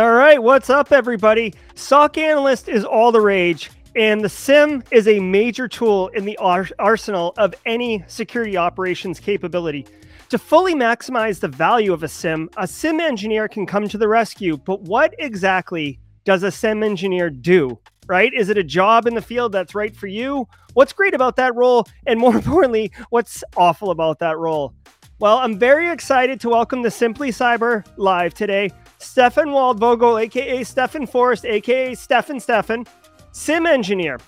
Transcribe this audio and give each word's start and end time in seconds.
All 0.00 0.12
right, 0.12 0.42
what's 0.42 0.70
up, 0.70 0.92
everybody? 0.92 1.52
SOC 1.74 2.16
analyst 2.16 2.70
is 2.70 2.86
all 2.86 3.12
the 3.12 3.20
rage, 3.20 3.70
and 3.94 4.24
the 4.24 4.30
SIEM 4.30 4.82
is 4.90 5.06
a 5.06 5.20
major 5.20 5.68
tool 5.68 6.08
in 6.14 6.24
the 6.24 6.38
arsenal 6.38 7.34
of 7.36 7.54
any 7.66 8.02
security 8.06 8.56
operations 8.56 9.20
capability. 9.20 9.86
To 10.30 10.38
fully 10.38 10.74
maximize 10.74 11.40
the 11.40 11.48
value 11.48 11.92
of 11.92 12.02
a 12.02 12.08
SIEM, 12.08 12.48
a 12.56 12.66
SIEM 12.66 12.98
engineer 12.98 13.46
can 13.46 13.66
come 13.66 13.90
to 13.90 13.98
the 13.98 14.08
rescue. 14.08 14.56
But 14.56 14.80
what 14.80 15.14
exactly 15.18 16.00
does 16.24 16.44
a 16.44 16.50
SIEM 16.50 16.82
engineer 16.82 17.28
do? 17.28 17.78
Right? 18.06 18.32
Is 18.32 18.48
it 18.48 18.56
a 18.56 18.64
job 18.64 19.06
in 19.06 19.14
the 19.14 19.20
field 19.20 19.52
that's 19.52 19.74
right 19.74 19.94
for 19.94 20.06
you? 20.06 20.48
What's 20.72 20.94
great 20.94 21.12
about 21.12 21.36
that 21.36 21.54
role? 21.54 21.86
And 22.06 22.18
more 22.18 22.34
importantly, 22.36 22.90
what's 23.10 23.44
awful 23.54 23.90
about 23.90 24.18
that 24.20 24.38
role? 24.38 24.72
Well, 25.18 25.36
I'm 25.36 25.58
very 25.58 25.90
excited 25.90 26.40
to 26.40 26.48
welcome 26.48 26.80
the 26.80 26.90
Simply 26.90 27.32
Cyber 27.32 27.84
live 27.98 28.32
today. 28.32 28.70
Stefan 29.00 29.48
Waldvogel, 29.48 30.20
aka 30.22 30.62
Stefan 30.62 31.06
Forrest, 31.06 31.44
aka 31.44 31.94
Stefan 31.94 32.38
Stefan, 32.38 32.86
SIEM 33.32 33.66
engineer. 33.66 34.18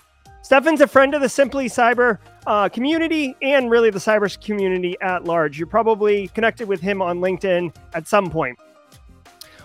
Stefan's 0.41 0.81
a 0.81 0.87
friend 0.87 1.13
of 1.13 1.21
the 1.21 1.29
Simply 1.29 1.69
Cyber 1.69 2.17
uh, 2.47 2.67
community 2.67 3.35
and 3.41 3.71
really 3.71 3.89
the 3.91 3.99
cyber 3.99 4.43
community 4.43 4.97
at 4.99 5.23
large. 5.23 5.57
You're 5.57 5.67
probably 5.67 6.27
connected 6.29 6.67
with 6.67 6.81
him 6.81 7.01
on 7.01 7.19
LinkedIn 7.19 7.73
at 7.93 8.07
some 8.07 8.29
point. 8.29 8.59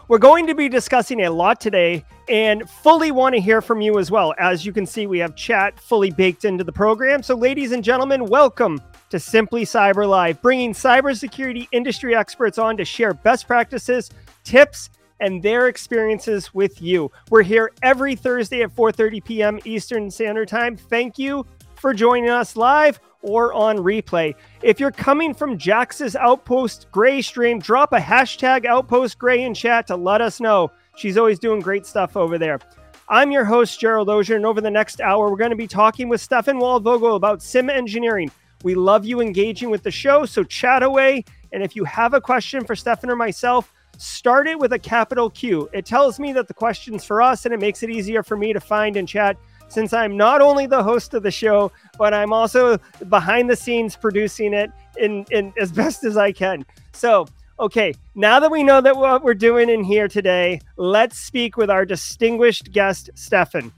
We're 0.06 0.18
going 0.18 0.46
to 0.46 0.54
be 0.54 0.68
discussing 0.68 1.22
a 1.24 1.30
lot 1.30 1.60
today 1.60 2.04
and 2.28 2.68
fully 2.70 3.10
want 3.10 3.34
to 3.34 3.40
hear 3.40 3.60
from 3.60 3.80
you 3.80 3.98
as 3.98 4.10
well. 4.10 4.34
As 4.38 4.64
you 4.64 4.72
can 4.72 4.86
see, 4.86 5.06
we 5.06 5.18
have 5.18 5.34
chat 5.34 5.80
fully 5.80 6.10
baked 6.10 6.44
into 6.44 6.64
the 6.64 6.72
program. 6.72 7.22
So, 7.22 7.34
ladies 7.34 7.72
and 7.72 7.82
gentlemen, 7.82 8.26
welcome 8.26 8.80
to 9.10 9.18
Simply 9.18 9.64
Cyber 9.64 10.08
Live, 10.08 10.40
bringing 10.42 10.72
cybersecurity 10.72 11.66
industry 11.72 12.14
experts 12.14 12.56
on 12.56 12.76
to 12.76 12.84
share 12.84 13.14
best 13.14 13.46
practices, 13.46 14.10
tips, 14.44 14.90
and 15.20 15.42
their 15.42 15.68
experiences 15.68 16.54
with 16.54 16.80
you. 16.80 17.10
We're 17.30 17.42
here 17.42 17.72
every 17.82 18.14
Thursday 18.14 18.62
at 18.62 18.74
4:30 18.74 19.24
p.m. 19.24 19.58
Eastern 19.64 20.10
Standard 20.10 20.48
Time. 20.48 20.76
Thank 20.76 21.18
you 21.18 21.46
for 21.74 21.94
joining 21.94 22.30
us 22.30 22.56
live 22.56 23.00
or 23.22 23.52
on 23.52 23.78
replay. 23.78 24.34
If 24.62 24.80
you're 24.80 24.90
coming 24.90 25.34
from 25.34 25.58
Jax's 25.58 26.16
Outpost 26.16 26.88
Gray 26.90 27.22
stream, 27.22 27.58
drop 27.58 27.92
a 27.92 27.98
hashtag 27.98 28.64
Outpost 28.64 29.18
Gray 29.18 29.42
in 29.42 29.54
chat 29.54 29.86
to 29.88 29.96
let 29.96 30.20
us 30.20 30.40
know. 30.40 30.70
She's 30.96 31.18
always 31.18 31.38
doing 31.38 31.60
great 31.60 31.86
stuff 31.86 32.16
over 32.16 32.38
there. 32.38 32.60
I'm 33.08 33.30
your 33.30 33.44
host, 33.44 33.80
Gerald 33.80 34.10
Auger, 34.10 34.36
and 34.36 34.44
over 34.44 34.60
the 34.60 34.70
next 34.70 35.00
hour, 35.00 35.30
we're 35.30 35.36
going 35.36 35.50
to 35.50 35.56
be 35.56 35.66
talking 35.66 36.08
with 36.08 36.20
Stefan 36.20 36.58
Waldvogel 36.58 37.16
about 37.16 37.42
SIEM 37.42 37.70
engineering. 37.70 38.30
We 38.64 38.74
love 38.74 39.06
you 39.06 39.20
engaging 39.20 39.70
with 39.70 39.82
the 39.82 39.90
show, 39.90 40.26
so 40.26 40.44
chat 40.44 40.82
away. 40.82 41.24
And 41.52 41.62
if 41.62 41.74
you 41.74 41.84
have 41.84 42.12
a 42.12 42.20
question 42.20 42.64
for 42.64 42.76
Stefan 42.76 43.08
or 43.08 43.16
myself, 43.16 43.72
start 43.98 44.48
it 44.48 44.58
with 44.58 44.72
a 44.72 44.78
capital 44.78 45.28
Q. 45.28 45.68
It 45.72 45.84
tells 45.84 46.18
me 46.18 46.32
that 46.32 46.48
the 46.48 46.54
question's 46.54 47.04
for 47.04 47.20
us 47.20 47.44
and 47.44 47.52
it 47.52 47.60
makes 47.60 47.82
it 47.82 47.90
easier 47.90 48.22
for 48.22 48.36
me 48.36 48.52
to 48.52 48.60
find 48.60 48.96
and 48.96 49.06
chat 49.06 49.36
since 49.68 49.92
I'm 49.92 50.16
not 50.16 50.40
only 50.40 50.66
the 50.66 50.82
host 50.82 51.12
of 51.14 51.22
the 51.22 51.30
show, 51.30 51.70
but 51.98 52.14
I'm 52.14 52.32
also 52.32 52.78
behind 53.08 53.50
the 53.50 53.56
scenes 53.56 53.96
producing 53.96 54.54
it 54.54 54.70
in, 54.96 55.26
in 55.30 55.52
as 55.60 55.72
best 55.82 56.04
as 56.04 56.16
I 56.16 56.32
can. 56.32 56.64
So, 56.92 57.26
okay, 57.60 57.92
now 58.14 58.40
that 58.40 58.50
we 58.50 58.62
know 58.62 58.80
that 58.80 58.96
what 58.96 59.22
we're 59.22 59.34
doing 59.34 59.68
in 59.68 59.84
here 59.84 60.08
today, 60.08 60.60
let's 60.76 61.18
speak 61.18 61.56
with 61.56 61.68
our 61.68 61.84
distinguished 61.84 62.72
guest, 62.72 63.10
Stefan. 63.14 63.72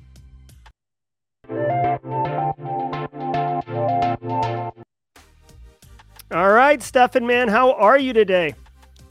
All 6.32 6.52
right, 6.52 6.81
Stefan, 6.81 7.26
man, 7.26 7.48
how 7.48 7.72
are 7.72 7.98
you 7.98 8.12
today? 8.12 8.54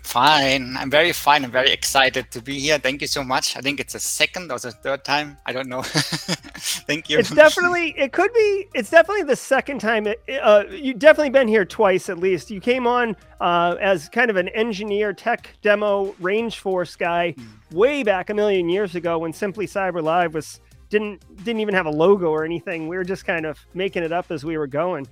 Fine. 0.03 0.75
I'm 0.77 0.89
very 0.89 1.11
fine. 1.11 1.43
I'm 1.43 1.51
very 1.51 1.71
excited 1.71 2.31
to 2.31 2.41
be 2.41 2.59
here. 2.59 2.79
Thank 2.79 3.01
you 3.01 3.07
so 3.07 3.23
much. 3.23 3.55
I 3.55 3.61
think 3.61 3.79
it's 3.79 3.95
a 3.95 3.99
second 3.99 4.51
or 4.51 4.59
the 4.59 4.71
third 4.71 5.03
time. 5.05 5.37
I 5.45 5.53
don't 5.53 5.67
know. 5.67 5.81
Thank 5.83 7.09
you. 7.09 7.19
It's 7.19 7.29
definitely, 7.29 7.93
it 7.97 8.11
could 8.11 8.33
be, 8.33 8.67
it's 8.73 8.89
definitely 8.89 9.23
the 9.23 9.35
second 9.35 9.79
time. 9.79 10.07
It, 10.07 10.21
uh, 10.41 10.63
you've 10.69 10.99
definitely 10.99 11.29
been 11.29 11.47
here 11.47 11.65
twice 11.65 12.09
at 12.09 12.17
least. 12.17 12.49
You 12.49 12.59
came 12.59 12.87
on 12.87 13.15
uh, 13.39 13.75
as 13.79 14.09
kind 14.09 14.29
of 14.29 14.35
an 14.35 14.49
engineer, 14.49 15.13
tech 15.13 15.55
demo, 15.61 16.13
RangeForce 16.13 16.97
guy 16.97 17.35
mm. 17.37 17.75
way 17.75 18.03
back 18.03 18.29
a 18.29 18.33
million 18.33 18.69
years 18.69 18.95
ago 18.95 19.19
when 19.19 19.33
Simply 19.33 19.67
Cyber 19.67 20.01
Live 20.01 20.33
was, 20.33 20.59
didn't, 20.89 21.21
didn't 21.43 21.59
even 21.59 21.75
have 21.75 21.85
a 21.85 21.91
logo 21.91 22.29
or 22.29 22.45
anything. 22.45 22.87
We 22.87 22.97
were 22.97 23.03
just 23.03 23.25
kind 23.25 23.45
of 23.45 23.59
making 23.73 24.03
it 24.03 24.11
up 24.11 24.31
as 24.31 24.43
we 24.43 24.57
were 24.57 24.67
going. 24.67 25.07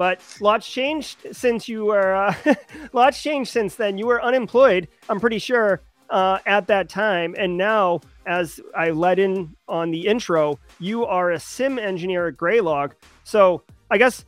But 0.00 0.22
lots 0.40 0.66
changed 0.66 1.18
since 1.32 1.68
you 1.68 1.84
were 1.84 2.14
uh, 2.14 2.54
lots 2.94 3.22
changed 3.22 3.50
since 3.50 3.74
then. 3.74 3.98
You 3.98 4.06
were 4.06 4.24
unemployed, 4.24 4.88
I'm 5.10 5.20
pretty 5.20 5.38
sure, 5.38 5.82
uh, 6.08 6.38
at 6.46 6.68
that 6.68 6.88
time, 6.88 7.34
and 7.36 7.58
now, 7.58 8.00
as 8.24 8.60
I 8.74 8.92
let 8.92 9.18
in 9.18 9.54
on 9.68 9.90
the 9.90 10.06
intro, 10.06 10.58
you 10.78 11.04
are 11.04 11.32
a 11.32 11.38
SIEM 11.38 11.78
engineer 11.78 12.28
at 12.28 12.38
Graylog. 12.38 12.92
So 13.24 13.62
I 13.90 13.98
guess 13.98 14.24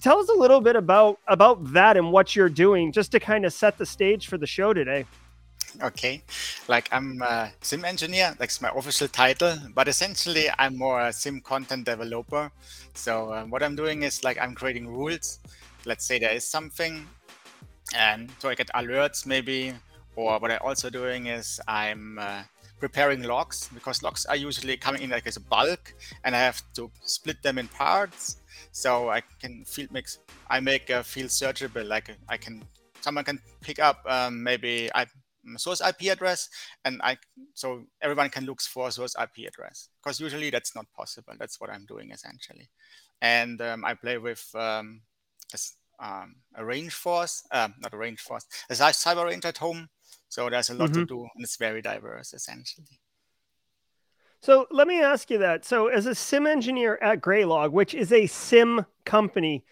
tell 0.00 0.20
us 0.20 0.28
a 0.28 0.34
little 0.34 0.60
bit 0.60 0.76
about 0.76 1.18
about 1.26 1.72
that 1.72 1.96
and 1.96 2.12
what 2.12 2.36
you're 2.36 2.48
doing, 2.48 2.92
just 2.92 3.10
to 3.10 3.18
kind 3.18 3.44
of 3.44 3.52
set 3.52 3.78
the 3.78 3.86
stage 3.86 4.28
for 4.28 4.38
the 4.38 4.46
show 4.46 4.72
today 4.72 5.06
okay. 5.82 6.22
Like 6.68 6.88
i'm 6.92 7.22
a 7.22 7.52
SIEM 7.60 7.84
engineer 7.84 8.34
that's 8.38 8.60
my 8.60 8.70
official 8.74 9.08
title 9.08 9.56
but 9.74 9.88
essentially 9.88 10.48
i'm 10.58 10.76
more 10.76 11.00
a 11.00 11.12
SIEM 11.12 11.40
content 11.40 11.84
developer. 11.84 12.50
So 12.94 13.30
uh, 13.32 13.44
what 13.44 13.62
i'm 13.62 13.76
doing 13.76 14.02
is 14.02 14.24
like 14.24 14.38
i'm 14.40 14.54
creating 14.54 14.88
rules. 14.88 15.40
Let's 15.84 16.04
say 16.04 16.18
there 16.18 16.32
is 16.32 16.44
something 16.44 17.06
and 17.94 18.30
so 18.38 18.48
i 18.48 18.54
get 18.54 18.68
alerts 18.74 19.26
maybe 19.26 19.72
or 20.16 20.38
what 20.38 20.50
i'm 20.50 20.58
also 20.64 20.90
doing 20.90 21.26
is 21.26 21.60
i'm 21.68 22.18
uh, 22.18 22.42
preparing 22.80 23.22
logs 23.22 23.70
because 23.72 24.02
logs 24.02 24.26
are 24.26 24.36
usually 24.36 24.76
coming 24.76 25.02
in 25.02 25.10
like 25.10 25.26
as 25.26 25.36
a 25.36 25.40
bulk 25.40 25.94
and 26.24 26.34
i 26.34 26.38
have 26.38 26.60
to 26.74 26.90
split 27.04 27.42
them 27.42 27.58
in 27.58 27.68
parts. 27.68 28.38
So 28.72 29.08
i 29.10 29.22
can 29.40 29.64
field 29.64 29.92
mix 29.92 30.18
i 30.50 30.60
make 30.60 30.90
a 30.90 31.02
field 31.04 31.30
searchable 31.30 31.86
like 31.86 32.14
i 32.28 32.36
can 32.36 32.62
someone 33.06 33.24
can 33.24 33.38
pick 33.60 33.78
up 33.78 34.02
um, 34.06 34.42
maybe 34.42 34.90
I 34.94 35.06
source 35.56 35.80
IP 35.80 36.10
address, 36.10 36.48
and 36.84 37.00
I 37.02 37.18
so 37.54 37.84
everyone 38.02 38.30
can 38.30 38.44
look 38.44 38.60
for 38.60 38.90
source 38.90 39.14
IP 39.20 39.46
address 39.46 39.88
because 40.02 40.20
usually 40.20 40.50
that's 40.50 40.74
not 40.74 40.86
possible. 40.92 41.34
That's 41.38 41.60
what 41.60 41.70
I'm 41.70 41.86
doing 41.86 42.10
essentially, 42.10 42.68
and 43.20 43.60
um, 43.60 43.84
I 43.84 43.94
play 43.94 44.18
with 44.18 44.44
um, 44.54 45.02
a, 45.54 46.04
um, 46.04 46.36
a 46.54 46.62
RangeForce, 46.62 47.42
uh, 47.50 47.68
not 47.80 47.94
a 47.94 47.96
RangeForce, 47.96 48.44
a 48.70 48.74
cyber 48.74 49.26
range 49.26 49.44
at 49.44 49.58
home. 49.58 49.88
So 50.28 50.50
there's 50.50 50.70
a 50.70 50.74
lot 50.74 50.90
mm-hmm. 50.90 51.00
to 51.00 51.06
do, 51.06 51.20
and 51.20 51.44
it's 51.44 51.56
very 51.56 51.82
diverse 51.82 52.32
essentially. 52.32 53.00
So 54.40 54.66
let 54.70 54.86
me 54.86 55.02
ask 55.02 55.30
you 55.30 55.38
that. 55.38 55.64
So 55.64 55.88
as 55.88 56.06
a 56.06 56.14
SIEM 56.14 56.46
engineer 56.46 56.98
at 57.02 57.20
Graylog, 57.20 57.72
which 57.72 57.94
is 57.94 58.12
a 58.12 58.26
SIEM 58.26 58.86
company, 59.04 59.64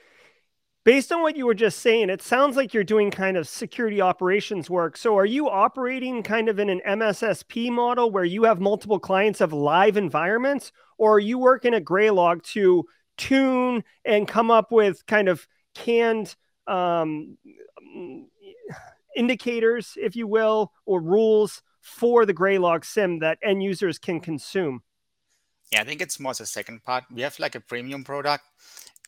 based 0.85 1.11
on 1.11 1.23
what 1.23 1.37
you 1.37 1.47
were 1.47 1.55
just 1.55 1.81
saying, 1.81 2.11
it 2.11 2.23
sounds 2.23 2.57
like 2.57 2.75
you're 2.75 2.85
doing 2.85 3.11
kind 3.11 3.37
of 3.37 3.49
security 3.49 4.01
operations 4.01 4.69
work. 4.69 4.97
So 4.97 5.17
are 5.17 5.27
you 5.27 5.49
operating 5.49 6.23
kind 6.23 6.49
of 6.49 6.59
in 6.59 6.69
an 6.69 6.83
MSSP 6.87 7.71
model 7.71 8.11
where 8.11 8.25
you 8.25 8.45
have 8.45 8.61
multiple 8.61 9.01
clients 9.01 9.41
of 9.41 9.53
live 9.53 9.97
environments, 9.97 10.73
or 10.99 11.15
are 11.15 11.21
you 11.21 11.39
working 11.39 11.75
at 11.75 11.85
Graylog 11.85 12.43
to 12.53 12.85
tune 13.17 13.83
and 14.05 14.29
come 14.29 14.51
up 14.51 14.71
with 14.71 15.05
kind 15.07 15.29
of 15.29 15.47
canned 15.75 16.37
um, 16.67 17.39
indicators, 19.17 19.97
if 20.01 20.15
you 20.15 20.27
will, 20.27 20.73
or 20.85 21.01
rules 21.01 21.63
for 21.81 22.27
the 22.27 22.35
Graylog 22.35 22.85
SIEM 22.85 23.21
that 23.21 23.39
end 23.43 23.63
users 23.63 23.99
can 23.99 24.21
consume? 24.21 24.83
Yeah, 25.73 25.81
I 25.81 25.85
think 25.85 26.03
it's 26.03 26.21
more 26.21 26.35
the 26.35 26.47
second 26.47 26.85
part. 26.85 27.05
We 27.11 27.23
have 27.23 27.39
like 27.39 27.55
a 27.55 27.61
premium 27.61 28.05
product 28.05 28.45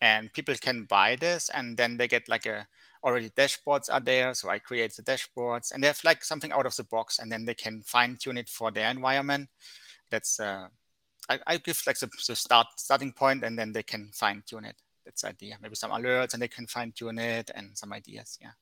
and 0.01 0.33
people 0.33 0.55
can 0.57 0.85
buy 0.85 1.17
this 1.17 1.49
and 1.51 1.77
then 1.77 1.97
they 1.97 2.09
get 2.09 2.29
like 2.29 2.47
a 2.47 2.67
already 3.05 3.31
dashboards 3.31 3.89
are 3.91 4.01
there 4.01 4.35
so 4.35 4.49
i 4.49 4.59
create 4.59 4.95
the 4.97 5.03
dashboards 5.03 5.73
and 5.73 5.83
they 5.83 5.87
have 5.87 6.01
like 6.05 6.25
something 6.25 6.53
out 6.53 6.67
of 6.67 6.75
the 6.77 6.85
box 6.85 7.19
and 7.19 7.31
then 7.31 7.45
they 7.45 7.55
can 7.55 7.83
fine 7.83 8.17
tune 8.21 8.37
it 8.37 8.49
for 8.49 8.71
their 8.71 8.91
environment. 8.91 9.49
That's 10.11 10.41
uh 10.41 10.69
i, 11.29 11.39
I 11.47 11.57
give 11.59 11.81
like 11.87 11.99
the, 11.99 12.09
the 12.27 12.37
start 12.37 12.67
starting 12.77 13.13
point 13.13 13.45
and 13.45 13.59
then 13.59 13.73
they 13.73 13.83
can 13.83 14.11
fine 14.13 14.43
tune 14.47 14.65
it. 14.65 14.77
That's 15.05 15.25
idea. 15.25 15.57
Maybe 15.63 15.77
some 15.77 15.93
alerts 15.93 16.33
and 16.33 16.43
they 16.43 16.49
can 16.49 16.67
fine 16.67 16.93
tune 16.93 17.19
it 17.19 17.51
and 17.55 17.77
some 17.79 17.93
ideas 17.93 18.39
yeah. 18.41 18.53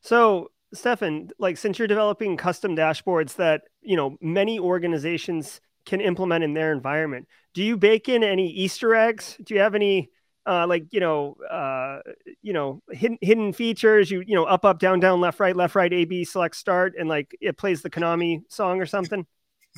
So 0.00 0.50
Stefan, 0.74 1.30
like 1.38 1.58
since 1.58 1.78
you're 1.78 1.88
developing 1.88 2.36
custom 2.36 2.76
dashboards 2.76 3.36
that 3.36 3.62
you 3.82 3.96
know 3.96 4.16
many 4.20 4.58
organizations 4.58 5.60
can 5.84 6.00
implement 6.00 6.44
in 6.44 6.54
their 6.54 6.72
environment, 6.72 7.26
do 7.54 7.62
you 7.62 7.76
bake 7.76 8.08
in 8.08 8.22
any 8.22 8.48
Easter 8.48 8.94
eggs? 8.94 9.36
Do 9.42 9.54
you 9.54 9.60
have 9.60 9.74
any 9.74 10.10
uh, 10.46 10.66
like 10.66 10.86
you 10.90 11.00
know, 11.00 11.36
uh, 11.50 12.00
you 12.42 12.52
know, 12.52 12.82
hidden 12.90 13.18
hidden 13.20 13.52
features. 13.52 14.10
You 14.10 14.22
you 14.26 14.34
know, 14.34 14.44
up 14.44 14.64
up 14.64 14.78
down 14.78 15.00
down 15.00 15.20
left 15.20 15.40
right 15.40 15.56
left 15.56 15.74
right 15.74 15.92
A 15.92 16.04
B 16.04 16.24
select 16.24 16.56
start, 16.56 16.94
and 16.98 17.08
like 17.08 17.36
it 17.40 17.56
plays 17.56 17.82
the 17.82 17.90
Konami 17.90 18.42
song 18.48 18.80
or 18.80 18.86
something. 18.86 19.26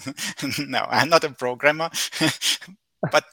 no, 0.58 0.87
I'm 0.88 1.08
not 1.08 1.25
a 1.25 1.31
programmer. 1.31 1.90
but 3.11 3.25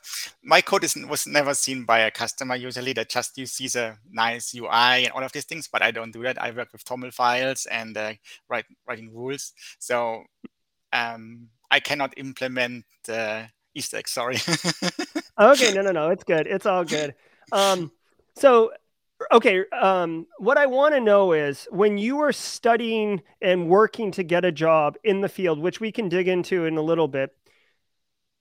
my 0.44 0.62
code 0.62 0.84
is, 0.84 0.96
was 1.10 1.28
never 1.28 1.54
seen 1.54 1.86
by 1.86 2.00
a 2.00 2.12
customer. 2.12 2.56
Usually, 2.56 2.94
that 2.94 3.10
just 3.10 3.38
you 3.38 3.46
see 3.46 3.68
the 3.68 3.98
nice 4.12 4.54
UI 4.54 5.06
and 5.06 5.12
all 5.12 5.24
of 5.24 5.32
these 5.32 5.46
things, 5.46 5.68
but 5.72 5.82
I 5.82 5.92
don't 5.92 6.12
do 6.12 6.24
that. 6.24 6.42
I 6.42 6.52
work 6.52 6.70
with 6.72 6.86
TOML 6.86 7.14
files 7.14 7.66
and 7.66 7.96
uh, 7.98 8.14
write 8.50 8.66
writing 8.88 9.14
rules. 9.14 9.54
So 9.80 10.24
um, 10.94 11.50
I 11.70 11.80
cannot 11.80 12.14
implement 12.18 12.86
uh, 13.08 13.44
Easter 13.76 13.98
eggs. 13.98 14.12
Sorry. 14.12 14.36
okay, 15.40 15.74
no, 15.74 15.82
no, 15.82 15.92
no, 15.92 16.10
it's 16.10 16.24
good. 16.24 16.48
It's 16.48 16.66
all 16.66 16.84
good. 16.84 17.16
Um, 17.52 17.92
so 18.36 18.72
okay 19.32 19.64
um, 19.80 20.26
what 20.38 20.58
i 20.58 20.66
want 20.66 20.94
to 20.94 21.02
know 21.02 21.34
is 21.34 21.68
when 21.72 21.98
you 21.98 22.16
were 22.18 22.32
studying 22.32 23.22
and 23.42 23.68
working 23.68 24.12
to 24.12 24.24
get 24.24 24.46
a 24.46 24.52
job 24.52 24.98
in 25.04 25.22
the 25.22 25.30
field 25.30 25.60
which 25.60 25.80
we 25.80 25.92
can 25.92 26.10
dig 26.10 26.28
into 26.28 26.66
in 26.66 26.78
a 26.78 26.82
little 26.82 27.08
bit 27.08 27.32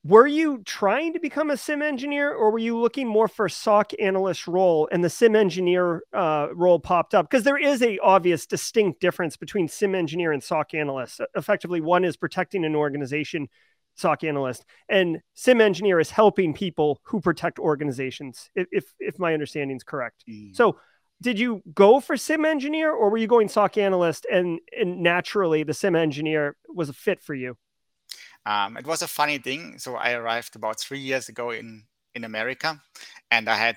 were 0.02 0.26
you 0.26 0.62
trying 0.64 1.12
to 1.12 1.20
become 1.20 1.50
a 1.50 1.58
SIEM 1.58 1.82
engineer 1.82 2.32
or 2.32 2.50
were 2.50 2.58
you 2.58 2.78
looking 2.78 3.06
more 3.06 3.28
for 3.28 3.50
soc 3.50 3.92
analyst 4.00 4.46
role 4.46 4.88
and 4.90 5.04
the 5.04 5.10
SIEM 5.10 5.36
engineer 5.36 6.02
uh, 6.14 6.48
role 6.54 6.80
popped 6.80 7.14
up 7.14 7.28
because 7.28 7.44
there 7.44 7.58
is 7.58 7.82
a 7.82 7.98
obvious 7.98 8.46
distinct 8.46 9.00
difference 9.00 9.36
between 9.36 9.68
SIEM 9.68 9.94
engineer 9.94 10.32
and 10.32 10.42
soc 10.42 10.72
analyst 10.72 11.20
effectively 11.34 11.82
one 11.82 12.04
is 12.04 12.16
protecting 12.16 12.64
an 12.64 12.74
organization 12.74 13.48
SOC 13.96 14.24
analyst, 14.24 14.64
and 14.88 15.20
SIEM 15.34 15.60
engineer 15.60 16.00
is 16.00 16.10
helping 16.10 16.54
people 16.54 17.00
who 17.04 17.20
protect 17.20 17.58
organizations. 17.58 18.50
If 18.54 18.92
if, 18.98 19.18
my 19.18 19.34
understanding 19.34 19.76
is 19.76 19.82
correct. 19.82 20.24
Mm. 20.28 20.56
So, 20.56 20.78
did 21.22 21.38
you 21.38 21.62
go 21.74 22.00
for 22.00 22.16
SIEM 22.16 22.44
engineer, 22.44 22.92
or 22.92 23.10
were 23.10 23.18
you 23.18 23.26
going 23.26 23.48
SOC 23.48 23.78
analyst, 23.78 24.26
and 24.30 24.60
and 24.78 25.02
naturally 25.02 25.62
the 25.62 25.74
SIEM 25.74 25.96
engineer 25.96 26.56
was 26.68 26.88
a 26.88 26.94
fit 26.94 27.22
for 27.22 27.34
you? 27.34 27.56
Um, 28.46 28.76
it 28.76 28.86
was 28.86 29.02
a 29.02 29.08
funny 29.08 29.38
thing. 29.38 29.78
So 29.78 29.96
I 29.96 30.12
arrived 30.12 30.56
about 30.56 30.80
three 30.80 31.00
years 31.00 31.28
ago 31.28 31.50
in 31.50 31.84
in 32.14 32.24
America, 32.24 32.80
and 33.30 33.48
I 33.48 33.56
had 33.56 33.76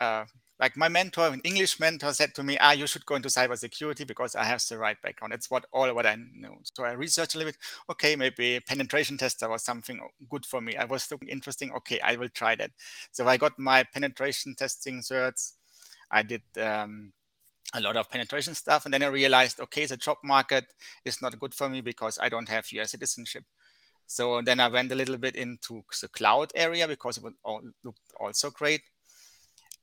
uh, 0.00 0.24
like 0.60 0.76
my 0.76 0.88
mentor, 0.88 1.28
an 1.28 1.40
English 1.44 1.78
mentor, 1.78 2.12
said 2.12 2.34
to 2.34 2.42
me, 2.42 2.58
"Ah, 2.58 2.72
you 2.72 2.86
should 2.86 3.06
go 3.06 3.14
into 3.14 3.28
cybersecurity 3.28 4.06
because 4.06 4.34
I 4.34 4.44
have 4.44 4.62
the 4.68 4.78
right 4.78 5.00
background. 5.00 5.32
It's 5.32 5.50
what 5.50 5.66
all 5.72 5.92
what 5.94 6.06
I 6.06 6.16
know." 6.16 6.58
So 6.64 6.84
I 6.84 6.92
researched 6.92 7.34
a 7.34 7.38
little 7.38 7.52
bit. 7.52 7.60
Okay, 7.90 8.16
maybe 8.16 8.60
penetration 8.60 9.18
tester 9.18 9.48
was 9.48 9.62
something 9.64 10.00
good 10.28 10.44
for 10.44 10.60
me. 10.60 10.76
I 10.76 10.84
was 10.84 11.10
looking 11.10 11.28
interesting. 11.28 11.72
Okay, 11.72 12.00
I 12.00 12.16
will 12.16 12.28
try 12.28 12.56
that. 12.56 12.72
So 13.12 13.26
I 13.28 13.36
got 13.36 13.58
my 13.58 13.84
penetration 13.84 14.54
testing 14.56 15.00
certs. 15.00 15.52
I 16.10 16.22
did 16.22 16.42
um, 16.60 17.12
a 17.74 17.80
lot 17.80 17.96
of 17.96 18.10
penetration 18.10 18.54
stuff, 18.54 18.84
and 18.84 18.94
then 18.94 19.02
I 19.02 19.08
realized, 19.08 19.60
okay, 19.60 19.86
the 19.86 19.96
job 19.96 20.18
market 20.24 20.64
is 21.04 21.22
not 21.22 21.38
good 21.38 21.54
for 21.54 21.68
me 21.68 21.82
because 21.82 22.18
I 22.20 22.28
don't 22.28 22.48
have 22.48 22.72
U.S. 22.72 22.92
citizenship. 22.92 23.44
So 24.06 24.40
then 24.40 24.58
I 24.58 24.68
went 24.68 24.90
a 24.90 24.94
little 24.94 25.18
bit 25.18 25.36
into 25.36 25.84
the 26.00 26.08
cloud 26.08 26.50
area 26.54 26.88
because 26.88 27.18
it 27.18 27.24
all, 27.44 27.60
looked 27.84 28.00
also 28.18 28.50
great 28.50 28.80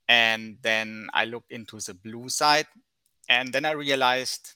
and 0.08 0.58
then 0.62 1.08
I 1.14 1.26
looked 1.26 1.52
into 1.52 1.78
the 1.78 1.94
blue 1.94 2.30
side. 2.30 2.68
And 3.28 3.52
then 3.52 3.66
I 3.66 3.72
realized, 3.72 4.54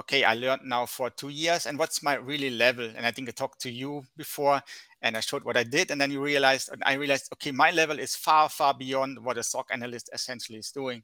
okay, 0.00 0.24
I 0.24 0.34
learned 0.34 0.62
now 0.64 0.86
for 0.86 1.10
two 1.10 1.28
years. 1.28 1.66
And 1.66 1.78
what's 1.78 2.02
my 2.02 2.14
really 2.14 2.50
level? 2.50 2.88
And 2.96 3.04
I 3.04 3.10
think 3.10 3.28
I 3.28 3.32
talked 3.32 3.60
to 3.62 3.70
you 3.70 4.02
before 4.16 4.62
and 5.02 5.16
I 5.16 5.20
showed 5.20 5.44
what 5.44 5.58
I 5.58 5.64
did. 5.64 5.90
And 5.90 6.00
then 6.00 6.10
you 6.10 6.22
realized, 6.22 6.70
and 6.72 6.82
I 6.86 6.94
realized, 6.94 7.28
okay, 7.34 7.50
my 7.50 7.70
level 7.70 7.98
is 7.98 8.16
far, 8.16 8.48
far 8.48 8.72
beyond 8.72 9.22
what 9.22 9.36
a 9.36 9.42
SOC 9.42 9.68
analyst 9.72 10.08
essentially 10.14 10.58
is 10.58 10.70
doing. 10.70 11.02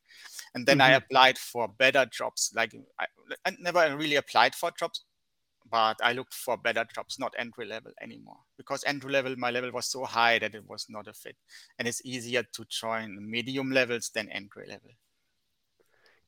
And 0.55 0.65
then 0.65 0.79
mm-hmm. 0.79 0.93
I 0.93 0.97
applied 0.97 1.37
for 1.37 1.69
better 1.69 2.07
jobs. 2.07 2.53
Like 2.55 2.75
I, 2.99 3.07
I 3.45 3.53
never 3.61 3.97
really 3.97 4.17
applied 4.17 4.55
for 4.55 4.71
jobs 4.71 5.05
but 5.71 5.99
I 6.03 6.13
looked 6.13 6.35
for 6.35 6.57
better 6.57 6.85
jobs, 6.95 7.19
not 7.19 7.35
entry 7.39 7.67
level 7.67 7.93
anymore. 8.03 8.39
Because 8.57 8.85
entry 8.87 9.11
level, 9.11 9.35
my 9.37 9.51
level 9.51 9.71
was 9.73 9.87
so 9.87 10.05
high 10.05 10.39
that 10.39 10.55
it 10.55 10.65
was 10.67 10.87
not 10.89 11.09
a 11.09 11.13
fit. 11.13 11.37
And 11.79 11.87
it's 11.87 12.05
easier 12.05 12.43
to 12.43 12.65
join 12.69 13.19
medium 13.31 13.71
levels 13.71 14.11
than 14.15 14.29
entry 14.31 14.67
level. 14.69 14.91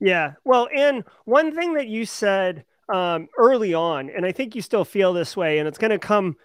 Yeah. 0.01 0.33
Well, 0.45 0.69
and 0.75 1.05
one 1.25 1.55
thing 1.55 1.75
that 1.75 1.89
you 1.89 2.07
said 2.07 2.65
um, 2.93 3.29
early 3.39 3.75
on, 3.75 4.11
and 4.11 4.25
I 4.25 4.33
think 4.33 4.55
you 4.55 4.63
still 4.63 4.85
feel 4.85 5.13
this 5.13 5.37
way, 5.37 5.59
and 5.59 5.69
it's 5.69 5.79
going 5.79 5.91
to 5.91 5.99
come, 5.99 6.37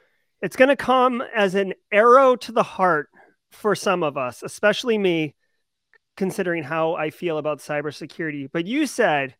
it's 0.41 0.55
going 0.55 0.69
to 0.69 0.75
come 0.75 1.23
as 1.35 1.55
an 1.55 1.73
arrow 1.91 2.35
to 2.35 2.51
the 2.51 2.63
heart 2.63 3.09
for 3.51 3.75
some 3.75 4.03
of 4.03 4.17
us, 4.17 4.43
especially 4.43 4.97
me, 4.97 5.35
considering 6.17 6.63
how 6.63 6.95
I 6.95 7.09
feel 7.09 7.37
about 7.37 7.59
cybersecurity. 7.59 8.49
But 8.51 8.67
you 8.67 8.85
said, 8.87 9.35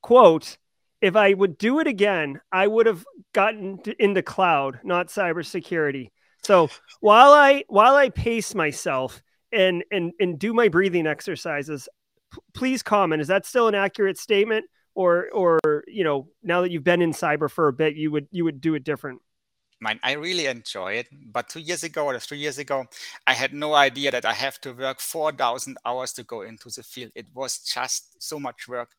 quote, 0.00 0.56
if 1.02 1.16
I 1.16 1.34
would 1.34 1.58
do 1.58 1.80
it 1.80 1.88
again, 1.88 2.40
I 2.50 2.66
would 2.66 2.86
have 2.86 3.04
gotten 3.34 3.80
into 3.98 4.22
cloud, 4.22 4.78
not 4.84 5.08
cybersecurity. 5.08 6.10
So 6.42 6.70
while 7.00 7.32
I 7.32 7.64
while 7.68 7.96
I 7.96 8.08
pace 8.08 8.54
myself 8.54 9.20
and 9.52 9.84
and 9.90 10.12
and 10.18 10.38
do 10.38 10.54
my 10.54 10.68
breathing 10.68 11.06
exercises, 11.06 11.88
p- 12.32 12.40
please 12.54 12.82
comment. 12.82 13.20
Is 13.20 13.28
that 13.28 13.44
still 13.44 13.68
an 13.68 13.74
accurate 13.74 14.16
statement, 14.16 14.66
or 14.94 15.28
or 15.32 15.60
you 15.88 16.04
know 16.04 16.28
now 16.42 16.62
that 16.62 16.70
you've 16.70 16.84
been 16.84 17.02
in 17.02 17.12
cyber 17.12 17.50
for 17.50 17.68
a 17.68 17.72
bit, 17.72 17.96
you 17.96 18.10
would 18.12 18.28
you 18.30 18.44
would 18.44 18.60
do 18.60 18.74
it 18.74 18.84
different? 18.84 19.20
Mine, 19.80 19.98
I 20.04 20.12
really 20.12 20.46
enjoy 20.46 20.92
it. 20.92 21.08
But 21.10 21.48
two 21.48 21.58
years 21.58 21.82
ago 21.82 22.06
or 22.06 22.16
three 22.20 22.38
years 22.38 22.58
ago, 22.58 22.86
I 23.26 23.32
had 23.32 23.52
no 23.52 23.74
idea 23.74 24.12
that 24.12 24.24
I 24.24 24.32
have 24.32 24.60
to 24.60 24.72
work 24.72 25.00
4,000 25.00 25.76
hours 25.84 26.12
to 26.12 26.22
go 26.22 26.42
into 26.42 26.70
the 26.70 26.84
field. 26.84 27.10
It 27.16 27.26
was 27.34 27.58
just 27.58 28.22
so 28.22 28.38
much 28.38 28.68
work. 28.68 28.90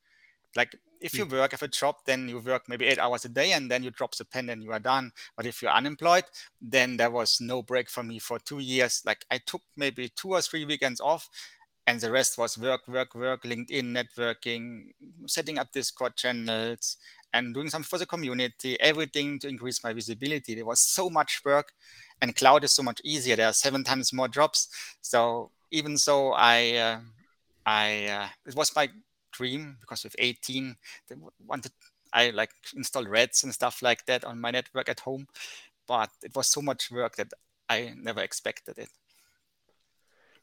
Like 0.57 0.75
if 1.03 1.17
you 1.17 1.25
work 1.25 1.53
at 1.53 1.61
a 1.61 1.67
job, 1.67 1.95
then 2.05 2.29
you 2.29 2.39
work 2.39 2.63
maybe 2.69 2.85
eight 2.85 2.97
hours 2.97 3.25
a 3.25 3.29
day 3.29 3.51
and 3.51 3.69
then 3.69 3.83
you 3.83 3.91
drop 3.91 4.15
the 4.15 4.25
pen 4.25 4.49
and 4.49 4.63
you 4.63 4.71
are 4.71 4.79
done. 4.79 5.11
But 5.35 5.45
if 5.45 5.61
you're 5.61 5.71
unemployed, 5.71 6.23
then 6.61 6.97
there 6.97 7.11
was 7.11 7.39
no 7.41 7.61
break 7.61 7.89
for 7.89 8.03
me 8.03 8.19
for 8.19 8.39
two 8.39 8.59
years. 8.59 9.03
Like 9.05 9.25
I 9.29 9.37
took 9.37 9.61
maybe 9.75 10.09
two 10.15 10.29
or 10.29 10.41
three 10.41 10.65
weekends 10.65 11.01
off 11.01 11.29
and 11.85 11.99
the 11.99 12.09
rest 12.09 12.37
was 12.37 12.57
work, 12.57 12.87
work, 12.87 13.13
work, 13.15 13.43
LinkedIn, 13.43 13.91
networking, 13.91 14.93
setting 15.27 15.59
up 15.59 15.71
Discord 15.73 16.15
channels, 16.15 16.97
and 17.33 17.53
doing 17.53 17.69
something 17.69 17.87
for 17.87 17.97
the 17.97 18.05
community, 18.05 18.79
everything 18.79 19.39
to 19.39 19.47
increase 19.49 19.83
my 19.83 19.91
visibility. 19.91 20.55
There 20.55 20.65
was 20.65 20.79
so 20.79 21.09
much 21.09 21.41
work, 21.43 21.73
and 22.21 22.35
cloud 22.35 22.63
is 22.63 22.71
so 22.71 22.83
much 22.83 23.01
easier. 23.03 23.35
There 23.35 23.47
are 23.47 23.53
seven 23.53 23.83
times 23.83 24.13
more 24.13 24.27
jobs. 24.27 24.69
So 25.01 25.51
even 25.71 25.97
so, 25.97 26.31
I, 26.31 26.75
uh, 26.75 26.99
I, 27.65 28.05
uh, 28.05 28.27
it 28.45 28.55
was 28.55 28.73
my 28.75 28.89
dream 29.33 29.77
because 29.81 30.03
with 30.03 30.15
18 30.17 30.75
they 31.09 31.15
wanted 31.45 31.71
I 32.13 32.29
like 32.29 32.51
installed 32.75 33.09
Reds 33.09 33.43
and 33.43 33.53
stuff 33.53 33.81
like 33.81 34.05
that 34.05 34.23
on 34.23 34.39
my 34.39 34.51
network 34.51 34.87
at 34.87 34.99
home, 34.99 35.27
but 35.87 36.11
it 36.21 36.35
was 36.35 36.47
so 36.47 36.61
much 36.61 36.91
work 36.91 37.15
that 37.15 37.33
I 37.67 37.93
never 37.97 38.21
expected 38.21 38.77
it. 38.77 38.89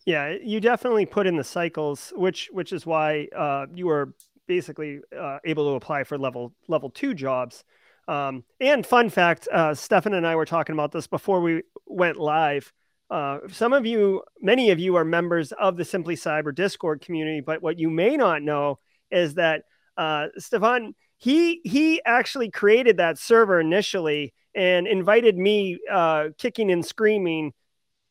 Yeah, 0.04 0.34
you 0.42 0.60
definitely 0.60 1.06
put 1.06 1.26
in 1.26 1.36
the 1.36 1.44
cycles, 1.44 2.12
which 2.16 2.48
which 2.52 2.72
is 2.72 2.86
why 2.86 3.28
uh, 3.36 3.66
you 3.72 3.86
were 3.86 4.14
basically 4.48 5.00
uh, 5.16 5.38
able 5.44 5.70
to 5.70 5.76
apply 5.76 6.04
for 6.04 6.18
level 6.18 6.52
level 6.68 6.90
two 6.90 7.14
jobs. 7.14 7.64
Um, 8.08 8.42
and 8.60 8.84
fun 8.84 9.10
fact, 9.10 9.46
uh, 9.52 9.74
Stefan 9.74 10.14
and 10.14 10.26
I 10.26 10.34
were 10.34 10.46
talking 10.46 10.72
about 10.72 10.90
this 10.90 11.06
before 11.06 11.40
we 11.40 11.62
went 11.86 12.16
live. 12.16 12.72
Uh, 13.10 13.38
some 13.48 13.72
of 13.72 13.84
you, 13.84 14.22
many 14.40 14.70
of 14.70 14.78
you 14.78 14.94
are 14.94 15.04
members 15.04 15.52
of 15.52 15.76
the 15.76 15.84
Simply 15.84 16.14
Cyber 16.14 16.54
Discord 16.54 17.00
community, 17.00 17.40
but 17.40 17.60
what 17.60 17.78
you 17.78 17.90
may 17.90 18.16
not 18.16 18.42
know 18.42 18.78
is 19.10 19.34
that 19.34 19.64
uh, 19.96 20.28
Stefan, 20.38 20.94
he 21.18 21.60
he 21.64 22.00
actually 22.04 22.50
created 22.50 22.98
that 22.98 23.18
server 23.18 23.60
initially 23.60 24.32
and 24.54 24.86
invited 24.86 25.36
me, 25.36 25.78
uh, 25.90 26.28
kicking 26.38 26.70
and 26.70 26.86
screaming, 26.86 27.52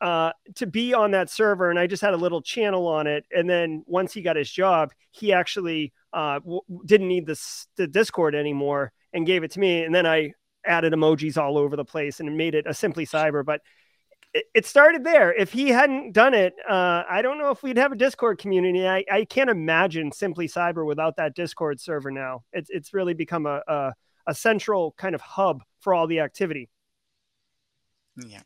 uh, 0.02 0.32
to 0.56 0.68
be 0.68 0.94
on 0.94 1.12
that 1.12 1.30
server, 1.30 1.70
and 1.70 1.80
I 1.80 1.88
just 1.88 2.02
had 2.02 2.14
a 2.14 2.18
little 2.18 2.42
channel 2.42 2.88
on 2.88 3.08
it. 3.08 3.26
And 3.32 3.50
then 3.50 3.84
once 3.88 4.14
he 4.14 4.22
got 4.22 4.36
his 4.36 4.52
job, 4.52 4.92
he 5.12 5.34
actually 5.34 5.94
uh, 6.14 6.40
w- 6.40 6.62
didn't 6.86 7.08
need 7.08 7.26
this 7.26 7.68
the 7.78 7.88
Discord 7.88 8.36
anymore 8.36 8.92
and 9.14 9.26
gave 9.26 9.44
it 9.44 9.52
to 9.52 9.60
me. 9.60 9.84
And 9.84 9.96
then 9.96 10.06
I 10.06 10.34
added 10.66 10.94
emojis 10.94 11.38
all 11.38 11.58
over 11.58 11.76
the 11.76 11.86
place 11.86 12.20
and 12.20 12.38
made 12.38 12.54
it 12.54 12.66
a 12.68 12.74
Simply 12.74 13.06
Cyber, 13.06 13.44
but 13.44 13.62
it, 14.34 14.66
started 14.66 15.04
there. 15.04 15.34
If 15.34 15.52
he 15.52 15.70
hadn't 15.70 16.14
done 16.14 16.34
it, 16.34 16.54
uh, 16.68 17.04
I 17.10 17.22
don't 17.22 17.38
know 17.38 17.50
if 17.50 17.64
we'd 17.64 17.78
have 17.78 17.92
a 17.92 17.96
Discord 17.96 18.38
community. 18.38 18.88
I, 18.88 19.04
I 19.12 19.26
can't 19.26 19.50
imagine 19.50 20.12
Simply 20.12 20.48
Cyber 20.48 20.86
without 20.86 21.16
that 21.18 21.36
Discord 21.36 21.80
server 21.80 22.12
now. 22.12 22.44
It's 22.54 22.70
it's 22.70 22.94
really 22.94 23.14
become 23.14 23.46
a, 23.46 23.62
a, 23.68 23.94
a 24.28 24.36
central 24.36 24.94
kind 24.98 25.16
of 25.16 25.22
hub 25.22 25.64
for 25.80 25.94
all 25.94 26.08
the 26.08 26.20
activity. 26.20 26.70
Yeah, 28.16 28.42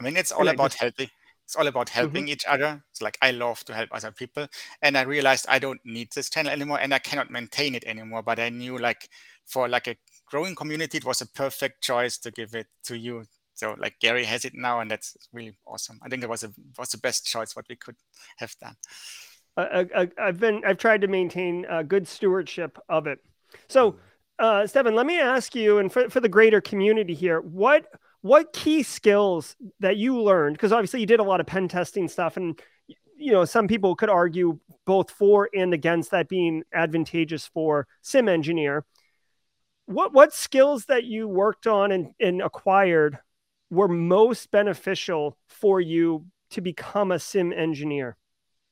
I 0.00 0.04
mean 0.04 0.16
it's 0.16 0.32
all 0.32 0.48
about 0.48 0.70
just... 0.70 0.80
helping. 0.80 1.10
It's 1.44 1.56
all 1.56 1.66
about 1.66 1.90
helping 1.90 2.24
mm-hmm. 2.24 2.32
each 2.32 2.44
other. 2.46 2.82
It's 2.90 3.02
like 3.02 3.18
I 3.20 3.32
love 3.32 3.62
to 3.64 3.74
help 3.74 3.90
other 3.92 4.12
people, 4.12 4.46
and 4.80 4.96
I 4.96 5.02
realized 5.02 5.46
I 5.48 5.58
don't 5.58 5.80
need 5.84 6.12
this 6.14 6.30
channel 6.30 6.52
anymore, 6.52 6.78
and 6.80 6.94
I 6.94 6.98
cannot 6.98 7.30
maintain 7.30 7.74
it 7.74 7.84
anymore. 7.84 8.22
But 8.22 8.38
I 8.38 8.48
knew 8.48 8.78
like 8.78 9.08
for 9.44 9.68
like 9.68 9.86
a 9.86 9.96
growing 10.24 10.54
community, 10.54 10.98
it 10.98 11.04
was 11.04 11.20
a 11.20 11.26
perfect 11.26 11.82
choice 11.82 12.16
to 12.18 12.30
give 12.30 12.54
it 12.54 12.68
to 12.84 12.96
you 12.96 13.24
so 13.62 13.76
like 13.78 14.00
Gary 14.00 14.24
has 14.24 14.44
it 14.44 14.54
now, 14.54 14.80
and 14.80 14.90
that's 14.90 15.16
really 15.32 15.54
awesome. 15.64 16.00
I 16.02 16.08
think 16.08 16.24
it 16.24 16.28
was 16.28 16.42
a 16.42 16.52
was 16.76 16.88
the 16.88 16.98
best 16.98 17.24
choice 17.24 17.54
what 17.54 17.66
we 17.68 17.76
could 17.76 17.94
have 18.38 18.54
done. 18.60 18.74
I, 19.56 20.08
have 20.18 20.40
been 20.40 20.62
I've 20.66 20.78
tried 20.78 21.02
to 21.02 21.06
maintain 21.08 21.64
a 21.70 21.84
good 21.84 22.08
stewardship 22.08 22.76
of 22.88 23.06
it. 23.06 23.20
So, 23.68 23.92
mm. 23.92 23.96
uh, 24.40 24.66
Stefan, 24.66 24.96
let 24.96 25.06
me 25.06 25.20
ask 25.20 25.54
you, 25.54 25.78
and 25.78 25.92
for, 25.92 26.10
for 26.10 26.18
the 26.18 26.28
greater 26.28 26.60
community 26.60 27.14
here, 27.14 27.40
what 27.40 27.86
what 28.22 28.52
key 28.52 28.82
skills 28.82 29.54
that 29.78 29.96
you 29.96 30.20
learned? 30.20 30.56
Because 30.56 30.72
obviously 30.72 30.98
you 30.98 31.06
did 31.06 31.20
a 31.20 31.24
lot 31.24 31.40
of 31.40 31.46
pen 31.46 31.68
testing 31.68 32.08
stuff, 32.08 32.36
and 32.36 32.60
you 33.16 33.30
know 33.30 33.44
some 33.44 33.68
people 33.68 33.94
could 33.94 34.10
argue 34.10 34.58
both 34.86 35.08
for 35.08 35.48
and 35.54 35.72
against 35.72 36.10
that 36.10 36.28
being 36.28 36.64
advantageous 36.74 37.46
for 37.46 37.86
SIEM 38.00 38.28
engineer 38.28 38.84
what 39.86 40.12
what 40.12 40.32
skills 40.32 40.86
that 40.86 41.04
you 41.04 41.28
worked 41.28 41.66
on 41.66 41.92
and, 41.92 42.14
and 42.20 42.40
acquired 42.40 43.18
were 43.72 43.88
most 43.88 44.50
beneficial 44.50 45.38
for 45.48 45.80
you 45.80 46.26
to 46.50 46.60
become 46.60 47.10
a 47.10 47.18
SIEM 47.18 47.54
engineer? 47.54 48.18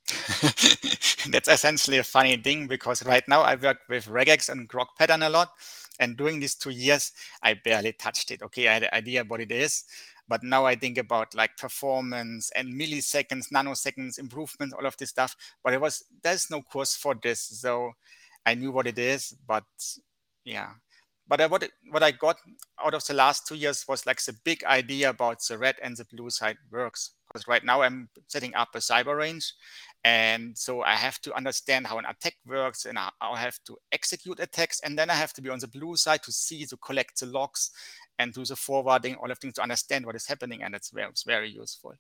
That's 1.30 1.49
essentially 1.49 1.97
a 1.99 2.04
funny 2.04 2.37
thing 2.37 2.66
because 2.66 3.04
right 3.07 3.26
now 3.26 3.40
I 3.40 3.54
work 3.54 3.78
with 3.88 4.07
regex 4.07 4.50
and 4.50 4.69
grok 4.69 4.88
pattern 4.99 5.23
a 5.23 5.30
lot. 5.30 5.52
And 5.99 6.19
during 6.19 6.38
these 6.38 6.54
two 6.54 6.71
years, 6.71 7.12
I 7.42 7.54
barely 7.54 7.92
touched 7.92 8.30
it. 8.30 8.42
Okay, 8.42 8.69
I 8.69 8.75
had 8.75 8.83
an 8.85 8.90
idea 8.92 9.25
what 9.25 9.40
it 9.40 9.50
is, 9.50 9.85
but 10.28 10.42
now 10.42 10.66
I 10.66 10.75
think 10.75 10.99
about 10.99 11.35
like 11.35 11.57
performance 11.57 12.50
and 12.54 12.75
milliseconds, 12.75 13.50
nanoseconds 13.54 14.19
improvements, 14.19 14.75
all 14.75 14.87
of 14.87 14.99
this 14.99 15.11
stuff. 15.11 15.35
But 15.64 15.73
it 15.73 15.80
was 15.80 16.04
there's 16.23 16.50
no 16.50 16.61
course 16.61 16.95
for 16.95 17.14
this, 17.23 17.40
so 17.40 17.92
I 18.45 18.54
knew 18.54 18.71
what 18.71 18.87
it 18.87 18.99
is. 18.99 19.35
But 19.47 19.64
yeah, 20.45 20.73
but 21.30 21.40
I, 21.40 21.46
what 21.46 21.66
what 21.90 22.02
I 22.02 22.10
got 22.10 22.37
out 22.84 22.92
of 22.92 23.06
the 23.06 23.14
last 23.14 23.46
two 23.46 23.54
years 23.54 23.84
was 23.88 24.04
like 24.04 24.20
the 24.22 24.34
big 24.44 24.64
idea 24.64 25.10
about 25.10 25.38
the 25.49 25.56
red 25.56 25.76
and 25.80 25.96
the 25.96 26.04
blue 26.04 26.28
side 26.28 26.56
works. 26.70 27.12
Because 27.28 27.46
right 27.46 27.64
now 27.64 27.82
I'm 27.82 28.08
setting 28.26 28.52
up 28.56 28.70
a 28.75 28.78
cyber 28.78 29.16
range, 29.16 29.54
and 30.02 30.58
so 30.58 30.82
I 30.82 30.96
have 30.96 31.20
to 31.20 31.32
understand 31.32 31.87
how 31.87 31.99
an 31.99 32.04
attack 32.04 32.34
works 32.44 32.84
and 32.84 32.99
I 32.99 33.10
have 33.37 33.56
to 33.66 33.78
execute 33.92 34.40
attacks. 34.40 34.80
And 34.80 34.99
then 34.99 35.08
I 35.08 35.14
have 35.14 35.32
to 35.34 35.42
be 35.42 35.49
on 35.49 35.60
the 35.60 35.68
blue 35.68 35.94
side 35.94 36.25
to 36.25 36.32
see, 36.32 36.66
to 36.66 36.76
collect 36.78 37.20
the 37.20 37.26
logs 37.26 37.70
and 38.18 38.34
do 38.34 38.44
the 38.44 38.56
forwarding, 38.56 39.14
all 39.14 39.30
of 39.30 39.38
things 39.38 39.54
to 39.54 39.62
understand 39.62 40.06
what 40.06 40.16
is 40.16 40.26
happening. 40.26 40.64
And 40.64 40.75
it's 40.75 40.90
very, 40.90 41.08
it's 41.08 41.22
very 41.22 41.50
useful. 41.50 41.94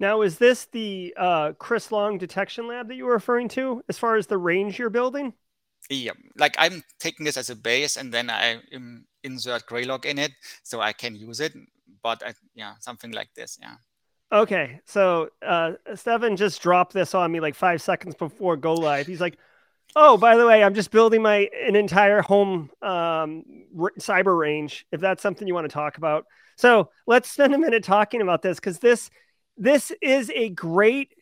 Now, 0.00 0.22
is 0.22 0.38
this 0.38 0.64
the 0.72 1.14
uh, 1.16 1.52
Chris 1.60 1.92
Long 1.92 2.18
detection 2.18 2.66
lab 2.66 2.88
that 2.88 2.96
you 2.96 3.04
were 3.04 3.12
referring 3.12 3.48
to 3.50 3.84
as 3.88 3.98
far 3.98 4.16
as 4.16 4.26
the 4.26 4.38
range 4.38 4.80
you're 4.80 4.90
building? 4.90 5.34
Yeah, 5.90 6.12
like 6.36 6.54
I'm 6.58 6.82
taking 7.00 7.24
this 7.24 7.36
as 7.36 7.50
a 7.50 7.56
base 7.56 7.96
and 7.96 8.12
then 8.12 8.30
I 8.30 8.60
insert 9.22 9.66
Graylog 9.66 10.04
in 10.04 10.18
it 10.18 10.32
so 10.62 10.80
I 10.80 10.92
can 10.92 11.16
use 11.16 11.40
it. 11.40 11.52
But 12.02 12.22
I, 12.24 12.34
yeah, 12.54 12.74
something 12.80 13.12
like 13.12 13.28
this. 13.34 13.58
Yeah. 13.60 13.76
Okay, 14.32 14.80
so 14.86 15.28
uh, 15.46 15.72
Stefan 15.94 16.36
just 16.36 16.62
dropped 16.62 16.94
this 16.94 17.14
on 17.14 17.30
me 17.30 17.40
like 17.40 17.54
five 17.54 17.82
seconds 17.82 18.14
before 18.14 18.56
go 18.56 18.74
live. 18.74 19.06
He's 19.06 19.20
like, 19.20 19.36
"Oh, 19.94 20.16
by 20.16 20.36
the 20.36 20.46
way, 20.46 20.64
I'm 20.64 20.74
just 20.74 20.90
building 20.90 21.20
my 21.20 21.50
an 21.66 21.76
entire 21.76 22.22
home 22.22 22.70
um, 22.80 23.44
r- 23.78 23.92
cyber 23.98 24.36
range. 24.38 24.86
If 24.90 25.00
that's 25.02 25.22
something 25.22 25.46
you 25.46 25.52
want 25.54 25.66
to 25.68 25.72
talk 25.72 25.98
about, 25.98 26.24
so 26.56 26.90
let's 27.06 27.30
spend 27.30 27.54
a 27.54 27.58
minute 27.58 27.84
talking 27.84 28.22
about 28.22 28.40
this 28.40 28.58
because 28.58 28.78
this 28.78 29.10
this 29.58 29.92
is 30.00 30.30
a 30.34 30.48
great 30.48 31.14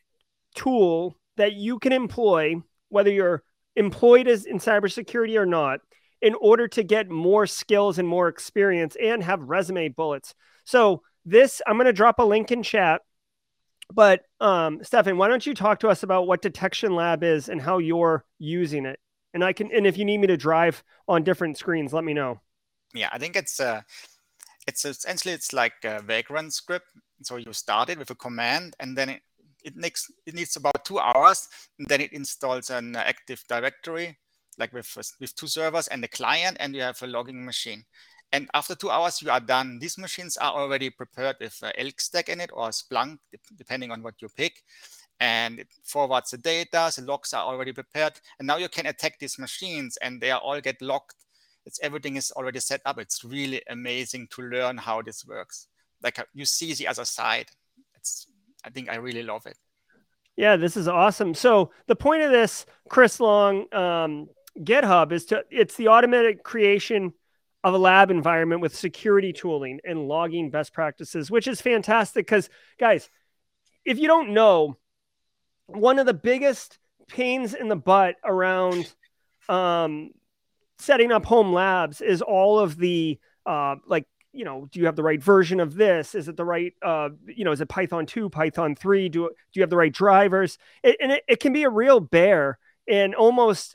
tool 0.55 1.17
that 1.37 1.55
you 1.55 1.79
can 1.79 1.93
employ 1.93 2.55
whether 2.91 3.11
you're 3.11 3.43
employed 3.77 4.29
as 4.29 4.45
in 4.45 4.59
cybersecurity 4.59 5.37
or 5.37 5.47
not 5.47 5.81
in 6.21 6.35
order 6.35 6.69
to 6.69 6.83
get 6.83 7.09
more 7.09 7.47
skills 7.47 7.99
and 7.99 8.07
more 8.07 8.29
experience 8.29 8.97
and 9.03 9.23
have 9.23 9.41
resume 9.41 9.89
bullets. 9.89 10.35
So 10.65 11.03
this 11.25 11.61
i'm 11.67 11.77
going 11.77 11.87
to 11.87 11.93
drop 11.93 12.19
a 12.19 12.23
link 12.23 12.51
in 12.51 12.63
chat. 12.63 13.03
But 13.93 14.23
um 14.41 14.83
stefan 14.85 15.19
why 15.19 15.29
don't 15.29 15.47
you 15.47 15.55
talk 15.55 15.81
to 15.81 15.89
us 15.89 16.03
about 16.03 16.27
what 16.27 16.43
detection 16.43 16.95
lab 16.95 17.23
is 17.23 17.49
and 17.49 17.61
how 17.61 17.79
you're 17.79 18.25
using 18.39 18.87
it? 18.87 18.99
And 19.35 19.45
i 19.45 19.53
can 19.53 19.71
and 19.73 19.87
if 19.87 19.97
you 19.99 20.05
need 20.05 20.19
me 20.19 20.27
to 20.29 20.37
drive 20.37 20.83
on 21.09 21.25
different 21.25 21.59
screens 21.59 21.93
let 21.93 22.05
me 22.05 22.15
know. 22.15 22.41
Yeah 22.95 23.09
i 23.13 23.19
think 23.19 23.37
it's 23.37 23.61
uh 23.61 23.83
it's 24.67 24.85
essentially 24.85 25.35
it's 25.35 25.53
like 25.53 25.85
a 25.85 26.03
vagrant 26.03 26.53
script. 26.53 26.87
So 27.23 27.37
you 27.37 27.53
start 27.53 27.91
it 27.91 27.99
with 27.99 28.11
a 28.11 28.15
command 28.15 28.77
and 28.79 28.97
then 28.97 29.09
it, 29.09 29.23
it 29.65 29.77
needs 29.77 30.11
it 30.27 30.35
needs 30.35 30.57
about 30.57 30.85
two 30.85 30.99
hours 30.99 31.49
and 31.79 31.89
then 31.89 32.01
it 32.01 32.13
installs 32.13 32.71
an 32.71 32.97
active 32.97 33.43
directory 33.49 34.19
like 34.59 34.73
with 34.73 34.97
with 35.21 35.35
two 35.35 35.47
servers 35.47 35.89
and 35.89 36.05
a 36.05 36.09
client 36.09 36.57
and 36.61 36.75
you 36.75 36.83
have 36.83 37.01
a 37.03 37.07
logging 37.07 37.45
machine 37.45 37.85
and 38.33 38.49
after 38.55 38.75
two 38.75 38.91
hours, 38.91 39.21
you 39.21 39.31
are 39.31 39.41
done. 39.41 39.79
These 39.81 39.99
machines 39.99 40.37
are 40.37 40.53
already 40.53 40.91
prepared 40.91 41.37
with 41.41 41.59
uh, 41.63 41.73
Elk 41.77 42.01
Stack 42.01 42.29
in 42.29 42.41
it 42.41 42.51
or 42.53 42.69
Splunk, 42.69 43.19
depending 43.57 43.91
on 43.91 44.03
what 44.03 44.23
you 44.23 44.29
pick. 44.37 44.63
And 45.19 45.59
it 45.59 45.69
forwards 45.83 46.31
the 46.31 46.39
data, 46.39 46.93
the 46.97 47.03
logs 47.03 47.35
are 47.35 47.45
already 47.45 47.73
prepared. 47.73 48.21
And 48.39 48.47
now 48.47 48.57
you 48.57 48.69
can 48.69 48.87
attack 48.87 49.19
these 49.19 49.39
machines 49.39 49.99
and 49.99 50.21
they 50.21 50.31
are 50.31 50.41
all 50.41 50.61
get 50.61 50.81
locked. 50.81 51.17
It's 51.67 51.81
everything 51.83 52.17
is 52.17 52.31
already 52.31 52.61
set 52.61 52.81
up. 52.87 52.99
It's 52.99 53.25
really 53.25 53.63
amazing 53.69 54.29
to 54.31 54.43
learn 54.43 54.79
how 54.79 55.03
this 55.03 55.27
works. 55.27 55.67
Like 56.03 56.19
uh, 56.19 56.25
you 56.33 56.47
see 56.47 56.73
the 56.73 56.89
other 56.89 57.05
side. 57.05 57.47
It's 57.97 58.27
I 58.65 58.71
think 58.71 58.89
I 58.89 58.97
really 58.97 59.23
love 59.23 59.47
it. 59.47 59.57
Yeah, 60.37 60.57
this 60.57 60.77
is 60.77 60.89
awesome. 60.89 61.35
So 61.35 61.71
the 61.87 61.97
point 61.97 62.23
of 62.23 62.31
this 62.31 62.67
Chris 62.89 63.21
Long 63.21 63.73
um, 63.75 64.29
GitHub 64.59 65.13
is 65.13 65.27
to 65.27 65.45
it's 65.51 65.77
the 65.77 65.89
automatic 65.89 66.43
creation 66.43 67.13
of 67.63 67.75
a 67.75 67.79
lab 67.79 68.11
environment 68.11 68.63
with 68.63 68.75
security 68.75 69.33
tooling 69.33 69.81
and 69.85 70.09
logging 70.09 70.51
best 70.51 70.73
practices, 70.73 71.31
which 71.31 71.47
is 71.47 71.61
fantastic. 71.61 72.27
Because, 72.27 72.49
guys, 72.79 73.11
if 73.85 73.99
you 73.99 74.07
don't 74.07 74.31
know, 74.31 74.79
one 75.67 75.99
of 75.99 76.07
the 76.07 76.15
biggest 76.15 76.79
pains 77.09 77.55
in 77.55 77.69
the 77.69 77.77
butt 77.77 78.17
around 78.25 78.93
um, 79.49 80.11
setting 80.79 81.13
up 81.13 81.27
home 81.27 81.53
labs 81.53 82.01
is 82.01 82.23
all 82.23 82.59
of 82.59 82.77
the 82.77 83.19
uh, 83.45 83.77
like 83.87 84.07
you 84.33 84.45
know 84.45 84.69
do 84.71 84.81
you 84.81 84.87
have 84.87 84.97
the 84.97 85.03
right 85.03 85.23
version 85.23 85.61
of 85.61 85.75
this 85.75 86.15
is 86.15 86.29
it 86.29 86.37
the 86.37 86.45
right 86.45 86.75
uh, 86.83 87.09
you 87.27 87.45
know 87.45 87.53
is 87.53 87.61
it 87.61 87.69
python 87.69 88.07
2 88.07 88.31
python 88.31 88.75
3 88.77 89.09
do, 89.09 89.29
do 89.29 89.29
you 89.55 89.63
have 89.63 89.71
the 89.71 89.77
right 89.77 89.93
drivers 89.93 90.59
it, 90.83 90.97
and 91.01 91.13
it, 91.13 91.25
it 91.29 91.41
can 91.41 91.53
be 91.53 91.65
a 91.65 91.71
real 91.71 92.01
bear 92.01 92.59
and 92.89 93.15
almost 93.15 93.75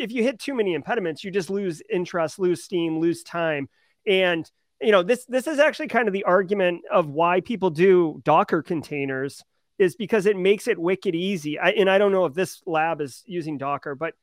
if 0.00 0.10
you 0.10 0.22
hit 0.22 0.38
too 0.38 0.54
many 0.54 0.74
impediments, 0.74 1.22
you 1.22 1.30
just 1.30 1.50
lose 1.50 1.82
interest, 1.90 2.38
lose 2.38 2.64
steam, 2.64 2.98
lose 2.98 3.22
time. 3.22 3.68
And 4.06 4.50
you 4.80 4.92
know, 4.92 5.02
this 5.02 5.26
this 5.26 5.46
is 5.46 5.58
actually 5.58 5.88
kind 5.88 6.08
of 6.08 6.14
the 6.14 6.24
argument 6.24 6.82
of 6.90 7.10
why 7.10 7.40
people 7.42 7.68
do 7.68 8.20
Docker 8.24 8.62
containers 8.62 9.44
is 9.78 9.94
because 9.94 10.26
it 10.26 10.36
makes 10.36 10.68
it 10.68 10.78
wicked 10.78 11.14
easy. 11.14 11.58
I, 11.58 11.70
and 11.70 11.88
I 11.88 11.98
don't 11.98 12.12
know 12.12 12.24
if 12.24 12.34
this 12.34 12.62
lab 12.66 13.00
is 13.00 13.22
using 13.26 13.58
Docker, 13.58 13.94
but 13.94 14.14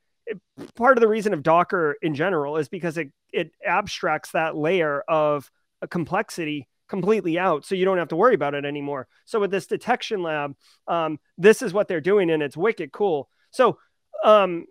part 0.75 0.97
of 0.97 1.01
the 1.01 1.07
reason 1.07 1.33
of 1.33 1.43
Docker 1.43 1.95
in 2.01 2.15
general 2.15 2.57
is 2.57 2.69
because 2.69 2.97
it 2.97 3.11
it 3.31 3.51
abstracts 3.65 4.31
that 4.31 4.55
layer 4.55 5.01
of 5.07 5.49
complexity 5.89 6.67
completely 6.87 7.37
out 7.37 7.65
so 7.65 7.75
you 7.75 7.83
don't 7.83 7.97
have 7.97 8.07
to 8.07 8.15
worry 8.15 8.33
about 8.33 8.53
it 8.53 8.63
anymore 8.63 9.07
so 9.25 9.41
with 9.41 9.51
this 9.51 9.67
detection 9.67 10.23
lab 10.23 10.55
um, 10.87 11.19
this 11.37 11.61
is 11.61 11.73
what 11.73 11.89
they're 11.89 11.99
doing 11.99 12.29
and 12.31 12.41
it's 12.41 12.55
wicked 12.55 12.93
cool 12.93 13.29
so 13.51 13.77
um, 14.23 14.65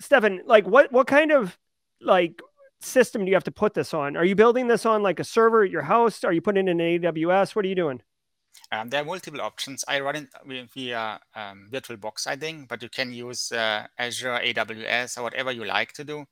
Stefan, 0.00 0.42
like 0.46 0.66
what 0.66 0.92
what 0.92 1.06
kind 1.06 1.32
of 1.32 1.58
like 2.00 2.40
system 2.80 3.24
do 3.24 3.28
you 3.28 3.34
have 3.34 3.44
to 3.44 3.50
put 3.50 3.74
this 3.74 3.92
on? 3.92 4.16
Are 4.16 4.24
you 4.24 4.34
building 4.34 4.68
this 4.68 4.86
on 4.86 5.02
like 5.02 5.20
a 5.20 5.24
server 5.24 5.64
at 5.64 5.70
your 5.70 5.82
house? 5.82 6.24
Are 6.24 6.32
you 6.32 6.40
putting 6.40 6.68
it 6.68 6.70
in 6.70 6.78
AWS? 6.78 7.56
What 7.56 7.64
are 7.64 7.68
you 7.68 7.74
doing? 7.74 8.00
Um, 8.70 8.88
there 8.88 9.02
are 9.02 9.04
multiple 9.04 9.40
options. 9.40 9.84
I 9.88 10.00
run 10.00 10.16
it 10.16 10.28
via 10.74 11.18
um, 11.34 11.68
VirtualBox, 11.70 12.26
I 12.26 12.36
think, 12.36 12.68
but 12.68 12.82
you 12.82 12.88
can 12.88 13.12
use 13.12 13.52
uh, 13.52 13.86
Azure, 13.98 14.40
AWS, 14.44 15.18
or 15.18 15.22
whatever 15.22 15.52
you 15.52 15.64
like 15.64 15.92
to 15.94 16.04
do, 16.04 16.24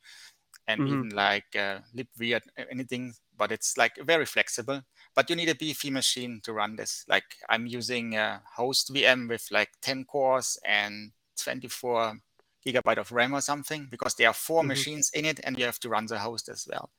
and 0.68 0.80
mm-hmm. 0.80 0.92
even 0.92 1.08
like 1.10 1.56
uh, 1.56 1.78
libvirt, 1.96 2.42
anything. 2.70 3.12
But 3.38 3.52
it's 3.52 3.76
like 3.76 3.96
very 4.02 4.26
flexible. 4.26 4.82
But 5.14 5.30
you 5.30 5.36
need 5.36 5.48
a 5.48 5.54
beefy 5.54 5.90
machine 5.90 6.40
to 6.44 6.52
run 6.52 6.76
this. 6.76 7.04
Like 7.08 7.24
I'm 7.48 7.66
using 7.66 8.16
a 8.16 8.42
host 8.56 8.92
VM 8.92 9.28
with 9.28 9.46
like 9.50 9.70
10 9.82 10.04
cores 10.04 10.58
and 10.64 11.12
24 11.42 12.18
gigabyte 12.66 12.98
of 12.98 13.12
RAM 13.12 13.34
or 13.34 13.40
something 13.40 13.86
because 13.90 14.14
there 14.14 14.28
are 14.28 14.34
4 14.34 14.60
mm-hmm. 14.60 14.68
machines 14.68 15.10
in 15.14 15.24
it 15.24 15.40
and 15.44 15.58
you 15.58 15.64
have 15.64 15.78
to 15.80 15.88
run 15.88 16.06
the 16.06 16.18
host 16.18 16.48
as 16.48 16.66
well. 16.68 16.90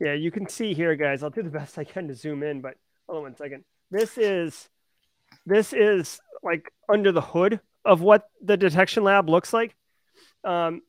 Yeah, 0.00 0.14
you 0.14 0.32
can 0.32 0.48
see 0.48 0.74
here, 0.74 0.96
guys. 0.96 1.22
I'll 1.22 1.30
do 1.30 1.42
the 1.42 1.50
best 1.60 1.78
I 1.78 1.84
can 1.84 2.08
to 2.08 2.14
zoom 2.14 2.42
in, 2.42 2.60
but 2.60 2.74
hold 3.06 3.18
on 3.18 3.22
one 3.22 3.36
second. 3.36 3.64
This 3.92 4.16
is 4.16 4.70
this 5.44 5.74
is 5.74 6.18
like 6.42 6.72
under 6.88 7.12
the 7.12 7.20
hood 7.20 7.60
of 7.84 8.00
what 8.00 8.24
the 8.42 8.56
detection 8.56 9.04
lab 9.04 9.28
looks 9.28 9.52
like. 9.52 9.76
Um, 10.44 10.80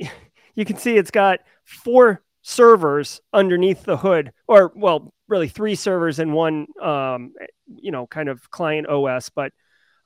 you 0.54 0.64
can 0.64 0.76
see 0.76 0.96
it's 0.96 1.10
got 1.10 1.40
four 1.64 2.22
servers 2.42 3.20
underneath 3.32 3.82
the 3.82 3.96
hood, 3.96 4.32
or 4.46 4.72
well, 4.76 5.12
really 5.26 5.48
three 5.48 5.74
servers 5.74 6.20
and 6.20 6.32
one, 6.32 6.68
um, 6.80 7.34
you 7.66 7.90
know, 7.90 8.06
kind 8.06 8.28
of 8.28 8.48
client 8.52 8.86
OS, 8.86 9.28
but 9.30 9.52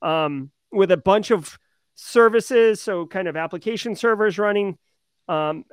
um, 0.01 0.51
with 0.73 0.91
a 0.91 0.97
bunch 0.97 1.31
of 1.31 1.59
services, 1.95 2.81
so 2.81 3.07
kind 3.07 3.29
of 3.29 3.37
application 3.37 3.95
servers 3.95 4.39
running. 4.39 4.79
Um, 5.29 5.67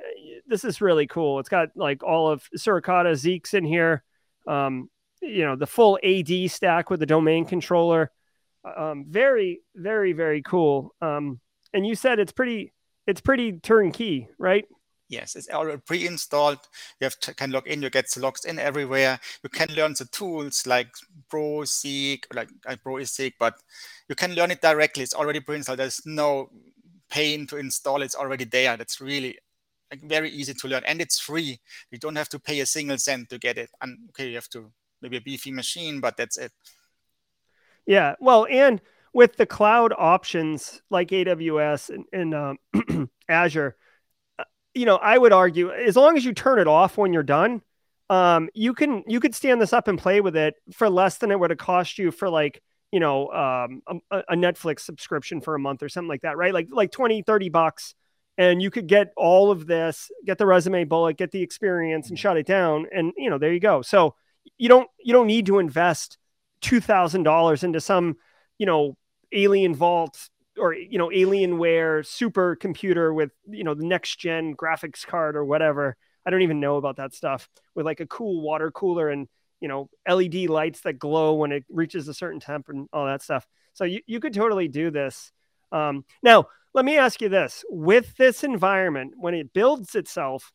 this 0.48 0.66
is 0.66 0.82
really 0.82 1.08
cool. 1.08 1.40
It's 1.40 1.50
got 1.50 1.70
like 1.76 2.04
all 2.04 2.30
of 2.30 2.44
Suricata, 2.58 3.14
Zeeks 3.14 3.54
in 3.54 3.64
here. 3.64 4.04
Um, 4.48 4.90
you 5.24 5.46
know, 5.46 5.56
the 5.56 5.68
full 5.68 5.98
AD 6.04 6.52
stack 6.52 6.90
with 6.90 7.00
the 7.00 7.06
domain 7.06 7.46
controller. 7.46 8.12
Um, 8.64 9.06
very, 9.10 9.62
very, 9.76 10.14
very 10.14 10.42
cool. 10.42 10.94
Um, 11.02 11.40
and 11.74 11.86
you 11.86 11.96
said 11.96 12.20
it's 12.20 12.32
pretty, 12.32 12.74
it's 13.08 13.22
pretty 13.22 13.60
turnkey, 13.60 14.28
right? 14.38 14.66
Yes, 15.10 15.36
it's 15.36 15.50
already 15.50 15.82
pre-installed. 15.86 16.60
You 17.00 17.06
have 17.06 17.20
to, 17.20 17.34
can 17.34 17.52
log 17.52 17.68
in. 17.68 17.82
You 17.82 17.90
get 17.90 18.06
logs 18.18 18.46
in 18.46 18.58
everywhere. 18.58 19.20
You 19.44 19.50
can 19.50 19.70
learn 19.76 19.94
the 19.98 20.06
tools 20.06 20.66
like 20.66 20.88
ProSeek, 21.32 22.24
like 22.34 22.50
uh, 22.66 22.78
ProSeek, 22.84 23.34
but 23.40 23.56
you 24.10 24.16
can 24.16 24.34
learn 24.34 24.52
it 24.52 24.62
directly. 24.62 25.04
It's 25.04 25.14
already 25.14 25.40
pre-installed. 25.40 25.80
There's 25.80 26.02
no 26.06 26.50
pain 27.10 27.46
to 27.48 27.58
install. 27.58 28.02
It's 28.02 28.16
already 28.16 28.46
there. 28.46 28.76
That's 28.76 29.00
really 29.00 29.38
like 29.92 30.02
very 30.02 30.32
easy 30.32 30.54
to 30.56 30.68
learn, 30.68 30.84
and 30.86 31.00
it's 31.00 31.20
free. 31.20 31.60
You 31.92 32.00
don't 32.00 32.16
have 32.16 32.30
to 32.30 32.40
pay 32.40 32.60
a 32.62 32.66
single 32.66 32.98
cent 32.98 33.30
to 33.30 33.38
get 33.38 33.58
it. 33.58 33.70
And 33.82 34.10
okay, 34.10 34.30
you 34.30 34.36
have 34.36 34.50
to 34.50 34.72
maybe 35.04 35.18
a 35.18 35.22
beefy 35.22 35.52
machine, 35.52 36.00
but 36.00 36.18
that's 36.18 36.38
it. 36.38 36.52
Yeah, 37.86 38.16
well, 38.20 38.48
and 38.50 38.82
with 39.14 39.36
the 39.36 39.46
cloud 39.46 39.94
options 39.96 40.82
like 40.90 41.10
AWS 41.10 41.90
and, 41.90 42.06
and 42.12 42.34
um, 42.34 43.10
Azure, 43.30 43.76
uh, 44.40 44.46
you 44.74 44.86
know, 44.86 44.96
I 44.96 45.18
would 45.18 45.34
argue 45.34 45.72
as 45.72 45.96
long 45.96 46.18
as 46.18 46.26
you 46.26 46.34
turn 46.34 46.60
it 46.60 46.68
off 46.68 46.98
when 46.98 47.14
you're 47.14 47.22
done, 47.22 47.62
um, 48.10 48.50
you 48.54 48.74
can 48.74 49.04
you 49.08 49.20
could 49.20 49.36
stand 49.36 49.62
this 49.62 49.74
up 49.74 49.88
and 49.88 50.00
play 50.00 50.22
with 50.22 50.36
it 50.36 50.56
for 50.74 50.90
less 50.90 51.18
than 51.18 51.32
it 51.32 51.40
would 51.40 51.52
have 51.52 51.60
cost 51.60 51.98
you 51.98 52.12
for 52.12 52.30
like 52.30 52.62
you 52.92 53.00
know 53.00 53.30
um, 53.30 53.82
a, 54.12 54.24
a, 54.30 54.36
netflix 54.36 54.82
subscription 54.82 55.42
for 55.42 55.56
a 55.56 55.60
month 55.60 55.82
or 55.82 55.90
something 55.90 56.10
like 56.10 56.22
that 56.22 56.38
right? 56.38 56.54
Like 56.54 56.68
like 56.70 56.92
20 56.92 57.22
30 57.24 57.50
bucks 57.50 57.96
and 58.38 58.62
you 58.62 58.70
could 58.70 58.88
get 58.88 59.14
all 59.16 59.52
of 59.52 59.66
this 59.68 60.12
get 60.26 60.38
the 60.38 60.46
resume 60.46 60.84
bullet 60.84 61.18
get 61.18 61.32
the 61.32 61.42
experience 61.42 62.10
and 62.10 62.20
shut 62.20 62.38
it 62.38 62.46
down 62.46 62.88
and 62.92 63.14
you 63.18 63.30
know 63.30 63.38
there 63.38 63.54
you 63.54 63.60
go. 63.60 63.82
So 63.82 64.16
you 64.58 64.70
don't 64.70 64.90
you 65.04 65.14
don't 65.14 65.28
need 65.28 65.46
to 65.48 65.60
invest 65.60 66.18
$2000 66.62 67.64
into 67.64 67.82
some 67.82 68.18
you 68.58 68.66
know 68.66 68.96
alien 69.32 69.76
vault 69.76 70.30
or 70.58 70.74
you 70.74 70.98
know 70.98 71.10
alienware 71.10 72.06
super 72.06 72.56
computer 72.56 73.14
with 73.14 73.32
you 73.50 73.64
know 73.64 73.74
the 73.74 73.86
next 73.86 74.20
gen 74.20 74.56
graphics 74.56 75.06
card 75.06 75.36
or 75.36 75.46
whatever. 75.46 75.96
I 76.26 76.30
don't 76.30 76.44
even 76.44 76.60
know 76.60 76.78
about 76.78 76.98
that 76.98 77.14
stuff 77.14 77.50
with 77.76 77.86
like 77.86 78.00
a 78.00 78.08
cool 78.08 78.42
water 78.42 78.72
cooler 78.72 79.10
and 79.10 79.28
you 79.60 79.68
know 79.68 79.90
led 80.08 80.34
lights 80.50 80.82
that 80.82 81.00
glow 81.00 81.34
when 81.34 81.52
it 81.52 81.66
reaches 81.70 82.08
a 82.08 82.14
certain 82.14 82.40
temp 82.40 82.70
and 82.70 82.88
all 82.94 83.06
that 83.06 83.22
stuff. 83.22 83.46
So 83.74 83.86
you, 83.86 84.02
you 84.06 84.20
could 84.20 84.34
totally 84.34 84.68
do 84.68 84.92
this. 84.92 85.32
Um, 85.72 86.06
now 86.22 86.46
let 86.74 86.86
me 86.86 86.98
ask 86.98 87.22
you 87.22 87.30
this. 87.30 87.64
With 87.70 88.16
this 88.18 88.44
environment 88.44 89.14
when 89.18 89.34
it 89.34 89.54
builds 89.54 89.96
itself 89.96 90.52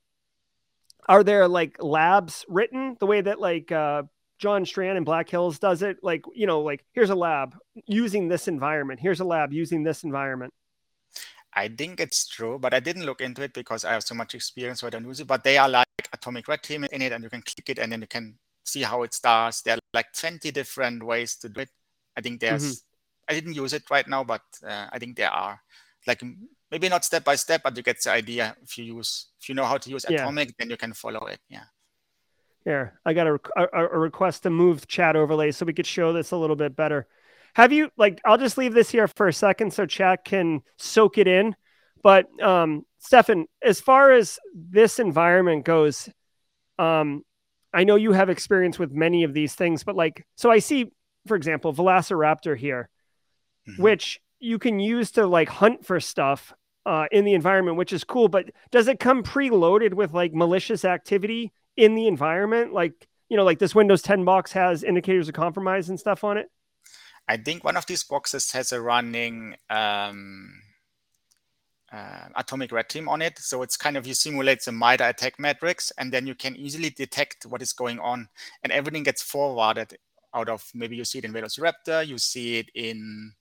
are 1.09 1.25
there 1.25 1.49
like 1.49 1.83
labs 1.83 2.45
written 2.49 2.97
the 3.01 3.07
way 3.07 3.21
that 3.21 3.41
like 3.41 3.73
uh, 3.73 4.03
john 4.39 4.65
strand 4.65 4.99
in 4.99 5.05
black 5.05 5.29
hills 5.29 5.59
does 5.59 5.83
it 5.83 5.99
like 6.03 6.25
you 6.35 6.47
know 6.47 6.61
like 6.61 6.85
here's 6.93 7.11
a 7.11 7.15
lab 7.15 7.57
using 7.87 8.29
this 8.29 8.49
environment 8.49 9.01
here's 9.01 9.21
a 9.21 9.25
lab 9.25 9.53
using 9.53 9.83
this 9.83 10.05
environment 10.05 10.53
I 11.55 11.69
think 11.69 11.99
it's 11.99 12.29
true, 12.29 12.59
but 12.59 12.73
I 12.73 12.79
didn't 12.79 13.05
look 13.05 13.21
into 13.21 13.43
it 13.43 13.53
because 13.53 13.85
I 13.85 13.93
have 13.93 14.05
so 14.05 14.15
much 14.15 14.35
experience 14.35 14.83
with 14.83 14.95
use 14.95 15.21
it. 15.21 15.27
But 15.27 15.43
they 15.43 15.59
are 15.59 15.69
like 15.69 15.87
atomic 16.13 16.47
red 16.47 16.63
team 16.63 16.85
in 16.85 17.03
it, 17.03 17.11
and 17.11 17.25
you 17.25 17.31
can 17.31 17.43
click 17.43 17.69
it, 17.71 17.79
and 17.79 17.91
then 17.91 18.01
you 18.01 18.07
can 18.07 18.39
see 18.65 18.83
how 18.83 19.03
it 19.03 19.15
starts. 19.15 19.63
There 19.63 19.75
are 19.75 19.81
like 19.93 20.13
20 20.13 20.53
different 20.53 21.03
ways 21.03 21.37
to 21.37 21.49
do 21.49 21.63
it. 21.63 21.71
I 22.17 22.21
think 22.21 22.41
there's, 22.41 22.63
mm-hmm. 22.63 23.33
I 23.33 23.35
didn't 23.35 23.55
use 23.55 23.73
it 23.73 23.91
right 23.91 24.07
now, 24.07 24.23
but 24.25 24.43
uh, 24.65 24.87
I 24.93 24.99
think 24.99 25.17
there 25.17 25.31
are 25.31 25.61
like 26.07 26.23
maybe 26.71 26.89
not 26.89 27.05
step 27.05 27.25
by 27.25 27.35
step, 27.35 27.63
but 27.63 27.77
you 27.77 27.83
get 27.83 28.03
the 28.03 28.11
idea. 28.11 28.57
If 28.63 28.79
you 28.79 28.85
use, 28.97 29.27
if 29.41 29.49
you 29.49 29.55
know 29.55 29.65
how 29.65 29.79
to 29.79 29.91
use 29.91 30.05
yeah. 30.09 30.23
Atomic, 30.23 30.57
then 30.59 30.71
you 30.71 30.77
can 30.77 30.93
follow 30.93 31.27
it. 31.27 31.41
Yeah. 31.49 31.65
Here, 32.65 33.01
I 33.05 33.15
got 33.15 33.27
a, 33.27 33.39
a, 33.57 33.87
a 33.89 33.99
request 33.99 34.43
to 34.43 34.51
move 34.51 34.87
chat 34.87 35.17
overlay 35.17 35.53
so 35.53 35.65
we 35.65 35.73
could 35.73 35.87
show 35.87 36.13
this 36.13 36.33
a 36.33 36.37
little 36.37 36.57
bit 36.57 36.77
better. 36.77 37.07
Have 37.55 37.73
you 37.73 37.91
like? 37.97 38.21
I'll 38.25 38.39
just 38.39 38.59
leave 38.59 38.75
this 38.75 38.91
here 38.91 39.09
for 39.09 39.29
a 39.29 39.33
second 39.33 39.73
so 39.73 39.87
chat 39.87 40.25
can 40.25 40.61
soak 40.77 41.19
it 41.19 41.27
in. 41.27 41.57
But 42.03 42.27
um, 42.43 42.85
Stefan, 42.99 43.47
as 43.63 43.81
far 43.81 44.13
as 44.13 44.39
this 44.55 44.99
environment 44.99 45.65
goes, 45.65 46.09
um, 46.79 47.25
I 47.73 47.85
know 47.85 47.97
you 47.97 48.13
have 48.13 48.31
experience 48.31 48.79
with 48.79 48.93
many 48.93 49.25
of 49.25 49.35
these 49.35 49.55
things, 49.55 49.83
but 49.83 49.97
like, 49.97 50.27
so 50.37 50.51
I 50.51 50.59
see, 50.61 50.93
for 51.27 51.37
example, 51.37 51.73
Velociraptor 51.75 52.57
here, 52.57 52.89
mm-hmm. 53.69 53.83
which 53.83 54.21
you 54.39 54.59
can 54.59 54.79
use 54.79 55.13
to 55.13 55.27
like 55.27 55.49
hunt 55.49 55.85
for 55.85 56.01
stuff 56.01 56.55
uh, 56.89 57.07
in 57.13 57.25
the 57.27 57.35
environment, 57.35 57.77
which 57.77 57.93
is 57.93 58.03
cool. 58.03 58.29
But 58.29 58.51
does 58.71 58.89
it 58.89 58.99
come 58.99 59.23
preloaded 59.23 59.93
with 59.93 60.15
like 60.15 60.33
malicious 60.33 60.87
activity 60.87 61.53
in 61.77 61.95
the 61.95 62.07
environment? 62.07 62.73
Like, 62.73 63.07
you 63.29 63.37
know, 63.37 63.45
like 63.45 63.59
this 63.59 63.75
Windows 63.75 64.01
10 64.01 64.25
box 64.25 64.53
has 64.53 64.83
indicators 64.83 65.29
of 65.29 65.35
compromise 65.35 65.91
and 65.91 66.01
stuff 66.01 66.25
on 66.25 66.39
it? 66.39 66.51
I 67.29 67.37
think 67.37 67.63
one 67.63 67.77
of 67.77 67.85
these 67.85 68.03
boxes 68.05 68.51
has 68.53 68.73
a 68.73 68.81
running 68.81 69.55
um, 69.69 70.63
uh, 71.93 72.29
atomic 72.35 72.73
red 72.73 72.89
team 72.89 73.07
on 73.07 73.21
it. 73.21 73.39
So 73.39 73.61
it's 73.61 73.77
kind 73.77 73.99
of 73.99 74.07
you 74.07 74.15
simulate 74.15 74.65
the 74.65 74.73
MITRE 74.73 75.05
ATT&CK 75.05 75.39
matrix, 75.39 75.93
and 75.99 76.11
then 76.11 76.27
you 76.27 76.35
can 76.35 76.57
easily 76.57 76.89
detect 76.89 77.45
what 77.45 77.61
is 77.61 77.75
going 77.75 77.99
on, 77.99 78.31
and 78.63 78.73
everything 78.73 79.03
gets 79.03 79.21
forwarded 79.21 79.99
out 80.33 80.49
of 80.49 80.71
maybe 80.75 80.97
you 80.97 81.05
see 81.05 81.19
it 81.19 81.27
in 81.27 81.35
Velociraptor, 81.35 82.07
you 82.07 82.17
see 82.17 82.59
it 82.59 82.71
in 82.75 83.35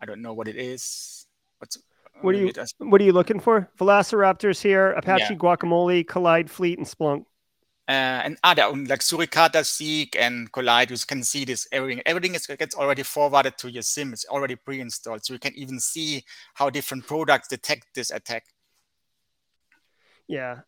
I 0.00 0.06
don't 0.06 0.22
know 0.22 0.34
what 0.34 0.48
it 0.48 0.56
is. 0.56 1.26
What's 1.58 1.78
what 2.20 2.34
are 2.34 2.38
you 2.38 2.52
what 2.78 3.00
are 3.00 3.04
you 3.04 3.12
looking 3.12 3.40
for? 3.40 3.70
Velociraptors 3.78 4.60
here, 4.60 4.92
Apache 4.92 5.24
yeah. 5.30 5.38
Guacamole, 5.38 6.04
Kolide 6.04 6.48
Fleet, 6.48 6.78
and 6.78 6.86
Splunk. 6.86 7.24
Uh, 7.86 8.24
and 8.24 8.38
other 8.42 8.62
like 8.70 9.00
Suricata, 9.00 9.62
Zeek, 9.62 10.16
and 10.18 10.50
Kolide, 10.50 10.90
you 10.90 10.96
can 11.06 11.22
see 11.22 11.44
this 11.44 11.68
everything. 11.70 12.02
Everything 12.06 12.34
is, 12.34 12.46
gets 12.46 12.74
already 12.74 13.02
forwarded 13.02 13.58
to 13.58 13.70
your 13.70 13.82
SIEM. 13.82 14.14
It's 14.14 14.24
already 14.24 14.56
pre-installed, 14.56 15.24
so 15.24 15.34
you 15.34 15.38
can 15.38 15.54
even 15.54 15.78
see 15.78 16.24
how 16.54 16.70
different 16.70 17.06
products 17.06 17.48
detect 17.48 17.88
this 17.94 18.10
attack. 18.10 18.44
Yeah, 20.26 20.60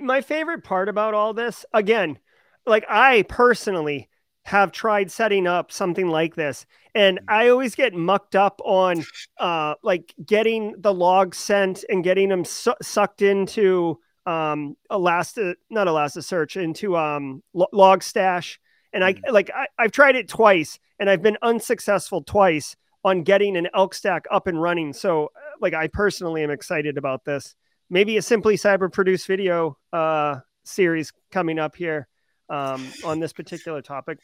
my 0.00 0.20
favorite 0.20 0.64
part 0.64 0.88
about 0.88 1.14
all 1.14 1.32
this, 1.32 1.64
again, 1.72 2.18
like 2.66 2.84
I 2.88 3.22
personally 3.28 4.08
have 4.44 4.72
tried 4.72 5.10
setting 5.10 5.46
up 5.46 5.72
something 5.72 6.08
like 6.08 6.34
this, 6.34 6.66
and 6.94 7.18
mm. 7.18 7.22
I 7.28 7.48
always 7.48 7.74
get 7.74 7.94
mucked 7.94 8.36
up 8.36 8.60
on 8.64 9.04
uh, 9.38 9.74
like 9.82 10.14
getting 10.24 10.74
the 10.78 10.94
logs 10.94 11.38
sent 11.38 11.84
and 11.88 12.04
getting 12.04 12.28
them 12.28 12.44
su- 12.44 12.74
sucked 12.82 13.22
into 13.22 13.98
um 14.26 14.74
Elasta 14.90 15.54
not 15.68 15.86
Elasticsearch 15.86 16.60
into 16.62 16.96
um 16.96 17.42
Logstash 17.54 18.56
and 18.94 19.04
I 19.04 19.14
mm. 19.14 19.20
like 19.30 19.50
I, 19.54 19.66
I've 19.78 19.92
tried 19.92 20.16
it 20.16 20.28
twice 20.28 20.78
and 20.98 21.10
I've 21.10 21.22
been 21.22 21.36
unsuccessful 21.42 22.22
twice 22.22 22.74
on 23.04 23.22
getting 23.22 23.56
an 23.56 23.68
elk 23.74 23.92
stack 23.92 24.24
up 24.30 24.46
and 24.46 24.60
running. 24.60 24.94
So 24.94 25.30
like 25.60 25.74
I 25.74 25.88
personally 25.88 26.42
am 26.42 26.50
excited 26.50 26.96
about 26.96 27.26
this. 27.26 27.54
Maybe 27.90 28.16
a 28.16 28.22
simply 28.22 28.56
cyber 28.56 28.90
produce 28.90 29.26
video 29.26 29.76
uh 29.92 30.36
series 30.64 31.12
coming 31.30 31.58
up 31.58 31.76
here 31.76 32.08
um 32.50 32.86
on 33.04 33.20
this 33.20 33.32
particular 33.32 33.82
topic. 33.82 34.18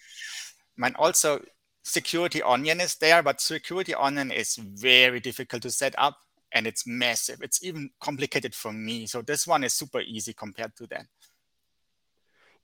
Man 0.77 0.95
also 0.99 1.43
security 1.83 2.43
onion 2.43 2.81
is 2.81 2.97
there, 2.97 3.23
but 3.23 3.41
security 3.41 3.95
onion 3.95 4.31
is 4.31 4.57
very 4.57 5.21
difficult 5.21 5.63
to 5.63 5.71
set 5.71 5.95
up 5.99 6.17
and 6.53 6.67
it's 6.67 6.87
massive. 6.87 7.41
It's 7.43 7.63
even 7.63 7.91
complicated 8.01 8.55
for 8.55 8.73
me. 8.73 9.07
So 9.07 9.23
this 9.23 9.47
one 9.47 9.65
is 9.65 9.75
super 9.75 10.01
easy 10.01 10.33
compared 10.33 10.77
to 10.77 10.87
that. 10.89 11.07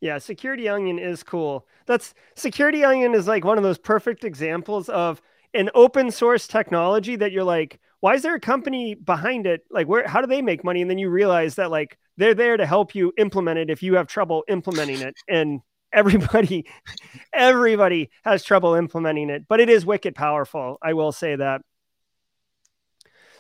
Yeah, 0.01 0.19
Security 0.19 0.69
Onion 0.69 0.99
is 0.99 1.23
cool. 1.23 1.67
That's 1.87 2.15
Security 2.35 2.85
Onion 2.85 3.15
is 3.15 3.27
like 3.27 3.45
one 3.45 3.57
of 3.57 3.65
those 3.65 3.79
perfect 3.79 4.25
examples 4.25 4.89
of 4.89 5.23
an 5.55 5.71
open 5.75 6.11
source 6.11 6.47
technology 6.47 7.17
that 7.17 7.33
you're 7.33 7.45
like, 7.45 7.81
why 8.07 8.15
is 8.15 8.23
there 8.23 8.37
a 8.37 8.41
company 8.41 8.95
behind 8.95 9.49
it? 9.49 9.63
Like, 9.69 9.89
where, 9.89 10.07
how 10.07 10.21
do 10.21 10.29
they 10.29 10.41
make 10.41 10.63
money? 10.63 10.81
And 10.81 10.89
then 10.89 10.97
you 10.97 11.11
realize 11.11 11.57
that 11.57 11.73
like 11.73 11.99
they're 12.17 12.37
there 12.37 12.57
to 12.57 12.65
help 12.65 12.95
you 12.95 13.13
implement 13.19 13.59
it 13.59 13.69
if 13.69 13.83
you 13.83 13.97
have 13.97 14.07
trouble 14.07 14.45
implementing 14.47 15.01
it. 15.01 15.17
And 15.29 15.61
everybody, 15.93 16.67
everybody 17.33 18.11
has 18.23 18.45
trouble 18.45 18.75
implementing 18.75 19.29
it, 19.29 19.43
but 19.49 19.59
it 19.59 19.69
is 19.69 19.85
wicked 19.85 20.15
powerful. 20.15 20.79
I 20.81 20.93
will 20.93 21.11
say 21.11 21.35
that. 21.35 21.63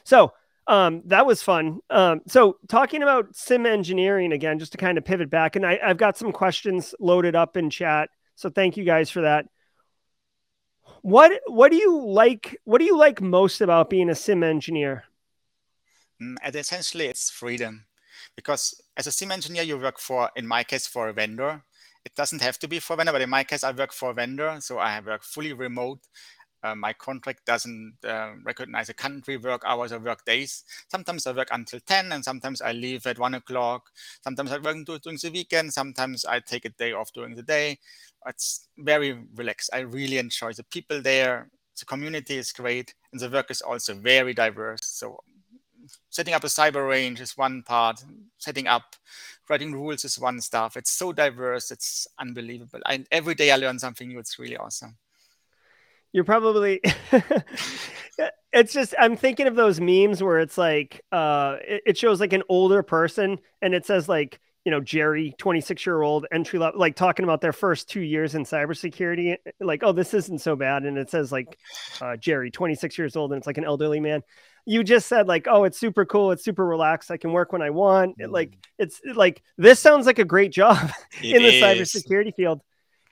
So 0.02 0.33
um, 0.66 1.02
that 1.07 1.26
was 1.26 1.44
fun. 1.44 1.79
Um, 1.88 2.22
so 2.26 2.57
talking 2.66 3.05
about 3.05 3.37
SIEM 3.37 3.66
engineering 3.66 4.33
again, 4.33 4.59
just 4.59 4.72
to 4.72 4.79
kind 4.79 4.98
of 4.98 5.05
pivot 5.05 5.31
back, 5.31 5.55
and 5.55 5.64
I, 5.64 5.79
I've 5.81 5.96
got 5.96 6.18
some 6.18 6.33
questions 6.33 6.92
loaded 6.98 7.37
up 7.37 7.57
in 7.57 7.70
chat. 7.70 8.11
So 8.35 8.50
thank 8.50 8.76
you 8.76 8.83
guys 8.83 9.11
for 9.11 9.20
that. 9.20 9.46
What 11.03 11.40
what 11.46 11.70
do 11.70 11.77
you 11.77 12.05
like? 12.07 12.59
What 12.64 12.79
do 12.79 12.85
you 12.85 12.96
like 12.96 13.20
most 13.20 13.61
about 13.61 13.90
being 13.90 14.11
a 14.11 14.14
SIEM 14.14 14.42
engineer? 14.42 15.05
Mm, 16.22 16.37
and 16.42 16.57
essentially, 16.57 17.07
it's 17.07 17.31
freedom, 17.31 17.87
because 18.35 18.81
as 18.96 19.07
a 19.07 19.12
SIEM 19.12 19.33
engineer, 19.33 19.62
you 19.62 19.79
work 19.79 19.99
for, 19.99 20.31
in 20.37 20.46
my 20.46 20.64
case, 20.64 20.87
for 20.87 21.09
a 21.09 21.12
vendor. 21.12 21.62
It 22.05 22.14
doesn't 22.14 22.40
have 22.42 22.59
to 22.61 22.68
be 22.68 22.79
for 22.79 22.94
a 22.94 22.96
vendor, 22.96 23.12
but 23.12 23.22
in 23.22 23.31
my 23.31 23.44
case, 23.44 23.64
I 23.64 23.72
work 23.72 23.92
for 23.92 24.11
a 24.11 24.14
vendor, 24.14 24.57
so 24.61 24.79
I 24.79 25.01
work 25.01 25.25
fully 25.25 25.53
remote. 25.53 26.01
Uh, 26.62 26.75
my 26.75 26.92
contract 26.92 27.44
doesn't 27.44 27.96
uh, 28.05 28.33
recognize 28.44 28.88
a 28.88 28.94
country 28.94 29.37
work 29.37 29.62
hours 29.64 29.92
or 29.92 29.99
work 30.01 30.25
days. 30.25 30.64
Sometimes 30.88 31.27
I 31.27 31.33
work 31.33 31.49
until 31.53 31.79
10 31.81 32.11
and 32.11 32.25
sometimes 32.25 32.61
I 32.61 32.72
leave 32.72 33.07
at 33.07 33.18
one 33.18 33.35
o'clock. 33.35 33.90
Sometimes 34.25 34.51
I 34.51 34.59
work 34.59 34.85
during 34.85 35.18
the 35.22 35.31
weekend. 35.33 35.72
Sometimes 35.72 36.25
I 36.25 36.40
take 36.40 36.64
a 36.64 36.70
day 36.70 36.92
off 36.92 37.12
during 37.12 37.37
the 37.37 37.42
day. 37.42 37.79
It's 38.27 38.69
very 38.77 39.19
relaxed. 39.35 39.71
I 39.73 39.81
really 39.81 40.19
enjoy 40.19 40.53
the 40.53 40.65
people 40.65 41.01
there. 41.01 41.49
The 41.79 41.87
community 41.87 42.37
is 42.37 42.53
great 42.53 42.95
and 43.12 43.21
the 43.21 43.31
work 43.31 43.51
is 43.51 43.61
also 43.61 43.95
very 43.95 44.35
diverse. 44.35 44.81
So 44.83 45.21
setting 46.11 46.35
up 46.35 46.45
a 46.45 46.49
cyber 46.49 46.89
range 46.89 47.21
is 47.21 47.37
one 47.37 47.62
part. 47.62 48.03
Setting 48.39 48.67
up 48.67 48.97
writing 49.49 49.73
rules 49.73 50.05
is 50.05 50.19
one 50.19 50.41
stuff. 50.41 50.77
It's 50.77 50.93
so 50.93 51.12
diverse. 51.12 51.71
It's 51.71 52.07
unbelievable. 52.19 52.81
I, 52.87 53.05
every 53.11 53.35
day 53.35 53.51
I 53.51 53.57
learn 53.57 53.79
something 53.79 54.09
new. 54.09 54.19
It's 54.19 54.39
really 54.39 54.57
awesome 54.57 54.97
you're 56.17 56.25
probably 56.25 56.81
it's 58.53 58.73
just 58.73 58.95
I'm 58.99 59.19
thinking 59.19 59.47
of 59.47 59.55
those 59.55 59.81
memes 59.81 60.23
where 60.23 60.39
it's 60.39 60.57
like 60.57 61.05
uh 61.12 61.57
it, 61.61 61.83
it 61.87 61.99
shows 61.99 62.21
like 62.21 62.33
an 62.33 62.43
older 62.49 62.83
person 62.83 63.39
and 63.61 63.75
it 63.75 63.85
says 63.85 64.09
like 64.09 64.41
you 64.66 64.72
know 64.72 64.81
Jerry, 64.81 65.33
26 65.38 65.87
year 65.87 66.02
old 66.02 66.26
entry 66.33 66.59
level, 66.59 66.81
like 66.81 66.96
talking 66.96 67.22
about 67.22 67.40
their 67.40 67.52
first 67.52 67.88
two 67.88 68.00
years 68.00 68.35
in 68.35 68.42
cybersecurity. 68.42 69.37
Like, 69.61 69.85
oh, 69.85 69.92
this 69.92 70.12
isn't 70.12 70.40
so 70.40 70.57
bad, 70.57 70.83
and 70.83 70.98
it 70.98 71.09
says 71.09 71.31
like 71.31 71.57
uh, 72.00 72.16
Jerry, 72.16 72.50
26 72.50 72.98
years 72.98 73.14
old, 73.14 73.31
and 73.31 73.38
it's 73.38 73.46
like 73.46 73.59
an 73.59 73.64
elderly 73.64 74.00
man. 74.00 74.24
You 74.64 74.83
just 74.83 75.07
said 75.07 75.29
like, 75.29 75.46
oh, 75.48 75.62
it's 75.62 75.79
super 75.79 76.05
cool, 76.05 76.33
it's 76.33 76.44
super 76.44 76.66
relaxed, 76.66 77.12
I 77.12 77.16
can 77.16 77.31
work 77.31 77.52
when 77.52 77.62
I 77.62 77.70
want. 77.70 78.16
It, 78.18 78.29
like, 78.29 78.50
mm. 78.50 78.59
it's 78.81 79.00
like 79.14 79.40
this 79.57 79.79
sounds 79.79 80.05
like 80.05 80.18
a 80.18 80.24
great 80.24 80.50
job 80.50 80.90
in 81.22 81.42
the 81.42 81.55
is. 81.55 81.62
cybersecurity 81.62 82.35
field. 82.35 82.61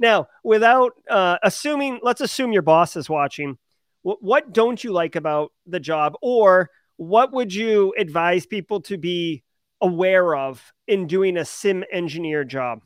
Now, 0.00 0.26
without 0.42 0.94
uh, 1.08 1.38
assuming, 1.40 2.00
let's 2.02 2.20
assume 2.20 2.52
your 2.52 2.62
boss 2.62 2.96
is 2.96 3.08
watching. 3.08 3.58
W- 4.04 4.18
what 4.20 4.52
don't 4.52 4.82
you 4.82 4.92
like 4.92 5.14
about 5.14 5.52
the 5.68 5.78
job, 5.78 6.14
or 6.20 6.70
what 6.96 7.32
would 7.32 7.54
you 7.54 7.94
advise 7.96 8.44
people 8.44 8.80
to 8.80 8.98
be 8.98 9.44
aware 9.80 10.34
of 10.36 10.72
in 10.86 11.06
doing 11.06 11.36
a 11.36 11.44
SIEM 11.44 11.84
engineer 11.92 12.44
job? 12.44 12.82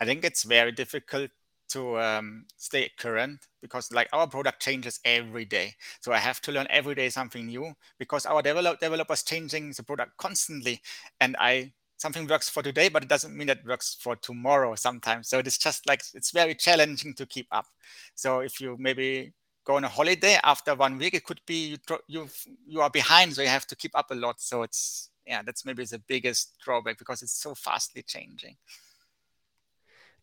I 0.00 0.04
think 0.04 0.24
it's 0.24 0.42
very 0.42 0.72
difficult 0.72 1.30
to 1.68 1.98
um, 1.98 2.44
stay 2.56 2.90
current 2.98 3.40
because 3.60 3.90
like 3.92 4.08
our 4.12 4.26
product 4.26 4.62
changes 4.62 5.00
every 5.04 5.44
day. 5.44 5.74
So 6.00 6.12
I 6.12 6.18
have 6.18 6.40
to 6.42 6.52
learn 6.52 6.66
every 6.70 6.94
day 6.94 7.08
something 7.08 7.46
new 7.46 7.72
because 7.98 8.26
our 8.26 8.42
develop 8.42 8.80
developers 8.80 9.22
changing 9.22 9.72
the 9.72 9.82
product 9.82 10.16
constantly. 10.16 10.80
And 11.20 11.36
I 11.38 11.72
something 11.96 12.26
works 12.26 12.48
for 12.48 12.62
today, 12.62 12.88
but 12.88 13.02
it 13.02 13.08
doesn't 13.08 13.36
mean 13.36 13.46
that 13.48 13.66
works 13.66 13.96
for 14.00 14.16
tomorrow 14.16 14.74
sometimes. 14.74 15.28
So 15.28 15.38
it's 15.38 15.58
just 15.58 15.86
like 15.88 16.02
it's 16.14 16.30
very 16.30 16.54
challenging 16.54 17.14
to 17.14 17.26
keep 17.26 17.48
up. 17.50 17.66
So 18.14 18.40
if 18.40 18.60
you 18.60 18.76
maybe 18.78 19.32
go 19.64 19.76
on 19.76 19.84
a 19.84 19.88
holiday 19.88 20.38
after 20.44 20.74
one 20.74 20.98
week, 20.98 21.14
it 21.14 21.24
could 21.24 21.40
be 21.46 21.76
you 21.88 21.98
you 22.06 22.28
you 22.66 22.80
are 22.80 22.90
behind, 22.90 23.34
so 23.34 23.42
you 23.42 23.48
have 23.48 23.66
to 23.68 23.76
keep 23.76 23.96
up 23.96 24.10
a 24.10 24.14
lot. 24.14 24.40
So 24.40 24.62
it's 24.62 25.10
yeah, 25.26 25.42
that's 25.42 25.64
maybe 25.64 25.84
the 25.84 25.98
biggest 25.98 26.58
drawback 26.62 26.98
because 26.98 27.22
it's 27.22 27.32
so 27.32 27.54
fastly 27.54 28.02
changing. 28.02 28.56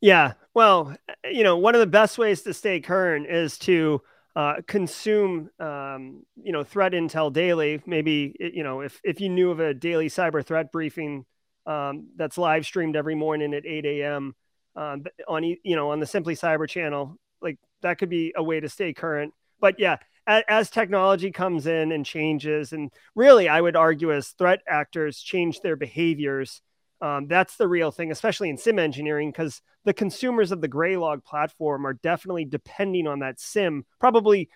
Yeah. 0.01 0.33
Well, 0.53 0.95
you 1.23 1.43
know, 1.43 1.57
one 1.57 1.75
of 1.75 1.79
the 1.79 1.87
best 1.87 2.17
ways 2.17 2.41
to 2.41 2.53
stay 2.53 2.79
current 2.81 3.27
is 3.27 3.57
to 3.59 4.01
uh, 4.35 4.55
consume, 4.67 5.49
um, 5.59 6.23
you 6.41 6.51
know, 6.51 6.63
threat 6.63 6.93
intel 6.93 7.31
daily. 7.31 7.81
Maybe, 7.85 8.35
you 8.39 8.63
know, 8.63 8.81
if, 8.81 8.99
if 9.03 9.21
you 9.21 9.29
knew 9.29 9.51
of 9.51 9.59
a 9.59 9.73
daily 9.73 10.09
cyber 10.09 10.45
threat 10.45 10.71
briefing 10.71 11.25
um, 11.65 12.07
that's 12.15 12.37
live 12.37 12.65
streamed 12.65 12.95
every 12.95 13.15
morning 13.15 13.53
at 13.53 13.65
8 13.65 13.85
a.m. 13.85 14.35
Um, 14.75 15.05
on, 15.27 15.43
you 15.43 15.75
know, 15.75 15.91
on 15.91 15.99
the 15.99 16.05
Simply 16.05 16.35
Cyber 16.35 16.67
channel, 16.67 17.17
like 17.41 17.57
that 17.81 17.97
could 17.97 18.09
be 18.09 18.33
a 18.35 18.43
way 18.43 18.59
to 18.59 18.69
stay 18.69 18.93
current. 18.93 19.33
But 19.59 19.79
yeah, 19.79 19.97
as, 20.27 20.43
as 20.47 20.69
technology 20.69 21.31
comes 21.31 21.67
in 21.67 21.91
and 21.91 22.05
changes, 22.05 22.73
and 22.73 22.91
really, 23.15 23.47
I 23.49 23.59
would 23.59 23.75
argue 23.75 24.13
as 24.13 24.29
threat 24.29 24.61
actors 24.67 25.19
change 25.19 25.61
their 25.61 25.75
behaviors, 25.75 26.61
um, 27.01 27.27
that's 27.27 27.57
the 27.57 27.67
real 27.67 27.91
thing, 27.91 28.11
especially 28.11 28.49
in 28.49 28.57
SIEM 28.57 28.79
engineering, 28.79 29.29
because 29.29 29.61
the 29.83 29.93
consumers 29.93 30.53
of 30.53 30.61
the 30.61 30.69
Graylog 30.69 31.25
platform 31.25 31.85
are 31.85 31.93
definitely 31.93 32.45
depending 32.45 33.07
on 33.07 33.19
that 33.19 33.41
SIEM, 33.41 33.85
probably 33.99 34.49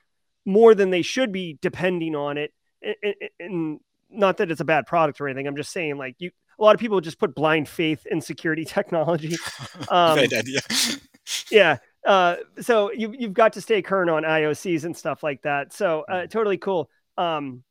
more 0.45 0.73
than 0.73 0.89
they 0.89 1.01
should 1.01 1.33
be 1.33 1.57
depending 1.61 2.15
on 2.15 2.37
it. 2.37 2.53
And, 3.39 3.79
not 4.09 4.37
that 4.37 4.49
it's 4.49 4.61
a 4.61 4.65
bad 4.65 4.85
product 4.85 5.19
or 5.19 5.27
anything. 5.27 5.47
I'm 5.47 5.57
just 5.57 5.73
saying, 5.73 5.97
like 5.97 6.15
you, 6.19 6.31
a 6.57 6.63
lot 6.63 6.73
of 6.73 6.79
people 6.79 7.01
just 7.01 7.19
put 7.19 7.35
blind 7.35 7.67
faith 7.67 8.05
in 8.05 8.21
security 8.21 8.63
technology. 8.65 9.35
Um, 9.89 10.17
yeah, 11.51 11.77
uh, 12.07 12.37
so 12.61 12.89
you, 12.93 13.13
you've 13.19 13.33
got 13.33 13.53
to 13.53 13.61
stay 13.61 13.81
current 13.81 14.09
on 14.09 14.23
IOCs 14.23 14.85
and 14.85 14.95
stuff 14.95 15.23
like 15.23 15.41
that. 15.41 15.73
So 15.73 16.05
uh, 16.07 16.13
mm-hmm. 16.13 16.27
totally 16.29 16.57
cool. 16.57 16.89
Um, 17.17 17.63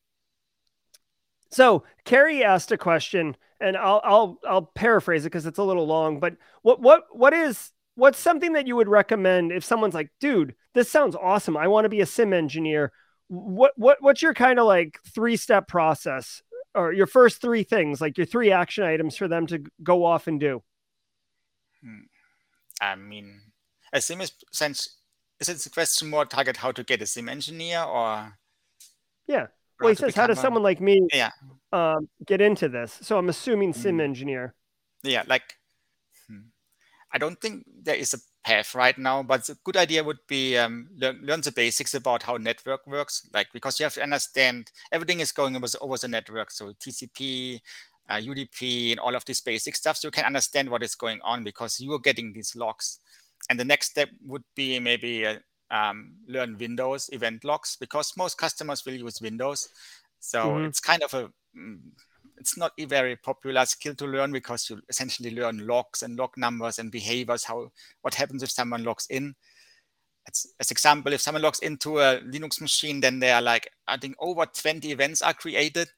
so 1.50 1.84
Carrie 2.04 2.44
asked 2.44 2.70
a 2.70 2.76
question, 2.76 3.34
and 3.60 3.78
I'll 3.78 4.02
I'll 4.04 4.38
I'll 4.46 4.62
paraphrase 4.62 5.24
it 5.24 5.30
because 5.30 5.46
it's 5.46 5.58
a 5.58 5.64
little 5.64 5.86
long. 5.86 6.20
But 6.20 6.36
what 6.60 6.82
what 6.82 7.04
what 7.10 7.32
is 7.32 7.72
what's 7.94 8.18
something 8.18 8.52
that 8.52 8.66
you 8.66 8.76
would 8.76 8.88
recommend 8.88 9.52
if 9.52 9.64
someone's 9.64 9.94
like, 9.94 10.10
dude, 10.20 10.54
this 10.74 10.90
sounds 10.90 11.16
awesome. 11.16 11.56
I 11.56 11.68
want 11.68 11.86
to 11.86 11.88
be 11.88 12.02
a 12.02 12.06
SIEM 12.06 12.34
engineer. 12.34 12.92
What 13.28 13.72
what 13.76 14.02
what's 14.02 14.20
your 14.20 14.34
kind 14.34 14.58
of 14.58 14.66
like 14.66 14.98
three 15.14 15.36
step 15.38 15.66
process 15.66 16.42
or 16.74 16.92
your 16.92 17.06
first 17.06 17.40
three 17.40 17.62
things, 17.62 18.02
like 18.02 18.18
your 18.18 18.26
three 18.26 18.52
action 18.52 18.84
items 18.84 19.16
for 19.16 19.28
them 19.28 19.46
to 19.46 19.64
go 19.82 20.04
off 20.04 20.26
and 20.26 20.38
do? 20.38 20.62
Hmm. 21.82 22.00
I 22.82 22.96
mean, 22.96 23.40
a 23.92 24.00
SIEM 24.00 24.20
is 24.20 24.32
since 24.52 24.96
is 25.40 25.48
it 25.48 25.66
a 25.66 25.70
question 25.70 26.08
more 26.08 26.24
target 26.24 26.56
how 26.56 26.72
to 26.72 26.82
get 26.82 27.02
a 27.02 27.06
SIEM 27.06 27.28
engineer 27.28 27.82
or? 27.82 28.38
Yeah. 29.26 29.46
Well 29.80 29.90
he 29.90 29.94
says 29.94 30.14
how 30.14 30.26
does 30.26 30.38
a... 30.38 30.40
someone 30.42 30.62
like 30.62 30.80
me 30.80 31.06
yeah. 31.12 31.30
um, 31.72 32.08
get 32.26 32.40
into 32.40 32.68
this? 32.68 32.98
So 33.02 33.18
i'm 33.18 33.28
assuming 33.28 33.72
SIEM 33.72 33.98
mm. 33.98 34.04
engineer. 34.04 34.54
Yeah 35.02 35.24
like 35.26 35.54
hmm. 36.28 36.48
i 37.12 37.18
don't 37.18 37.40
think 37.40 37.64
there 37.82 37.94
is 37.94 38.14
a 38.14 38.18
path 38.44 38.74
right 38.74 38.96
now 38.96 39.22
but 39.22 39.48
a 39.48 39.56
good 39.64 39.76
idea 39.76 40.02
would 40.02 40.18
be 40.28 40.56
um, 40.56 40.88
learn, 40.96 41.20
learn 41.22 41.40
the 41.40 41.52
basics 41.52 41.94
about 41.94 42.22
how 42.22 42.36
network 42.36 42.86
works 42.86 43.28
like 43.34 43.48
because 43.52 43.78
you 43.78 43.84
have 43.84 43.94
to 43.94 44.02
understand 44.02 44.70
everything 44.92 45.20
is 45.20 45.32
going 45.32 45.56
over, 45.56 45.66
over 45.80 45.98
the 45.98 46.08
network. 46.08 46.50
So 46.50 46.72
tcp 46.72 47.60
uh, 48.08 48.14
udp 48.14 48.92
and 48.92 49.00
all 49.00 49.14
of 49.14 49.24
this 49.24 49.40
basic 49.40 49.76
stuff 49.76 49.96
so 49.96 50.08
you 50.08 50.12
can 50.12 50.24
understand 50.24 50.70
what 50.70 50.82
is 50.82 50.94
going 50.94 51.20
on 51.22 51.44
because 51.44 51.80
you 51.80 51.92
are 51.92 51.98
getting 51.98 52.32
these 52.32 52.56
logs 52.56 53.00
and 53.48 53.58
the 53.58 53.64
next 53.64 53.90
step 53.90 54.08
would 54.24 54.44
be 54.54 54.78
maybe 54.78 55.26
uh, 55.26 55.36
um, 55.70 56.14
learn 56.26 56.56
Windows 56.58 57.10
event 57.12 57.44
logs 57.44 57.76
because 57.78 58.12
most 58.16 58.38
customers 58.38 58.84
will 58.84 58.94
use 58.94 59.20
Windows. 59.20 59.68
So 60.20 60.44
mm-hmm. 60.44 60.64
it's 60.66 60.80
kind 60.80 61.02
of 61.02 61.14
a 61.14 61.30
mm, 61.56 61.78
it's 62.38 62.56
not 62.56 62.72
a 62.78 62.84
very 62.84 63.16
popular 63.16 63.64
skill 63.64 63.94
to 63.94 64.06
learn 64.06 64.32
because 64.32 64.68
you 64.68 64.80
essentially 64.88 65.34
learn 65.34 65.66
logs 65.66 66.02
and 66.02 66.16
log 66.16 66.36
numbers 66.36 66.78
and 66.78 66.90
behaviors. 66.90 67.44
How 67.44 67.70
what 68.02 68.14
happens 68.14 68.42
if 68.42 68.50
someone 68.50 68.84
logs 68.84 69.06
in? 69.10 69.34
As, 70.28 70.46
as 70.58 70.70
example, 70.70 71.12
if 71.12 71.20
someone 71.20 71.42
logs 71.42 71.60
into 71.60 72.00
a 72.00 72.20
Linux 72.20 72.60
machine, 72.60 73.00
then 73.00 73.20
there 73.20 73.36
are 73.36 73.42
like 73.42 73.70
I 73.86 73.96
think 73.96 74.16
over 74.18 74.44
20 74.44 74.90
events 74.90 75.22
are 75.22 75.34
created, 75.34 75.88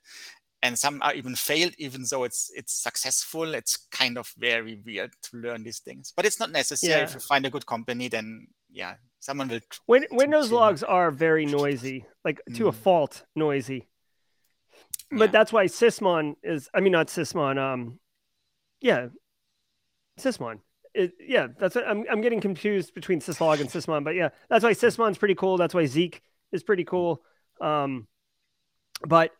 and 0.62 0.79
some 0.79 1.01
are 1.03 1.14
even 1.14 1.35
failed 1.35 1.73
even 1.79 2.05
though 2.11 2.25
it's 2.25 2.51
it's 2.55 2.73
successful. 2.73 3.55
It's 3.55 3.77
kind 3.90 4.18
of 4.18 4.33
very 4.37 4.81
weird 4.85 5.12
to 5.25 5.37
learn 5.37 5.62
these 5.62 5.79
things 5.79 6.12
but 6.16 6.27
it's 6.27 6.40
not 6.40 6.51
necessary. 6.51 7.01
Yeah. 7.01 7.05
if 7.05 7.14
you 7.14 7.21
find 7.21 7.47
a 7.47 7.51
good 7.51 7.66
company 7.66 8.09
then 8.09 8.49
yeah 8.71 8.94
someone 9.21 9.49
will 9.49 9.61
when 9.87 10.05
windows 10.11 10.53
logs 10.53 10.83
are 10.83 11.11
very 11.11 11.47
noisy 11.47 12.07
like 12.25 12.40
to 12.55 12.64
mm. 12.64 12.68
a 12.68 12.73
fault 12.73 13.25
noisy. 13.35 13.88
But 15.11 15.21
yeah. 15.21 15.27
that's 15.27 15.53
why 15.53 15.66
sysmon 15.66 16.35
is 16.42 16.68
i 16.75 16.81
mean 16.81 16.92
not 16.92 17.09
sysmon 17.09 17.59
um 17.59 17.99
yeah 18.81 19.09
sysmon. 20.18 20.61
It, 20.94 21.12
yeah 21.21 21.49
that's 21.59 21.77
what, 21.77 21.87
I'm, 21.87 22.05
I'm 22.11 22.21
getting 22.21 22.40
confused 22.40 22.94
between 22.94 23.21
syslog 23.21 23.61
and 23.61 23.71
sysmon 23.71 24.03
but 24.03 24.14
yeah 24.16 24.31
that's 24.51 24.64
why 24.64 24.73
sysmon's 24.73 25.18
pretty 25.18 25.35
cool. 25.35 25.57
That's 25.57 25.75
why 25.75 25.87
zeek 25.87 26.23
is 26.51 26.62
pretty 26.62 26.85
cool. 26.85 27.23
Um 27.61 28.09
but 29.07 29.31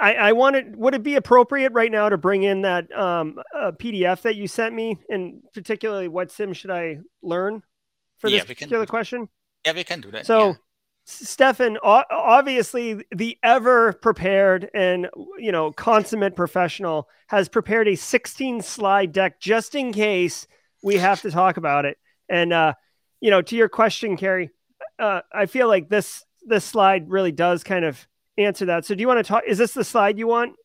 I, 0.00 0.14
I 0.14 0.32
wanted, 0.32 0.76
would 0.76 0.94
it 0.94 1.02
be 1.02 1.16
appropriate 1.16 1.72
right 1.72 1.90
now 1.90 2.08
to 2.08 2.16
bring 2.16 2.42
in 2.42 2.62
that 2.62 2.90
um, 2.96 3.38
PDF 3.54 4.22
that 4.22 4.36
you 4.36 4.48
sent 4.48 4.74
me? 4.74 4.98
And 5.08 5.42
particularly, 5.52 6.08
what 6.08 6.30
SIEM 6.30 6.52
should 6.54 6.70
I 6.70 6.98
learn 7.22 7.62
for 8.18 8.30
this 8.30 8.44
particular 8.44 8.86
question? 8.86 9.28
Yeah, 9.64 9.72
we 9.72 9.84
can 9.84 10.00
do 10.00 10.10
that. 10.12 10.26
So, 10.26 10.48
yeah. 10.48 10.54
Stefan, 11.04 11.78
obviously, 11.82 13.04
the 13.10 13.36
ever 13.42 13.94
prepared 13.94 14.70
and 14.74 15.08
you 15.38 15.50
know 15.50 15.72
consummate 15.72 16.36
professional 16.36 17.08
has 17.26 17.48
prepared 17.48 17.88
a 17.88 17.96
16 17.96 18.62
slide 18.62 19.12
deck 19.12 19.40
just 19.40 19.74
in 19.74 19.92
case 19.92 20.46
we 20.82 20.96
have 20.96 21.20
to 21.22 21.30
talk 21.30 21.56
about 21.56 21.84
it. 21.84 21.98
And 22.28 22.52
uh, 22.52 22.74
you 23.20 23.30
know, 23.30 23.42
to 23.42 23.56
your 23.56 23.68
question, 23.68 24.16
Carrie, 24.16 24.50
uh, 24.98 25.22
I 25.32 25.46
feel 25.46 25.66
like 25.66 25.88
this 25.88 26.24
this 26.42 26.64
slide 26.64 27.10
really 27.10 27.32
does 27.32 27.64
kind 27.64 27.84
of 27.84 28.06
answer 28.44 28.64
that. 28.66 28.84
So 28.84 28.94
do 28.94 29.00
you 29.00 29.08
want 29.08 29.24
to 29.24 29.28
talk? 29.28 29.42
Is 29.46 29.58
this 29.58 29.74
the 29.74 29.84
slide 29.84 30.18
you 30.18 30.26
want? 30.26 30.56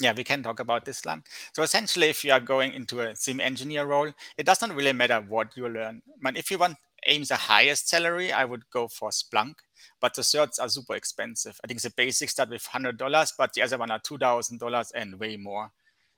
Yeah, 0.00 0.14
we 0.16 0.24
can 0.24 0.42
talk 0.42 0.60
about 0.60 0.86
this 0.86 1.04
one. 1.04 1.22
So 1.54 1.62
essentially, 1.62 2.08
if 2.08 2.24
you 2.24 2.32
are 2.32 2.40
going 2.40 2.72
into 2.72 3.00
a 3.00 3.14
SIEM 3.14 3.38
engineer 3.38 3.84
role, 3.84 4.10
it 4.38 4.46
doesn't 4.46 4.72
really 4.72 4.94
matter 4.94 5.20
what 5.20 5.54
you 5.56 5.68
learn. 5.68 6.00
But 6.22 6.38
if 6.38 6.50
you 6.50 6.56
want 6.56 6.76
aim 7.06 7.24
the 7.24 7.36
highest 7.36 7.88
salary, 7.88 8.32
I 8.32 8.46
would 8.46 8.62
go 8.70 8.88
for 8.88 9.10
Splunk. 9.10 9.54
But 10.00 10.14
the 10.14 10.22
certs 10.22 10.60
are 10.60 10.68
super 10.68 10.94
expensive. 10.94 11.60
I 11.62 11.66
think 11.66 11.82
the 11.82 11.92
basics 11.94 12.32
start 12.32 12.48
with 12.48 12.64
hundred 12.64 12.96
dollars, 12.96 13.34
but 13.36 13.52
the 13.52 13.62
other 13.62 13.76
one 13.76 13.90
are 13.90 13.98
two 13.98 14.16
thousand 14.16 14.58
dollars 14.58 14.90
and 14.92 15.18
way 15.18 15.36
more. 15.36 15.70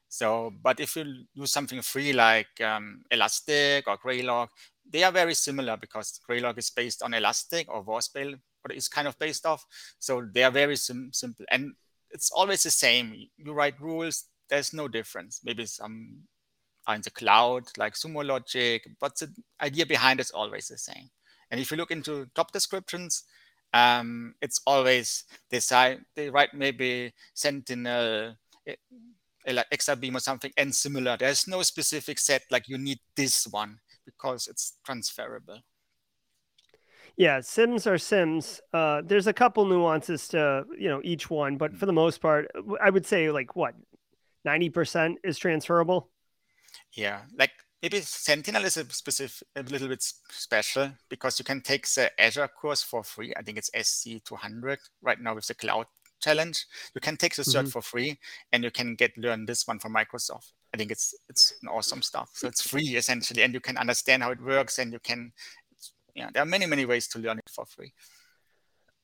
So, 0.08 0.52
but 0.62 0.78
if 0.78 0.94
you 0.94 1.24
do 1.34 1.46
something 1.46 1.80
free 1.80 2.12
like 2.12 2.60
um, 2.60 3.02
Elastic 3.10 3.88
or 3.88 3.96
Graylog, 3.98 4.48
they 4.88 5.02
are 5.04 5.12
very 5.12 5.34
similar 5.34 5.76
because 5.76 6.20
Graylog 6.28 6.58
is 6.58 6.70
based 6.70 7.02
on 7.02 7.14
Elastic 7.14 7.66
or 7.72 7.82
Warspale 7.82 8.38
what 8.62 8.76
is 8.76 8.88
kind 8.88 9.08
of 9.08 9.18
based 9.18 9.46
off. 9.46 9.64
So 9.98 10.26
they 10.32 10.44
are 10.44 10.50
very 10.50 10.76
sim- 10.76 11.12
simple, 11.12 11.44
and 11.50 11.72
it's 12.10 12.30
always 12.30 12.62
the 12.62 12.70
same. 12.70 13.14
You 13.36 13.52
write 13.52 13.80
rules. 13.80 14.24
There's 14.48 14.72
no 14.72 14.88
difference. 14.88 15.40
Maybe 15.44 15.66
some 15.66 16.24
are 16.86 16.94
in 16.94 17.02
the 17.02 17.10
cloud, 17.10 17.64
like 17.76 17.94
Sumo 17.94 18.26
Logic, 18.26 18.86
but 19.00 19.16
the 19.18 19.32
idea 19.60 19.86
behind 19.86 20.20
is 20.20 20.30
always 20.30 20.68
the 20.68 20.78
same. 20.78 21.10
And 21.50 21.60
if 21.60 21.70
you 21.70 21.76
look 21.76 21.90
into 21.90 22.26
top 22.34 22.52
descriptions, 22.52 23.24
um, 23.74 24.34
it's 24.42 24.60
always 24.66 25.24
they 25.50 25.60
say 25.60 25.98
they 26.14 26.28
write 26.28 26.54
maybe 26.54 27.12
Sentinel, 27.34 28.36
Exabeam 29.46 30.16
or 30.16 30.20
something, 30.20 30.52
and 30.56 30.74
similar. 30.74 31.16
There's 31.16 31.46
no 31.48 31.62
specific 31.62 32.18
set 32.18 32.42
like 32.50 32.68
you 32.68 32.78
need 32.78 32.98
this 33.16 33.46
one 33.46 33.78
because 34.04 34.48
it's 34.48 34.74
transferable. 34.84 35.60
Yeah, 37.16 37.38
SIEMs 37.38 37.86
are 37.86 37.98
SIEMs. 37.98 38.60
Uh, 38.72 39.02
there's 39.04 39.26
a 39.26 39.32
couple 39.32 39.64
nuances 39.66 40.28
to 40.28 40.64
you 40.78 40.88
know 40.88 41.00
each 41.04 41.30
one, 41.30 41.56
but 41.56 41.76
for 41.76 41.86
the 41.86 41.92
most 41.92 42.20
part, 42.20 42.50
I 42.82 42.90
would 42.90 43.06
say 43.06 43.30
like 43.30 43.54
what 43.54 43.74
ninety 44.44 44.70
percent 44.70 45.18
is 45.22 45.38
transferable. 45.38 46.08
Yeah, 46.92 47.20
like 47.38 47.52
maybe 47.82 48.00
Sentinel 48.00 48.64
is 48.64 48.76
a 48.76 48.84
specific, 48.90 49.46
a 49.56 49.62
little 49.62 49.88
bit 49.88 50.02
special 50.02 50.92
because 51.08 51.38
you 51.38 51.44
can 51.44 51.60
take 51.60 51.86
the 51.88 52.10
Azure 52.20 52.48
course 52.48 52.82
for 52.82 53.02
free. 53.02 53.32
I 53.36 53.42
think 53.42 53.58
it's 53.58 53.70
SC 53.76 54.22
200 54.24 54.78
right 55.02 55.20
now 55.20 55.34
with 55.34 55.46
the 55.46 55.54
cloud 55.54 55.86
challenge. 56.22 56.66
You 56.94 57.00
can 57.00 57.16
take 57.16 57.34
the 57.34 57.42
cert 57.42 57.62
mm-hmm. 57.62 57.68
for 57.68 57.82
free, 57.82 58.18
and 58.52 58.64
you 58.64 58.70
can 58.70 58.94
get 58.94 59.16
learn 59.18 59.44
this 59.44 59.66
one 59.66 59.78
from 59.78 59.94
Microsoft. 59.94 60.52
I 60.72 60.78
think 60.78 60.90
it's 60.90 61.14
it's 61.28 61.52
an 61.62 61.68
awesome 61.68 62.00
stuff. 62.00 62.30
So 62.34 62.48
it's 62.48 62.66
free 62.66 62.96
essentially, 62.96 63.42
and 63.42 63.52
you 63.52 63.60
can 63.60 63.76
understand 63.76 64.22
how 64.22 64.30
it 64.30 64.40
works, 64.40 64.78
and 64.78 64.92
you 64.92 65.00
can 65.00 65.32
yeah, 66.14 66.30
there 66.32 66.42
are 66.42 66.46
many, 66.46 66.66
many 66.66 66.84
ways 66.84 67.08
to 67.08 67.18
learn 67.18 67.38
it 67.38 67.50
for 67.50 67.64
free. 67.64 67.92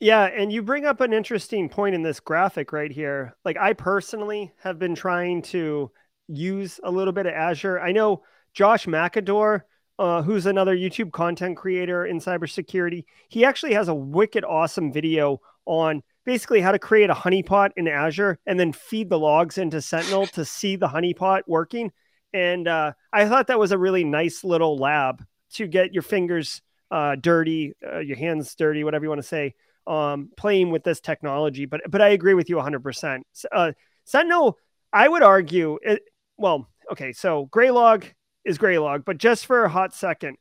Yeah, 0.01 0.27
and 0.27 0.53
you 0.53 0.63
bring 0.63 0.85
up 0.85 1.01
an 1.01 1.13
interesting 1.13 1.69
point 1.69 1.95
in 1.95 2.03
this 2.03 2.21
graphic 2.21 2.73
right 2.73 2.91
here. 2.91 3.37
Like 3.45 3.57
I 3.57 3.73
personally 3.73 4.53
have 4.63 4.79
been 4.79 4.95
trying 4.95 5.43
to 5.43 5.91
use 6.29 6.79
a 6.85 6.91
little 6.91 7.13
bit 7.13 7.27
of 7.27 7.33
Azure. 7.33 7.81
I 7.81 7.91
know 7.91 8.23
Josh 8.53 8.87
Madakor, 8.87 9.63
uh, 9.99 10.23
who's 10.23 10.47
another 10.47 10.77
YouTube 10.77 11.11
content 11.11 11.57
creator 11.57 12.07
in 12.07 12.21
cybersecurity, 12.21 13.05
he 13.29 13.45
actually 13.45 13.75
has 13.75 13.89
a 13.89 13.95
wicked 13.95 14.45
awesome 14.45 14.93
video 14.93 15.41
on 15.67 16.03
basically 16.25 16.61
how 16.61 16.71
to 16.71 16.79
create 16.79 17.11
a 17.11 17.15
honeypot 17.15 17.71
in 17.77 17.89
Azure 17.89 18.39
and 18.47 18.61
then 18.61 18.73
feed 18.73 19.09
the 19.09 19.19
logs 19.19 19.59
into 19.59 19.81
Sentinel 19.83 20.27
to 20.29 20.45
see 20.45 20.77
the 20.77 20.89
honeypot 20.89 21.43
working. 21.47 21.91
And 22.33 22.69
uh, 22.69 22.93
I 23.13 23.27
thought 23.27 23.49
that 23.49 23.59
was 23.59 23.73
a 23.73 23.79
really 23.79 24.05
nice 24.05 24.45
little 24.45 24.77
lab 24.77 25.25
to 25.55 25.67
get 25.67 25.95
your 25.95 26.03
fingers 26.03 26.63
uh, 26.91 27.17
dirty, 27.17 27.75
uh, 27.87 27.99
your 27.99 28.17
hands 28.17 28.55
dirty, 28.55 28.85
whatever 28.85 29.05
you 29.05 29.09
want 29.09 29.21
to 29.23 29.27
say, 29.27 29.55
um, 29.87 30.31
playing 30.37 30.71
with 30.71 30.85
this 30.85 31.01
technology. 31.01 31.67
But 31.67 31.83
but 31.89 32.01
I 32.01 32.09
agree 32.09 32.35
with 32.35 32.49
you 32.49 32.57
100%. 32.57 33.21
Uh, 33.51 33.73
Sentinel, 34.05 34.59
I 34.93 35.09
would 35.09 35.23
argue, 35.23 35.79
it, 35.83 36.03
well, 36.37 36.69
okay, 36.93 37.13
so 37.13 37.47
Graylog 37.53 38.05
is 38.45 38.59
Graylog, 38.59 39.05
but 39.05 39.19
just 39.19 39.47
for 39.47 39.65
a 39.65 39.69
hot 39.69 39.95
second, 39.95 40.37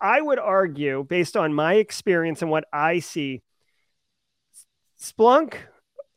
I 0.00 0.20
would 0.20 0.38
argue, 0.38 1.04
based 1.04 1.36
on 1.36 1.54
my 1.54 1.74
experience 1.74 2.42
and 2.42 2.50
what 2.50 2.64
I 2.72 3.00
see, 3.00 3.42
Splunk. 5.00 5.54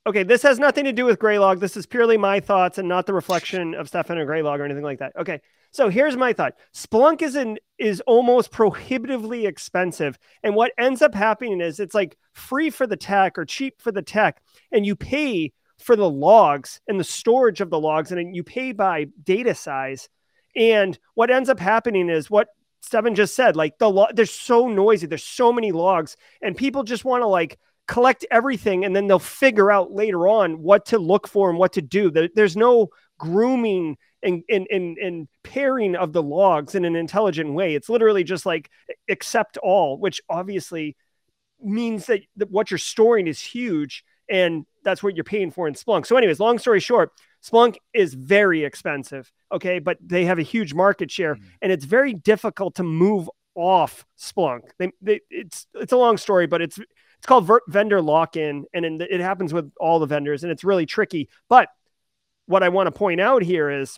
Okay, 0.06 0.24
this 0.24 0.44
has 0.44 0.60
nothing 0.60 0.84
to 0.86 0.92
do 0.92 1.06
with 1.06 1.20
Graylog. 1.20 1.60
This 1.60 1.78
is 1.78 1.86
purely 1.86 2.18
my 2.18 2.42
thoughts 2.42 2.78
and 2.78 2.90
not 2.90 3.06
the 3.06 3.14
reflection 3.14 3.74
of 3.74 3.88
Stefan 3.88 4.18
or 4.18 4.26
Graylog 4.26 4.60
or 4.60 4.66
anything 4.66 4.84
like 4.84 5.00
that. 5.00 5.14
Okay, 5.18 5.42
so 5.74 5.90
here's 5.90 6.16
my 6.16 6.34
thought: 6.34 6.54
Splunk 6.74 7.22
is 7.22 7.36
in 7.36 7.58
is 7.80 8.02
almost 8.08 8.52
prohibitively 8.52 9.48
expensive, 9.48 10.18
and 10.44 10.56
what 10.56 10.72
ends 10.78 11.02
up 11.02 11.16
happening 11.16 11.60
is 11.60 11.80
it's 11.80 11.96
like 11.96 12.16
free 12.34 12.70
for 12.70 12.88
the 12.88 12.96
tech 12.96 13.38
or 13.38 13.44
cheap 13.44 13.82
for 13.82 13.92
the 13.92 14.04
tech, 14.04 14.42
and 14.72 14.86
you 14.86 14.96
pay 14.96 15.52
for 15.80 15.96
the 15.96 16.10
logs 16.10 16.80
and 16.88 17.00
the 17.00 17.04
storage 17.04 17.60
of 17.60 17.72
the 17.72 17.80
logs, 17.80 18.12
and 18.12 18.36
you 18.36 18.44
pay 18.44 18.72
by 18.72 19.08
data 19.24 19.56
size. 19.56 20.10
And 20.56 20.98
what 21.16 21.32
ends 21.32 21.50
up 21.50 21.60
happening 21.60 22.08
is 22.10 22.30
what 22.30 22.50
Stefan 22.82 23.16
just 23.16 23.36
said, 23.36 23.56
like 23.56 23.80
the 23.80 23.90
log, 23.90 24.16
they're 24.16 24.28
so 24.28 24.68
noisy, 24.68 25.08
there's 25.08 25.24
so 25.24 25.52
many 25.52 25.72
logs, 25.72 26.16
and 26.42 26.56
people 26.56 26.84
just 26.84 27.04
want 27.04 27.24
to 27.24 27.28
like 27.28 27.58
collect 27.88 28.26
everything, 28.30 28.86
and 28.86 28.96
then 28.96 29.08
they'll 29.08 29.18
figure 29.18 29.72
out 29.72 29.92
later 29.92 30.28
on 30.28 30.62
what 30.62 30.86
to 30.86 31.00
look 31.00 31.28
for 31.28 31.50
and 31.50 31.58
what 31.58 31.74
to 31.74 31.82
do. 31.82 32.12
There's 32.12 32.56
no 32.56 32.90
grooming 33.18 33.98
and, 34.24 34.44
and, 34.50 34.68
and, 34.72 34.98
and 34.98 35.28
pairing 35.44 35.96
of 35.96 36.14
the 36.14 36.24
logs 36.24 36.76
in 36.76 36.86
an 36.86 36.96
intelligent 36.96 37.54
way. 37.54 37.76
It's 37.76 37.90
literally 37.90 38.24
just 38.24 38.46
like 38.46 38.70
accept 39.10 39.58
all, 39.58 39.98
which 39.98 40.22
obviously 40.30 40.96
means 41.62 42.06
that, 42.08 42.22
that 42.38 42.50
what 42.50 42.72
you're 42.72 42.78
storing 42.78 43.28
is 43.28 43.40
huge 43.40 44.04
and 44.30 44.66
that's 44.84 45.04
what 45.04 45.16
you're 45.16 45.24
paying 45.24 45.52
for 45.52 45.68
in 45.68 45.74
Splunk. 45.74 46.06
So, 46.06 46.16
anyways, 46.16 46.40
long 46.40 46.58
story 46.60 46.80
short, 46.80 47.12
Splunk 47.44 47.76
is 47.94 48.14
very 48.14 48.64
expensive. 48.64 49.32
Okay. 49.52 49.80
But 49.80 49.98
they 50.02 50.26
have 50.26 50.40
a 50.40 50.44
huge 50.44 50.74
market 50.74 51.12
share 51.12 51.36
mm-hmm. 51.36 51.46
and 51.62 51.72
it's 51.72 51.86
very 51.86 52.14
difficult 52.14 52.76
to 52.76 52.84
move 52.84 53.30
off 53.56 54.06
Splunk. 54.18 54.62
They, 54.80 54.92
they, 55.02 55.20
it's, 55.30 55.68
it's 55.76 55.94
a 55.94 55.98
long 55.98 56.18
story, 56.18 56.48
but 56.48 56.62
it's, 56.62 56.78
it's 56.78 57.28
called 57.28 57.50
vendor 57.68 58.02
lock 58.02 58.36
in 58.36 58.66
and 58.74 58.86
in, 58.86 59.02
it 59.02 59.20
happens 59.20 59.54
with 59.54 59.72
all 59.80 60.00
the 60.00 60.06
vendors 60.06 60.44
and 60.44 60.52
it's 60.52 60.64
really 60.64 60.86
tricky. 60.86 61.30
But 61.50 61.70
what 62.46 62.64
I 62.64 62.70
want 62.70 62.88
to 62.88 62.92
point 62.92 63.22
out 63.22 63.44
here 63.44 63.70
is 63.70 63.98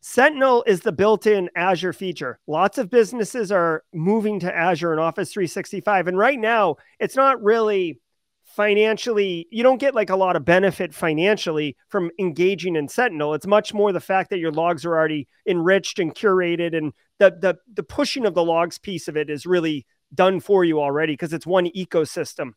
Sentinel 0.00 0.64
is 0.66 0.80
the 0.80 0.92
built 0.92 1.26
in 1.26 1.50
Azure 1.56 1.92
feature. 1.92 2.38
Lots 2.46 2.78
of 2.78 2.90
businesses 2.90 3.50
are 3.50 3.82
moving 3.92 4.40
to 4.40 4.54
Azure 4.54 4.92
and 4.92 5.00
Office 5.00 5.32
365. 5.32 6.06
And 6.06 6.16
right 6.16 6.38
now, 6.38 6.76
it's 7.00 7.16
not 7.16 7.42
really 7.42 8.00
financially, 8.44 9.46
you 9.50 9.62
don't 9.62 9.80
get 9.80 9.94
like 9.94 10.10
a 10.10 10.16
lot 10.16 10.36
of 10.36 10.44
benefit 10.44 10.94
financially 10.94 11.76
from 11.88 12.10
engaging 12.18 12.76
in 12.76 12.88
Sentinel. 12.88 13.34
It's 13.34 13.46
much 13.46 13.74
more 13.74 13.92
the 13.92 14.00
fact 14.00 14.30
that 14.30 14.38
your 14.38 14.52
logs 14.52 14.84
are 14.84 14.96
already 14.96 15.28
enriched 15.46 15.98
and 15.98 16.14
curated. 16.14 16.76
And 16.76 16.92
the, 17.18 17.30
the, 17.30 17.58
the 17.74 17.82
pushing 17.82 18.24
of 18.24 18.34
the 18.34 18.44
logs 18.44 18.78
piece 18.78 19.08
of 19.08 19.16
it 19.16 19.28
is 19.28 19.46
really 19.46 19.84
done 20.14 20.40
for 20.40 20.64
you 20.64 20.80
already 20.80 21.12
because 21.12 21.32
it's 21.32 21.46
one 21.46 21.66
ecosystem. 21.66 22.52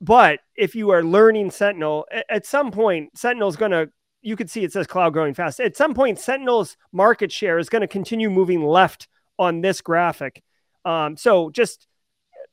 But 0.00 0.40
if 0.56 0.74
you 0.74 0.90
are 0.90 1.02
learning 1.02 1.52
Sentinel, 1.52 2.06
at 2.28 2.44
some 2.44 2.70
point, 2.70 3.16
Sentinel 3.16 3.48
is 3.48 3.56
going 3.56 3.70
to 3.70 3.88
you 4.24 4.36
could 4.36 4.50
see 4.50 4.64
it 4.64 4.72
says 4.72 4.86
cloud 4.86 5.12
growing 5.12 5.34
fast. 5.34 5.60
At 5.60 5.76
some 5.76 5.94
point, 5.94 6.18
Sentinel's 6.18 6.76
market 6.92 7.30
share 7.30 7.58
is 7.58 7.68
going 7.68 7.82
to 7.82 7.88
continue 7.88 8.30
moving 8.30 8.62
left 8.62 9.06
on 9.38 9.60
this 9.60 9.80
graphic. 9.80 10.42
Um, 10.84 11.16
so 11.16 11.50
just 11.50 11.86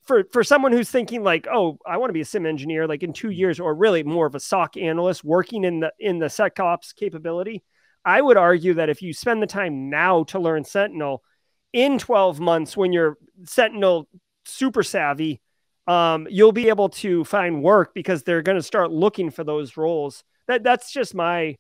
for 0.04 0.26
for 0.32 0.44
someone 0.44 0.74
who's 0.74 0.90
thinking 0.90 1.24
like, 1.24 1.48
oh, 1.52 1.80
I 1.86 1.98
want 1.98 2.10
to 2.10 2.14
be 2.14 2.22
a 2.22 2.26
SIEM 2.26 2.46
engineer, 2.46 2.88
like 2.88 3.04
in 3.04 3.14
two 3.14 3.30
years, 3.30 3.60
or 3.60 3.74
really 3.74 4.04
more 4.04 4.26
of 4.26 4.36
a 4.36 4.40
SOC 4.40 4.78
analyst 4.78 5.24
working 5.24 5.64
in 5.64 5.80
the 5.80 5.94
in 5.98 6.20
the 6.20 6.28
SecOps 6.28 6.94
capability, 6.94 7.64
I 8.04 8.22
would 8.22 8.38
argue 8.38 8.74
that 8.76 8.90
if 8.90 9.02
you 9.02 9.14
spend 9.14 9.42
the 9.42 9.48
time 9.48 9.90
now 9.90 10.24
to 10.26 10.40
learn 10.40 10.66
Sentinel, 10.66 11.24
in 11.72 11.98
12 11.98 12.40
months 12.40 12.76
when 12.76 12.92
you're 12.92 13.18
Sentinel 13.46 14.10
super 14.44 14.84
savvy, 14.84 15.40
um, 15.88 16.28
you'll 16.30 16.52
be 16.52 16.70
able 16.70 16.90
to 16.90 17.24
find 17.24 17.64
work 17.64 17.94
because 17.94 18.24
they're 18.24 18.42
going 18.42 18.58
to 18.58 18.64
start 18.64 18.92
looking 18.92 19.30
for 19.30 19.44
those 19.44 19.78
roles 19.78 20.24
that 20.48 20.64
that's 20.64 20.92
just 20.92 21.16
my 21.16 21.58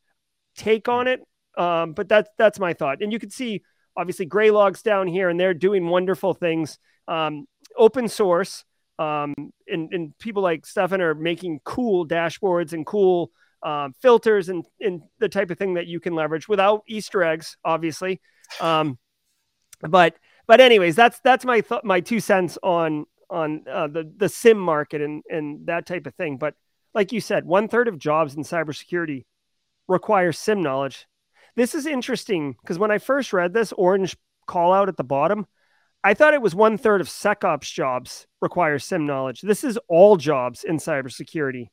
take 0.55 0.87
on 0.87 1.07
it. 1.07 1.21
Um, 1.57 1.93
but 1.93 2.07
that's 2.07 2.29
that's 2.37 2.59
my 2.59 2.73
thought. 2.73 3.01
And 3.01 3.11
you 3.11 3.19
can 3.19 3.29
see 3.29 3.61
obviously 3.95 4.25
Graylog's 4.25 4.81
down 4.81 5.07
here, 5.07 5.29
and 5.29 5.39
they're 5.39 5.53
doing 5.53 5.87
wonderful 5.87 6.33
things. 6.33 6.79
Um, 7.07 7.45
open 7.77 8.07
source, 8.07 8.63
um, 8.99 9.33
and, 9.67 9.93
and 9.93 10.17
people 10.17 10.43
like 10.43 10.65
Stefan 10.65 11.01
are 11.01 11.15
making 11.15 11.61
cool 11.63 12.07
dashboards 12.07 12.73
and 12.73 12.85
cool 12.85 13.31
um, 13.63 13.93
filters 14.01 14.49
and, 14.49 14.65
and 14.79 15.03
the 15.19 15.29
type 15.29 15.51
of 15.51 15.57
thing 15.57 15.75
that 15.75 15.87
you 15.87 15.99
can 15.99 16.15
leverage 16.15 16.47
without 16.47 16.83
Easter 16.87 17.23
eggs, 17.23 17.57
obviously. 17.63 18.21
Um, 18.59 18.97
but 19.81 20.15
but 20.47 20.61
anyways, 20.61 20.95
that's 20.95 21.19
that's 21.23 21.45
my 21.45 21.61
th- 21.61 21.81
my 21.83 21.99
two 21.99 22.19
cents 22.19 22.57
on 22.63 23.05
on 23.29 23.63
uh, 23.69 23.87
the 23.87 24.11
the 24.17 24.29
SIEM 24.29 24.57
market 24.57 25.01
and 25.01 25.23
and 25.29 25.67
that 25.67 25.85
type 25.85 26.05
of 26.07 26.15
thing. 26.15 26.37
But 26.37 26.55
like 26.93 27.11
you 27.11 27.21
said, 27.21 27.45
one 27.45 27.67
third 27.67 27.87
of 27.87 27.97
jobs 27.97 28.35
in 28.35 28.43
cybersecurity 28.43 29.25
require 29.87 30.31
SIEM 30.31 30.61
knowledge. 30.61 31.07
This 31.55 31.75
is 31.75 31.85
interesting 31.85 32.55
because 32.61 32.79
when 32.79 32.91
I 32.91 32.97
first 32.97 33.33
read 33.33 33.53
this 33.53 33.71
orange 33.73 34.15
call 34.47 34.73
out 34.73 34.89
at 34.89 34.97
the 34.97 35.03
bottom, 35.03 35.47
I 36.03 36.13
thought 36.13 36.33
it 36.33 36.41
was 36.41 36.55
one 36.55 36.77
third 36.77 37.01
of 37.01 37.07
SecOps 37.07 37.71
jobs 37.71 38.25
require 38.41 38.79
SIEM 38.79 39.05
knowledge. 39.05 39.41
This 39.41 39.63
is 39.63 39.77
all 39.87 40.17
jobs 40.17 40.63
in 40.63 40.77
cybersecurity. 40.77 41.67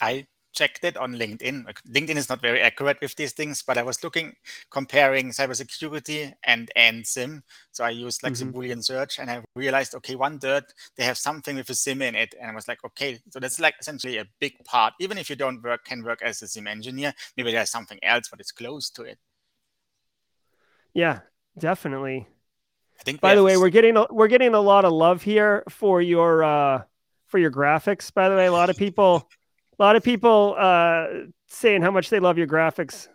I 0.00 0.26
checked 0.52 0.84
it 0.84 0.96
on 0.96 1.14
LinkedIn. 1.14 1.64
LinkedIn 1.88 2.16
is 2.16 2.28
not 2.28 2.40
very 2.40 2.60
accurate 2.60 2.98
with 3.00 3.14
these 3.16 3.32
things, 3.32 3.62
but 3.62 3.78
I 3.78 3.82
was 3.82 4.02
looking, 4.02 4.34
comparing 4.70 5.30
cybersecurity 5.30 6.32
and 6.44 6.70
and 6.76 7.06
SIEM. 7.06 7.42
So 7.72 7.84
I 7.84 7.90
used 7.90 8.22
like 8.22 8.34
mm-hmm. 8.34 8.50
the 8.50 8.58
Boolean 8.58 8.84
search, 8.84 9.18
and 9.18 9.30
I 9.30 9.42
realized, 9.54 9.94
okay, 9.96 10.16
one 10.16 10.38
third 10.38 10.64
they 10.96 11.04
have 11.04 11.18
something 11.18 11.56
with 11.56 11.70
a 11.70 11.74
SIEM 11.74 12.02
in 12.02 12.14
it, 12.14 12.34
and 12.40 12.50
I 12.50 12.54
was 12.54 12.68
like, 12.68 12.84
okay, 12.84 13.18
so 13.30 13.40
that's 13.40 13.60
like 13.60 13.74
essentially 13.80 14.18
a 14.18 14.26
big 14.40 14.52
part. 14.64 14.94
Even 15.00 15.18
if 15.18 15.30
you 15.30 15.36
don't 15.36 15.62
work, 15.62 15.84
can 15.84 16.02
work 16.02 16.22
as 16.22 16.42
a 16.42 16.48
SIEM 16.48 16.66
engineer, 16.66 17.14
maybe 17.36 17.52
there's 17.52 17.70
something 17.70 17.98
else, 18.02 18.28
but 18.30 18.40
it's 18.40 18.52
close 18.52 18.90
to 18.90 19.02
it. 19.02 19.18
Yeah, 20.94 21.20
definitely. 21.58 22.26
I 22.98 23.02
think. 23.02 23.20
By 23.20 23.34
the 23.34 23.42
way, 23.42 23.56
we're 23.56 23.70
getting 23.70 23.96
a, 23.96 24.06
we're 24.10 24.28
getting 24.28 24.54
a 24.54 24.60
lot 24.60 24.84
of 24.84 24.92
love 24.92 25.22
here 25.22 25.62
for 25.68 26.02
your 26.02 26.42
uh 26.42 26.82
for 27.28 27.38
your 27.38 27.50
graphics. 27.50 28.12
By 28.12 28.28
the 28.28 28.34
way, 28.34 28.46
a 28.46 28.52
lot 28.52 28.70
of 28.70 28.76
people 28.76 29.28
a 29.80 29.82
lot 29.82 29.96
of 29.96 30.02
people 30.02 30.54
uh, 30.58 31.06
saying 31.48 31.80
how 31.80 31.90
much 31.90 32.10
they 32.10 32.20
love 32.20 32.36
your 32.36 32.46
graphics, 32.46 33.08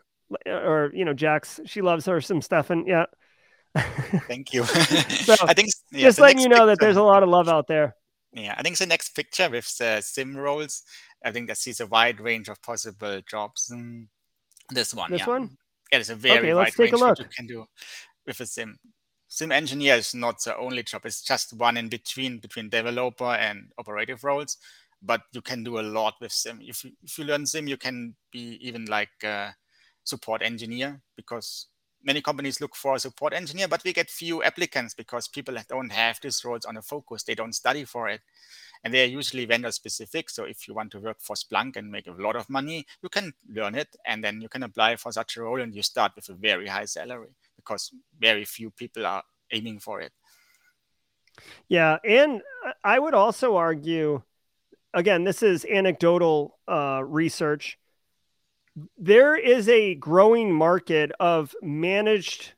or 0.48 0.92
you 0.94 1.06
know, 1.06 1.14
Jax, 1.14 1.60
she 1.66 1.82
loves 1.82 2.06
her 2.08 2.20
some 2.20 2.42
stuff, 2.42 2.72
and 2.72 2.88
yeah. 2.88 3.06
Thank 4.28 4.54
you. 4.54 4.64
so, 4.64 5.36
I 5.44 5.54
think 5.54 5.70
yeah, 5.92 6.08
just 6.08 6.20
letting 6.20 6.40
you 6.40 6.50
know 6.50 6.66
that 6.66 6.80
there's 6.80 6.98
a 6.98 7.04
lot 7.04 7.22
of 7.22 7.30
love 7.30 7.48
out 7.48 7.68
there. 7.68 7.96
Yeah, 8.34 8.56
I 8.58 8.64
think 8.64 8.78
the 8.78 8.86
next 8.88 9.10
picture 9.10 9.50
with 9.50 9.78
the 9.78 10.02
SIEM 10.02 10.36
roles, 10.36 10.84
I 11.24 11.32
think 11.32 11.48
that 11.48 11.58
sees 11.58 11.80
a 11.80 11.88
wide 11.88 12.20
range 12.20 12.50
of 12.50 12.62
possible 12.62 13.22
jobs. 13.30 13.72
Mm, 13.72 14.08
this 14.72 14.94
one, 14.94 15.12
this 15.12 15.22
yeah. 15.22 15.28
one, 15.28 15.58
yeah, 15.92 16.00
it's 16.00 16.10
a 16.10 16.16
very 16.16 16.40
okay, 16.40 16.54
wide 16.54 16.64
let's 16.64 16.78
take 16.78 16.92
range 16.92 16.94
a 16.94 16.98
what 16.98 17.20
look. 17.20 17.20
you 17.20 17.26
can 17.36 17.46
do 17.46 17.66
with 18.26 18.40
a 18.40 18.46
SIEM. 18.46 18.80
SIEM 19.28 19.52
engineer 19.52 19.96
is 19.96 20.16
not 20.16 20.42
the 20.44 20.58
only 20.58 20.82
job; 20.82 21.06
it's 21.06 21.22
just 21.22 21.54
one 21.54 21.78
in 21.78 21.90
between 21.90 22.40
between 22.40 22.70
developer 22.70 23.36
and 23.36 23.72
operative 23.78 24.24
roles. 24.24 24.58
But 25.02 25.22
you 25.34 25.42
can 25.42 25.64
do 25.64 25.80
a 25.80 25.82
lot 25.82 26.16
with 26.20 26.32
SIEM. 26.32 26.62
If 26.62 26.84
you, 26.84 26.92
if 27.04 27.18
you 27.18 27.26
learn 27.26 27.46
SIEM, 27.46 27.68
you 27.68 27.78
can 27.78 28.16
be 28.32 28.58
even 28.62 28.86
like 28.86 29.24
a 29.24 29.56
support 30.04 30.42
engineer 30.42 31.02
because 31.16 31.68
many 32.06 32.22
companies 32.22 32.62
look 32.62 32.76
for 32.76 32.96
a 32.96 33.00
support 33.00 33.34
engineer, 33.34 33.68
but 33.68 33.84
we 33.84 33.92
get 33.92 34.10
few 34.10 34.44
applicants 34.44 34.94
because 34.94 35.28
people 35.28 35.56
don't 35.68 35.92
have 35.92 36.20
these 36.22 36.46
roles 36.46 36.66
on 36.66 36.78
a 36.78 36.82
focus. 36.82 37.24
They 37.24 37.36
don't 37.36 37.54
study 37.54 37.84
for 37.84 38.08
it. 38.08 38.22
And 38.84 38.94
they 38.94 39.04
are 39.04 39.08
usually 39.08 39.46
vendor 39.46 39.72
specific. 39.72 40.30
So 40.30 40.44
if 40.44 40.68
you 40.68 40.76
want 40.76 40.92
to 40.92 41.00
work 41.00 41.18
for 41.20 41.36
Splunk 41.36 41.76
and 41.76 41.92
make 41.92 42.06
a 42.06 42.12
lot 42.12 42.36
of 42.36 42.50
money, 42.50 42.86
you 43.02 43.10
can 43.10 43.34
learn 43.50 43.74
it 43.74 43.96
and 44.06 44.24
then 44.24 44.40
you 44.42 44.48
can 44.48 44.62
apply 44.64 44.98
for 44.98 45.12
such 45.12 45.38
a 45.38 45.42
role 45.42 45.60
and 45.60 45.74
you 45.74 45.82
start 45.82 46.12
with 46.16 46.30
a 46.30 46.34
very 46.34 46.68
high 46.68 46.86
salary 46.86 47.36
because 47.56 47.92
very 48.20 48.46
few 48.46 48.70
people 48.70 49.06
are 49.08 49.24
aiming 49.52 49.80
for 49.80 50.02
it. 50.02 50.14
Yeah. 51.68 51.98
And 52.04 52.44
I 52.84 53.00
would 53.00 53.16
also 53.16 53.56
argue, 53.56 54.22
again, 54.96 55.24
this 55.24 55.44
is 55.44 55.66
anecdotal 55.66 56.58
uh, 56.68 57.04
research 57.06 57.78
there 58.98 59.36
is 59.36 59.70
a 59.70 59.96
growing 59.96 60.52
market 60.52 61.12
of 61.20 61.56
managed 61.62 62.54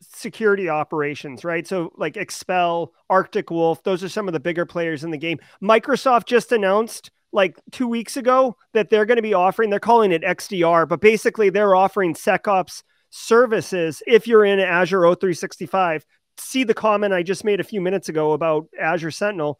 security 0.00 0.68
operations, 0.68 1.44
right? 1.44 1.66
So 1.66 1.92
like 1.96 2.16
Expel, 2.16 2.92
Arctic 3.08 3.50
Wolf, 3.50 3.82
those 3.82 4.04
are 4.04 4.08
some 4.08 4.28
of 4.28 4.34
the 4.34 4.40
bigger 4.40 4.66
players 4.66 5.04
in 5.04 5.10
the 5.10 5.18
game. 5.18 5.38
Microsoft 5.62 6.26
just 6.26 6.52
announced 6.52 7.10
like 7.32 7.58
two 7.72 7.88
weeks 7.88 8.16
ago 8.16 8.56
that 8.72 8.90
they're 8.90 9.06
going 9.06 9.16
to 9.16 9.22
be 9.22 9.34
offering, 9.34 9.70
they're 9.70 9.80
calling 9.80 10.12
it 10.12 10.22
XDR, 10.22 10.88
but 10.88 11.00
basically 11.00 11.50
they're 11.50 11.74
offering 11.74 12.14
SecOps 12.14 12.82
services 13.10 14.02
if 14.06 14.26
you're 14.26 14.44
in 14.44 14.60
Azure 14.60 15.00
O365. 15.00 16.02
See 16.38 16.64
the 16.64 16.74
comment 16.74 17.12
I 17.12 17.22
just 17.22 17.44
made 17.44 17.60
a 17.60 17.64
few 17.64 17.80
minutes 17.80 18.08
ago 18.08 18.32
about 18.32 18.66
Azure 18.78 19.10
Sentinel. 19.10 19.58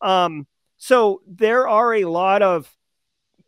Um, 0.00 0.46
so 0.78 1.20
there 1.26 1.68
are 1.68 1.94
a 1.94 2.04
lot 2.04 2.42
of 2.42 2.74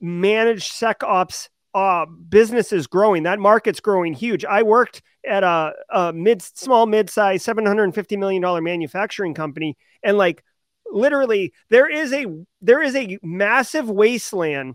managed 0.01 0.73
SecOps 0.73 1.49
uh, 1.75 2.05
businesses 2.07 2.87
growing. 2.87 3.23
That 3.23 3.39
market's 3.39 3.81
growing 3.81 4.13
huge. 4.13 4.45
I 4.45 4.63
worked 4.63 5.03
at 5.27 5.45
a, 5.45 5.73
a 5.91 6.13
mid, 6.13 6.43
small, 6.43 6.87
mid-size, 6.87 7.43
seven 7.43 7.65
hundred 7.65 7.85
and 7.85 7.95
fifty 7.95 8.17
million 8.17 8.43
dollar 8.43 8.61
manufacturing 8.61 9.35
company, 9.35 9.77
and 10.03 10.19
like 10.19 10.43
literally, 10.91 11.53
there 11.69 11.89
is 11.89 12.13
a 12.13 12.27
there 12.61 12.83
is 12.83 12.97
a 12.97 13.19
massive 13.23 13.89
wasteland 13.89 14.75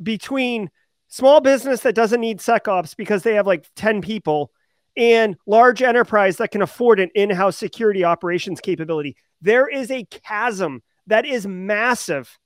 between 0.00 0.70
small 1.08 1.40
business 1.40 1.80
that 1.80 1.94
doesn't 1.94 2.20
need 2.20 2.38
SecOps 2.38 2.96
because 2.96 3.22
they 3.22 3.34
have 3.34 3.46
like 3.46 3.68
ten 3.74 4.00
people, 4.00 4.52
and 4.96 5.36
large 5.46 5.82
enterprise 5.82 6.36
that 6.36 6.52
can 6.52 6.62
afford 6.62 7.00
an 7.00 7.10
in-house 7.14 7.56
security 7.56 8.04
operations 8.04 8.60
capability. 8.60 9.16
There 9.40 9.66
is 9.66 9.90
a 9.90 10.04
chasm 10.04 10.82
that 11.06 11.26
is 11.26 11.46
massive 11.46 12.38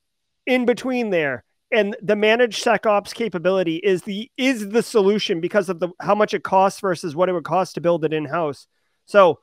in 0.47 0.65
between 0.65 1.11
there 1.11 1.45
and 1.73 1.97
the 2.01 2.17
managed 2.17 2.65
SecOps 2.65 3.13
capability 3.13 3.77
is 3.77 4.03
the 4.03 4.31
is 4.37 4.69
the 4.69 4.83
solution 4.83 5.41
because 5.41 5.69
of 5.69 5.81
the 5.81 5.89
how 6.01 6.15
much 6.15 6.33
it 6.35 6.45
costs 6.45 6.81
versus 6.81 7.17
what 7.17 7.29
it 7.29 7.33
would 7.33 7.45
cost 7.45 7.75
to 7.75 7.81
build 7.81 8.05
it 8.05 8.13
in 8.13 8.27
house. 8.27 8.67
So, 9.07 9.41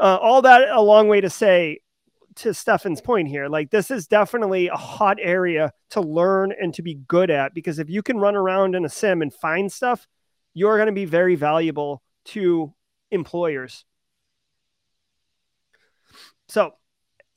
uh, 0.00 0.16
all 0.16 0.42
that 0.42 0.68
a 0.68 0.80
long 0.80 1.08
way 1.08 1.20
to 1.20 1.30
say 1.30 1.80
to 2.36 2.52
Stefan's 2.54 3.00
point 3.00 3.28
here, 3.28 3.48
like 3.48 3.70
this 3.70 3.90
is 3.90 4.06
definitely 4.06 4.68
a 4.68 4.76
hot 4.76 5.18
area 5.20 5.72
to 5.90 6.00
learn 6.00 6.52
and 6.58 6.74
to 6.74 6.82
be 6.82 6.94
good 6.94 7.30
at 7.30 7.54
because 7.54 7.78
if 7.78 7.88
you 7.88 8.02
can 8.02 8.18
run 8.18 8.34
around 8.34 8.74
in 8.74 8.84
a 8.84 8.88
SIEM 8.88 9.22
and 9.22 9.32
find 9.32 9.70
stuff, 9.70 10.08
you're 10.54 10.76
going 10.76 10.86
to 10.86 10.92
be 10.92 11.04
very 11.04 11.36
valuable 11.36 12.02
to 12.24 12.74
employers. 13.10 13.84
So, 16.48 16.72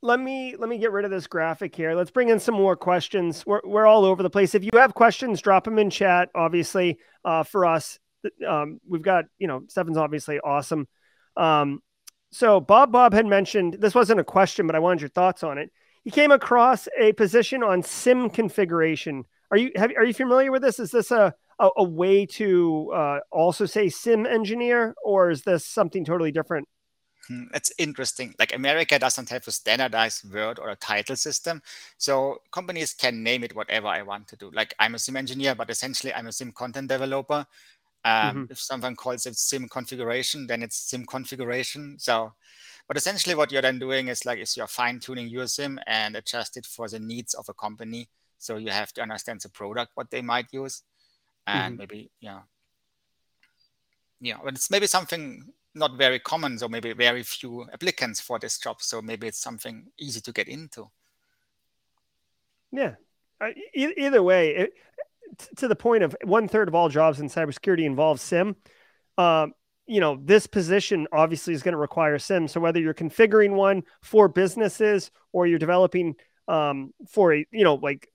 let 0.06 0.20
me 0.20 0.56
let 0.58 0.70
me 0.70 0.78
get 0.78 0.92
rid 0.92 1.04
of 1.04 1.12
this 1.12 1.26
graphic 1.26 1.76
here. 1.76 1.96
Let's 1.96 2.12
bring 2.12 2.30
in 2.30 2.40
some 2.40 2.54
more 2.56 2.76
questions. 2.76 3.44
We're 3.46 3.62
we're 3.64 3.88
all 3.88 4.06
over 4.06 4.22
the 4.22 4.30
place. 4.30 4.54
If 4.54 4.64
you 4.64 4.70
have 4.76 4.94
questions, 4.94 5.42
drop 5.42 5.64
them 5.64 5.80
in 5.80 5.90
chat. 5.90 6.30
Obviously, 6.36 7.00
uh, 7.26 7.44
for 7.44 7.66
us, 7.66 8.00
um, 8.48 8.80
we've 8.88 9.02
got 9.02 9.26
you 9.40 9.48
know 9.48 9.64
Stefan's 9.68 9.98
obviously 9.98 10.40
awesome. 10.40 10.88
Um, 11.36 11.82
so 12.32 12.62
Bob 12.62 12.92
Bob 12.92 13.14
had 13.14 13.26
mentioned 13.26 13.78
this 13.80 13.96
wasn't 13.96 14.20
a 14.20 14.24
question, 14.24 14.68
but 14.68 14.76
I 14.76 14.80
wanted 14.80 15.02
your 15.02 15.10
thoughts 15.10 15.44
on 15.44 15.58
it. 15.58 15.72
He 16.04 16.12
came 16.12 16.32
across 16.32 16.88
a 17.00 17.14
position 17.14 17.64
on 17.64 17.82
SIEM 17.82 18.30
configuration. 18.30 19.24
Are 19.50 19.58
you 19.58 19.72
have, 19.76 19.92
are 19.98 20.06
you 20.06 20.14
familiar 20.14 20.52
with 20.52 20.62
this? 20.62 20.80
Is 20.80 20.92
this 20.92 21.10
a 21.10 21.34
a, 21.58 21.70
a 21.78 21.84
way 21.84 22.28
to 22.28 22.92
uh, 22.94 23.20
also 23.32 23.66
say 23.66 23.90
SIEM 23.90 24.28
engineer, 24.28 24.94
or 25.04 25.32
is 25.32 25.42
this 25.42 25.66
something 25.66 26.06
totally 26.06 26.32
different? 26.32 26.68
Hmm, 27.28 27.46
it's 27.54 27.72
interesting. 27.78 28.36
Like 28.38 28.54
America 28.54 29.00
doesn't 29.00 29.30
have 29.30 29.48
a 29.48 29.52
standardized 29.52 30.32
word 30.32 30.60
or 30.60 30.70
a 30.70 30.76
title 30.76 31.16
system. 31.16 31.62
So 31.98 32.42
companies 32.52 32.94
can 32.94 33.24
name 33.24 33.44
it 33.44 33.56
whatever 33.56 33.88
I 33.88 34.04
want 34.04 34.28
to 34.30 34.36
do. 34.36 34.52
Like 34.54 34.74
I'm 34.80 34.96
a 34.96 35.00
SIEM 35.00 35.18
engineer, 35.18 35.56
but 35.56 35.70
essentially 35.70 36.14
I'm 36.14 36.28
a 36.28 36.32
SIEM 36.32 36.52
content 36.52 36.90
developer. 36.90 37.46
Um, 38.04 38.14
mm-hmm. 38.14 38.44
If 38.52 38.60
someone 38.60 38.96
calls 38.96 39.26
it 39.26 39.36
SIEM 39.36 39.68
configuration, 39.70 40.46
then 40.46 40.62
it's 40.62 40.78
SIEM 40.78 41.06
configuration. 41.06 41.98
So, 41.98 42.34
but 42.88 42.98
essentially 42.98 43.34
what 43.34 43.52
you're 43.52 43.64
then 43.64 43.80
doing 43.80 44.10
is 44.10 44.26
like, 44.26 44.38
is 44.38 44.56
you're 44.56 44.68
fine 44.68 45.00
tuning 45.00 45.28
your 45.28 45.48
SIEM 45.48 45.80
and 45.88 46.16
adjust 46.16 46.58
it 46.58 46.68
for 46.68 46.88
the 46.88 47.00
needs 47.00 47.34
of 47.34 47.50
a 47.50 47.54
company. 47.54 48.10
So 48.38 48.58
you 48.58 48.70
have 48.70 48.94
to 48.94 49.02
understand 49.02 49.42
the 49.42 49.50
product, 49.50 49.94
what 49.96 50.12
they 50.12 50.22
might 50.22 50.48
use. 50.52 50.84
And 51.48 51.74
mm-hmm. 51.74 51.80
maybe, 51.80 52.12
yeah. 52.20 52.42
Yeah, 54.22 54.38
but 54.44 54.54
it's 54.54 54.70
maybe 54.70 54.88
something 54.88 55.52
not 55.76 55.98
very 55.98 56.20
common, 56.20 56.58
so 56.58 56.68
maybe 56.68 56.94
very 56.94 57.24
few 57.24 57.68
applicants 57.74 58.22
for 58.22 58.40
this 58.40 58.58
job. 58.58 58.82
So 58.82 59.02
maybe 59.02 59.28
it's 59.28 59.40
something 59.40 59.88
easy 60.00 60.22
to 60.22 60.32
get 60.32 60.48
into. 60.48 60.90
Yeah. 62.72 62.96
Uh, 63.42 63.50
e- 63.74 63.94
either 63.98 64.24
way, 64.24 64.56
it, 64.56 64.74
to 65.58 65.68
the 65.68 65.76
point 65.76 66.04
of 66.04 66.16
one 66.24 66.48
third 66.48 66.68
of 66.68 66.76
all 66.76 66.90
jobs 66.90 67.20
in 67.20 67.28
cybersecurity 67.28 67.84
involve 67.84 68.20
SIEM. 68.20 68.56
Um, 69.18 69.54
you 69.86 70.00
know, 70.00 70.18
this 70.24 70.48
position 70.48 71.08
obviously 71.12 71.54
is 71.54 71.62
going 71.62 71.74
to 71.74 71.78
require 71.78 72.18
SIEM. 72.18 72.48
So 72.48 72.60
whether 72.60 72.80
you're 72.80 72.94
configuring 72.94 73.52
one 73.52 73.84
for 74.02 74.28
businesses 74.28 75.12
or 75.32 75.46
you're 75.46 75.60
developing 75.60 76.16
um, 76.48 76.94
for 77.10 77.34
a, 77.34 77.46
you 77.52 77.64
know, 77.64 77.76
like 77.76 78.08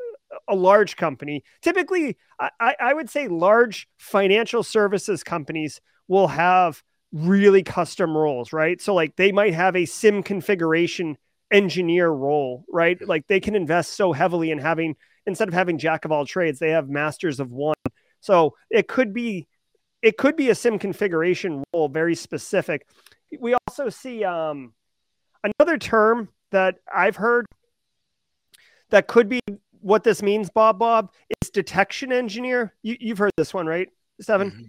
a 0.48 0.54
large 0.54 0.96
company, 0.96 1.44
typically, 1.60 2.16
I, 2.38 2.74
I 2.80 2.94
would 2.94 3.10
say 3.10 3.28
large 3.28 3.88
financial 3.98 4.62
services 4.62 5.22
companies 5.22 5.80
will 6.08 6.28
have 6.28 6.82
really 7.12 7.62
custom 7.62 8.16
roles, 8.16 8.52
right? 8.52 8.80
So 8.80 8.94
like 8.94 9.16
they 9.16 9.32
might 9.32 9.54
have 9.54 9.76
a 9.76 9.84
SIEM 9.84 10.22
configuration 10.22 11.18
engineer 11.50 12.08
role, 12.08 12.64
right? 12.70 13.00
Like 13.06 13.26
they 13.26 13.40
can 13.40 13.54
invest 13.54 13.94
so 13.94 14.12
heavily 14.12 14.50
in 14.50 14.58
having 14.58 14.96
instead 15.26 15.48
of 15.48 15.54
having 15.54 15.78
jack 15.78 16.04
of 16.04 16.12
all 16.12 16.24
trades, 16.24 16.58
they 16.58 16.70
have 16.70 16.88
masters 16.88 17.40
of 17.40 17.50
one. 17.50 17.74
So 18.20 18.54
it 18.70 18.88
could 18.88 19.12
be 19.12 19.48
it 20.02 20.16
could 20.16 20.36
be 20.36 20.50
a 20.50 20.54
SIEM 20.54 20.78
configuration 20.78 21.62
role, 21.74 21.88
very 21.88 22.14
specific. 22.14 22.86
We 23.38 23.54
also 23.68 23.90
see 23.90 24.24
um, 24.24 24.72
another 25.44 25.78
term 25.78 26.28
that 26.52 26.76
I've 26.92 27.16
heard 27.16 27.46
that 28.90 29.08
could 29.08 29.28
be 29.28 29.40
what 29.80 30.04
this 30.04 30.22
means, 30.22 30.50
Bob 30.50 30.78
Bob, 30.78 31.12
is 31.42 31.50
detection 31.50 32.12
engineer. 32.12 32.74
You, 32.82 32.96
have 33.08 33.18
heard 33.18 33.32
this 33.36 33.54
one, 33.54 33.66
right, 33.66 33.88
7 34.20 34.50
mm-hmm. 34.50 34.62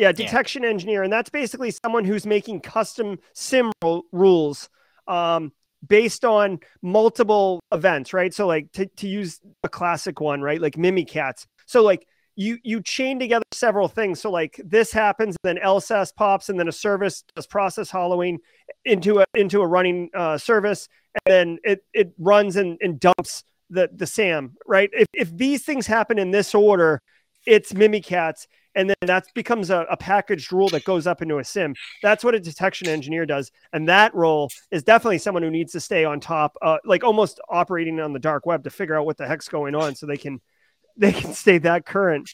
Yeah, 0.00 0.12
detection 0.12 0.62
yeah. 0.62 0.70
engineer, 0.70 1.02
and 1.02 1.12
that's 1.12 1.28
basically 1.28 1.70
someone 1.70 2.06
who's 2.06 2.24
making 2.24 2.60
custom 2.62 3.18
SIEM 3.34 3.70
rules 4.12 4.70
um, 5.06 5.52
based 5.86 6.24
on 6.24 6.60
multiple 6.80 7.60
events, 7.70 8.14
right? 8.14 8.32
So, 8.32 8.46
like 8.46 8.72
to, 8.72 8.86
to 8.86 9.06
use 9.06 9.40
a 9.62 9.68
classic 9.68 10.18
one, 10.18 10.40
right? 10.40 10.58
Like 10.58 10.76
Mimikatz. 10.76 11.44
So, 11.66 11.82
like 11.82 12.06
you 12.34 12.56
you 12.62 12.80
chain 12.82 13.18
together 13.18 13.44
several 13.52 13.88
things. 13.88 14.22
So, 14.22 14.30
like 14.30 14.58
this 14.64 14.90
happens, 14.90 15.36
then 15.42 15.58
LSASS 15.62 16.14
pops, 16.14 16.48
and 16.48 16.58
then 16.58 16.66
a 16.66 16.72
service 16.72 17.22
does 17.36 17.46
process 17.46 17.90
hollowing 17.90 18.38
into 18.86 19.20
a 19.20 19.26
into 19.34 19.60
a 19.60 19.66
running 19.66 20.08
uh, 20.14 20.38
service, 20.38 20.88
and 21.26 21.30
then 21.30 21.58
it 21.62 21.84
it 21.92 22.14
runs 22.18 22.56
and, 22.56 22.78
and 22.80 22.98
dumps 22.98 23.44
the 23.68 23.90
the 23.94 24.06
SAM, 24.06 24.56
right? 24.66 24.88
If 24.94 25.08
if 25.12 25.36
these 25.36 25.62
things 25.62 25.86
happen 25.86 26.18
in 26.18 26.30
this 26.30 26.54
order, 26.54 27.02
it's 27.46 27.74
Mimikatz 27.74 28.46
and 28.74 28.88
then 28.88 28.96
that 29.02 29.26
becomes 29.34 29.70
a, 29.70 29.86
a, 29.90 29.96
packaged 29.96 30.52
rule 30.52 30.68
that 30.68 30.84
goes 30.84 31.06
up 31.06 31.22
into 31.22 31.38
a 31.38 31.44
SIEM. 31.44 31.74
That's 32.02 32.22
what 32.22 32.34
a 32.34 32.40
detection 32.40 32.88
engineer 32.88 33.26
does, 33.26 33.50
and 33.72 33.88
that 33.88 34.14
role 34.14 34.50
is 34.70 34.82
definitely 34.82 35.18
someone 35.18 35.42
who 35.42 35.50
needs 35.50 35.72
to 35.72 35.80
stay 35.80 36.04
on 36.04 36.20
top, 36.20 36.56
uh, 36.62 36.78
like 36.84 37.04
almost 37.04 37.40
operating 37.48 38.00
on 38.00 38.12
the 38.12 38.18
dark 38.18 38.46
web 38.46 38.64
to 38.64 38.70
figure 38.70 38.96
out 38.98 39.06
what 39.06 39.16
the 39.16 39.26
heck's 39.26 39.48
going 39.48 39.74
on, 39.74 39.94
so 39.94 40.06
they 40.06 40.16
can 40.16 40.40
they 40.96 41.12
can 41.12 41.34
stay 41.34 41.58
that 41.58 41.86
current. 41.86 42.30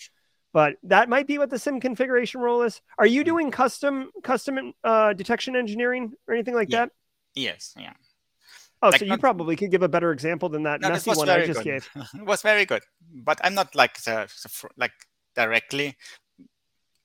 But 0.52 0.76
that 0.84 1.10
might 1.10 1.26
be 1.26 1.36
what 1.36 1.50
the 1.50 1.58
SIEM 1.58 1.80
configuration 1.80 2.40
role 2.40 2.62
is. 2.62 2.80
Are 2.98 3.06
you 3.06 3.24
doing 3.24 3.50
custom 3.50 4.10
custom 4.22 4.72
uh, 4.82 5.12
detection 5.12 5.56
engineering 5.56 6.12
or 6.26 6.34
anything 6.34 6.54
like 6.54 6.70
yeah. 6.70 6.86
that? 6.86 6.92
Yes, 7.34 7.74
yeah. 7.78 7.92
Oh, 8.82 8.88
like 8.88 9.00
so 9.00 9.04
you 9.04 9.10
not, 9.10 9.20
probably 9.20 9.56
could 9.56 9.70
give 9.70 9.82
a 9.82 9.88
better 9.88 10.12
example 10.12 10.48
than 10.48 10.64
that 10.64 10.80
no, 10.80 10.90
messy 10.90 11.10
one 11.10 11.28
I 11.28 11.46
just 11.46 11.62
good. 11.62 11.64
gave. 11.64 11.90
it 12.14 12.24
was 12.24 12.42
very 12.42 12.66
good, 12.66 12.82
but 13.12 13.40
I'm 13.42 13.54
not 13.54 13.74
like 13.74 14.02
the, 14.02 14.28
the, 14.42 14.68
like 14.76 14.92
directly. 15.34 15.96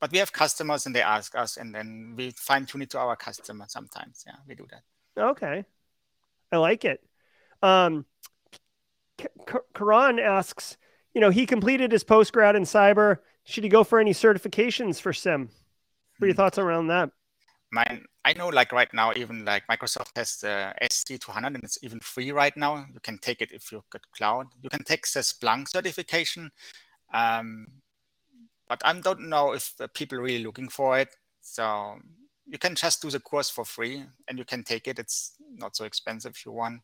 But 0.02 0.12
we 0.12 0.18
have 0.18 0.34
customers 0.34 0.88
and 0.88 0.96
they 0.96 1.02
ask 1.02 1.36
us, 1.36 1.58
and 1.58 1.74
then 1.74 2.16
we 2.18 2.32
fine 2.32 2.66
tune 2.66 2.82
it 2.82 2.90
to 2.90 3.00
our 3.00 3.16
customer. 3.16 3.66
Sometimes, 3.68 4.24
yeah, 4.26 4.36
we 4.48 4.56
do 4.56 4.66
that. 4.72 5.22
Okay, 5.22 5.64
I 6.52 6.58
like 6.58 6.84
it. 6.84 7.04
Um, 7.62 8.06
Karan 9.76 10.18
asks, 10.18 10.78
you 11.14 11.22
know, 11.22 11.30
he 11.30 11.46
completed 11.46 11.92
his 11.92 12.04
post 12.04 12.34
grad 12.34 12.56
in 12.56 12.64
cyber. 12.64 13.20
Should 13.44 13.64
he 13.64 13.70
go 13.70 13.84
for 13.84 14.00
any 14.00 14.12
certifications 14.12 15.00
for 15.00 15.14
SIEM? 15.14 15.50
What 16.18 16.26
are 16.26 16.28
your 16.28 16.34
hmm. 16.34 16.38
thoughts 16.38 16.58
around 16.58 16.88
that? 16.88 17.12
Mine, 17.72 18.04
I 18.26 18.34
know, 18.34 18.50
like 18.50 18.72
right 18.72 18.92
now, 18.94 19.14
even 19.16 19.46
like 19.46 19.64
Microsoft 19.68 20.12
has 20.16 20.38
the 20.38 20.74
SC200 20.82 21.46
and 21.46 21.64
it's 21.64 21.78
even 21.84 22.00
free 22.00 22.32
right 22.32 22.56
now. 22.58 22.86
You 22.94 23.00
can 23.02 23.18
take 23.20 23.42
it 23.42 23.52
if 23.52 23.72
you 23.72 23.84
got 23.92 24.02
cloud. 24.12 24.48
You 24.62 24.70
can 24.70 24.84
take 24.84 25.06
the 25.06 25.20
Splunk 25.20 25.70
certification. 25.70 26.52
Um, 27.14 27.68
but 28.72 28.82
I 28.86 28.94
don't 28.94 29.28
know 29.28 29.52
if 29.52 29.76
people 29.94 30.18
are 30.20 30.22
really 30.22 30.46
looking 30.46 30.70
for 30.70 30.98
it. 30.98 31.10
So 31.42 32.00
you 32.48 32.58
can 32.58 32.74
just 32.74 33.02
do 33.02 33.10
the 33.10 33.20
course 33.20 33.50
for 33.50 33.66
free 33.66 34.06
and 34.30 34.40
you 34.40 34.46
can 34.46 34.64
take 34.64 34.88
it. 34.88 34.98
It's 34.98 35.34
not 35.58 35.76
so 35.76 35.84
expensive 35.84 36.32
if 36.38 36.46
you 36.46 36.54
want. 36.54 36.80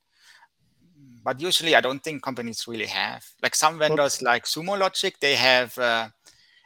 But 1.24 1.40
usually, 1.40 1.76
I 1.78 1.80
don't 1.80 2.04
think 2.04 2.24
companies 2.24 2.68
really 2.68 2.88
have. 2.88 3.24
Like 3.42 3.56
some 3.56 3.80
vendors, 3.80 4.22
like 4.22 4.44
Sumo 4.44 4.78
Logic, 4.78 5.18
they 5.22 5.36
have 5.36 5.78
uh, 5.78 6.10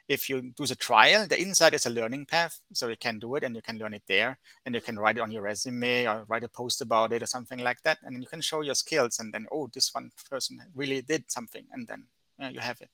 if 0.07 0.28
you 0.28 0.41
do 0.41 0.65
the 0.65 0.76
trial, 0.76 1.28
the 1.28 1.39
inside 1.39 1.76
is 1.76 1.86
a 1.86 1.91
learning 1.91 2.26
path. 2.26 2.59
So 2.74 2.88
you 2.88 2.97
can 2.97 3.19
do 3.19 3.36
it 3.36 3.43
and 3.43 3.55
you 3.55 3.61
can 3.61 3.78
learn 3.78 3.93
it 3.93 4.03
there 4.07 4.39
and 4.65 4.74
you 4.74 4.82
can 4.82 4.97
write 4.97 5.17
it 5.17 5.22
on 5.22 5.30
your 5.30 5.43
resume 5.43 6.07
or 6.07 6.26
write 6.30 6.43
a 6.43 6.49
post 6.49 6.82
about 6.82 7.13
it 7.13 7.22
or 7.22 7.28
something 7.28 7.59
like 7.59 7.84
that. 7.84 7.99
And 8.01 8.24
you 8.24 8.28
can 8.28 8.41
show 8.41 8.61
your 8.61 8.74
skills 8.74 9.19
and 9.19 9.32
then, 9.32 9.45
oh, 9.51 9.69
this 9.72 9.93
one 9.93 10.09
person 10.32 10.63
really 10.74 11.03
did 11.03 11.30
something. 11.30 11.65
And 11.74 11.88
then 11.88 12.05
yeah, 12.39 12.49
you 12.49 12.59
have 12.59 12.82
it. 12.82 12.89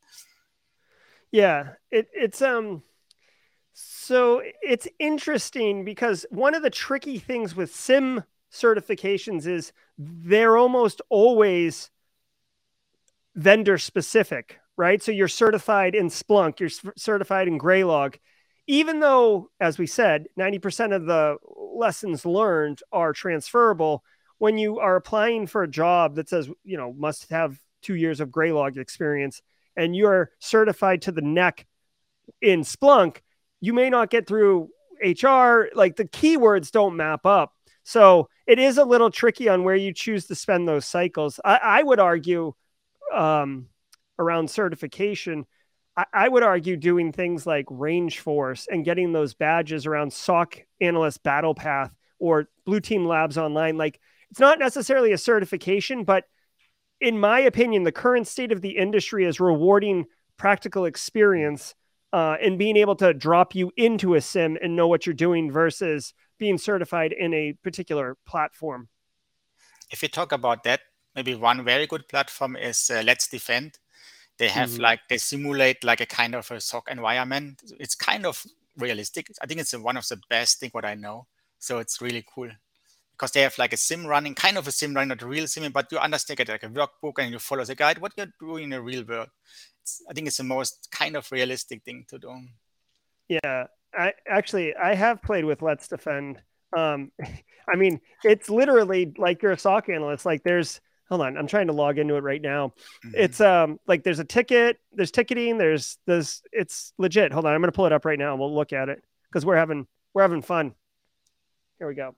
Yeah. 1.32 1.74
It, 1.92 2.08
it's, 2.14 2.42
um, 2.42 2.84
so 3.74 4.42
it's 4.62 4.88
interesting 5.00 5.86
because 5.86 6.26
one 6.30 6.56
of 6.56 6.64
the 6.64 6.70
tricky 6.70 7.20
things 7.20 7.56
with 7.56 7.74
SIEM 7.74 8.24
certifications 8.52 9.46
is 9.46 9.72
they're 9.98 10.58
almost 10.58 11.02
always 11.10 11.92
vendor 13.36 13.78
specific, 13.78 14.60
right? 14.78 15.02
So 15.02 15.12
you're 15.12 15.28
certified 15.28 15.94
in 15.96 16.08
Splunk, 16.08 16.60
you're 16.60 16.72
certified 16.98 17.48
in 17.48 17.60
Graylog. 17.60 18.16
Even 18.66 19.00
though, 19.00 19.50
as 19.60 19.78
we 19.78 19.88
said, 19.88 20.28
90% 20.38 20.94
of 20.96 21.06
the 21.06 21.38
lessons 21.56 22.26
learned 22.26 22.82
are 22.92 23.14
transferable, 23.14 24.04
when 24.40 24.58
you 24.58 24.80
are 24.80 24.96
applying 24.96 25.48
for 25.48 25.64
a 25.64 25.70
job 25.70 26.16
that 26.16 26.30
says, 26.30 26.50
you 26.64 26.78
know, 26.78 26.94
must 26.94 27.30
have 27.30 27.60
two 27.82 27.96
years 27.96 28.20
of 28.20 28.30
Graylog 28.30 28.78
experience 28.78 29.42
and 29.78 29.96
you're 29.96 30.32
certified 30.40 31.04
to 31.04 31.12
the 31.14 31.22
neck 31.22 31.66
in 32.42 32.62
Splunk, 32.62 33.18
you 33.62 33.74
may 33.74 33.90
not 33.90 34.10
get 34.10 34.28
through 34.28 34.70
HR. 35.02 35.70
Like 35.74 35.96
the 35.96 36.10
keywords 36.12 36.72
don't 36.72 36.98
map 36.98 37.26
up. 37.26 37.54
So 37.84 38.28
it 38.46 38.60
is 38.60 38.78
a 38.78 38.84
little 38.84 39.12
tricky 39.12 39.48
on 39.48 39.64
where 39.64 39.76
you 39.76 39.94
choose 39.94 40.28
to 40.28 40.36
spend 40.36 40.68
those 40.68 40.86
cycles. 40.86 41.40
I, 41.46 41.60
I 41.64 41.84
would 41.84 42.00
argue 42.00 42.54
um, 43.14 43.68
around 44.20 44.50
certification, 44.50 45.46
I, 45.96 46.06
I, 46.14 46.28
would 46.28 46.44
argue 46.44 46.76
doing 46.76 47.14
things 47.14 47.48
like 47.48 47.66
RangeForce 47.68 48.68
and 48.70 48.84
getting 48.84 49.14
those 49.14 49.34
badges 49.34 49.86
around 49.86 50.12
SOC 50.12 50.66
analyst 50.82 51.24
battle 51.24 51.56
path 51.56 51.92
or 52.20 52.50
blue 52.66 52.82
team 52.82 53.06
labs 53.06 53.38
online. 53.38 53.78
Like 53.78 54.02
it's 54.32 54.40
not 54.40 54.60
necessarily 54.60 55.14
a 55.14 55.18
certification, 55.18 56.04
but 56.04 56.26
in 57.00 57.20
my 57.20 57.40
opinion, 57.40 57.84
the 57.84 57.92
current 57.92 58.28
state 58.28 58.52
of 58.52 58.62
the 58.62 58.78
industry 58.78 59.26
is 59.26 59.40
rewarding 59.40 60.06
practical 60.38 60.86
experience 60.86 61.76
uh, 62.14 62.38
and 62.42 62.58
being 62.58 62.78
able 62.78 62.96
to 62.96 63.14
drop 63.14 63.54
you 63.54 63.72
into 63.78 64.16
a 64.16 64.22
SIEM 64.22 64.58
and 64.62 64.76
know 64.76 64.88
what 64.88 65.06
you're 65.06 65.14
doing 65.14 65.52
versus 65.52 66.14
being 66.38 66.58
certified 66.58 67.12
in 67.12 67.34
a 67.34 67.54
particular 67.64 68.18
platform. 68.26 68.90
If 69.92 70.02
you 70.02 70.10
talk 70.10 70.32
about 70.32 70.64
that, 70.64 70.82
maybe 71.16 71.36
one 71.36 71.64
very 71.64 71.88
good 71.88 72.08
platform 72.08 72.56
is 72.56 72.90
uh, 72.90 73.02
Let's 73.06 73.28
Defend. 73.28 73.80
They 74.38 74.50
have 74.50 74.70
mm-hmm. 74.70 74.82
like 74.84 75.00
they 75.10 75.18
simulate 75.18 75.84
like 75.84 76.00
a 76.00 76.06
kind 76.06 76.36
of 76.36 76.50
a 76.52 76.62
SOC 76.62 76.92
environment. 76.92 77.62
It's 77.80 77.96
kind 77.96 78.26
of 78.26 78.46
realistic. 78.78 79.32
I 79.42 79.48
think 79.48 79.60
it's 79.60 79.76
one 79.76 79.98
of 79.98 80.08
the 80.08 80.22
best 80.30 80.60
thing 80.60 80.70
what 80.74 80.86
I 80.86 80.94
know. 80.94 81.26
So 81.58 81.80
it's 81.80 82.02
really 82.02 82.24
cool 82.36 82.50
because 83.18 83.32
they 83.32 83.42
have 83.42 83.58
like 83.58 83.74
a 83.74 83.78
SIEM 83.78 84.06
running, 84.06 84.36
kind 84.36 84.58
of 84.58 84.68
a 84.68 84.72
SIEM 84.72 84.94
running, 84.94 85.10
not 85.10 85.22
a 85.22 85.28
real 85.28 85.48
SIEM, 85.48 85.72
but 85.72 85.92
you 85.92 85.98
understand 85.98 86.40
it 86.40 86.50
like 86.50 86.64
a 86.64 86.70
workbook 86.70 87.14
and 87.18 87.32
you 87.32 87.40
follow 87.40 87.64
the 87.66 87.76
guide. 87.76 87.98
What 87.98 88.14
you're 88.16 88.28
doing 88.40 88.66
in 88.66 88.70
the 88.72 88.82
real 88.82 89.04
world. 89.04 89.30
It's, 89.82 90.04
I 90.10 90.14
think 90.14 90.28
it's 90.28 90.38
the 90.38 90.44
most 90.44 90.90
kind 90.92 91.16
of 91.16 91.32
realistic 91.32 91.84
thing 91.84 92.06
to 92.10 92.20
do. 92.20 92.32
Yeah, 93.28 93.66
I 93.94 94.14
actually 94.28 94.76
I 94.76 94.94
have 94.94 95.22
played 95.24 95.46
with 95.46 95.62
Let's 95.62 95.88
Defend. 95.88 96.40
Um, 96.76 97.12
I 97.70 97.76
mean, 97.76 98.00
it's 98.24 98.50
literally 98.50 99.14
like 99.18 99.42
you're 99.42 99.52
a 99.52 99.58
SOC 99.58 99.90
analyst. 99.90 100.26
Like 100.26 100.44
there's 100.44 100.80
hold 101.10 101.22
on 101.22 101.38
i'm 101.38 101.48
trying 101.48 101.68
to 101.68 101.74
log 101.74 101.98
into 101.98 102.16
it 102.16 102.24
right 102.24 102.42
now 102.42 102.74
mm-hmm. 103.06 103.12
it's 103.16 103.40
um 103.40 103.80
like 103.88 104.04
there's 104.04 104.20
a 104.20 104.26
ticket 104.26 104.78
there's 104.92 105.12
ticketing 105.12 105.58
there's 105.58 105.98
this 106.06 106.42
it's 106.52 106.94
legit 106.98 107.32
hold 107.32 107.46
on 107.46 107.54
i'm 107.54 107.62
gonna 107.62 107.72
pull 107.72 107.86
it 107.86 107.94
up 107.94 108.06
right 108.06 108.20
now 108.20 108.32
and 108.32 108.40
we'll 108.40 108.54
look 108.54 108.74
at 108.74 108.90
it 108.90 109.02
because 109.32 109.46
we're 109.46 109.56
having 109.56 109.88
we're 110.14 110.22
having 110.22 110.42
fun 110.42 110.74
here 111.80 111.88
we 111.88 111.96
go 111.96 112.16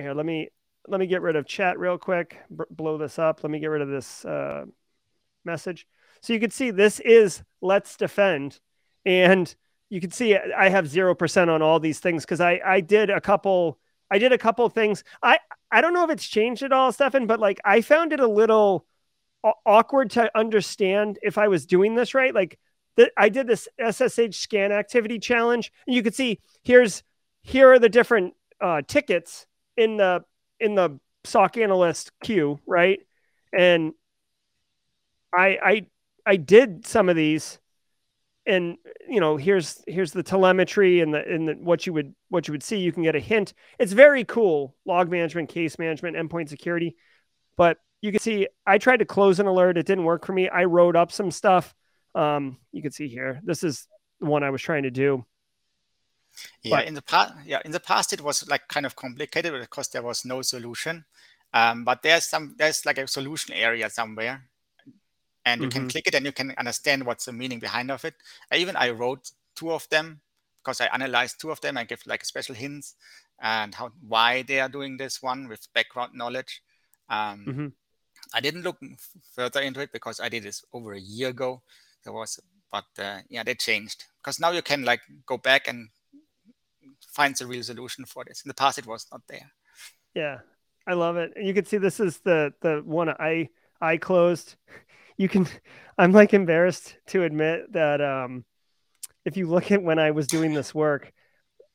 here 0.00 0.14
let 0.14 0.26
me 0.26 0.48
let 0.88 0.98
me 0.98 1.06
get 1.06 1.22
rid 1.22 1.36
of 1.36 1.46
chat 1.46 1.78
real 1.78 1.98
quick. 1.98 2.38
B- 2.54 2.64
blow 2.70 2.96
this 2.98 3.18
up. 3.18 3.42
Let 3.42 3.50
me 3.50 3.60
get 3.60 3.66
rid 3.66 3.82
of 3.82 3.88
this 3.88 4.24
uh, 4.24 4.64
message. 5.44 5.86
So 6.22 6.32
you 6.32 6.40
can 6.40 6.50
see 6.50 6.70
this 6.70 7.00
is 7.00 7.42
let's 7.60 7.96
defend. 7.96 8.60
And 9.04 9.54
you 9.88 10.00
can 10.00 10.12
see 10.12 10.36
i 10.36 10.68
have 10.68 10.84
0% 10.84 11.48
on 11.48 11.62
all 11.62 11.80
these 11.80 11.98
things 11.98 12.24
because 12.24 12.40
i 12.40 12.60
i 12.64 12.80
did 12.80 13.10
a 13.10 13.20
couple 13.20 13.80
I 14.10 14.18
did 14.18 14.32
a 14.32 14.38
couple 14.38 14.68
things. 14.68 15.04
I 15.22 15.38
I 15.70 15.80
don't 15.80 15.94
know 15.94 16.04
if 16.04 16.10
it's 16.10 16.26
changed 16.26 16.62
at 16.62 16.72
all, 16.72 16.92
Stefan, 16.92 17.26
but 17.26 17.38
like 17.38 17.60
I 17.64 17.80
found 17.80 18.12
it 18.12 18.20
a 18.20 18.26
little 18.26 18.86
awkward 19.64 20.10
to 20.10 20.36
understand 20.36 21.18
if 21.22 21.38
I 21.38 21.48
was 21.48 21.64
doing 21.64 21.94
this 21.94 22.12
right. 22.14 22.34
Like 22.34 22.58
the, 22.96 23.10
I 23.16 23.28
did 23.28 23.46
this 23.46 23.68
SSH 23.78 24.36
scan 24.36 24.72
activity 24.72 25.18
challenge, 25.18 25.72
and 25.86 25.94
you 25.94 26.02
could 26.02 26.14
see 26.14 26.40
here's 26.62 27.02
here 27.42 27.72
are 27.72 27.78
the 27.78 27.88
different 27.88 28.34
uh, 28.60 28.82
tickets 28.86 29.46
in 29.76 29.96
the 29.96 30.24
in 30.58 30.74
the 30.74 30.98
SOC 31.24 31.58
analyst 31.58 32.12
queue, 32.22 32.58
right? 32.66 33.00
And 33.56 33.92
I 35.34 35.58
I 35.62 35.86
I 36.26 36.36
did 36.36 36.86
some 36.86 37.08
of 37.08 37.16
these 37.16 37.58
and 38.46 38.76
you 39.08 39.20
know 39.20 39.36
here's 39.36 39.82
here's 39.86 40.12
the 40.12 40.22
telemetry 40.22 41.00
and 41.00 41.12
the 41.14 41.26
and 41.26 41.48
the, 41.48 41.52
what 41.54 41.86
you 41.86 41.92
would 41.92 42.14
what 42.28 42.48
you 42.48 42.52
would 42.52 42.62
see. 42.62 42.78
You 42.78 42.92
can 42.92 43.02
get 43.02 43.16
a 43.16 43.20
hint. 43.20 43.54
It's 43.78 43.92
very 43.92 44.24
cool 44.24 44.74
log 44.86 45.10
management 45.10 45.48
case 45.48 45.78
management 45.78 46.16
endpoint 46.16 46.48
security 46.48 46.96
but 47.56 47.76
you 48.00 48.10
can 48.10 48.20
see 48.20 48.48
i 48.66 48.78
tried 48.78 48.98
to 48.98 49.04
close 49.04 49.38
an 49.40 49.46
alert. 49.46 49.76
It 49.76 49.86
didn't 49.86 50.04
work 50.04 50.24
for 50.24 50.32
me. 50.32 50.48
I 50.48 50.64
wrote 50.64 50.96
up 50.96 51.12
some 51.12 51.30
stuff. 51.30 51.74
Um 52.14 52.58
you 52.72 52.82
can 52.82 52.92
see 52.92 53.08
here 53.08 53.40
this 53.44 53.62
is 53.62 53.86
the 54.20 54.26
one 54.26 54.42
i 54.42 54.50
was 54.50 54.60
trying 54.62 54.82
to 54.82 54.90
do 54.90 55.24
yeah 56.62 56.76
but, 56.76 56.86
in 56.86 56.94
the 56.94 57.02
past 57.02 57.34
yeah 57.44 57.60
in 57.64 57.70
the 57.70 57.80
past 57.80 58.12
it 58.12 58.20
was 58.20 58.48
like 58.48 58.66
kind 58.68 58.86
of 58.86 58.96
complicated 58.96 59.52
because 59.60 59.88
there 59.88 60.02
was 60.02 60.24
no 60.24 60.42
solution 60.42 61.04
um, 61.52 61.84
but 61.84 62.02
there's 62.02 62.26
some 62.26 62.54
there's 62.58 62.86
like 62.86 62.98
a 62.98 63.06
solution 63.06 63.54
area 63.54 63.90
somewhere 63.90 64.44
and 65.44 65.60
you 65.62 65.68
mm-hmm. 65.68 65.80
can 65.80 65.88
click 65.88 66.06
it 66.06 66.14
and 66.14 66.24
you 66.24 66.32
can 66.32 66.54
understand 66.58 67.04
what's 67.04 67.24
the 67.24 67.32
meaning 67.32 67.58
behind 67.58 67.90
of 67.90 68.04
it. 68.04 68.14
I 68.52 68.56
even 68.56 68.76
I 68.76 68.90
wrote 68.90 69.30
two 69.56 69.72
of 69.72 69.88
them 69.88 70.20
because 70.62 70.80
I 70.80 70.86
analyzed 70.86 71.40
two 71.40 71.50
of 71.50 71.60
them. 71.60 71.76
I 71.76 71.84
give 71.84 72.06
like 72.06 72.24
special 72.24 72.54
hints 72.54 72.94
and 73.40 73.74
how 73.74 73.92
why 74.06 74.42
they 74.42 74.60
are 74.60 74.68
doing 74.68 74.96
this 74.96 75.22
one 75.22 75.48
with 75.48 75.72
background 75.74 76.12
knowledge. 76.14 76.62
Um, 77.08 77.44
mm-hmm. 77.48 77.66
I 78.34 78.40
didn't 78.40 78.62
look 78.62 78.78
further 79.34 79.60
into 79.60 79.80
it 79.80 79.92
because 79.92 80.20
I 80.20 80.28
did 80.28 80.44
this 80.44 80.64
over 80.72 80.92
a 80.92 81.00
year 81.00 81.30
ago. 81.30 81.62
There 82.04 82.12
was, 82.12 82.38
but 82.70 82.84
uh, 82.98 83.20
yeah, 83.28 83.42
they 83.42 83.54
changed 83.54 84.04
because 84.22 84.38
now 84.38 84.50
you 84.50 84.62
can 84.62 84.84
like 84.84 85.00
go 85.26 85.36
back 85.36 85.68
and 85.68 85.88
find 87.20 87.40
a 87.40 87.46
real 87.46 87.62
solution 87.62 88.04
for 88.04 88.24
this. 88.26 88.42
In 88.44 88.48
the 88.48 88.54
past, 88.54 88.78
it 88.78 88.86
was 88.86 89.06
not 89.12 89.22
there. 89.28 89.50
Yeah, 90.14 90.38
I 90.86 90.94
love 90.94 91.16
it. 91.16 91.32
And 91.36 91.46
You 91.46 91.54
can 91.54 91.64
see 91.64 91.78
this 91.78 92.00
is 92.00 92.18
the 92.20 92.52
the 92.60 92.82
one 92.84 93.08
I 93.08 93.48
I 93.80 93.96
closed 93.96 94.56
you 95.20 95.28
can 95.28 95.46
i'm 95.98 96.12
like 96.12 96.34
embarrassed 96.34 96.96
to 97.06 97.22
admit 97.22 97.72
that 97.72 98.00
um 98.00 98.44
if 99.24 99.36
you 99.36 99.46
look 99.46 99.70
at 99.70 99.82
when 99.82 99.98
i 99.98 100.10
was 100.10 100.26
doing 100.26 100.54
this 100.54 100.74
work 100.74 101.12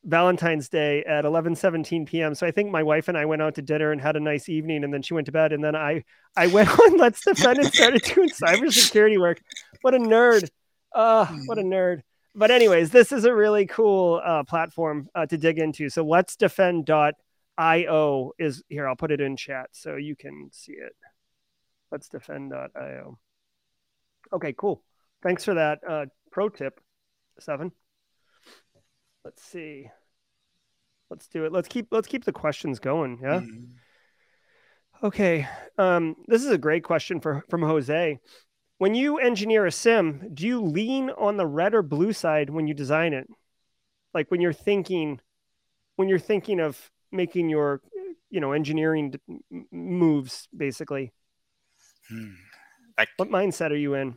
valentine's 0.04 0.68
day 0.68 1.02
at 1.04 1.24
11 1.24 1.56
17 1.56 2.06
p.m 2.06 2.34
so 2.34 2.46
i 2.46 2.50
think 2.50 2.70
my 2.70 2.82
wife 2.82 3.08
and 3.08 3.16
i 3.16 3.24
went 3.24 3.42
out 3.42 3.54
to 3.54 3.62
dinner 3.62 3.92
and 3.92 4.00
had 4.00 4.16
a 4.16 4.20
nice 4.20 4.48
evening 4.48 4.84
and 4.84 4.92
then 4.92 5.02
she 5.02 5.14
went 5.14 5.26
to 5.26 5.32
bed 5.32 5.52
and 5.52 5.64
then 5.64 5.74
i 5.74 6.02
i 6.36 6.46
went 6.48 6.68
on 6.80 6.98
let's 6.98 7.24
defend 7.24 7.58
and 7.58 7.72
started 7.72 8.02
doing 8.02 8.28
cybersecurity 8.42 9.18
work 9.18 9.40
what 9.82 9.94
a 9.94 9.98
nerd 9.98 10.48
uh 10.94 11.26
what 11.46 11.58
a 11.58 11.62
nerd 11.62 12.02
but 12.36 12.50
anyways 12.50 12.90
this 12.90 13.10
is 13.10 13.24
a 13.24 13.34
really 13.34 13.66
cool 13.66 14.20
uh, 14.24 14.44
platform 14.44 15.08
uh, 15.14 15.26
to 15.26 15.36
dig 15.36 15.58
into. 15.58 15.88
So 15.88 16.04
let's 16.04 16.36
defend 16.36 16.84
dot 16.84 17.14
io 17.58 18.32
is 18.38 18.62
here. 18.68 18.86
I'll 18.86 18.94
put 18.96 19.10
it 19.10 19.20
in 19.20 19.36
chat 19.36 19.70
so 19.72 19.96
you 19.96 20.14
can 20.14 20.50
see 20.52 20.72
it. 20.72 20.94
Let's 21.90 22.08
defend.io 22.08 23.18
okay 24.32 24.52
cool. 24.52 24.82
Thanks 25.22 25.44
for 25.44 25.54
that 25.54 25.80
uh, 25.88 26.06
pro 26.30 26.48
tip 26.48 26.80
seven. 27.40 27.72
Let's 29.24 29.42
see. 29.42 29.90
Let's 31.10 31.28
do 31.28 31.44
it. 31.44 31.52
Let's 31.52 31.68
keep 31.68 31.88
let's 31.90 32.08
keep 32.08 32.24
the 32.24 32.32
questions 32.32 32.78
going 32.78 33.18
yeah? 33.22 33.40
Mm-hmm. 33.40 35.06
okay 35.06 35.48
um, 35.78 36.16
this 36.26 36.44
is 36.44 36.50
a 36.50 36.58
great 36.58 36.84
question 36.84 37.20
for 37.20 37.44
from 37.48 37.62
jose 37.62 38.18
when 38.78 38.94
you 38.94 39.18
engineer 39.18 39.66
a 39.66 39.72
SIEM 39.72 40.30
do 40.34 40.46
you 40.46 40.60
lean 40.60 41.10
on 41.10 41.36
the 41.36 41.46
red 41.46 41.74
or 41.74 41.82
blue 41.82 42.12
side 42.12 42.50
when 42.50 42.66
you 42.66 42.74
design 42.74 43.12
it? 43.12 43.28
Like 44.14 44.30
when 44.30 44.40
you're 44.40 44.52
thinking 44.52 45.20
when 45.96 46.08
you're 46.08 46.18
thinking 46.18 46.60
of 46.60 46.90
making 47.10 47.48
your 47.48 47.80
you 48.30 48.40
know 48.40 48.52
engineering 48.52 49.14
moves 49.70 50.48
basically? 50.56 51.12
Hmm. 52.08 52.34
like 52.96 53.08
what 53.16 53.30
mindset 53.30 53.72
are 53.72 53.76
you 53.76 53.94
in? 53.94 54.16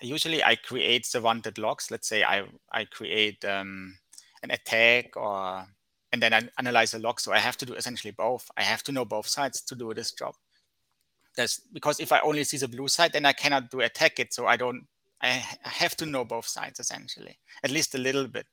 Usually 0.00 0.42
i 0.42 0.56
create 0.56 1.08
the 1.12 1.20
wanted 1.20 1.58
logs. 1.58 1.90
Let's 1.90 2.08
say 2.08 2.22
i 2.24 2.44
i 2.72 2.84
create 2.84 3.44
um, 3.44 3.96
an 4.42 4.50
attack 4.50 5.16
or 5.16 5.66
and 6.12 6.20
then 6.20 6.34
I 6.34 6.42
analyze 6.58 6.90
the 6.90 6.98
log 6.98 7.20
so 7.20 7.32
i 7.32 7.38
have 7.38 7.56
to 7.58 7.66
do 7.66 7.74
essentially 7.74 8.12
both. 8.12 8.50
I 8.56 8.62
have 8.62 8.82
to 8.84 8.92
know 8.92 9.04
both 9.04 9.26
sides 9.26 9.62
to 9.62 9.74
do 9.74 9.94
this 9.94 10.12
job 10.12 10.34
That's 11.36 11.60
because 11.72 11.98
if 11.98 12.12
i 12.12 12.20
only 12.20 12.44
see 12.44 12.58
the 12.58 12.68
blue 12.68 12.88
side 12.88 13.12
then 13.14 13.24
i 13.24 13.32
cannot 13.32 13.70
do 13.70 13.80
attack 13.80 14.20
it 14.20 14.34
so 14.34 14.46
i 14.46 14.56
don't 14.56 14.86
i 15.22 15.42
have 15.62 15.96
to 15.96 16.04
know 16.04 16.26
both 16.26 16.46
sides 16.46 16.78
essentially 16.78 17.38
at 17.64 17.70
least 17.70 17.94
a 17.94 17.98
little 17.98 18.28
bit 18.28 18.46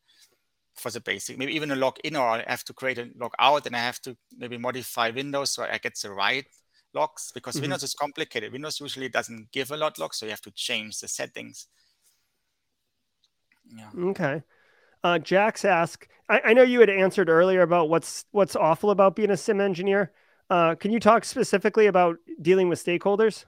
for 0.80 0.90
the 0.90 1.00
basic, 1.00 1.38
maybe 1.38 1.54
even 1.56 1.72
a 1.72 1.76
log 1.76 1.98
in, 2.04 2.16
or 2.16 2.28
I 2.28 2.44
have 2.48 2.64
to 2.66 2.74
create 2.74 2.98
a 2.98 3.10
log 3.18 3.34
out 3.38 3.66
and 3.68 3.76
I 3.76 3.80
have 3.80 4.02
to 4.02 4.18
maybe 4.38 4.58
modify 4.58 5.10
Windows 5.10 5.52
so 5.52 5.64
I 5.64 5.78
get 5.78 5.98
the 6.00 6.12
right 6.12 6.46
logs 6.94 7.32
because 7.34 7.56
mm-hmm. 7.56 7.64
Windows 7.64 7.84
is 7.84 7.94
complicated. 7.94 8.52
Windows 8.52 8.80
usually 8.80 9.10
doesn't 9.10 9.52
give 9.52 9.72
a 9.72 9.78
lot 9.78 10.00
logs, 10.00 10.18
so 10.18 10.26
you 10.26 10.32
have 10.32 10.42
to 10.42 10.52
change 10.52 11.00
the 11.00 11.08
settings. 11.08 11.68
Yeah. 13.66 13.90
Okay. 13.98 14.42
Uh, 15.04 15.20
Jax 15.20 15.64
asked, 15.64 16.08
I, 16.28 16.42
I, 16.46 16.54
know 16.54 16.64
you 16.64 16.80
had 16.80 16.90
answered 16.90 17.30
earlier 17.30 17.62
about 17.62 17.90
what's 17.90 18.26
what's 18.32 18.56
awful 18.56 18.90
about 18.90 19.16
being 19.16 19.30
a 19.32 19.38
SIEM 19.38 19.62
engineer. 19.62 20.12
Uh, 20.50 20.76
can 20.76 20.92
you 20.92 21.00
talk 21.00 21.26
specifically 21.26 21.88
about 21.88 22.18
dealing 22.42 22.70
with 22.70 22.84
stakeholders? 22.84 23.46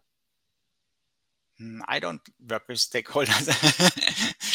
Mm, 1.60 1.80
I 1.88 1.99
don't 1.99 2.22
work 2.49 2.64
with 2.68 2.78
stakeholders 2.78 3.47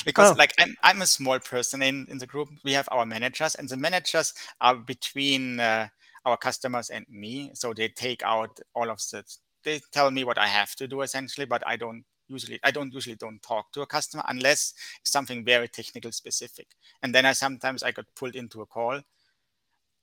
because, 0.05 0.33
oh. 0.33 0.35
like, 0.37 0.53
I'm 0.59 0.77
I'm 0.83 1.03
a 1.03 1.07
small 1.07 1.39
person 1.41 1.83
in 1.83 2.07
in 2.09 2.19
the 2.19 2.27
group. 2.27 2.49
We 2.65 2.73
have 2.73 2.89
our 2.93 3.07
managers, 3.07 3.55
and 3.55 3.69
the 3.69 3.77
managers 3.77 4.33
are 4.61 4.77
between 4.77 5.61
uh, 5.61 5.89
our 6.25 6.37
customers 6.37 6.91
and 6.91 7.07
me. 7.09 7.51
So 7.55 7.75
they 7.75 7.89
take 7.89 8.23
out 8.23 8.61
all 8.75 8.91
of 8.91 8.99
the. 9.11 9.25
They 9.65 9.81
tell 9.91 10.11
me 10.13 10.23
what 10.23 10.39
I 10.39 10.47
have 10.47 10.77
to 10.77 10.87
do 10.87 11.01
essentially, 11.01 11.47
but 11.47 11.63
I 11.67 11.77
don't 11.77 12.05
usually 12.29 12.61
I 12.65 12.71
don't 12.71 12.93
usually 12.93 13.17
don't 13.17 13.43
talk 13.43 13.73
to 13.73 13.83
a 13.83 13.87
customer 13.87 14.25
unless 14.29 14.75
something 15.05 15.45
very 15.45 15.69
technical 15.69 16.13
specific. 16.13 16.69
And 17.03 17.15
then 17.15 17.27
I 17.27 17.33
sometimes 17.33 17.83
I 17.83 17.93
got 17.93 18.07
pulled 18.15 18.37
into 18.37 18.63
a 18.63 18.67
call. 18.67 19.01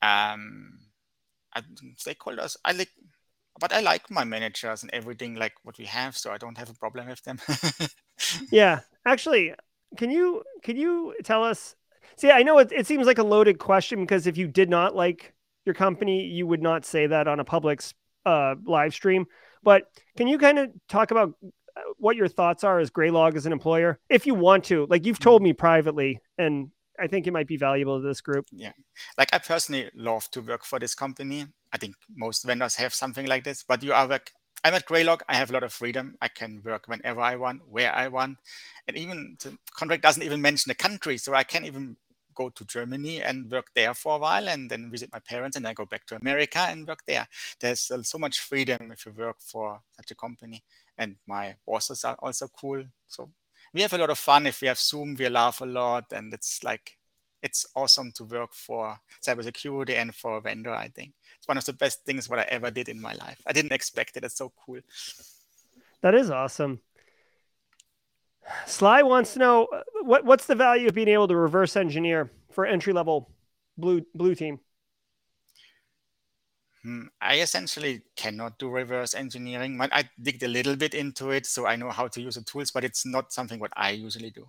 Um, 0.02 0.80
stakeholders. 1.98 2.58
I 2.66 2.72
like 2.74 2.90
but 3.60 3.74
I 3.74 3.82
like 3.82 4.10
my 4.10 4.24
managers 4.24 4.84
and 4.84 4.92
everything 4.94 5.36
like 5.36 5.54
what 5.64 5.78
we 5.78 5.86
have, 5.86 6.18
so 6.18 6.32
I 6.32 6.38
don't 6.38 6.58
have 6.58 6.70
a 6.70 6.74
problem 6.74 7.08
with 7.08 7.24
them. 7.24 7.40
yeah, 8.52 8.80
actually, 9.06 9.54
can 9.98 10.10
you 10.10 10.44
can 10.64 10.76
you 10.76 11.16
tell 11.24 11.44
us? 11.44 11.76
See, 12.18 12.32
I 12.32 12.44
know 12.44 12.60
it, 12.60 12.72
it 12.72 12.88
seems 12.88 13.08
like 13.08 13.18
a 13.18 13.24
loaded 13.24 13.60
question 13.60 14.02
because 14.02 14.28
if 14.28 14.38
you 14.38 14.48
did 14.48 14.70
not 14.70 14.96
like 14.96 15.34
your 15.66 15.76
company, 15.76 16.26
you 16.26 16.46
would 16.48 16.62
not 16.62 16.86
say 16.86 17.08
that 17.08 17.28
on 17.28 17.40
a 17.40 17.46
public 17.46 17.82
uh, 18.26 18.56
live 18.66 18.94
stream. 18.94 19.26
But 19.64 19.84
can 20.18 20.28
you 20.28 20.38
kind 20.38 20.60
of 20.60 20.72
talk 20.90 21.12
about 21.12 21.34
uh, 21.44 21.82
what 21.98 22.16
your 22.16 22.28
thoughts 22.28 22.64
are 22.64 22.80
as 22.80 22.92
Graylog 22.92 23.36
as 23.36 23.46
an 23.46 23.54
employer, 23.54 24.00
if 24.10 24.26
you 24.26 24.36
want 24.36 24.66
to? 24.66 24.88
Like 24.90 25.06
you've 25.06 25.20
told 25.20 25.40
mm-hmm. 25.40 25.50
me 25.50 25.54
privately, 25.54 26.20
and 26.38 26.70
I 27.04 27.08
think 27.08 27.28
it 27.28 27.34
might 27.34 27.48
be 27.48 27.58
valuable 27.58 28.02
to 28.02 28.08
this 28.08 28.22
group. 28.22 28.46
Yeah, 28.52 28.72
like 29.18 29.34
I 29.34 29.40
personally 29.40 29.92
love 29.94 30.32
to 30.32 30.42
work 30.42 30.64
for 30.64 30.80
this 30.80 30.96
company. 30.96 31.46
I 31.74 31.78
think 31.78 31.96
most 32.16 32.46
vendors 32.46 32.76
have 32.76 32.94
something 32.94 33.26
like 33.28 33.44
this, 33.44 33.62
but 33.62 33.84
you 33.84 33.92
are 33.92 34.08
like, 34.08 34.32
I'm 34.64 34.74
at 34.74 34.88
Graylog. 34.88 35.20
I 35.28 35.36
have 35.36 35.50
a 35.50 35.54
lot 35.54 35.64
of 35.64 35.74
freedom. 35.74 36.16
I 36.22 36.30
can 36.30 36.62
work 36.64 36.88
whenever 36.88 37.20
I 37.20 37.36
want, 37.36 37.64
where 37.70 37.94
I 37.94 38.08
want. 38.08 38.38
And 38.88 38.96
even 38.96 39.36
the 39.44 39.58
contract 39.76 40.04
doesn't 40.04 40.24
even 40.24 40.42
mention 40.42 40.70
the 40.70 40.76
country. 40.76 41.18
So 41.18 41.34
I 41.34 41.44
can 41.44 41.66
even 41.66 41.98
go 42.34 42.50
to 42.50 42.66
Germany 42.66 43.22
and 43.22 43.52
work 43.52 43.68
there 43.76 43.94
for 43.94 44.16
a 44.16 44.20
while 44.20 44.48
and 44.48 44.70
then 44.72 44.90
visit 44.90 45.10
my 45.12 45.20
parents 45.20 45.58
and 45.58 45.66
then 45.66 45.74
go 45.74 45.86
back 45.86 46.06
to 46.06 46.16
America 46.16 46.60
and 46.60 46.88
work 46.88 47.00
there. 47.06 47.28
There's 47.60 47.92
uh, 47.92 48.02
so 48.04 48.18
much 48.18 48.40
freedom 48.40 48.92
if 48.94 49.06
you 49.06 49.12
work 49.12 49.38
for 49.40 49.82
such 49.98 50.12
a 50.12 50.16
company. 50.16 50.64
And 50.98 51.18
my 51.28 51.56
bosses 51.68 52.06
are 52.06 52.16
also 52.20 52.48
cool. 52.48 52.86
So 53.08 53.30
we 53.74 53.82
have 53.82 53.94
a 53.94 53.98
lot 53.98 54.10
of 54.10 54.20
fun. 54.20 54.48
If 54.48 54.62
we 54.62 54.68
have 54.68 54.78
Zoom, 54.78 55.16
we 55.18 55.28
laugh 55.30 55.62
a 55.62 55.66
lot. 55.66 56.06
And 56.12 56.34
it's 56.34 56.64
like, 56.64 56.98
it's 57.42 57.66
awesome 57.76 58.12
to 58.14 58.24
work 58.24 58.54
for 58.54 58.98
cybersecurity 59.26 59.98
and 59.98 60.14
for 60.16 60.38
a 60.38 60.42
vendor, 60.42 60.74
I 60.74 60.88
think 60.88 61.14
it's 61.38 61.48
one 61.48 61.58
of 61.58 61.66
the 61.66 61.74
best 61.74 62.06
things 62.06 62.30
what 62.30 62.40
I 62.40 62.44
ever 62.44 62.72
did 62.72 62.88
in 62.88 63.02
my 63.02 63.14
life. 63.16 63.42
I 63.46 63.52
didn't 63.52 63.74
expect 63.74 64.16
it. 64.16 64.24
It's 64.24 64.38
so 64.38 64.54
cool. 64.66 64.80
That 66.02 66.16
is 66.16 66.30
awesome. 66.30 66.80
Sly 68.66 69.04
wants 69.04 69.34
to 69.34 69.40
know 69.40 69.66
uh, 69.66 69.84
what 70.02 70.26
what's 70.26 70.46
the 70.46 70.56
value 70.56 70.88
of 70.88 70.94
being 70.94 71.08
able 71.08 71.28
to 71.28 71.36
reverse 71.36 71.76
engineer 71.76 72.30
for 72.52 72.66
entry 72.66 72.94
level 72.94 73.30
blue 73.78 74.06
blue 74.14 74.36
team. 74.36 74.60
Hmm, 76.84 77.04
I 77.22 77.40
essentially 77.40 78.02
cannot 78.18 78.60
do 78.60 78.70
reverse 78.70 79.14
engineering. 79.14 79.80
I 79.82 80.10
digged 80.22 80.44
a 80.44 80.50
little 80.50 80.76
bit 80.76 80.94
into 80.94 81.32
it, 81.32 81.46
so 81.46 81.66
I 81.66 81.78
know 81.78 81.90
how 81.90 82.08
to 82.10 82.22
use 82.22 82.36
the 82.36 82.44
tools, 82.44 82.72
but 82.72 82.84
it's 82.84 83.06
not 83.06 83.32
something 83.32 83.60
what 83.60 83.72
I 83.78 83.92
usually 83.92 84.32
do. 84.32 84.48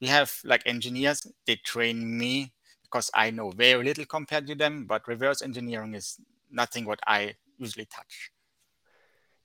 We 0.00 0.06
have 0.06 0.32
like 0.44 0.62
engineers; 0.66 1.26
they 1.46 1.56
train 1.56 2.16
me 2.16 2.52
because 2.84 3.10
I 3.14 3.30
know 3.30 3.50
very 3.50 3.82
little 3.84 4.04
compared 4.06 4.46
to 4.46 4.54
them, 4.54 4.86
but 4.86 5.08
reverse 5.08 5.42
engineering 5.42 5.94
is 5.94 6.20
nothing 6.50 6.84
what 6.84 7.00
I 7.08 7.34
usually 7.58 7.86
touch. 7.86 8.30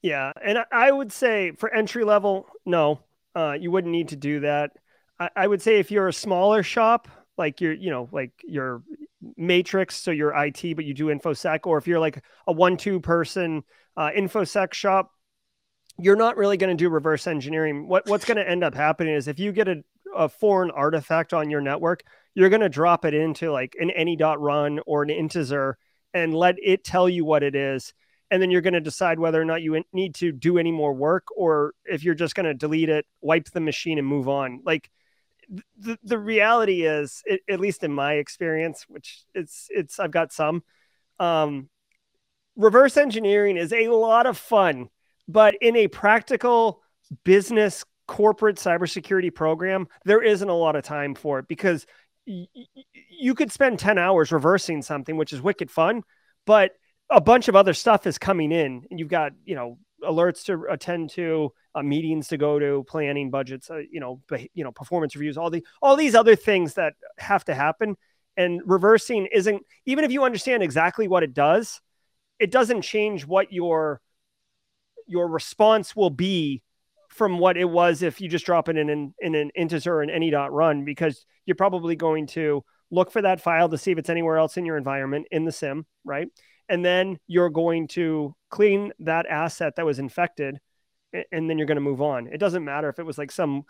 Yeah, 0.02 0.32
and 0.42 0.60
I 0.72 0.92
would 0.92 1.12
say 1.12 1.52
for 1.58 1.74
entry 1.74 2.04
level, 2.04 2.48
no, 2.66 3.00
uh, 3.36 3.58
you 3.60 3.72
wouldn't 3.72 3.92
need 3.92 4.10
to 4.10 4.16
do 4.16 4.42
that. 4.42 4.72
I, 5.20 5.30
I 5.36 5.48
would 5.48 5.62
say 5.62 5.80
if 5.80 5.92
you're 5.92 6.08
a 6.08 6.14
smaller 6.14 6.64
shop, 6.64 7.08
like 7.38 7.60
you're, 7.60 7.74
you 7.74 7.90
know, 7.90 8.08
like 8.12 8.32
your 8.46 8.84
matrix, 9.38 9.96
so 9.96 10.12
you're 10.12 10.34
IT, 10.36 10.76
but 10.76 10.86
you 10.86 10.94
do 10.94 11.08
infosec, 11.08 11.66
or 11.66 11.78
if 11.78 11.88
you're 11.88 12.00
like 12.00 12.24
a 12.48 12.54
one-two 12.54 13.00
person 13.00 13.64
uh, 13.98 14.10
infosec 14.16 14.74
shop, 14.74 15.12
you're 15.98 16.16
not 16.16 16.38
really 16.38 16.58
going 16.58 16.76
to 16.76 16.82
do 16.82 16.90
reverse 16.90 17.28
engineering. 17.28 17.88
What 17.88 18.08
what's 18.08 18.26
going 18.26 18.38
to 18.38 18.50
end 18.50 18.64
up 18.64 18.74
happening 18.74 19.14
is 19.14 19.28
if 19.28 19.40
you 19.40 19.52
get 19.52 19.68
a, 19.68 19.84
a 20.16 20.30
foreign 20.30 20.72
artifact 20.72 21.34
on 21.34 21.50
your 21.50 21.62
network, 21.62 22.04
you're 22.36 22.50
going 22.50 22.62
to 22.62 22.70
drop 22.70 23.04
it 23.04 23.14
into 23.14 23.52
like 23.52 23.76
an 23.80 23.90
any 23.92 24.16
dot 24.16 24.40
run 24.40 24.80
or 24.86 25.04
an 25.04 25.10
Intezer 25.10 25.74
and 26.14 26.34
let 26.34 26.56
it 26.64 26.84
tell 26.84 27.10
you 27.10 27.26
what 27.26 27.44
it 27.44 27.56
is 27.56 27.94
and 28.32 28.42
then 28.42 28.52
you're 28.52 28.62
going 28.62 28.74
to 28.74 28.82
decide 28.82 29.20
whether 29.20 29.42
or 29.42 29.46
not 29.46 29.62
you 29.62 29.84
need 29.92 30.16
to 30.16 30.32
do 30.32 30.58
any 30.58 30.72
more 30.72 30.94
work 30.94 31.26
or 31.36 31.74
if 31.86 32.04
you're 32.04 32.16
just 32.16 32.36
going 32.36 32.46
to 32.46 32.54
delete 32.54 32.90
it 32.90 33.06
wipe 33.22 33.46
the 33.52 33.60
machine 33.60 33.98
and 33.98 34.08
move 34.08 34.28
on 34.28 34.62
like 34.66 34.90
the, 35.78 35.98
the 36.04 36.18
reality 36.18 36.84
is 36.84 37.22
it, 37.26 37.42
at 37.50 37.60
least 37.60 37.84
in 37.84 37.92
my 37.92 38.14
experience 38.14 38.86
which 38.88 39.24
it's 39.34 39.68
it's 39.70 40.00
i've 40.00 40.12
got 40.12 40.32
some 40.32 40.64
um, 41.20 41.70
reverse 42.56 42.96
engineering 42.96 43.58
is 43.58 43.74
a 43.74 43.90
lot 43.90 44.26
of 44.26 44.38
fun 44.38 44.90
but 45.28 45.56
in 45.62 45.76
a 45.76 45.88
practical 45.88 46.82
business 47.24 47.84
corporate 48.08 48.58
cybersecurity 48.58 49.34
program 49.34 49.88
there 50.06 50.22
isn't 50.22 50.50
a 50.50 50.54
lot 50.54 50.76
of 50.76 50.84
time 50.84 51.16
for 51.16 51.40
it 51.40 51.48
because 51.48 51.86
you 52.26 53.34
could 53.36 53.52
spend 53.52 53.80
10 53.80 53.98
hours 53.98 54.32
reversing 54.32 54.82
something, 54.82 55.18
which 55.18 55.34
is 55.34 55.42
wicked 55.42 55.72
fun, 55.72 56.04
but 56.46 56.72
a 57.10 57.20
bunch 57.20 57.48
of 57.48 57.56
other 57.56 57.74
stuff 57.74 58.06
is 58.06 58.18
coming 58.18 58.52
in 58.52 58.86
and 58.90 59.00
you've 59.00 59.10
got, 59.10 59.32
you 59.46 59.56
know, 59.56 59.78
alerts 60.04 60.46
to 60.46 60.66
attend 60.70 61.10
to, 61.12 61.52
uh, 61.76 61.82
meetings 61.82 62.28
to 62.30 62.38
go 62.38 62.60
to, 62.60 62.84
planning 62.88 63.30
budgets, 63.30 63.70
uh, 63.70 63.82
you 63.92 64.00
know, 64.00 64.22
you 64.54 64.64
know, 64.64 64.72
performance 64.72 65.16
reviews, 65.16 65.38
all 65.38 65.50
the, 65.50 65.66
all 65.82 65.96
these 65.96 66.16
other 66.16 66.36
things 66.36 66.76
that 66.76 66.94
have 67.18 67.46
to 67.46 67.56
happen. 67.56 67.96
And 68.38 68.62
reversing 68.66 69.28
isn't, 69.34 69.64
even 69.86 70.04
if 70.04 70.12
you 70.12 70.24
understand 70.24 70.64
exactly 70.64 71.08
what 71.08 71.24
it 71.24 71.34
does, 71.34 71.82
it 72.40 72.52
doesn't 72.52 72.84
change 72.84 73.26
what 73.26 73.52
your, 73.52 74.02
your 75.08 75.28
response 75.28 75.96
will 75.96 76.10
be 76.10 76.62
from 77.10 77.40
what 77.40 77.58
it 77.58 77.66
was 77.66 78.02
if 78.02 78.22
you 78.22 78.30
just 78.30 78.46
drop 78.46 78.70
it 78.70 78.78
in 78.78 78.90
an, 78.90 79.14
in 79.20 79.36
an 79.36 79.52
Intezer 79.58 79.88
or 79.88 80.02
an 80.02 80.10
any 80.10 80.30
dot 80.30 80.54
run 80.54 80.86
because 80.86 81.26
you're 81.46 81.56
probably 81.56 81.96
going 81.96 82.28
to 82.28 82.64
look 82.92 83.12
for 83.12 83.22
that 83.22 83.42
file 83.42 83.70
to 83.70 83.78
see 83.78 83.92
if 83.92 83.98
it's 83.98 84.10
anywhere 84.10 84.38
else 84.38 84.58
in 84.58 84.66
your 84.66 84.78
environment 84.78 85.28
in 85.32 85.46
the 85.46 85.52
SIEM, 85.52 85.86
right? 86.04 86.28
And 86.70 86.86
then 86.86 87.18
you're 87.28 87.50
going 87.50 87.88
to 87.90 88.36
clean 88.50 88.94
that 89.00 89.26
asset 89.26 89.76
that 89.76 89.86
was 89.86 90.00
infected 90.00 90.60
and 91.32 91.50
then 91.50 91.58
you're 91.58 91.68
going 91.68 91.76
to 91.76 91.82
move 91.82 92.02
on. 92.02 92.28
It 92.28 92.38
doesn't 92.38 92.64
matter 92.64 92.90
if 92.90 93.00
it 93.00 93.06
was 93.06 93.18
like 93.18 93.32
some 93.32 93.64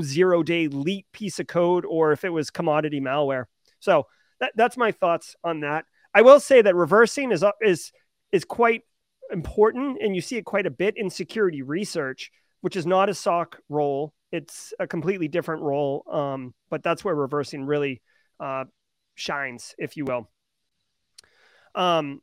zero 0.00 0.42
day 0.42 0.68
leap 0.68 1.06
piece 1.12 1.38
of 1.38 1.46
code 1.46 1.84
or 1.84 2.12
if 2.12 2.24
it 2.24 2.30
was 2.30 2.50
commodity 2.50 3.00
malware. 3.00 3.44
So 3.80 4.06
that, 4.40 4.52
that's 4.56 4.76
my 4.76 4.92
thoughts 4.92 5.36
on 5.44 5.60
that. 5.60 5.84
I 6.14 6.22
will 6.22 6.40
say 6.40 6.62
that 6.62 6.74
reversing 6.74 7.30
is 7.32 7.44
is 7.60 7.92
is 8.32 8.44
quite 8.44 8.82
important, 9.30 9.98
and 10.02 10.14
you 10.14 10.22
see 10.22 10.36
it 10.36 10.44
quite 10.44 10.66
a 10.66 10.70
bit 10.70 10.96
in 10.96 11.10
security 11.10 11.62
research, 11.62 12.30
which 12.60 12.76
is 12.76 12.86
not 12.86 13.10
a 13.10 13.14
SOC 13.14 13.60
role. 13.68 14.14
It's 14.32 14.72
a 14.78 14.86
completely 14.86 15.28
different 15.28 15.62
role, 15.62 16.04
um, 16.10 16.54
but 16.70 16.82
that's 16.82 17.04
where 17.04 17.14
reversing 17.14 17.64
really 17.64 18.00
uh, 18.40 18.64
shines, 19.14 19.74
if 19.78 19.96
you 19.96 20.04
will. 20.04 20.30
Um, 21.74 22.22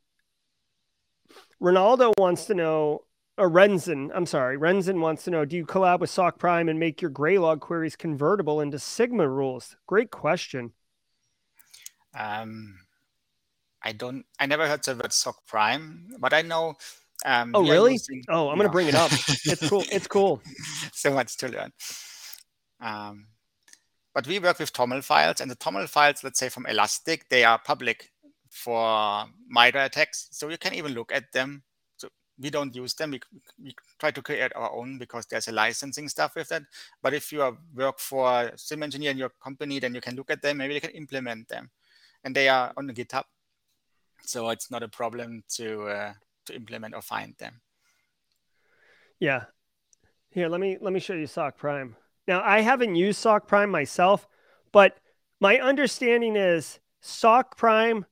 Ronaldo 1.62 2.12
wants 2.18 2.46
to 2.46 2.54
know, 2.54 3.04
or 3.38 3.50
Renzen, 3.50 4.10
I'm 4.14 4.26
sorry, 4.26 4.58
Renzen 4.58 5.00
wants 5.00 5.24
to 5.24 5.30
know, 5.30 5.44
do 5.44 5.56
you 5.56 5.66
collab 5.66 6.00
with 6.00 6.10
SOC 6.10 6.38
Prime 6.38 6.68
and 6.68 6.78
make 6.78 7.00
your 7.00 7.10
Graylog 7.10 7.60
queries 7.60 7.96
convertible 7.96 8.60
into 8.60 8.78
Sigma 8.78 9.28
rules? 9.28 9.76
Great 9.86 10.10
question. 10.10 10.72
Um, 12.18 12.78
I 13.82 13.92
don't, 13.92 14.24
I 14.38 14.46
never 14.46 14.66
heard 14.66 14.82
the 14.84 14.94
word 14.94 15.12
SOC 15.12 15.46
Prime, 15.46 16.08
but 16.18 16.32
I 16.32 16.42
know. 16.42 16.74
Um, 17.24 17.52
oh, 17.54 17.62
really? 17.62 17.92
Using, 17.92 18.22
oh, 18.28 18.48
I'm 18.48 18.56
going 18.56 18.68
to 18.68 18.72
bring 18.72 18.88
it 18.88 18.94
up. 18.94 19.10
it's 19.12 19.68
cool. 19.68 19.84
It's 19.90 20.06
cool. 20.06 20.42
so 20.92 21.12
much 21.12 21.36
to 21.38 21.48
learn. 21.48 21.72
Um, 22.80 23.26
but 24.14 24.26
we 24.26 24.38
work 24.38 24.58
with 24.58 24.72
TOML 24.72 25.02
files, 25.04 25.40
and 25.40 25.50
the 25.50 25.56
TOML 25.56 25.88
files, 25.88 26.24
let's 26.24 26.38
say 26.38 26.48
from 26.48 26.66
Elastic, 26.66 27.28
they 27.28 27.44
are 27.44 27.58
public 27.58 28.10
for 28.56 29.26
MITRE 29.48 29.84
attacks. 29.84 30.28
So 30.30 30.48
you 30.48 30.58
can 30.58 30.74
even 30.74 30.94
look 30.94 31.12
at 31.12 31.30
them. 31.32 31.62
So 31.98 32.08
we 32.40 32.50
don't 32.50 32.74
use 32.74 32.94
them. 32.94 33.10
We, 33.10 33.20
we 33.62 33.74
try 33.98 34.10
to 34.10 34.22
create 34.22 34.52
our 34.56 34.72
own 34.72 34.98
because 34.98 35.26
there's 35.26 35.48
a 35.48 35.52
licensing 35.52 36.08
stuff 36.08 36.34
with 36.34 36.48
that. 36.48 36.62
But 37.02 37.12
if 37.12 37.32
you 37.32 37.56
work 37.74 37.98
for 37.98 38.26
a 38.28 38.52
SIEM 38.56 38.82
engineer 38.82 39.10
in 39.10 39.18
your 39.18 39.30
company, 39.42 39.78
then 39.78 39.94
you 39.94 40.00
can 40.00 40.16
look 40.16 40.30
at 40.30 40.40
them. 40.40 40.56
Maybe 40.56 40.74
you 40.74 40.80
can 40.80 40.90
implement 40.90 41.48
them. 41.48 41.70
And 42.24 42.34
they 42.34 42.48
are 42.48 42.72
on 42.76 42.86
the 42.86 42.94
GitHub. 42.94 43.24
So 44.22 44.48
it's 44.48 44.70
not 44.70 44.82
a 44.82 44.88
problem 44.88 45.44
to 45.56 45.86
uh, 45.86 46.12
to 46.46 46.56
implement 46.56 46.94
or 46.94 47.02
find 47.02 47.34
them. 47.38 47.60
Yeah. 49.20 49.44
Here, 50.30 50.48
let 50.48 50.60
me 50.60 50.78
let 50.80 50.92
me 50.92 51.00
show 51.00 51.14
you 51.14 51.26
SOC 51.26 51.58
Prime. 51.58 51.96
Now, 52.26 52.42
I 52.42 52.60
haven't 52.60 52.96
used 52.96 53.20
SOC 53.20 53.46
Prime 53.46 53.70
myself, 53.70 54.26
but 54.72 54.98
my 55.40 55.58
understanding 55.58 56.36
is 56.36 56.80
SOC 57.00 57.56
Prime 57.56 58.06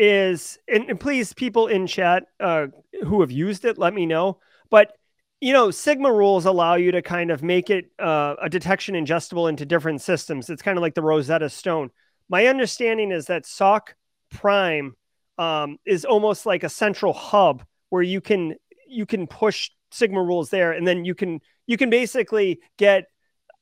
is, 0.00 0.58
and, 0.66 0.88
and 0.88 0.98
please, 0.98 1.32
people 1.34 1.66
in 1.66 1.86
chat 1.86 2.24
uh, 2.40 2.68
who 3.04 3.20
have 3.20 3.30
used 3.30 3.66
it, 3.66 3.76
let 3.78 3.92
me 3.92 4.06
know. 4.06 4.38
But 4.70 4.96
you 5.40 5.52
know, 5.52 5.70
Sigma 5.70 6.12
rules 6.12 6.44
allow 6.44 6.74
you 6.74 6.92
to 6.92 7.02
kind 7.02 7.30
of 7.30 7.42
make 7.42 7.70
it 7.70 7.90
uh, 7.98 8.34
a 8.42 8.48
detection 8.48 8.94
ingestible 8.94 9.48
into 9.48 9.64
different 9.64 10.02
systems. 10.02 10.50
It's 10.50 10.62
kind 10.62 10.76
of 10.76 10.82
like 10.82 10.94
the 10.94 11.02
Rosetta 11.02 11.48
Stone. 11.48 11.90
My 12.28 12.46
understanding 12.46 13.10
is 13.10 13.26
that 13.26 13.46
SOC 13.46 13.94
Prime 14.30 14.94
um, 15.38 15.78
is 15.86 16.04
almost 16.04 16.44
like 16.44 16.62
a 16.62 16.68
central 16.68 17.12
hub 17.12 17.64
where 17.88 18.02
you 18.02 18.20
can 18.20 18.54
you 18.86 19.06
can 19.06 19.26
push 19.26 19.70
Sigma 19.90 20.22
rules 20.22 20.50
there, 20.50 20.72
and 20.72 20.86
then 20.86 21.04
you 21.04 21.14
can 21.14 21.40
you 21.66 21.76
can 21.76 21.90
basically 21.90 22.60
get 22.76 23.06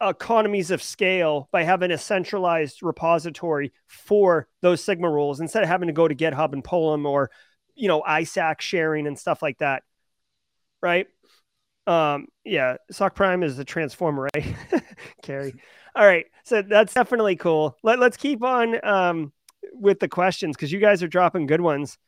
economies 0.01 0.71
of 0.71 0.83
scale 0.83 1.49
by 1.51 1.65
having 1.65 1.91
a 1.91 1.99
centralized 1.99 2.83
repository 2.83 3.73
for 3.87 4.47
those 4.61 4.83
Sigma 4.83 5.11
rules 5.11 5.41
instead 5.41 5.63
of 5.63 5.69
having 5.69 5.89
to 5.89 5.93
go 5.93 6.07
to 6.07 6.15
GitHub 6.15 6.53
and 6.53 6.63
pull 6.63 6.93
them 6.93 7.07
or 7.07 7.31
you 7.75 7.89
know 7.89 8.03
ISAC 8.03 8.61
sharing 8.61 9.07
and 9.07 9.19
stuff 9.19 9.43
like 9.43 9.59
that, 9.59 9.83
right? 10.83 11.07
Um, 11.87 12.29
yeah, 12.45 12.77
SOC 12.91 13.15
Prime 13.15 13.43
is 13.43 13.57
the 13.57 13.65
transformer, 13.65 14.29
right? 14.35 14.55
Carrie. 15.23 15.55
All 15.95 16.07
right, 16.07 16.27
so 16.45 16.63
that's 16.63 16.95
definitely 16.95 17.37
cool. 17.37 17.77
Let, 17.83 17.99
let's 17.99 18.17
keep 18.17 18.43
on 18.45 18.85
um, 18.87 19.33
with 19.73 19.99
the 19.99 20.09
questions 20.09 20.57
because 20.57 20.71
you 20.71 20.81
guys 20.81 21.03
are 21.03 21.09
dropping 21.09 21.47
good 21.47 21.61
ones. 21.61 21.99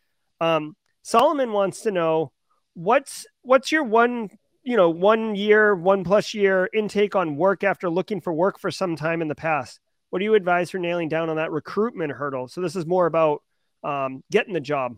Um, 0.41 0.76
Solomon 1.03 1.53
wants 1.53 1.80
to 1.82 1.91
know 1.91 2.32
what's 2.74 3.26
what's 3.43 3.72
your 3.72 3.84
one 3.84 4.30
you 4.70 4.76
know 4.76 4.88
one 4.88 5.34
year 5.34 5.74
one 5.74 6.04
plus 6.04 6.32
year 6.32 6.70
intake 6.72 7.16
on 7.16 7.36
work 7.36 7.64
after 7.64 7.90
looking 7.90 8.20
for 8.20 8.32
work 8.32 8.58
for 8.58 8.70
some 8.70 8.94
time 8.94 9.20
in 9.20 9.26
the 9.26 9.34
past. 9.34 9.80
What 10.10 10.20
do 10.20 10.24
you 10.24 10.34
advise 10.34 10.70
for 10.70 10.78
nailing 10.78 11.08
down 11.08 11.28
on 11.28 11.36
that 11.36 11.50
recruitment 11.50 12.12
hurdle? 12.12 12.46
So 12.46 12.60
this 12.60 12.76
is 12.76 12.86
more 12.86 13.06
about 13.06 13.42
um, 13.82 14.22
getting 14.30 14.54
the 14.54 14.60
job. 14.60 14.96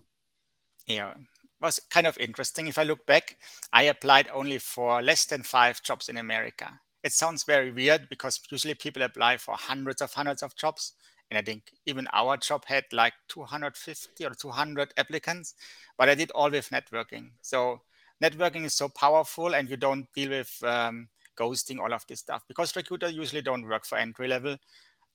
Yeah 0.86 1.14
was 1.62 1.80
kind 1.90 2.08
of 2.08 2.18
interesting. 2.18 2.66
If 2.66 2.76
i 2.76 2.82
look 2.82 3.06
back 3.06 3.36
i 3.72 3.84
applied 3.84 4.28
only 4.34 4.58
for 4.58 5.00
less 5.00 5.24
than 5.24 5.42
five 5.44 5.80
jobs 5.82 6.08
in 6.08 6.16
america. 6.16 6.80
It 7.04 7.12
sounds 7.12 7.44
very 7.44 7.70
weird 7.70 8.08
because 8.10 8.40
usually 8.50 8.74
people 8.74 9.02
apply 9.02 9.36
for 9.36 9.54
hundreds 9.54 10.02
of 10.02 10.12
hundreds 10.12 10.42
of 10.42 10.56
jobs. 10.56 10.92
And 11.30 11.38
I 11.38 11.42
think 11.42 11.62
even 11.86 12.06
our 12.12 12.36
job 12.36 12.64
had 12.66 12.84
like 12.92 13.14
250 13.28 14.26
or 14.26 14.34
200 14.34 14.92
applicants, 14.96 15.54
but 15.96 16.08
I 16.08 16.14
did 16.14 16.30
all 16.32 16.50
with 16.50 16.68
networking. 16.70 17.30
So 17.40 17.80
networking 18.22 18.64
is 18.64 18.74
so 18.74 18.88
powerful, 18.88 19.54
and 19.54 19.68
you 19.68 19.76
don't 19.76 20.06
deal 20.14 20.30
with 20.30 20.62
um, 20.64 21.08
ghosting, 21.36 21.78
all 21.80 21.92
of 21.92 22.06
this 22.06 22.20
stuff, 22.20 22.42
because 22.48 22.76
recruiters 22.76 23.12
usually 23.12 23.42
don't 23.42 23.66
work 23.68 23.84
for 23.84 23.98
entry 23.98 24.28
level. 24.28 24.56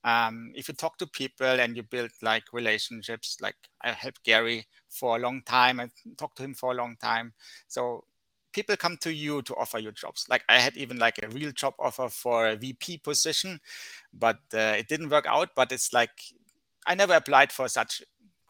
Um, 0.04 0.52
if 0.56 0.68
you 0.68 0.74
talk 0.74 0.98
to 1.00 1.08
people 1.08 1.48
and 1.48 1.76
you 1.76 1.84
build 1.84 2.12
like 2.22 2.44
relationships, 2.54 3.38
like 3.42 3.56
I 3.82 3.92
helped 3.92 4.24
Gary 4.24 4.68
for 4.90 5.18
a 5.18 5.20
long 5.20 5.42
time, 5.42 5.80
I 5.80 5.90
talked 6.18 6.38
to 6.38 6.44
him 6.44 6.54
for 6.54 6.72
a 6.72 6.76
long 6.76 6.96
time. 7.02 7.34
So 7.68 8.06
people 8.54 8.78
come 8.78 8.98
to 8.98 9.14
you 9.14 9.42
to 9.44 9.56
offer 9.56 9.80
you 9.80 9.92
jobs. 9.92 10.26
Like 10.30 10.44
I 10.48 10.60
had 10.60 10.78
even 10.78 10.98
like 10.98 11.20
a 11.22 11.30
real 11.30 11.52
job 11.52 11.74
offer 11.80 12.10
for 12.10 12.48
a 12.48 12.56
VP 12.56 13.00
position, 13.00 13.60
but 14.14 14.40
uh, 14.54 14.76
it 14.78 14.88
didn't 14.88 15.10
work 15.10 15.26
out. 15.28 15.50
But 15.56 15.72
it's 15.72 15.92
like 15.94 16.12
I 16.86 16.96
never 16.96 17.14
applied 17.14 17.52
for 17.52 17.68
such 17.68 18.02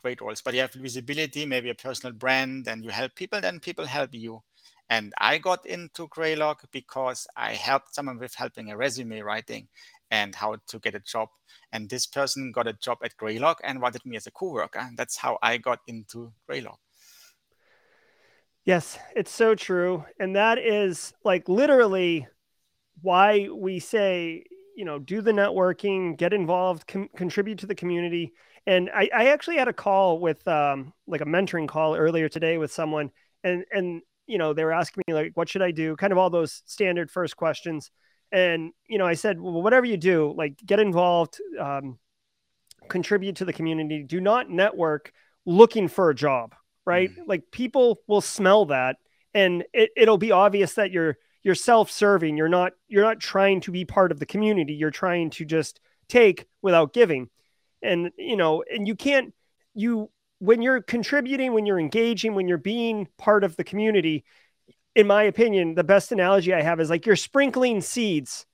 great 0.08 0.22
roles. 0.22 0.42
But 0.42 0.54
you 0.54 0.62
have 0.62 0.72
visibility, 0.72 1.46
maybe 1.46 1.70
a 1.70 1.76
personal 1.76 2.14
brand, 2.14 2.68
and 2.68 2.84
you 2.84 2.92
help 2.92 3.14
people. 3.16 3.42
Then 3.42 3.60
people 3.60 3.86
help 3.86 4.14
you. 4.14 4.42
And 4.90 5.14
I 5.18 5.38
got 5.38 5.66
into 5.66 6.08
Graylog 6.08 6.60
because 6.72 7.28
I 7.36 7.52
helped 7.54 7.94
someone 7.94 8.20
with 8.20 8.34
helping 8.34 8.72
a 8.72 8.78
resume 8.78 9.20
writing 9.20 9.68
and 10.10 10.34
how 10.34 10.56
to 10.66 10.80
get 10.80 10.96
a 10.96 11.02
job. 11.02 11.28
And 11.74 11.90
this 11.90 12.06
person 12.08 12.54
got 12.54 12.68
a 12.68 12.74
job 12.74 13.00
at 13.04 13.18
Graylog 13.18 13.56
and 13.66 13.82
wanted 13.82 14.06
me 14.06 14.16
as 14.16 14.28
a 14.28 14.32
co-worker. 14.32 14.90
That's 14.96 15.18
how 15.18 15.38
I 15.44 15.58
got 15.58 15.80
into 15.88 16.32
Graylog. 16.50 16.78
Yes, 18.64 18.98
it's 19.14 19.32
so 19.32 19.56
true. 19.56 20.06
And 20.20 20.38
that 20.38 20.58
is 20.58 21.14
like 21.26 21.50
literally 21.50 22.28
why 23.02 23.50
we 23.54 23.80
say, 23.80 24.46
you 24.78 24.86
know, 24.86 25.00
do 25.00 25.22
the 25.22 25.34
networking, 25.34 26.18
get 26.18 26.32
involved, 26.32 26.88
com- 26.88 27.10
contribute 27.18 27.60
to 27.60 27.68
the 27.68 27.76
community. 27.76 28.32
And 28.68 28.92
I, 28.94 29.10
I 29.16 29.28
actually 29.30 29.58
had 29.58 29.68
a 29.68 29.74
call 29.74 30.20
with 30.20 30.48
um, 30.48 30.94
like 31.08 31.22
a 31.22 31.26
mentoring 31.26 31.68
call 31.68 31.96
earlier 31.96 32.30
today 32.30 32.60
with 32.60 32.72
someone 32.72 33.10
and, 33.44 33.66
and, 33.72 34.02
you 34.28 34.38
know, 34.38 34.54
they 34.54 34.64
were 34.64 34.74
asking 34.74 35.04
me 35.08 35.14
like, 35.14 35.32
what 35.36 35.50
should 35.50 35.62
I 35.62 35.72
do? 35.72 35.96
Kind 35.96 36.12
of 36.12 36.20
all 36.20 36.30
those 36.30 36.62
standard 36.66 37.10
first 37.10 37.38
questions. 37.38 37.90
And, 38.32 38.74
you 38.88 38.98
know, 38.98 39.06
I 39.06 39.14
said, 39.14 39.40
well, 39.40 39.62
whatever 39.62 39.86
you 39.86 39.98
do, 39.98 40.34
like 40.38 40.58
get 40.66 40.80
involved, 40.80 41.40
um, 41.60 41.98
contribute 42.90 43.38
to 43.38 43.46
the 43.46 43.54
community, 43.54 44.04
do 44.04 44.20
not 44.20 44.50
network 44.50 45.14
looking 45.46 45.88
for 45.88 46.10
a 46.10 46.16
job 46.16 46.54
right? 46.88 47.12
Mm. 47.12 47.28
Like 47.28 47.52
people 47.52 48.00
will 48.08 48.22
smell 48.22 48.66
that 48.68 48.96
and 49.36 49.64
it, 49.74 49.92
it'll 49.96 50.18
be 50.18 50.32
obvious 50.32 50.74
that 50.76 50.90
you're 50.90 51.18
you're 51.44 51.54
self-serving. 51.54 52.36
You're 52.36 52.50
not 52.50 52.74
you're 52.88 53.04
not 53.04 53.20
trying 53.20 53.62
to 53.62 53.72
be 53.72 53.86
part 53.86 54.12
of 54.12 54.20
the 54.20 54.26
community. 54.26 54.74
You're 54.74 54.90
trying 54.90 55.30
to 55.32 55.46
just 55.46 55.80
take 56.08 56.48
without 56.64 56.94
giving. 56.94 57.30
And 57.82 58.12
you 58.18 58.36
know, 58.36 58.64
and 58.72 58.88
you 58.88 58.96
can't 58.96 59.34
you 59.74 60.10
when 60.40 60.62
you're 60.62 60.82
contributing, 60.82 61.54
when 61.54 61.66
you're 61.66 61.80
engaging, 61.80 62.36
when 62.36 62.48
you're 62.48 62.58
being 62.58 63.08
part 63.18 63.44
of 63.44 63.56
the 63.56 63.64
community, 63.64 64.24
in 64.96 65.08
my 65.08 65.24
opinion, 65.24 65.76
the 65.76 65.84
best 65.84 66.12
analogy 66.12 66.54
I 66.54 66.62
have 66.62 66.80
is 66.80 66.90
like 66.90 67.06
you're 67.06 67.16
sprinkling 67.16 67.82
seeds. 67.82 68.46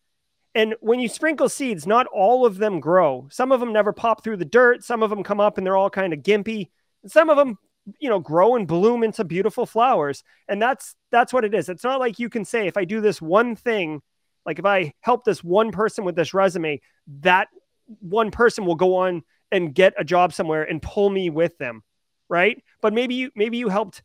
And 0.55 0.75
when 0.81 0.99
you 0.99 1.09
sprinkle 1.09 1.49
seeds, 1.49 1.87
not 1.87 2.05
all 2.07 2.45
of 2.45 2.57
them 2.57 2.79
grow. 2.79 3.27
Some 3.31 3.51
of 3.51 3.59
them 3.59 3.73
never 3.73 3.91
pop 3.91 4.23
through 4.23 4.37
the 4.37 4.45
dirt. 4.45 4.83
Some 4.83 5.01
of 5.01 5.09
them 5.09 5.23
come 5.23 5.39
up 5.39 5.57
and 5.57 5.65
they're 5.65 5.77
all 5.77 5.89
kind 5.89 6.13
of 6.13 6.19
gimpy. 6.19 6.69
Some 7.07 7.29
of 7.29 7.37
them 7.37 7.57
you 7.99 8.09
know 8.09 8.19
grow 8.19 8.55
and 8.55 8.67
bloom 8.67 9.03
into 9.03 9.23
beautiful 9.23 9.65
flowers 9.65 10.23
and 10.47 10.61
that's 10.61 10.95
that's 11.11 11.33
what 11.33 11.43
it 11.43 11.53
is 11.53 11.67
it's 11.69 11.83
not 11.83 11.99
like 11.99 12.17
you 12.17 12.29
can 12.29 12.45
say 12.45 12.67
if 12.67 12.77
i 12.77 12.85
do 12.85 13.01
this 13.01 13.21
one 13.21 13.55
thing 13.55 14.01
like 14.45 14.59
if 14.59 14.65
i 14.65 14.93
help 15.01 15.25
this 15.25 15.43
one 15.43 15.71
person 15.71 16.05
with 16.05 16.15
this 16.15 16.33
resume 16.33 16.79
that 17.21 17.49
one 17.99 18.31
person 18.31 18.65
will 18.65 18.75
go 18.75 18.97
on 18.97 19.23
and 19.51 19.73
get 19.73 19.93
a 19.97 20.03
job 20.03 20.33
somewhere 20.33 20.63
and 20.63 20.81
pull 20.81 21.09
me 21.09 21.29
with 21.29 21.57
them 21.57 21.83
right 22.29 22.63
but 22.81 22.93
maybe 22.93 23.15
you 23.15 23.31
maybe 23.35 23.57
you 23.57 23.69
helped 23.69 24.01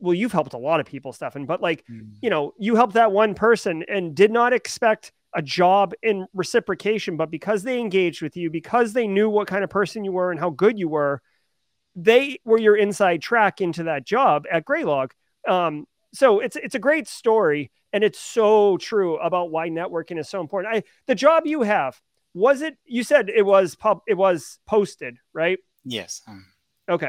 well 0.00 0.14
you've 0.14 0.32
helped 0.32 0.54
a 0.54 0.58
lot 0.58 0.80
of 0.80 0.86
people 0.86 1.12
stefan 1.12 1.46
but 1.46 1.60
like 1.60 1.84
mm. 1.90 2.08
you 2.22 2.30
know 2.30 2.52
you 2.58 2.74
helped 2.74 2.94
that 2.94 3.12
one 3.12 3.34
person 3.34 3.84
and 3.88 4.14
did 4.14 4.30
not 4.30 4.52
expect 4.52 5.12
a 5.34 5.42
job 5.42 5.92
in 6.02 6.26
reciprocation 6.32 7.16
but 7.16 7.30
because 7.30 7.62
they 7.62 7.80
engaged 7.80 8.22
with 8.22 8.36
you 8.36 8.50
because 8.50 8.92
they 8.92 9.06
knew 9.06 9.28
what 9.28 9.48
kind 9.48 9.64
of 9.64 9.70
person 9.70 10.04
you 10.04 10.12
were 10.12 10.30
and 10.30 10.38
how 10.38 10.50
good 10.50 10.78
you 10.78 10.88
were 10.88 11.20
they 11.96 12.38
were 12.44 12.58
your 12.58 12.76
inside 12.76 13.22
track 13.22 13.60
into 13.60 13.84
that 13.84 14.04
job 14.04 14.46
at 14.50 14.64
Graylog. 14.64 15.12
Um, 15.46 15.86
so 16.12 16.40
it's 16.40 16.56
it's 16.56 16.74
a 16.74 16.80
great 16.80 17.08
story, 17.08 17.70
and 17.92 18.04
it's 18.04 18.18
so 18.18 18.76
true 18.78 19.16
about 19.18 19.50
why 19.50 19.68
networking 19.68 20.18
is 20.18 20.28
so 20.28 20.40
important. 20.40 20.74
I 20.74 20.82
the 21.06 21.14
job 21.14 21.46
you 21.46 21.62
have 21.62 22.00
was 22.34 22.62
it? 22.62 22.76
You 22.84 23.04
said 23.04 23.30
it 23.30 23.46
was 23.46 23.74
pub. 23.76 24.02
It 24.06 24.14
was 24.14 24.58
posted, 24.66 25.16
right? 25.32 25.58
Yes. 25.84 26.22
Um... 26.26 26.44
Okay. 26.88 27.08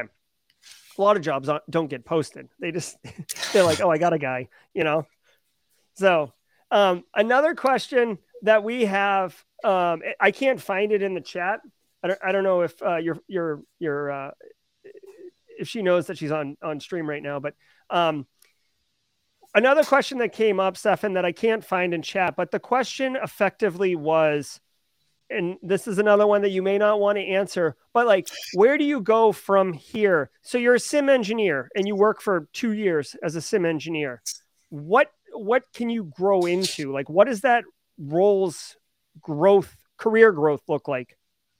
a 0.98 1.02
lot 1.02 1.16
of 1.16 1.22
jobs 1.22 1.50
don't 1.68 1.90
get 1.90 2.04
posted. 2.04 2.48
They 2.58 2.72
just 2.72 2.96
they're 3.52 3.64
like, 3.64 3.80
oh, 3.80 3.90
I 3.90 3.98
got 3.98 4.12
a 4.12 4.18
guy, 4.18 4.48
you 4.72 4.84
know. 4.84 5.06
So 5.94 6.32
um, 6.70 7.04
another 7.14 7.54
question 7.54 8.18
that 8.42 8.62
we 8.64 8.84
have, 8.86 9.32
um, 9.64 10.02
I 10.20 10.30
can't 10.30 10.60
find 10.60 10.92
it 10.92 11.02
in 11.02 11.14
the 11.14 11.20
chat. 11.20 11.60
I 12.02 12.08
don't, 12.08 12.20
I 12.24 12.32
don't 12.32 12.44
know 12.44 12.62
if 12.62 12.80
uh, 12.82 12.96
your 12.96 13.18
your 13.26 13.62
your 13.78 14.10
uh, 14.10 14.30
if 15.58 15.68
she 15.68 15.82
knows 15.82 16.06
that 16.06 16.18
she's 16.18 16.32
on 16.32 16.56
on 16.62 16.80
stream 16.80 17.08
right 17.08 17.22
now, 17.22 17.40
but 17.40 17.54
um, 17.90 18.26
another 19.54 19.84
question 19.84 20.18
that 20.18 20.32
came 20.32 20.60
up, 20.60 20.76
Stefan, 20.76 21.14
that 21.14 21.24
I 21.24 21.32
can't 21.32 21.64
find 21.64 21.94
in 21.94 22.02
chat, 22.02 22.36
but 22.36 22.50
the 22.50 22.60
question 22.60 23.16
effectively 23.16 23.96
was 23.96 24.60
and 25.30 25.56
this 25.62 25.88
is 25.88 25.98
another 25.98 26.26
one 26.26 26.42
that 26.42 26.50
you 26.50 26.62
may 26.62 26.78
not 26.78 27.00
want 27.00 27.16
to 27.16 27.24
answer, 27.24 27.76
but 27.92 28.06
like, 28.06 28.28
where 28.54 28.78
do 28.78 28.84
you 28.84 29.00
go 29.00 29.32
from 29.32 29.72
here? 29.72 30.30
So 30.42 30.58
you're 30.58 30.74
a 30.74 30.80
SIEM 30.80 31.08
engineer 31.08 31.68
and 31.74 31.86
you 31.86 31.96
work 31.96 32.20
for 32.20 32.48
two 32.52 32.72
years 32.72 33.16
as 33.22 33.36
a 33.36 33.40
SIEM 33.40 33.64
engineer. 33.64 34.22
What 34.68 35.10
what 35.32 35.64
can 35.74 35.90
you 35.90 36.04
grow 36.16 36.46
into? 36.46 36.92
Like, 36.92 37.10
what 37.10 37.26
does 37.26 37.42
that 37.42 37.64
role's 37.98 38.76
growth, 39.20 39.76
career 39.98 40.32
growth 40.32 40.62
look 40.68 40.88
like? 40.88 41.16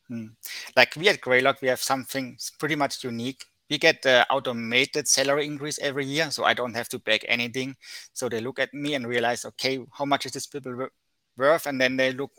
Hmm. 0.08 0.28
Like 0.76 0.94
we 0.96 1.08
at 1.08 1.20
Graylog, 1.20 1.60
we 1.60 1.68
have 1.68 1.82
something 1.82 2.38
pretty 2.58 2.76
much 2.76 3.02
unique. 3.02 3.44
We 3.68 3.78
get 3.78 4.02
the 4.02 4.24
automated 4.30 5.08
salary 5.08 5.44
increase 5.44 5.80
every 5.80 6.06
year, 6.06 6.30
so 6.30 6.44
I 6.44 6.54
don't 6.54 6.74
have 6.74 6.88
to 6.90 7.00
beg 7.00 7.24
anything. 7.26 7.74
So 8.12 8.28
they 8.28 8.40
look 8.40 8.60
at 8.60 8.72
me 8.72 8.94
and 8.94 9.06
realize, 9.06 9.44
okay, 9.44 9.80
how 9.92 10.04
much 10.04 10.24
is 10.24 10.32
this 10.32 10.46
people 10.46 10.88
worth? 11.36 11.66
And 11.66 11.80
then 11.80 11.96
they 11.96 12.12
look 12.12 12.30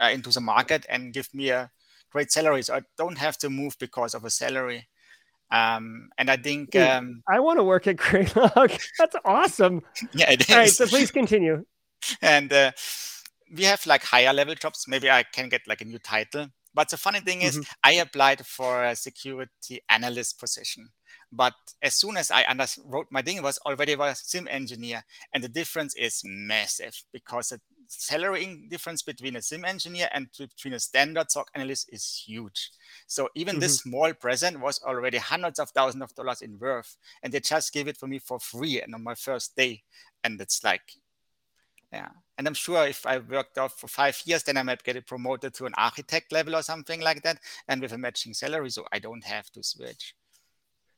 uh, 0.00 0.10
into 0.12 0.30
the 0.30 0.40
market 0.40 0.86
and 0.88 1.12
give 1.12 1.32
me 1.34 1.50
a 1.50 1.70
great 2.10 2.32
salary. 2.32 2.62
So 2.62 2.74
I 2.74 2.82
don't 2.96 3.18
have 3.18 3.38
to 3.38 3.50
move 3.50 3.76
because 3.78 4.14
of 4.14 4.24
a 4.24 4.30
salary. 4.30 4.88
Um, 5.50 6.10
and 6.16 6.30
I 6.30 6.36
think 6.36 6.76
um, 6.76 7.22
I 7.28 7.40
want 7.40 7.58
to 7.58 7.64
work 7.64 7.86
at 7.86 7.96
Graylog. 7.96 8.80
That's 8.98 9.16
awesome. 9.24 9.82
Yeah, 10.12 10.30
it 10.30 10.42
is. 10.42 10.50
All 10.50 10.56
right, 10.56 10.70
so 10.70 10.86
please 10.86 11.10
continue. 11.10 11.64
and 12.22 12.52
uh, 12.52 12.72
we 13.54 13.64
have 13.64 13.84
like 13.86 14.04
higher 14.04 14.32
level 14.32 14.54
jobs. 14.54 14.84
Maybe 14.86 15.10
I 15.10 15.24
can 15.24 15.48
get 15.48 15.62
like 15.66 15.80
a 15.80 15.84
new 15.84 15.98
title. 15.98 16.46
But 16.72 16.88
the 16.88 16.96
funny 16.96 17.20
thing 17.20 17.42
is, 17.42 17.56
mm-hmm. 17.56 17.72
I 17.82 17.92
applied 17.94 18.46
for 18.46 18.84
a 18.84 18.94
security 18.94 19.80
analyst 19.88 20.38
position. 20.38 20.88
But 21.32 21.54
as 21.80 21.94
soon 21.94 22.16
as 22.16 22.30
I 22.30 22.44
under- 22.48 22.66
wrote 22.84 23.06
my 23.10 23.22
thing, 23.22 23.36
it 23.36 23.42
was 23.42 23.58
already 23.58 23.92
a 23.92 24.14
SIEM 24.14 24.48
engineer, 24.48 25.04
and 25.32 25.44
the 25.44 25.48
difference 25.48 25.94
is 25.94 26.22
massive 26.24 27.04
because 27.12 27.50
the 27.50 27.60
salary 27.86 28.66
difference 28.68 29.02
between 29.02 29.36
a 29.36 29.42
SIEM 29.42 29.64
engineer 29.64 30.08
and 30.12 30.28
between 30.36 30.74
a 30.74 30.80
standard 30.80 31.30
SOC 31.30 31.48
analyst 31.54 31.88
is 31.92 32.24
huge. 32.26 32.70
So 33.06 33.28
even 33.34 33.54
mm-hmm. 33.54 33.60
this 33.60 33.78
small 33.78 34.12
present 34.14 34.60
was 34.60 34.82
already 34.82 35.18
hundreds 35.18 35.58
of 35.58 35.70
thousands 35.70 36.02
of 36.02 36.14
dollars 36.14 36.42
in 36.42 36.58
worth, 36.58 36.96
and 37.22 37.32
they 37.32 37.40
just 37.40 37.72
gave 37.72 37.86
it 37.86 37.96
for 37.96 38.08
me 38.08 38.18
for 38.18 38.40
free 38.40 38.80
and 38.80 38.94
on 38.94 39.04
my 39.04 39.14
first 39.14 39.56
day. 39.56 39.84
And 40.24 40.40
it's 40.40 40.64
like, 40.64 40.96
yeah. 41.92 42.08
And 42.38 42.46
I'm 42.46 42.54
sure 42.54 42.86
if 42.86 43.04
I 43.06 43.18
worked 43.18 43.58
out 43.58 43.78
for 43.78 43.86
five 43.86 44.20
years, 44.24 44.42
then 44.44 44.56
I 44.56 44.62
might 44.62 44.82
get 44.82 44.96
it 44.96 45.06
promoted 45.06 45.54
to 45.54 45.66
an 45.66 45.74
architect 45.76 46.32
level 46.32 46.56
or 46.56 46.62
something 46.62 47.00
like 47.00 47.22
that, 47.22 47.38
and 47.68 47.80
with 47.80 47.92
a 47.92 47.98
matching 47.98 48.34
salary, 48.34 48.70
so 48.70 48.84
I 48.92 48.98
don't 48.98 49.24
have 49.24 49.50
to 49.50 49.62
switch. 49.62 50.14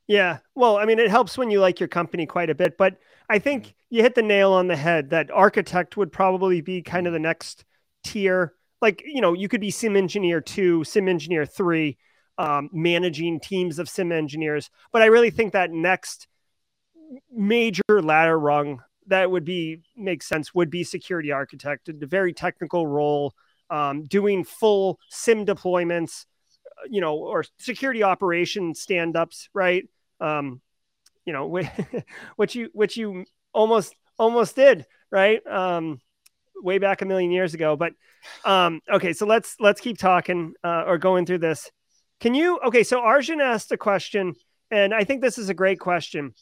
Yeah. 0.07 0.39
Well, 0.55 0.77
I 0.77 0.85
mean, 0.85 0.99
it 0.99 1.09
helps 1.09 1.37
when 1.37 1.49
you 1.49 1.61
like 1.61 1.79
your 1.79 1.87
company 1.87 2.25
quite 2.25 2.49
a 2.49 2.55
bit, 2.55 2.77
but 2.77 2.97
I 3.29 3.39
think 3.39 3.63
mm-hmm. 3.63 3.95
you 3.95 4.01
hit 4.01 4.15
the 4.15 4.21
nail 4.21 4.51
on 4.51 4.67
the 4.67 4.75
head 4.75 5.11
that 5.11 5.31
architect 5.31 5.95
would 5.97 6.11
probably 6.11 6.61
be 6.61 6.81
kind 6.81 7.07
of 7.07 7.13
the 7.13 7.19
next 7.19 7.63
tier. 8.03 8.53
Like, 8.81 9.01
you 9.05 9.21
know, 9.21 9.33
you 9.33 9.47
could 9.47 9.61
be 9.61 9.71
SIEM 9.71 9.95
engineer 9.95 10.41
two, 10.41 10.83
SIEM 10.83 11.07
engineer 11.07 11.45
three, 11.45 11.97
um, 12.37 12.69
managing 12.73 13.39
teams 13.39 13.79
of 13.79 13.87
SIEM 13.87 14.11
engineers. 14.11 14.69
But 14.91 15.03
I 15.03 15.05
really 15.05 15.29
think 15.29 15.53
that 15.53 15.71
next 15.71 16.27
major 17.31 17.81
ladder 17.89 18.37
rung 18.37 18.81
that 19.07 19.29
would 19.29 19.45
be 19.45 19.81
make 19.95 20.23
sense 20.23 20.53
would 20.53 20.69
be 20.69 20.83
security 20.83 21.31
architect, 21.31 21.89
a 21.89 21.93
very 22.05 22.33
technical 22.33 22.87
role, 22.87 23.33
um, 23.69 24.03
doing 24.03 24.43
full 24.43 24.99
SIEM 25.09 25.45
deployments, 25.45 26.25
you 26.89 27.01
know, 27.01 27.15
or 27.15 27.45
security 27.57 28.03
operation 28.03 28.75
stand 28.75 29.15
ups, 29.15 29.49
right? 29.53 29.87
Um, 30.19 30.61
you 31.25 31.33
know, 31.33 31.47
which 32.35 32.55
you 32.55 32.69
which 32.73 32.97
you 32.97 33.25
almost 33.53 33.95
almost 34.17 34.55
did, 34.55 34.85
right? 35.11 35.45
Um, 35.47 35.99
way 36.55 36.77
back 36.77 37.01
a 37.01 37.05
million 37.05 37.31
years 37.31 37.53
ago. 37.53 37.75
But 37.75 37.93
um, 38.45 38.81
okay, 38.91 39.13
so 39.13 39.25
let's 39.25 39.55
let's 39.59 39.81
keep 39.81 39.97
talking 39.97 40.53
uh, 40.63 40.83
or 40.87 40.97
going 40.97 41.25
through 41.25 41.39
this. 41.39 41.71
Can 42.19 42.33
you? 42.33 42.59
Okay, 42.65 42.83
so 42.83 42.99
Arjun 42.99 43.41
asked 43.41 43.71
a 43.71 43.77
question, 43.77 44.33
and 44.71 44.93
I 44.93 45.03
think 45.03 45.21
this 45.21 45.37
is 45.37 45.49
a 45.49 45.53
great 45.53 45.79
question. 45.79 46.33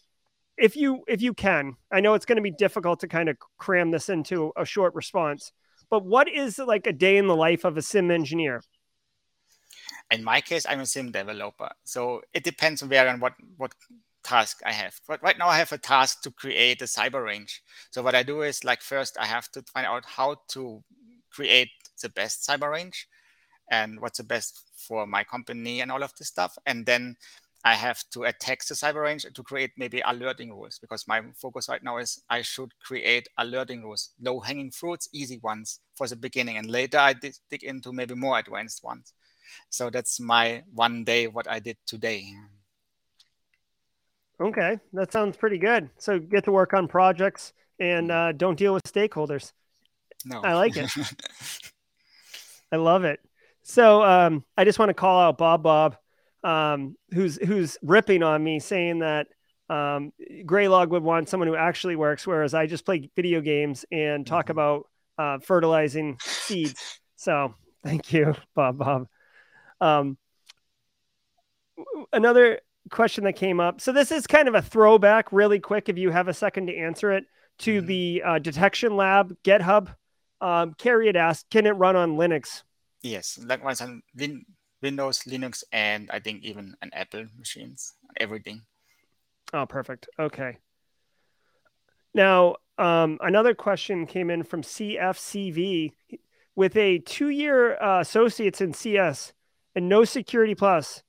If 0.58 0.76
you 0.76 1.04
if 1.08 1.22
you 1.22 1.34
can, 1.34 1.76
I 1.92 2.02
know 2.02 2.14
it's 2.14 2.26
going 2.26 2.36
to 2.38 2.42
be 2.42 2.52
difficult 2.52 3.00
to 3.02 3.08
kind 3.08 3.30
of 3.30 3.38
cram 3.58 3.92
this 3.92 4.10
into 4.10 4.52
a 4.56 4.66
short 4.66 4.94
response. 4.96 5.52
But 5.90 6.06
what 6.06 6.30
is 6.30 6.58
like 6.58 6.88
a 6.88 6.94
day 6.94 7.18
in 7.18 7.28
the 7.28 7.36
life 7.36 7.66
of 7.66 7.78
a 7.78 7.82
SIEM 7.82 8.12
engineer? 8.12 8.62
In 10.12 10.24
my 10.24 10.41
case, 10.41 10.66
I'm 10.68 10.82
a 10.82 10.86
SIEM 10.86 11.12
developer, 11.12 11.70
so 11.84 12.22
it 12.34 12.43
depends 12.43 12.84
on 12.84 12.89
where 12.89 13.07
and 13.07 13.22
what 13.22 13.34
what 13.57 13.74
task 14.24 14.62
I 14.66 14.74
have. 14.74 14.99
But 15.07 15.24
right 15.24 15.38
now 15.38 15.47
I 15.47 15.57
have 15.57 15.72
a 15.72 15.78
task 15.78 16.22
to 16.24 16.32
create 16.32 16.82
a 16.82 16.86
cyber 16.86 17.24
range. 17.26 17.64
So 17.91 18.03
what 18.03 18.16
I 18.16 18.24
do 18.24 18.41
is 18.43 18.64
like 18.64 18.82
first 18.82 19.18
I 19.20 19.26
have 19.26 19.49
to 19.53 19.64
find 19.74 19.88
out 19.88 20.05
how 20.05 20.36
to 20.49 20.84
create 21.32 21.70
the 22.01 22.09
best 22.09 22.47
cyber 22.47 22.72
range 22.72 23.07
and 23.72 23.99
what's 24.01 24.18
the 24.18 24.24
best 24.24 24.62
for 24.76 25.07
my 25.07 25.24
company 25.24 25.82
and 25.82 25.91
all 25.91 26.03
of 26.03 26.14
this 26.18 26.28
stuff. 26.28 26.57
And 26.66 26.86
then 26.86 27.16
I 27.64 27.76
have 27.76 28.03
to 28.14 28.24
attack 28.24 28.66
the 28.66 28.76
cyber 28.76 29.03
range 29.03 29.26
to 29.34 29.43
create 29.43 29.72
maybe 29.78 30.01
alerting 30.05 30.51
rules 30.51 30.80
because 30.80 31.07
my 31.07 31.22
focus 31.36 31.70
right 31.70 31.84
now 31.84 31.97
is 31.97 32.24
I 32.30 32.41
should 32.41 32.74
create 32.80 33.28
alerting 33.38 33.84
rules, 33.84 34.12
low 34.20 34.39
hanging 34.39 34.72
fruits, 34.72 35.09
easy 35.14 35.39
ones 35.43 35.80
for 35.95 36.07
the 36.07 36.16
beginning. 36.16 36.57
And 36.57 36.70
later 36.70 36.97
I 36.97 37.14
dig 37.14 37.64
into 37.64 37.93
maybe 37.93 38.16
more 38.16 38.39
advanced 38.39 38.84
ones. 38.84 39.14
So 39.70 39.89
that's 39.89 40.20
my 40.20 40.64
one 40.74 41.04
day, 41.04 41.28
what 41.28 41.49
I 41.49 41.60
did 41.60 41.78
today. 41.86 42.34
Okay, 44.39 44.80
that 44.93 45.12
sounds 45.12 45.38
pretty 45.38 45.60
good. 45.60 45.89
So 45.97 46.20
get 46.20 46.45
to 46.45 46.52
work 46.52 46.74
on 46.74 46.88
projects 46.88 47.54
and 47.80 48.10
mm. 48.10 48.30
uh, 48.30 48.32
don't 48.32 48.58
deal 48.58 48.74
with 48.74 48.84
stakeholders. 48.84 49.54
No, 50.26 50.41
I 50.41 50.54
like 50.54 50.76
it. 50.78 50.89
I 52.72 52.78
love 52.78 53.04
it. 53.04 53.20
So 53.64 54.04
um, 54.04 54.43
I 54.58 54.64
just 54.64 54.80
want 54.80 54.89
to 54.89 54.93
call 54.93 55.20
out 55.20 55.38
Bob 55.38 55.64
Bob, 55.64 55.97
um, 56.43 56.95
who's 57.14 57.38
who's 57.38 57.78
ripping 57.82 58.24
on 58.24 58.43
me, 58.43 58.60
saying 58.60 58.99
that 58.99 59.28
um, 59.70 60.12
Graylog 60.45 60.89
would 60.89 61.04
want 61.04 61.30
someone 61.30 61.47
who 61.47 61.56
actually 61.56 61.95
works, 61.95 62.26
whereas 62.26 62.54
I 62.54 62.66
just 62.66 62.86
play 62.86 63.10
video 63.16 63.41
games 63.41 63.86
and 63.91 64.26
talk 64.26 64.45
mm-hmm. 64.45 64.52
about 64.52 64.88
uh, 65.18 65.39
fertilizing 65.39 66.18
seeds. 66.22 66.99
So 67.16 67.54
thank 67.84 68.12
you, 68.12 68.36
Bob 68.56 68.78
Bob. 68.78 69.08
Um, 69.82 70.18
another 72.14 72.62
question 72.90 73.24
that 73.26 73.34
came 73.34 73.60
up. 73.60 73.82
So 73.82 73.92
this 73.92 74.12
is 74.12 74.28
kind 74.28 74.48
of 74.48 74.56
a 74.56 74.62
throwback, 74.62 75.32
really 75.32 75.60
quick, 75.60 75.90
if 75.90 75.98
you 75.98 76.12
have 76.12 76.28
a 76.28 76.34
second 76.34 76.68
to 76.68 76.78
answer 76.78 77.12
it, 77.12 77.26
to 77.60 77.80
mm-hmm. 77.80 77.88
the 77.88 78.24
uh, 78.26 78.40
detection 78.40 78.96
lab 78.96 79.36
GitHub. 79.44 79.94
Um, 80.40 80.74
Carrie 80.78 81.08
had 81.08 81.16
asked, 81.16 81.50
can 81.50 81.66
it 81.66 81.72
run 81.72 81.96
on 81.96 82.18
Linux? 82.18 82.64
Yes, 83.02 83.36
that 83.48 83.64
runs 83.64 83.82
on 83.82 84.02
Win- 84.16 84.46
Windows, 84.82 85.22
Linux, 85.28 85.64
and 85.72 86.10
I 86.12 86.20
think 86.20 86.44
even 86.44 86.76
an 86.82 86.90
Apple 86.94 87.26
machines, 87.38 87.94
everything. 88.18 88.62
Oh, 89.54 89.66
perfect. 89.66 90.08
Okay. 90.18 90.58
Now, 92.14 92.56
um, 92.78 93.20
another 93.22 93.54
question 93.54 94.08
came 94.08 94.30
in 94.30 94.44
from 94.44 94.64
CFCV 94.64 95.94
with 96.56 96.76
a 96.76 97.00
two-year 97.00 97.82
uh, 97.82 98.02
associates 98.02 98.62
in 98.62 98.74
CS 98.74 99.34
and 99.76 99.90
no 99.90 100.04
security 100.04 100.56
plus 100.56 101.04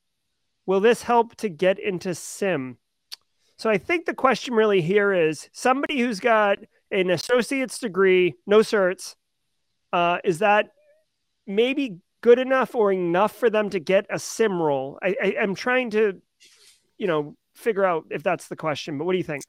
Will 0.66 0.80
this 0.80 1.02
help 1.02 1.34
to 1.36 1.48
get 1.48 1.78
into 1.78 2.14
SIEM? 2.14 2.78
So 3.56 3.68
I 3.68 3.78
think 3.78 4.06
the 4.06 4.14
question 4.14 4.54
really 4.54 4.80
here 4.80 5.12
is 5.12 5.48
somebody 5.52 5.98
who's 6.00 6.20
got 6.20 6.58
an 6.90 7.10
associate's 7.10 7.78
degree, 7.78 8.34
no 8.46 8.58
certs, 8.58 9.14
uh, 9.92 10.18
is 10.24 10.38
that 10.38 10.70
maybe 11.46 11.98
good 12.20 12.38
enough 12.38 12.74
or 12.74 12.92
enough 12.92 13.34
for 13.34 13.50
them 13.50 13.70
to 13.70 13.80
get 13.80 14.06
a 14.08 14.18
SIEM 14.18 14.60
role? 14.60 14.98
I, 15.02 15.16
I, 15.22 15.34
I'm 15.40 15.54
trying 15.54 15.90
to, 15.90 16.20
you 16.96 17.06
know, 17.06 17.36
figure 17.54 17.84
out 17.84 18.06
if 18.10 18.22
that's 18.22 18.48
the 18.48 18.56
question. 18.56 18.98
But 18.98 19.04
what 19.04 19.12
do 19.12 19.18
you 19.18 19.24
think? 19.24 19.42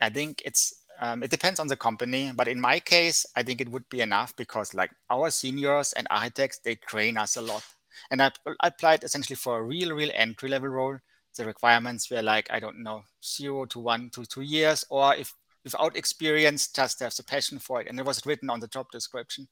I 0.00 0.10
think 0.10 0.42
it's 0.44 0.74
um, 1.00 1.22
it 1.22 1.30
depends 1.30 1.58
on 1.58 1.66
the 1.66 1.76
company, 1.76 2.32
but 2.34 2.46
in 2.46 2.60
my 2.60 2.78
case, 2.78 3.26
I 3.34 3.42
think 3.42 3.60
it 3.60 3.68
would 3.68 3.88
be 3.88 4.00
enough 4.00 4.34
because 4.36 4.74
like 4.74 4.90
our 5.10 5.30
seniors 5.30 5.92
and 5.92 6.06
architects, 6.08 6.60
they 6.60 6.76
train 6.76 7.16
us 7.16 7.36
a 7.36 7.42
lot. 7.42 7.64
And 8.10 8.22
I, 8.22 8.30
I 8.60 8.68
applied 8.68 9.04
essentially 9.04 9.36
for 9.36 9.58
a 9.58 9.62
real, 9.62 9.94
real 9.94 10.10
entry 10.14 10.48
level 10.48 10.68
role. 10.68 10.98
The 11.36 11.44
requirements 11.44 12.10
were 12.10 12.22
like, 12.22 12.48
I 12.50 12.60
don't 12.60 12.82
know, 12.82 13.02
zero 13.24 13.64
to 13.66 13.80
one 13.80 14.10
to 14.10 14.24
two 14.24 14.42
years, 14.42 14.84
or 14.88 15.14
if 15.16 15.34
without 15.64 15.96
experience, 15.96 16.68
just 16.68 17.00
have 17.00 17.14
the 17.14 17.24
passion 17.24 17.58
for 17.58 17.80
it. 17.80 17.88
And 17.88 17.98
it 17.98 18.06
was 18.06 18.24
written 18.24 18.50
on 18.50 18.60
the 18.60 18.68
job 18.68 18.86
description. 18.92 19.48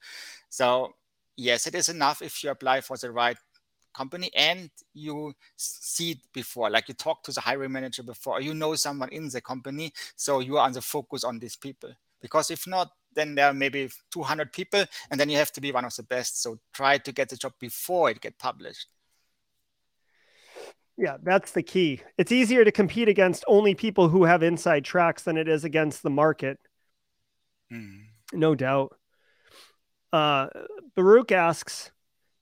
So 0.49 0.95
yes, 1.37 1.67
it 1.67 1.75
is 1.75 1.89
enough 1.89 2.23
if 2.23 2.45
you 2.45 2.51
apply 2.51 2.83
for 2.83 2.97
the 2.97 3.11
right 3.11 3.37
company 3.95 4.31
and 4.35 4.71
you 4.95 5.35
see 5.57 6.13
it 6.13 6.19
before, 6.33 6.71
like 6.71 6.89
you 6.89 6.95
talk 6.95 7.23
to 7.25 7.33
the 7.33 7.41
hiring 7.41 7.73
manager 7.73 8.03
before, 8.03 8.39
or 8.39 8.41
you 8.41 8.55
know 8.55 8.75
someone 8.75 9.11
in 9.11 9.29
the 9.29 9.41
company, 9.41 9.93
so 10.17 10.41
you 10.41 10.57
are 10.59 10.67
on 10.67 10.73
the 10.73 10.81
focus 10.81 11.25
on 11.25 11.39
these 11.39 11.57
people. 11.57 11.91
Because 12.21 12.51
if 12.51 12.67
not, 12.67 12.91
then 13.15 13.35
there 13.35 13.47
are 13.47 13.55
maybe 13.55 13.91
200 14.13 14.53
people, 14.53 14.85
and 15.11 15.21
then 15.21 15.29
you 15.29 15.37
have 15.39 15.53
to 15.53 15.61
be 15.61 15.73
one 15.73 15.85
of 15.85 15.95
the 15.95 16.03
best. 16.03 16.43
So 16.43 16.59
try 16.73 16.99
to 16.99 17.13
get 17.13 17.29
the 17.29 17.37
job 17.37 17.53
before 17.61 18.11
it 18.11 18.21
get 18.21 18.39
published. 18.39 18.87
Yeah, 20.97 21.17
that's 21.23 21.53
the 21.53 21.63
key. 21.63 22.01
It's 22.19 22.33
easier 22.33 22.65
to 22.65 22.73
compete 22.73 23.09
against 23.09 23.45
only 23.49 23.75
people 23.75 24.09
who 24.09 24.25
have 24.25 24.43
inside 24.43 24.85
tracks 24.85 25.23
than 25.23 25.37
it 25.37 25.49
is 25.49 25.65
against 25.65 26.03
the 26.03 26.11
market. 26.11 26.59
Mm. 27.73 28.03
No 28.33 28.55
doubt. 28.55 28.97
Uh, 30.13 30.49
Baruch 30.95 31.33
asks 31.33 31.91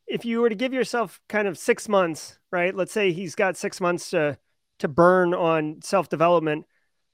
if 0.09 0.25
you 0.25 0.41
were 0.41 0.49
to 0.49 0.57
give 0.57 0.73
yourself 0.73 1.21
kind 1.29 1.47
of 1.47 1.57
six 1.57 1.89
months, 1.89 2.39
right? 2.51 2.75
Let's 2.75 2.93
say 2.93 3.13
he's 3.13 3.37
got 3.37 3.57
six 3.57 3.81
months 3.81 4.11
to 4.11 4.39
to 4.81 4.89
burn 4.89 5.35
on 5.35 5.81
self 5.83 6.09
development. 6.09 6.67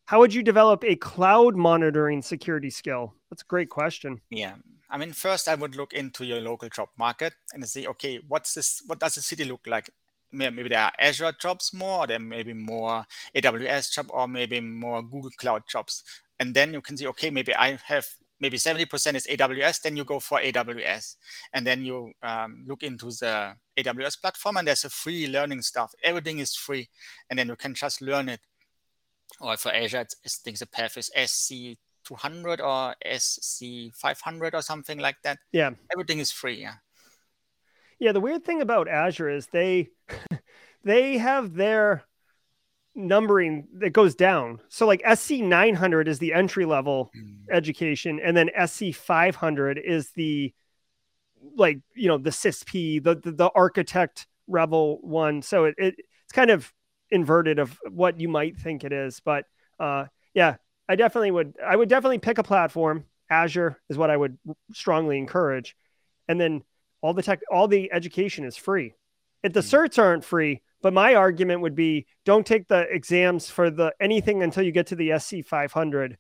How 0.06 0.20
would 0.20 0.32
you 0.32 0.44
develop 0.44 0.84
a 0.84 0.94
cloud 0.94 1.56
monitoring 1.56 2.22
security 2.22 2.70
skill? 2.70 3.14
That's 3.28 3.42
a 3.42 3.46
great 3.46 3.70
question. 3.70 4.20
Yeah. 4.30 4.54
I 4.88 4.98
mean, 4.98 5.12
first 5.12 5.48
I 5.48 5.56
would 5.56 5.74
look 5.74 5.92
into 5.92 6.24
your 6.24 6.40
local 6.40 6.68
job 6.68 6.88
market 6.96 7.34
and 7.52 7.68
see, 7.68 7.88
okay, 7.88 8.20
what's 8.28 8.54
this? 8.54 8.82
What 8.86 9.00
does 9.00 9.16
the 9.16 9.20
city 9.20 9.44
look 9.44 9.66
like? 9.66 9.90
Maybe 10.30 10.68
there 10.68 10.80
are 10.80 10.92
Azure 11.00 11.32
jobs 11.40 11.72
more, 11.74 12.04
or 12.04 12.06
there 12.06 12.20
may 12.20 12.44
be 12.44 12.52
more 12.52 13.04
AWS 13.34 13.94
job, 13.94 14.06
or 14.10 14.28
maybe 14.28 14.60
more 14.60 15.02
Google 15.02 15.30
Cloud 15.36 15.64
jobs. 15.68 16.04
And 16.38 16.54
then 16.54 16.72
you 16.72 16.82
can 16.82 16.96
see, 16.96 17.08
okay, 17.08 17.30
maybe 17.30 17.52
I 17.54 17.76
have 17.86 18.06
maybe 18.38 18.58
70% 18.58 19.14
is 19.14 19.26
AWS, 19.26 19.82
then 19.82 19.96
you 19.96 20.04
go 20.04 20.20
for 20.20 20.38
AWS. 20.38 21.16
And 21.52 21.66
then 21.66 21.84
you 21.84 22.12
um, 22.22 22.64
look 22.66 22.82
into 22.82 23.06
the 23.06 23.56
AWS 23.76 24.20
platform 24.20 24.58
and 24.58 24.68
there's 24.68 24.84
a 24.84 24.90
free 24.90 25.26
learning 25.26 25.62
stuff. 25.62 25.94
Everything 26.04 26.38
is 26.38 26.54
free. 26.54 26.88
And 27.28 27.38
then 27.38 27.48
you 27.48 27.56
can 27.56 27.74
just 27.74 28.00
learn 28.00 28.28
it. 28.28 28.40
Or 29.40 29.56
for 29.56 29.72
Azure, 29.72 30.00
it's, 30.00 30.16
I 30.24 30.28
think 30.44 30.58
the 30.58 30.66
path 30.66 30.96
is 30.96 31.10
SC200 31.16 32.60
or 32.60 32.94
SC500 33.06 34.54
or 34.54 34.62
something 34.62 34.98
like 34.98 35.16
that. 35.24 35.38
Yeah. 35.52 35.70
Everything 35.92 36.18
is 36.18 36.30
free. 36.30 36.60
Yeah. 36.60 36.74
Yeah. 37.98 38.12
The 38.12 38.20
weird 38.20 38.44
thing 38.44 38.62
about 38.62 38.88
Azure 38.88 39.30
is 39.30 39.46
they, 39.48 39.90
they 40.84 41.18
have 41.18 41.54
their 41.54 42.04
numbering 42.96 43.68
that 43.74 43.90
goes 43.90 44.14
down. 44.14 44.60
So 44.68 44.86
like 44.86 45.02
SC 45.14 45.32
900 45.32 46.08
is 46.08 46.18
the 46.18 46.32
entry 46.32 46.64
level 46.64 47.10
mm. 47.16 47.36
education, 47.50 48.18
and 48.22 48.36
then 48.36 48.50
SC 48.66 48.94
500 48.94 49.78
is 49.78 50.10
the 50.12 50.52
like 51.54 51.78
you 51.94 52.08
know 52.08 52.18
the 52.18 52.30
CISSP, 52.30 53.04
the 53.04 53.14
the, 53.14 53.32
the 53.32 53.50
architect 53.54 54.26
level 54.48 54.98
one. 55.02 55.42
So 55.42 55.66
it, 55.66 55.74
it, 55.78 55.94
it's 56.24 56.32
kind 56.32 56.50
of 56.50 56.72
inverted 57.10 57.58
of 57.58 57.78
what 57.88 58.20
you 58.20 58.28
might 58.28 58.56
think 58.56 58.84
it 58.84 58.92
is, 58.92 59.20
but 59.20 59.44
uh, 59.78 60.06
yeah, 60.34 60.56
I 60.88 60.96
definitely 60.96 61.30
would. 61.30 61.54
I 61.64 61.74
would 61.74 61.88
definitely 61.88 62.18
pick 62.18 62.38
a 62.38 62.42
platform. 62.42 63.04
Azure 63.28 63.80
is 63.88 63.98
what 63.98 64.10
I 64.10 64.16
would 64.16 64.38
strongly 64.72 65.18
encourage, 65.18 65.76
and 66.28 66.40
then 66.40 66.62
all 67.00 67.14
the 67.14 67.22
tech, 67.22 67.40
all 67.50 67.68
the 67.68 67.92
education 67.92 68.44
is 68.44 68.56
free. 68.56 68.94
If 69.42 69.52
the 69.52 69.60
mm. 69.60 69.88
certs 69.88 69.98
aren't 69.98 70.24
free, 70.24 70.62
but 70.82 70.92
my 70.92 71.14
argument 71.14 71.62
would 71.62 71.74
be 71.74 72.06
don't 72.24 72.46
take 72.46 72.68
the 72.68 72.82
exams 72.82 73.50
for 73.50 73.70
the 73.70 73.92
anything 74.00 74.42
until 74.42 74.62
you 74.62 74.72
get 74.72 74.88
to 74.88 74.96
the 74.96 75.18
SC 75.18 75.44
500. 75.44 76.16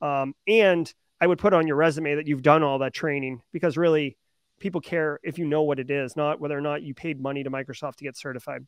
Um, 0.00 0.34
and 0.46 0.92
I 1.20 1.26
would 1.26 1.38
put 1.38 1.54
on 1.54 1.66
your 1.66 1.76
resume 1.76 2.16
that 2.16 2.26
you've 2.26 2.42
done 2.42 2.62
all 2.62 2.80
that 2.80 2.92
training 2.92 3.42
because 3.52 3.76
really 3.76 4.16
people 4.58 4.80
care 4.80 5.20
if 5.22 5.38
you 5.38 5.44
know 5.44 5.62
what 5.62 5.78
it 5.78 5.90
is, 5.90 6.16
not 6.16 6.40
whether 6.40 6.56
or 6.56 6.60
not 6.60 6.82
you 6.82 6.94
paid 6.94 7.20
money 7.20 7.42
to 7.44 7.50
Microsoft 7.50 7.96
to 7.96 8.04
get 8.04 8.16
certified. 8.16 8.66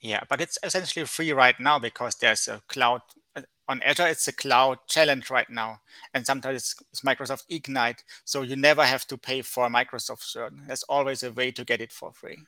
Yeah, 0.00 0.20
but 0.28 0.40
it's 0.40 0.58
essentially 0.62 1.06
free 1.06 1.32
right 1.32 1.58
now 1.58 1.78
because 1.78 2.16
there's 2.16 2.46
a 2.48 2.60
cloud 2.68 3.00
uh, 3.34 3.42
on 3.68 3.82
Azure. 3.82 4.08
It's 4.08 4.28
a 4.28 4.32
cloud 4.32 4.78
challenge 4.86 5.30
right 5.30 5.48
now, 5.48 5.80
and 6.12 6.26
sometimes 6.26 6.74
it's 6.92 7.00
Microsoft 7.00 7.44
Ignite, 7.48 8.04
so 8.24 8.42
you 8.42 8.56
never 8.56 8.84
have 8.84 9.06
to 9.06 9.16
pay 9.16 9.40
for 9.40 9.68
Microsoft 9.68 10.22
cert. 10.22 10.50
There's 10.66 10.82
always 10.84 11.22
a 11.22 11.32
way 11.32 11.50
to 11.52 11.64
get 11.64 11.80
it 11.80 11.92
for 11.92 12.12
free. 12.12 12.38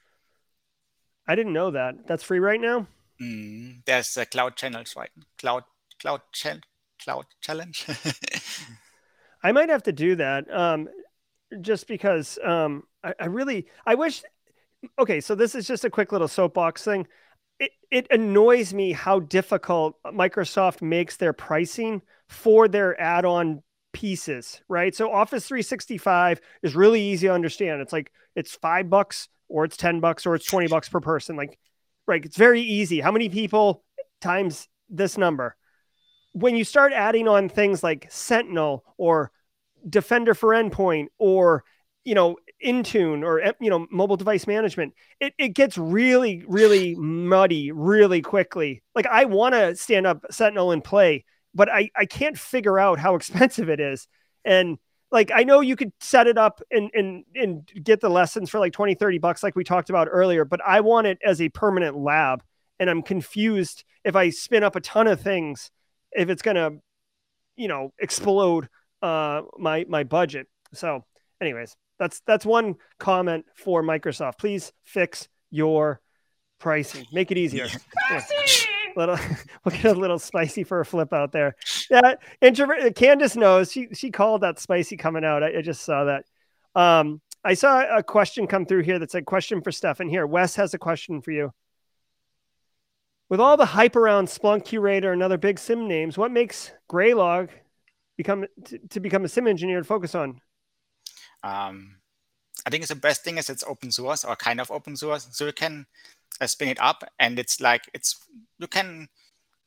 I 1.27 1.35
didn't 1.35 1.55
know 1.55 1.71
that. 1.71 2.07
That's 2.07 2.23
free 2.23 2.39
right 2.39 2.61
now. 2.61 2.87
Mm, 3.21 3.85
there's 3.85 4.17
a 4.17 4.27
cloud 4.27 4.57
channels 4.57 4.95
right. 4.97 5.11
Cloud 5.39 5.65
cloud 6.01 6.21
ch- 6.33 6.61
cloud 7.03 7.27
challenge. 7.41 7.87
I 9.43 9.53
might 9.53 9.69
have 9.69 9.83
to 9.85 9.93
do 9.93 10.17
that. 10.17 10.51
Um, 10.53 10.89
just 11.61 11.87
because 11.87 12.39
um, 12.45 12.85
I, 13.03 13.15
I 13.21 13.27
really 13.27 13.67
I 13.87 13.95
wish. 13.95 14.23
Okay, 14.99 15.21
so 15.21 15.35
this 15.35 15.55
is 15.55 15.67
just 15.67 15.85
a 15.85 15.91
quick 15.91 16.13
little 16.13 16.29
soapbox 16.29 16.85
thing. 16.85 17.07
It, 17.59 17.73
it 17.91 18.07
annoys 18.11 18.75
me 18.75 18.93
how 18.93 19.21
difficult 19.21 19.97
Microsoft 20.05 20.83
makes 20.83 21.17
their 21.17 21.33
pricing 21.33 22.03
for 22.29 22.69
their 22.69 23.01
add-on 23.01 23.63
pieces, 23.93 24.61
right? 24.69 24.95
So 24.95 25.11
Office 25.11 25.49
365 25.49 26.41
is 26.63 26.77
really 26.77 27.01
easy 27.01 27.29
to 27.29 27.33
understand. 27.33 27.81
It's 27.81 27.93
like 27.95 28.13
it's 28.35 28.55
five 28.55 28.91
bucks 28.91 29.29
or 29.49 29.65
it's 29.65 29.77
10 29.77 30.01
bucks 30.01 30.27
or 30.27 30.35
it's 30.35 30.47
20 30.47 30.69
bucks 30.69 30.89
per 30.89 31.01
person. 31.01 31.35
Like, 31.37 31.59
right. 32.07 32.25
It's 32.25 32.37
very 32.37 32.61
easy. 32.61 33.01
How 33.01 33.11
many 33.11 33.31
people 33.31 33.85
times 34.21 34.69
this 34.91 35.17
number? 35.17 35.57
When 36.33 36.57
you 36.57 36.65
start 36.65 36.93
adding 36.93 37.27
on 37.27 37.49
things 37.49 37.83
like 37.83 38.07
Sentinel 38.11 38.85
or 38.99 39.31
Defender 39.89 40.35
for 40.35 40.51
Endpoint 40.51 41.07
or, 41.19 41.65
you 42.05 42.15
know, 42.15 42.37
Intune 42.65 43.23
or, 43.23 43.41
eh, 43.41 43.53
you 43.61 43.71
know, 43.71 43.87
mobile 43.91 44.17
device 44.17 44.47
management, 44.47 44.95
it, 45.21 45.35
it 45.39 45.49
gets 45.51 45.77
really, 45.77 46.45
really 46.47 46.95
muddy 46.95 47.73
really 47.73 48.23
quickly. 48.23 48.83
Like, 48.95 49.07
I 49.07 49.25
want 49.27 49.55
to 49.55 49.77
stand 49.77 50.07
up 50.07 50.25
Sentinel 50.31 50.73
and 50.73 50.83
play, 50.83 51.25
but 51.55 51.71
I, 51.71 51.91
I 51.97 52.07
can't 52.07 52.39
figure 52.39 52.79
out 52.79 52.99
how 52.99 53.15
expensive 53.17 53.69
it 53.69 53.81
is. 53.81 54.09
And 54.45 54.79
like 55.11 55.31
I 55.35 55.45
know 55.45 55.61
you 55.61 55.77
could 55.77 55.93
set 56.01 56.27
it 56.27 56.39
up 56.39 56.61
and 56.71 56.91
and 56.95 57.25
and 57.35 57.71
get 57.83 58.01
the 58.01 58.09
lessons 58.09 58.51
for 58.51 58.59
like 58.59 58.73
20 58.73 58.95
30 58.95 59.19
bucks 59.19 59.43
like 59.43 59.57
we 59.57 59.65
talked 59.65 59.91
about 59.91 60.09
earlier, 60.11 60.45
but 60.45 60.61
I 60.67 60.81
want 60.81 61.07
it 61.07 61.19
as 61.25 61.41
a 61.41 61.49
permanent 61.49 61.97
lab 61.97 62.43
and 62.79 62.91
I'm 62.91 63.03
confused 63.03 63.85
if 64.05 64.17
I 64.17 64.31
spin 64.31 64.65
up 64.65 64.77
a 64.77 64.81
ton 64.81 65.07
of 65.07 65.21
things 65.21 65.71
if 66.13 66.29
it's 66.29 66.43
going 66.43 66.57
to 66.57 66.79
you 67.57 67.69
know 67.69 67.93
explode 67.99 68.69
uh 69.03 69.43
my 69.59 69.85
my 69.89 70.05
budget. 70.05 70.49
So 70.75 71.05
anyways, 71.41 71.77
that's 71.99 72.21
that's 72.27 72.47
one 72.47 72.77
comment 72.99 73.47
for 73.55 73.83
Microsoft. 73.83 74.39
Please 74.39 74.73
fix 74.85 75.29
your 75.51 76.01
pricing. 76.59 77.07
Make 77.13 77.31
it 77.31 77.39
easier. 77.39 77.69
little 78.97 79.19
we'll 79.65 79.77
get 79.77 79.85
a 79.85 79.93
little 79.93 80.19
spicy 80.19 80.65
for 80.65 80.81
a 80.81 80.85
flip 80.85 81.13
out 81.13 81.33
there. 81.33 81.55
Yeah, 81.91 82.15
introvert 82.41 82.95
Candace 82.97 83.37
knows 83.37 83.71
she 83.71 83.89
she 83.93 84.11
called 84.11 84.41
that 84.41 84.59
spicy 84.59 84.97
coming 84.97 85.25
out. 85.25 85.43
I, 85.43 85.59
I 85.59 85.63
just 85.63 85.83
saw 85.83 86.05
that. 86.05 86.25
Um, 86.75 87.21
I 87.45 87.55
saw 87.55 87.85
a 87.97 88.03
question 88.03 88.47
come 88.47 88.67
through 88.67 88.83
here 88.83 88.99
that 88.99 89.11
said 89.11 89.25
question 89.25 89.63
for 89.63 89.71
Stefan. 89.71 90.09
Here, 90.09 90.27
Wes 90.27 90.57
has 90.57 90.75
a 90.75 90.79
question 90.79 91.21
for 91.21 91.31
you. 91.31 91.53
With 93.29 93.41
all 93.41 93.57
the 93.57 93.67
hype 93.67 93.97
around 93.97 94.27
Splunk 94.27 94.67
QRadar, 94.67 95.13
and 95.13 95.23
other 95.23 95.39
big 95.39 95.59
SIEM 95.59 95.89
names, 95.89 96.17
what 96.17 96.31
makes 96.31 96.73
Graylog 96.91 97.51
become 98.17 98.47
to, 98.67 98.79
to 98.91 99.01
become 99.01 99.25
a 99.25 99.29
SIEM 99.29 99.47
engineer 99.47 99.79
to 99.79 99.85
focus 99.85 100.15
on? 100.15 100.41
Um, 101.47 101.97
I 102.67 102.71
think 102.71 102.83
it's 102.83 102.91
the 102.91 102.97
best 102.97 103.23
thing 103.23 103.39
is 103.39 103.49
it's 103.49 103.63
open 103.65 103.93
source 103.93 104.25
or 104.25 104.35
kind 104.35 104.61
of 104.61 104.71
open 104.71 104.97
source, 104.97 105.29
so 105.31 105.47
you 105.47 105.53
can 105.53 105.87
uh, 106.41 106.47
spin 106.47 106.69
it 106.69 106.81
up 106.81 107.05
and 107.19 107.39
it's 107.39 107.61
like 107.61 107.83
it's 107.95 108.27
you 108.59 108.67
can 108.67 109.09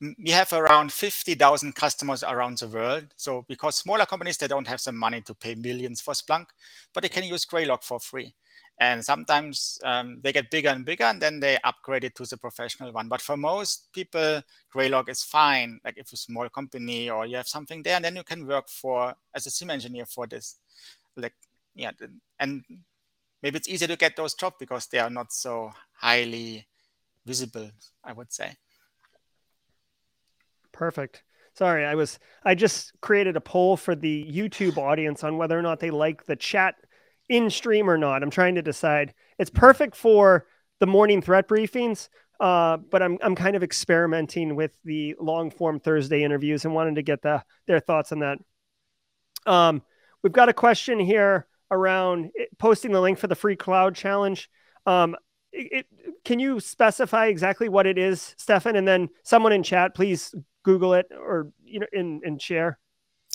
we 0.00 0.30
have 0.30 0.52
around 0.52 0.92
50,000 0.92 1.74
customers 1.74 2.22
around 2.22 2.58
the 2.58 2.68
world. 2.68 3.06
So 3.16 3.44
because 3.48 3.76
smaller 3.76 4.06
companies, 4.06 4.38
they 4.38 4.48
don't 4.48 4.66
have 4.66 4.82
the 4.82 4.92
money 4.92 5.20
to 5.22 5.34
pay 5.34 5.54
millions 5.54 6.00
for 6.00 6.14
Splunk, 6.14 6.46
but 6.94 7.02
they 7.02 7.10
can 7.10 7.24
use 7.24 7.44
Graylog 7.44 7.84
for 7.84 8.00
free. 8.00 8.34
And 8.78 9.04
sometimes 9.04 9.78
um, 9.84 10.18
they 10.22 10.32
get 10.32 10.50
bigger 10.50 10.70
and 10.70 10.86
bigger, 10.86 11.04
and 11.04 11.20
then 11.20 11.38
they 11.38 11.58
upgrade 11.64 12.04
it 12.04 12.14
to 12.14 12.24
the 12.24 12.38
professional 12.38 12.92
one. 12.92 13.08
But 13.08 13.20
for 13.20 13.36
most 13.36 13.92
people, 13.92 14.40
Graylog 14.74 15.10
is 15.10 15.22
fine. 15.22 15.80
Like 15.84 15.98
if 15.98 16.10
a 16.14 16.16
small 16.16 16.48
company 16.48 17.10
or 17.10 17.26
you 17.26 17.36
have 17.36 17.48
something 17.48 17.82
there, 17.82 17.96
and 17.96 18.04
then 18.04 18.16
you 18.16 18.24
can 18.24 18.46
work 18.46 18.70
for 18.70 19.14
as 19.34 19.46
a 19.46 19.50
SIEM 19.50 19.68
engineer 19.68 20.06
for 20.06 20.26
this. 20.26 20.56
Like 21.14 21.34
yeah, 21.74 21.90
and 22.38 22.64
maybe 23.42 23.56
it's 23.56 23.68
easier 23.68 23.88
to 23.88 23.96
get 23.96 24.16
those 24.16 24.34
jobs 24.34 24.56
because 24.58 24.86
they 24.86 24.98
are 24.98 25.10
not 25.10 25.32
so 25.32 25.72
highly 25.94 26.66
visible, 27.26 27.70
I 28.04 28.12
would 28.12 28.32
say. 28.32 28.54
Perfect. 30.72 31.22
Sorry, 31.54 31.84
I 31.84 31.94
was 31.94 32.18
I 32.44 32.54
just 32.54 32.92
created 33.00 33.36
a 33.36 33.40
poll 33.40 33.76
for 33.76 33.94
the 33.94 34.24
YouTube 34.30 34.78
audience 34.78 35.24
on 35.24 35.36
whether 35.36 35.58
or 35.58 35.62
not 35.62 35.80
they 35.80 35.90
like 35.90 36.24
the 36.24 36.36
chat 36.36 36.76
in 37.28 37.50
stream 37.50 37.90
or 37.90 37.98
not. 37.98 38.22
I'm 38.22 38.30
trying 38.30 38.54
to 38.54 38.62
decide. 38.62 39.14
It's 39.38 39.50
perfect 39.50 39.96
for 39.96 40.46
the 40.78 40.86
morning 40.86 41.20
threat 41.20 41.48
briefings, 41.48 42.08
uh, 42.40 42.78
but 42.78 43.02
I'm 43.02 43.18
I'm 43.22 43.34
kind 43.34 43.56
of 43.56 43.62
experimenting 43.62 44.56
with 44.56 44.72
the 44.84 45.16
long 45.20 45.50
form 45.50 45.80
Thursday 45.80 46.22
interviews 46.22 46.64
and 46.64 46.74
wanted 46.74 46.94
to 46.94 47.02
get 47.02 47.22
the 47.22 47.42
their 47.66 47.80
thoughts 47.80 48.12
on 48.12 48.20
that. 48.20 48.38
Um, 49.46 49.82
we've 50.22 50.32
got 50.32 50.48
a 50.48 50.54
question 50.54 50.98
here 50.98 51.46
around 51.70 52.30
posting 52.58 52.92
the 52.92 53.00
link 53.00 53.18
for 53.18 53.26
the 53.26 53.34
free 53.34 53.56
cloud 53.56 53.94
challenge. 53.94 54.50
Um, 54.86 55.16
it, 55.52 55.86
can 56.24 56.38
you 56.38 56.60
specify 56.60 57.26
exactly 57.26 57.68
what 57.68 57.86
it 57.86 57.98
is, 57.98 58.34
Stefan? 58.38 58.76
And 58.76 58.86
then 58.86 59.08
someone 59.22 59.52
in 59.52 59.62
chat, 59.62 59.94
please 59.94 60.34
Google 60.62 60.94
it 60.94 61.06
or 61.10 61.52
you 61.64 61.80
know, 61.80 61.86
in 61.92 62.20
and 62.24 62.40
share. 62.40 62.78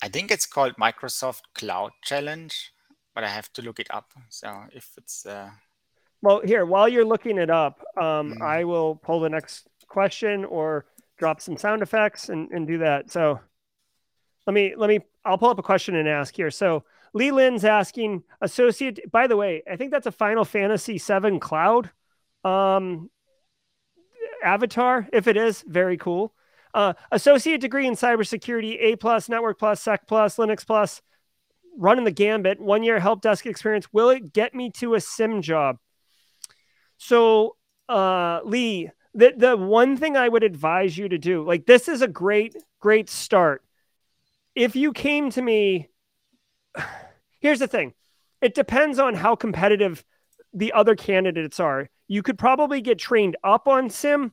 I 0.01 0.09
think 0.09 0.31
it's 0.31 0.45
called 0.45 0.73
Microsoft 0.79 1.41
Cloud 1.53 1.91
Challenge, 2.03 2.71
but 3.13 3.23
I 3.23 3.29
have 3.29 3.51
to 3.53 3.61
look 3.61 3.79
it 3.79 3.87
up. 3.89 4.11
So 4.29 4.65
if 4.73 4.89
it's 4.97 5.25
uh... 5.25 5.49
well, 6.21 6.41
here 6.43 6.65
while 6.65 6.87
you're 6.87 7.05
looking 7.05 7.37
it 7.37 7.49
up, 7.49 7.83
um, 7.97 8.33
mm. 8.33 8.41
I 8.41 8.63
will 8.63 8.95
pull 8.95 9.19
the 9.19 9.29
next 9.29 9.67
question 9.87 10.45
or 10.45 10.85
drop 11.17 11.39
some 11.39 11.57
sound 11.57 11.81
effects 11.81 12.29
and, 12.29 12.49
and 12.51 12.67
do 12.67 12.77
that. 12.79 13.11
So 13.11 13.39
let 14.45 14.53
me 14.53 14.73
let 14.75 14.89
me 14.89 14.99
I'll 15.23 15.37
pull 15.37 15.49
up 15.49 15.59
a 15.59 15.63
question 15.63 15.95
and 15.95 16.07
ask 16.07 16.35
here. 16.35 16.51
So 16.51 16.83
Lee 17.15 17.31
Lynn's 17.31 17.63
asking 17.63 18.23
associate. 18.41 19.09
By 19.09 19.27
the 19.27 19.37
way, 19.37 19.63
I 19.71 19.77
think 19.77 19.91
that's 19.91 20.05
a 20.05 20.11
Final 20.11 20.43
Fantasy 20.43 20.97
VII 20.97 21.39
Cloud 21.39 21.89
um, 22.43 23.09
avatar. 24.43 25.07
If 25.13 25.27
it 25.27 25.37
is, 25.37 25.63
very 25.65 25.95
cool. 25.95 26.33
Uh, 26.73 26.93
associate 27.13 27.61
degree 27.61 27.87
in 27.87 27.93
cybersecurity, 27.93 28.77
A 28.81 28.97
plus, 28.97 29.29
Network 29.29 29.57
plus, 29.57 29.81
Sec 29.81 30.05
plus, 30.07 30.35
Linux 30.35 30.67
plus, 30.67 31.01
running 31.77 32.03
the 32.03 32.11
gambit. 32.11 32.59
One 32.59 32.83
year 32.83 32.99
help 32.99 33.21
desk 33.21 33.45
experience. 33.45 33.87
Will 33.93 34.09
it 34.09 34.33
get 34.33 34.53
me 34.53 34.69
to 34.71 34.95
a 34.95 34.99
SIEM 34.99 35.41
job? 35.41 35.77
So, 36.97 37.55
uh, 37.87 38.41
Lee, 38.43 38.91
the 39.13 39.33
the 39.37 39.55
one 39.55 39.95
thing 39.95 40.17
I 40.17 40.27
would 40.27 40.43
advise 40.43 40.97
you 40.97 41.07
to 41.07 41.17
do, 41.17 41.45
like 41.45 41.65
this 41.65 41.87
is 41.87 42.01
a 42.01 42.09
great 42.09 42.57
great 42.81 43.09
start. 43.09 43.63
If 44.53 44.75
you 44.75 44.91
came 44.91 45.29
to 45.29 45.41
me 45.41 45.87
here's 47.45 47.59
the 47.59 47.67
thing 47.67 47.93
it 48.41 48.55
depends 48.55 48.97
on 48.97 49.13
how 49.13 49.35
competitive 49.35 50.03
the 50.53 50.73
other 50.73 50.95
candidates 50.95 51.59
are. 51.59 51.89
You 52.07 52.23
could 52.23 52.37
probably 52.37 52.81
get 52.81 52.97
trained 52.97 53.37
up 53.43 53.67
on 53.67 53.89
SIEM, 53.89 54.31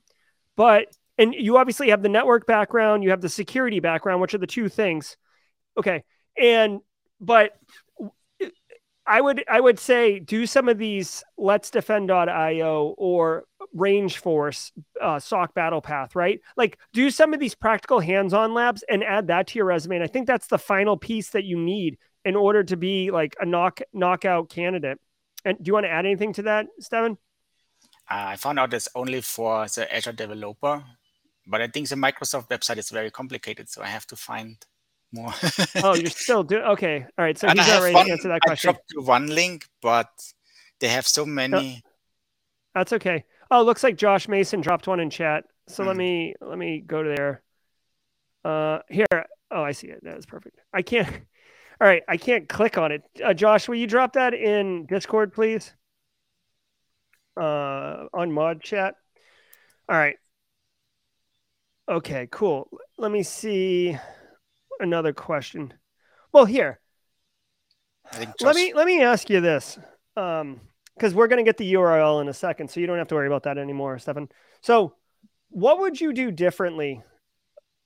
but 0.57 0.87
and 1.19 1.35
you 1.35 1.59
obviously 1.59 1.91
have 1.91 2.03
the 2.03 2.09
network 2.09 2.47
background, 2.47 3.05
you 3.05 3.11
have 3.11 3.21
the 3.21 3.29
security 3.29 3.81
background, 3.81 4.21
which 4.23 4.33
are 4.35 4.39
the 4.39 4.47
two 4.47 4.69
things. 4.69 5.17
Okay. 5.79 6.05
And 6.39 6.81
but 7.21 7.53
I 9.07 9.21
would 9.21 9.45
I 9.47 9.61
would 9.61 9.79
say 9.79 10.19
do 10.19 10.47
some 10.47 10.69
of 10.69 10.79
these 10.79 11.23
LetsDefend.io 11.39 12.95
or 12.97 13.45
RangeForce 13.77 14.73
uh, 15.01 15.19
SOC 15.19 15.55
battle 15.55 15.83
path, 15.83 16.17
right? 16.17 16.41
Like 16.57 16.79
do 16.95 17.11
some 17.11 17.35
of 17.35 17.41
these 17.41 17.55
practical 17.55 18.01
hands-on 18.01 18.55
labs 18.55 18.85
and 18.89 19.05
add 19.05 19.27
that 19.27 19.49
to 19.49 19.59
your 19.59 19.67
resume. 19.67 19.97
And 19.97 20.05
I 20.05 20.09
think 20.09 20.27
that's 20.27 20.47
the 20.47 20.59
final 20.59 20.97
piece 20.97 21.31
that 21.31 21.45
you 21.45 21.59
need 21.59 21.99
in 22.25 22.37
order 22.37 22.63
to 22.65 22.77
be 22.77 23.11
like 23.11 23.37
a 23.41 23.47
knock 23.47 23.81
knockout 23.93 24.49
candidate. 24.49 24.99
And 25.45 25.59
do 25.59 25.69
you 25.69 25.73
want 25.73 25.87
to 25.87 25.91
add 25.91 26.07
anything 26.07 26.33
to 26.35 26.43
that, 26.43 26.67
Stefan? 26.81 27.19
Uh, 28.11 28.27
I 28.29 28.37
found 28.37 28.59
out 28.59 28.75
it's 28.75 28.89
only 28.95 29.21
for 29.21 29.67
the 29.67 29.93
Azure 29.95 30.13
developer, 30.13 30.85
but 31.47 31.61
I 31.61 31.67
think 31.67 31.89
the 31.89 31.97
Microsoft 31.97 32.49
website 32.49 32.79
is 32.79 32.91
very 32.91 33.11
complicated, 33.11 33.69
so 33.69 33.83
I 33.83 33.87
have 33.87 34.07
to 34.09 34.17
find 34.17 34.57
more. 35.13 35.33
oh, 35.83 35.95
you're 35.95 36.11
still 36.11 36.43
doing 36.43 36.63
okay. 36.63 37.07
All 37.19 37.25
right, 37.25 37.37
so 37.37 37.49
and 37.49 37.59
he's 37.59 37.69
not 37.69 37.83
ready 37.83 37.95
to 37.95 38.13
answer 38.13 38.29
that 38.29 38.41
question. 38.43 38.71
I 38.71 38.73
dropped 38.73 38.93
one 38.97 39.27
link, 39.27 39.67
but 39.81 40.11
they 40.81 40.89
have 40.89 41.07
so 41.07 41.25
many. 41.27 41.83
that's 42.75 42.93
okay. 42.93 43.25
Oh, 43.51 43.63
looks 43.63 43.83
like 43.83 43.97
Josh 43.97 44.29
Mason 44.29 44.61
dropped 44.61 44.87
one 44.87 45.01
in 45.01 45.11
chat. 45.11 45.45
So 45.69 45.85
mm. 45.85 45.87
let 45.87 45.97
me 45.97 46.35
let 46.41 46.59
me 46.59 46.81
go 46.81 47.03
to 47.03 47.09
there. 47.09 47.43
Uh, 48.45 48.81
here. 48.89 49.07
Oh, 49.51 49.63
I 49.63 49.73
see 49.73 49.89
it. 49.89 50.03
That 50.03 50.19
is 50.19 50.27
perfect. 50.27 50.59
I 50.73 50.83
can't. 50.83 51.09
All 51.83 51.89
right, 51.89 52.05
I 52.07 52.17
can't 52.17 52.49
click 52.49 52.79
on 52.79 52.93
it. 52.93 53.03
Uh, 53.25 53.35
Josh, 53.35 53.67
will 53.67 53.75
you 53.75 53.89
drop 53.89 54.13
that 54.13 54.35
in 54.35 54.87
Discord, 54.87 55.33
please? 55.33 55.75
Uh, 57.37 58.07
on 58.15 58.31
mod 58.31 58.63
chat. 58.63 58.95
All 59.89 59.97
right. 59.97 60.15
Okay, 61.89 62.29
cool. 62.31 62.69
Let 62.99 63.11
me 63.11 63.25
see 63.25 63.99
another 64.79 65.13
question. 65.13 65.75
Well, 66.33 66.45
here. 66.45 66.79
Let 68.41 68.55
me 68.55 68.75
let 68.75 68.87
me 68.87 69.03
ask 69.03 69.29
you 69.29 69.41
this, 69.41 69.77
um, 70.17 70.61
because 70.95 71.17
we're 71.17 71.27
gonna 71.27 71.43
get 71.43 71.57
the 71.57 71.73
URL 71.73 72.21
in 72.21 72.29
a 72.29 72.33
second, 72.33 72.71
so 72.71 72.79
you 72.79 72.87
don't 72.87 72.99
have 72.99 73.09
to 73.09 73.17
worry 73.17 73.27
about 73.27 73.43
that 73.43 73.59
anymore, 73.59 73.99
Stefan. 73.99 74.29
So, 74.61 74.95
what 75.49 75.81
would 75.81 76.01
you 76.01 76.13
do 76.13 76.31
differently 76.31 77.03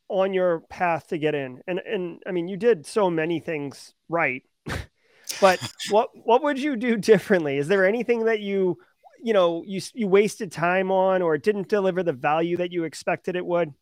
on 0.09 0.33
your 0.33 0.61
path 0.61 1.09
to 1.09 1.19
get 1.19 1.35
in? 1.35 1.63
And 1.67 1.79
and 1.81 2.23
I 2.27 2.33
mean, 2.33 2.49
you 2.49 2.57
did 2.57 2.87
so 2.87 3.11
many 3.11 3.41
things 3.41 3.95
right, 4.09 4.43
but 5.41 5.61
what 5.91 6.11
what 6.15 6.43
would 6.43 6.59
you 6.59 6.77
do 6.77 6.97
differently? 6.97 7.59
Is 7.59 7.69
there 7.69 7.87
anything 7.87 8.25
that 8.25 8.41
you 8.41 8.79
you 9.23 9.33
know 9.33 9.63
you 9.67 9.81
you 9.95 10.09
wasted 10.09 10.53
time 10.53 10.91
on 10.91 11.23
or 11.23 11.39
didn't 11.39 11.69
deliver 11.69 12.03
the 12.03 12.13
value 12.13 12.57
that 12.59 12.73
you 12.73 12.85
expected 12.85 13.37
it 13.37 13.47
would? 13.47 13.73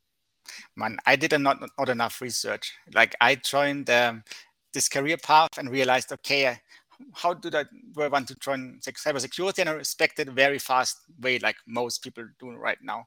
Man, 0.76 0.98
I 1.06 1.16
did 1.16 1.38
not 1.40 1.58
not 1.78 1.88
enough 1.88 2.20
research. 2.20 2.72
Like 2.92 3.14
I 3.20 3.36
joined 3.36 3.88
um, 3.90 4.24
this 4.72 4.88
career 4.88 5.16
path 5.16 5.56
and 5.58 5.70
realized, 5.70 6.12
okay, 6.12 6.58
how 7.12 7.34
do 7.34 7.48
I, 7.52 7.64
do 7.92 8.02
I 8.02 8.08
want 8.08 8.28
to 8.28 8.34
join 8.36 8.80
cybersecurity? 8.80 9.60
And 9.60 9.68
I 9.68 9.72
respected 9.72 10.30
very 10.30 10.58
fast 10.58 10.98
way, 11.20 11.38
like 11.38 11.56
most 11.66 12.02
people 12.02 12.26
do 12.38 12.50
right 12.50 12.78
now. 12.82 13.06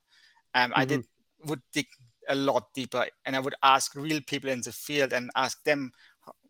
Um, 0.55 0.71
mm-hmm. 0.71 0.79
I 0.79 0.85
did 0.85 1.05
would 1.45 1.61
dig 1.71 1.87
a 2.29 2.35
lot 2.35 2.73
deeper 2.73 3.05
and 3.25 3.35
i 3.35 3.39
would 3.39 3.55
ask 3.63 3.95
real 3.95 4.19
people 4.27 4.49
in 4.49 4.61
the 4.61 4.71
field 4.71 5.13
and 5.13 5.29
ask 5.35 5.63
them 5.63 5.91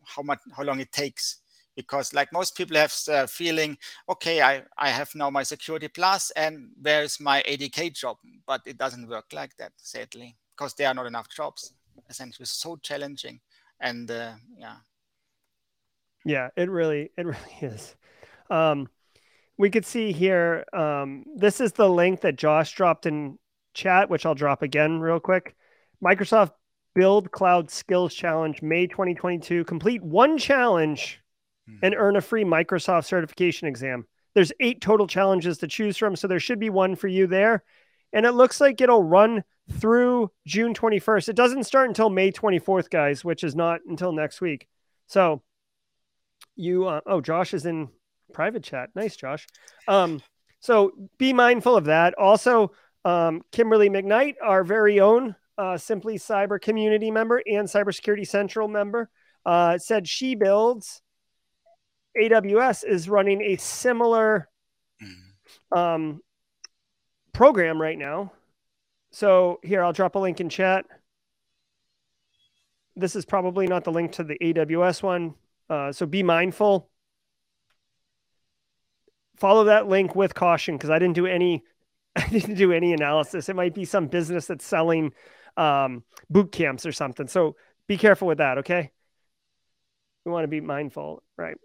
how 0.08 0.22
much 0.22 0.40
how 0.56 0.64
long 0.64 0.80
it 0.80 0.92
takes. 0.92 1.38
Because 1.76 2.12
like 2.12 2.34
most 2.34 2.58
people 2.58 2.76
have 2.76 2.94
a 3.10 3.28
feeling 3.28 3.78
okay 4.10 4.42
i 4.42 4.64
i 4.80 4.90
have 4.90 5.14
now 5.14 5.30
my 5.30 5.44
security 5.44 5.88
plus 5.88 6.32
and 6.32 6.70
where's 6.82 7.20
my 7.20 7.44
adk 7.44 7.94
job? 7.94 8.18
But 8.48 8.62
it 8.66 8.78
doesn't 8.78 9.08
work 9.08 9.26
like 9.32 9.56
that 9.58 9.74
sadly 9.78 10.36
because 10.56 10.74
there 10.74 10.88
are 10.88 10.94
not 10.96 11.06
enough 11.06 11.30
jobs. 11.30 11.74
Essentially 12.10 12.46
so 12.46 12.78
challenging 12.78 13.40
and 13.80 14.10
uh, 14.10 14.34
yeah. 14.58 14.78
Yeah 16.26 16.50
it 16.56 16.70
really 16.70 17.12
it 17.16 17.26
really 17.28 17.58
is. 17.62 17.96
Um 18.50 18.90
we 19.60 19.70
could 19.70 19.86
see 19.86 20.12
here 20.12 20.66
um 20.74 21.26
this 21.36 21.62
is 21.62 21.74
the 21.74 21.90
link 21.90 22.22
that 22.22 22.36
josh 22.36 22.74
dropped 22.74 23.06
in 23.08 23.38
chat 23.74 24.08
which 24.08 24.24
i'll 24.26 24.36
drop 24.36 24.62
again 24.62 25.00
real 25.00 25.20
quick 25.20 25.56
Microsoft 26.04 26.52
Build 26.96 27.32
Cloud 27.32 27.70
Skills 27.70 28.14
Challenge, 28.14 28.62
May 28.62 28.88
2022. 28.88 29.64
Complete 29.66 30.02
one 30.04 30.38
challenge 30.38 31.22
mm-hmm. 31.70 31.86
and 31.86 31.96
earn 31.96 32.16
a 32.16 32.22
free 32.22 32.44
Microsoft 32.44 33.06
certification 33.06 33.68
exam. 33.68 34.06
There's 34.34 34.52
eight 34.60 34.82
total 34.82 35.08
challenges 35.08 35.60
to 35.60 35.68
choose 35.68 35.98
from, 35.98 36.16
so 36.16 36.28
there 36.28 36.40
should 36.40 36.60
be 36.60 36.70
one 36.70 36.96
for 36.96 37.08
you 37.08 37.28
there. 37.28 37.64
And 38.14 38.26
it 38.26 38.32
looks 38.32 38.62
like 38.62 38.80
it'll 38.82 39.04
run 39.04 39.44
through 39.72 40.32
June 40.46 40.74
21st. 40.74 41.30
It 41.30 41.36
doesn't 41.36 41.66
start 41.66 41.88
until 41.88 42.10
May 42.10 42.32
24th, 42.32 42.90
guys, 42.90 43.26
which 43.26 43.44
is 43.44 43.56
not 43.56 43.82
until 43.88 44.12
next 44.12 44.40
week. 44.40 44.68
So 45.08 45.42
you, 46.56 46.88
uh, 46.88 47.02
oh, 47.06 47.22
Josh 47.22 47.54
is 47.54 47.66
in 47.66 47.90
private 48.34 48.64
chat. 48.64 48.90
Nice, 48.96 49.16
Josh. 49.16 49.48
Um, 49.88 50.22
so 50.60 50.92
be 51.18 51.34
mindful 51.34 51.76
of 51.76 51.86
that. 51.86 52.14
Also, 52.16 52.72
um, 53.06 53.42
Kimberly 53.52 53.90
McKnight, 53.90 54.36
our 54.44 54.64
very 54.64 55.00
own 55.00 55.36
uh, 55.58 55.78
Simply 55.78 56.18
Cyber 56.18 56.62
community 56.62 57.12
member 57.12 57.42
and 57.46 57.68
Cybersecurity 57.68 58.28
Central 58.28 58.68
member, 58.68 59.10
uh, 59.46 59.78
said 59.78 60.08
she 60.08 60.36
builds. 60.36 61.02
AWS 62.20 62.84
is 62.84 63.10
running 63.10 63.42
a 63.42 63.58
similar 63.58 64.50
mm-hmm. 65.02 65.78
um, 65.78 66.22
program 67.34 67.80
right 67.82 67.98
now. 67.98 68.32
So 69.12 69.60
here, 69.64 69.84
I'll 69.84 69.94
drop 69.94 70.16
a 70.16 70.20
link 70.20 70.40
in 70.42 70.50
chat. 70.50 70.86
This 72.96 73.16
is 73.16 73.26
probably 73.26 73.68
not 73.68 73.84
the 73.84 73.92
link 73.92 74.14
to 74.14 74.24
the 74.24 74.38
AWS 74.40 75.04
one. 75.04 75.36
Uh, 75.70 75.92
so 75.92 76.06
be 76.06 76.24
mindful. 76.24 76.90
Follow 79.38 79.66
that 79.66 79.88
link 79.88 80.16
with 80.16 80.34
caution 80.34 80.76
because 80.76 80.90
I 80.90 80.98
didn't 80.98 81.16
do 81.16 81.28
any 81.28 81.64
I 82.16 82.28
didn't 82.30 82.56
do 82.56 82.72
any 82.72 82.94
analysis. 82.94 83.50
It 83.50 83.56
might 83.56 83.76
be 83.76 83.86
some 83.86 84.08
business 84.08 84.48
that's 84.48 84.66
selling 84.66 85.12
um, 85.58 86.04
boot 86.30 86.52
camps 86.52 86.86
or 86.86 86.92
something. 86.92 87.28
So 87.28 87.56
be 87.88 87.98
careful 87.98 88.28
with 88.28 88.38
that. 88.38 88.60
Okay. 88.60 88.92
We 90.26 90.32
want 90.32 90.44
to 90.44 90.50
be 90.50 90.62
mindful. 90.62 91.24
Right. 91.38 91.58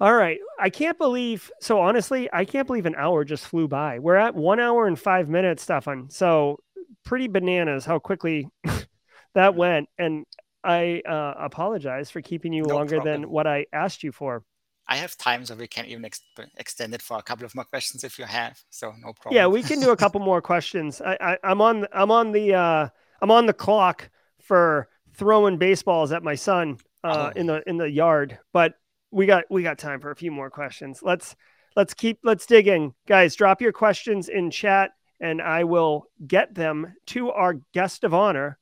All 0.00 0.14
right. 0.14 0.38
I 0.58 0.70
can't 0.70 0.98
believe. 0.98 1.50
So 1.60 1.80
honestly, 1.80 2.28
I 2.32 2.44
can't 2.44 2.66
believe 2.66 2.86
an 2.86 2.94
hour 2.96 3.24
just 3.24 3.46
flew 3.46 3.68
by. 3.68 3.98
We're 3.98 4.16
at 4.16 4.34
one 4.34 4.58
hour 4.58 4.86
and 4.86 4.98
five 4.98 5.28
minutes, 5.28 5.62
Stefan. 5.62 6.10
So 6.10 6.58
pretty 7.04 7.28
bananas 7.28 7.84
how 7.84 7.98
quickly 7.98 8.48
that 9.34 9.54
went. 9.54 9.88
And 9.98 10.24
I 10.64 11.02
uh, 11.08 11.34
apologize 11.38 12.10
for 12.10 12.20
keeping 12.20 12.52
you 12.52 12.62
no 12.62 12.74
longer 12.74 12.96
problem. 12.96 13.22
than 13.22 13.30
what 13.30 13.46
I 13.46 13.66
asked 13.72 14.02
you 14.02 14.12
for. 14.12 14.44
I 14.92 14.96
have 14.96 15.16
time, 15.16 15.46
so 15.46 15.54
we 15.54 15.66
can 15.66 15.86
even 15.86 16.04
ex- 16.04 16.20
extend 16.58 16.92
it 16.92 17.00
for 17.00 17.16
a 17.16 17.22
couple 17.22 17.46
of 17.46 17.54
more 17.54 17.64
questions 17.64 18.04
if 18.04 18.18
you 18.18 18.26
have. 18.26 18.62
So 18.68 18.92
no 19.00 19.14
problem. 19.14 19.34
Yeah, 19.34 19.46
we 19.46 19.62
can 19.62 19.80
do 19.80 19.88
a 19.88 19.96
couple 19.96 20.20
more 20.20 20.42
questions. 20.42 21.00
I, 21.00 21.38
I, 21.42 21.50
am 21.50 21.62
on 21.62 21.86
I'm 21.94 22.10
on 22.10 22.30
the 22.30 22.54
uh, 22.54 22.88
I'm 23.22 23.30
on 23.30 23.46
the 23.46 23.54
clock 23.54 24.10
for 24.42 24.88
throwing 25.14 25.56
baseballs 25.56 26.12
at 26.12 26.22
my 26.22 26.34
son 26.34 26.76
uh, 27.02 27.30
oh. 27.34 27.40
in 27.40 27.46
the 27.46 27.66
in 27.66 27.78
the 27.78 27.90
yard, 27.90 28.38
but 28.52 28.74
we 29.10 29.24
got 29.24 29.44
we 29.48 29.62
got 29.62 29.78
time 29.78 29.98
for 29.98 30.10
a 30.10 30.16
few 30.16 30.30
more 30.30 30.50
questions. 30.50 31.00
Let's 31.02 31.36
let's 31.74 31.94
keep 31.94 32.18
let's 32.22 32.44
dig 32.44 32.68
in, 32.68 32.92
guys. 33.06 33.34
Drop 33.34 33.62
your 33.62 33.72
questions 33.72 34.28
in 34.28 34.50
chat, 34.50 34.90
and 35.20 35.40
I 35.40 35.64
will 35.64 36.04
get 36.26 36.54
them 36.54 36.94
to 37.06 37.30
our 37.30 37.54
guest 37.72 38.04
of 38.04 38.12
honor, 38.12 38.58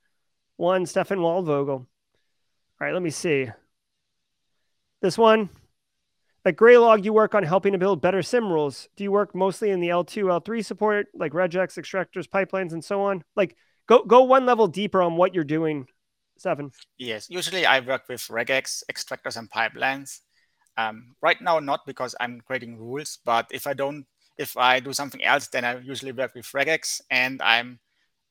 one 0.56 0.86
Stefan 0.86 1.18
Waldvogel. 1.18 1.70
All 1.70 1.86
right, 2.78 2.94
let 2.94 3.02
me 3.02 3.10
see. 3.10 3.48
This 5.02 5.18
one, 5.18 5.48
at 6.44 6.56
Graylog, 6.56 7.04
you 7.04 7.12
work 7.12 7.34
on 7.34 7.42
helping 7.42 7.72
to 7.72 7.78
build 7.78 8.00
better 8.00 8.22
SIEM 8.22 8.50
rules. 8.50 8.88
Do 8.96 9.04
you 9.04 9.12
work 9.12 9.34
mostly 9.34 9.70
in 9.70 9.80
the 9.80 9.88
L2, 9.88 10.24
L3 10.24 10.64
support, 10.64 11.08
like 11.14 11.32
regex, 11.32 11.78
extractors, 11.78 12.28
pipelines, 12.28 12.72
and 12.72 12.84
so 12.84 13.02
on? 13.02 13.22
Like, 13.36 13.56
go 13.86 14.04
go 14.04 14.22
one 14.24 14.46
level 14.46 14.66
deeper 14.66 15.02
on 15.02 15.16
what 15.16 15.34
you're 15.34 15.44
doing. 15.44 15.86
Seven. 16.38 16.72
Yes, 16.96 17.28
usually 17.28 17.66
I 17.66 17.80
work 17.80 18.04
with 18.08 18.22
regex, 18.22 18.82
extractors, 18.90 19.36
and 19.36 19.50
pipelines. 19.50 20.20
Um, 20.78 21.14
right 21.20 21.36
now, 21.42 21.58
not 21.58 21.80
because 21.84 22.14
I'm 22.18 22.40
creating 22.40 22.78
rules, 22.78 23.18
but 23.26 23.46
if 23.50 23.66
I 23.66 23.74
don't, 23.74 24.06
if 24.38 24.56
I 24.56 24.80
do 24.80 24.94
something 24.94 25.22
else, 25.22 25.48
then 25.48 25.66
I 25.66 25.78
usually 25.80 26.12
work 26.12 26.34
with 26.34 26.46
regex 26.46 27.02
and 27.10 27.42
I'm 27.42 27.78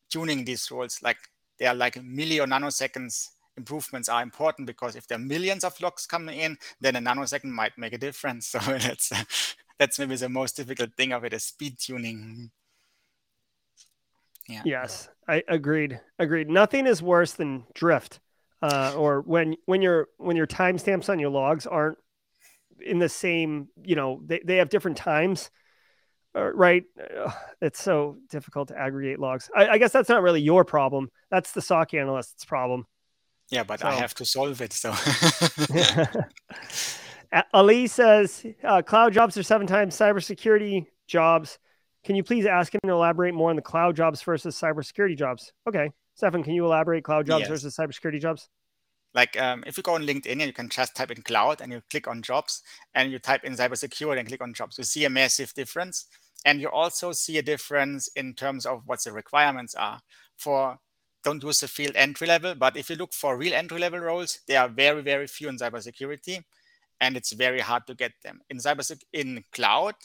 tuning 0.10 0.44
these 0.44 0.72
rules. 0.72 1.00
Like 1.04 1.18
they 1.60 1.68
are 1.68 1.76
like 1.76 1.96
milli 1.96 2.42
or 2.42 2.48
nanoseconds 2.48 3.28
improvements 3.60 4.10
are 4.10 4.24
important 4.24 4.66
because 4.66 4.96
if 4.96 5.08
there 5.08 5.18
are 5.18 5.22
millions 5.36 5.64
of 5.64 5.80
logs 5.82 6.06
coming 6.06 6.40
in, 6.40 6.58
then 6.82 6.96
a 6.96 7.00
nanosecond 7.00 7.52
might 7.52 7.78
make 7.78 7.94
a 7.94 7.98
difference. 7.98 8.48
So 8.60 8.60
that's 8.60 9.12
that's 9.78 10.00
maybe 10.00 10.16
the 10.16 10.30
most 10.30 10.58
difficult 10.58 10.94
thing 10.96 11.14
of 11.14 11.24
it 11.24 11.34
is 11.34 11.44
speed 11.44 11.78
tuning. 11.80 12.52
Yeah. 14.48 14.62
Yes, 14.66 15.10
I 15.28 15.44
agreed. 15.48 16.00
Agreed. 16.18 16.50
Nothing 16.50 16.88
is 16.88 17.02
worse 17.02 17.34
than 17.34 17.66
drift, 17.76 18.20
uh, 18.62 18.94
or 18.98 19.22
when 19.22 19.56
when 19.66 19.82
your 19.82 20.08
when 20.18 20.36
your 20.36 20.48
timestamps 20.48 21.10
on 21.10 21.20
your 21.20 21.30
logs 21.30 21.68
aren't 21.68 21.98
in 22.82 23.00
the 23.00 23.10
same. 23.10 23.70
You 23.84 23.96
know, 23.96 24.22
they 24.26 24.42
they 24.44 24.58
have 24.58 24.70
different 24.70 24.98
times. 24.98 25.52
Uh, 26.36 26.54
right? 26.54 26.84
It's 27.60 27.82
so 27.82 28.18
difficult 28.30 28.68
to 28.68 28.78
aggregate 28.78 29.20
logs. 29.20 29.50
I, 29.56 29.68
I 29.68 29.78
guess 29.80 29.92
that's 29.92 30.10
not 30.10 30.22
really 30.22 30.42
your 30.42 30.64
problem. 30.64 31.10
That's 31.32 31.54
the 31.54 31.62
SOC 31.62 31.96
analyst's 31.96 32.46
problem. 32.46 32.86
Yeah, 33.52 33.64
but 33.64 33.80
so. 33.80 33.88
I 33.88 33.94
have 33.94 34.14
to 34.16 34.26
solve 34.26 34.62
it. 34.62 34.74
So 34.74 34.94
Ali 37.54 37.88
says 37.88 38.46
uh, 38.64 38.82
cloud 38.82 39.14
jobs 39.14 39.38
are 39.38 39.44
seven 39.44 39.68
times 39.68 39.96
cybersecurity 39.98 40.88
jobs. 41.08 41.58
Can 42.04 42.16
you 42.16 42.24
please 42.24 42.46
ask 42.46 42.74
him 42.74 42.80
to 42.86 42.92
elaborate 42.92 43.34
more 43.34 43.50
on 43.50 43.56
the 43.56 43.62
cloud 43.62 43.96
jobs 43.96 44.22
versus 44.22 44.60
cybersecurity 44.60 45.18
jobs? 45.18 45.52
Okay, 45.68 45.90
Stefan, 46.16 46.44
can 46.44 46.54
you 46.54 46.66
elaborate 46.66 47.04
cloud 47.04 47.26
jobs 47.26 47.42
yes. 47.42 47.50
versus 47.50 47.76
cybersecurity 47.76 48.22
jobs? 48.22 48.50
Like 49.14 49.40
um, 49.42 49.64
if 49.66 49.78
you 49.78 49.84
go 49.84 49.96
on 49.96 50.04
LinkedIn 50.04 50.32
and 50.32 50.42
you 50.42 50.54
can 50.54 50.70
just 50.70 50.96
type 50.96 51.12
in 51.12 51.22
cloud 51.24 51.62
and 51.62 51.72
you 51.72 51.82
click 51.90 52.08
on 52.08 52.22
jobs 52.22 52.62
and 52.94 53.12
you 53.12 53.18
type 53.18 53.44
in 53.44 53.54
cybersecurity 53.54 54.20
and 54.20 54.28
click 54.28 54.42
on 54.42 54.54
jobs, 54.54 54.78
you 54.78 54.84
see 54.84 55.06
a 55.06 55.10
massive 55.10 55.54
difference. 55.54 56.06
And 56.46 56.62
you 56.62 56.70
also 56.70 57.12
see 57.12 57.38
a 57.38 57.42
difference 57.42 58.08
in 58.16 58.34
terms 58.34 58.66
of 58.66 58.84
what 58.86 59.04
the 59.04 59.12
requirements 59.12 59.76
are. 59.76 60.00
For 60.38 60.78
don't 61.24 61.44
use 61.44 61.60
the 61.60 61.68
field 61.68 61.96
entry 61.96 62.28
level, 62.28 62.56
but 62.56 62.78
if 62.78 62.90
you 62.90 62.96
look 62.96 63.14
for 63.14 63.38
real 63.38 63.54
entry 63.54 63.80
level 63.80 64.00
roles, 64.00 64.40
there 64.48 64.62
are 64.62 64.70
very, 64.70 65.02
very 65.02 65.28
few 65.28 65.50
in 65.50 65.58
cybersecurity, 65.58 66.44
and 67.02 67.18
it's 67.18 67.32
very 67.34 67.60
hard 67.60 67.86
to 67.88 67.96
get 67.96 68.14
them. 68.24 68.42
In 68.50 68.58
cyber 68.58 68.98
in 69.14 69.44
cloud, 69.52 69.96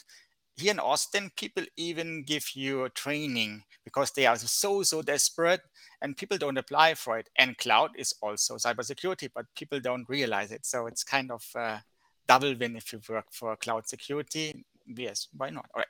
here 0.57 0.71
in 0.71 0.79
Austin, 0.79 1.31
people 1.35 1.63
even 1.77 2.23
give 2.23 2.55
you 2.55 2.89
training 2.89 3.63
because 3.83 4.11
they 4.11 4.25
are 4.25 4.37
so, 4.37 4.83
so 4.83 5.01
desperate 5.01 5.61
and 6.01 6.17
people 6.17 6.37
don't 6.37 6.57
apply 6.57 6.93
for 6.93 7.17
it. 7.17 7.29
And 7.37 7.57
cloud 7.57 7.91
is 7.97 8.13
also 8.21 8.55
cybersecurity, 8.55 9.29
but 9.33 9.45
people 9.55 9.79
don't 9.79 10.07
realize 10.07 10.51
it. 10.51 10.65
So 10.65 10.87
it's 10.87 11.03
kind 11.03 11.29
of 11.31 11.45
a 11.55 11.83
double 12.27 12.55
win 12.55 12.77
if 12.77 12.93
you 12.93 13.01
work 13.09 13.25
for 13.31 13.55
cloud 13.57 13.87
security. 13.87 14.65
Yes, 14.87 15.27
why 15.35 15.49
not? 15.49 15.65
Right 15.75 15.87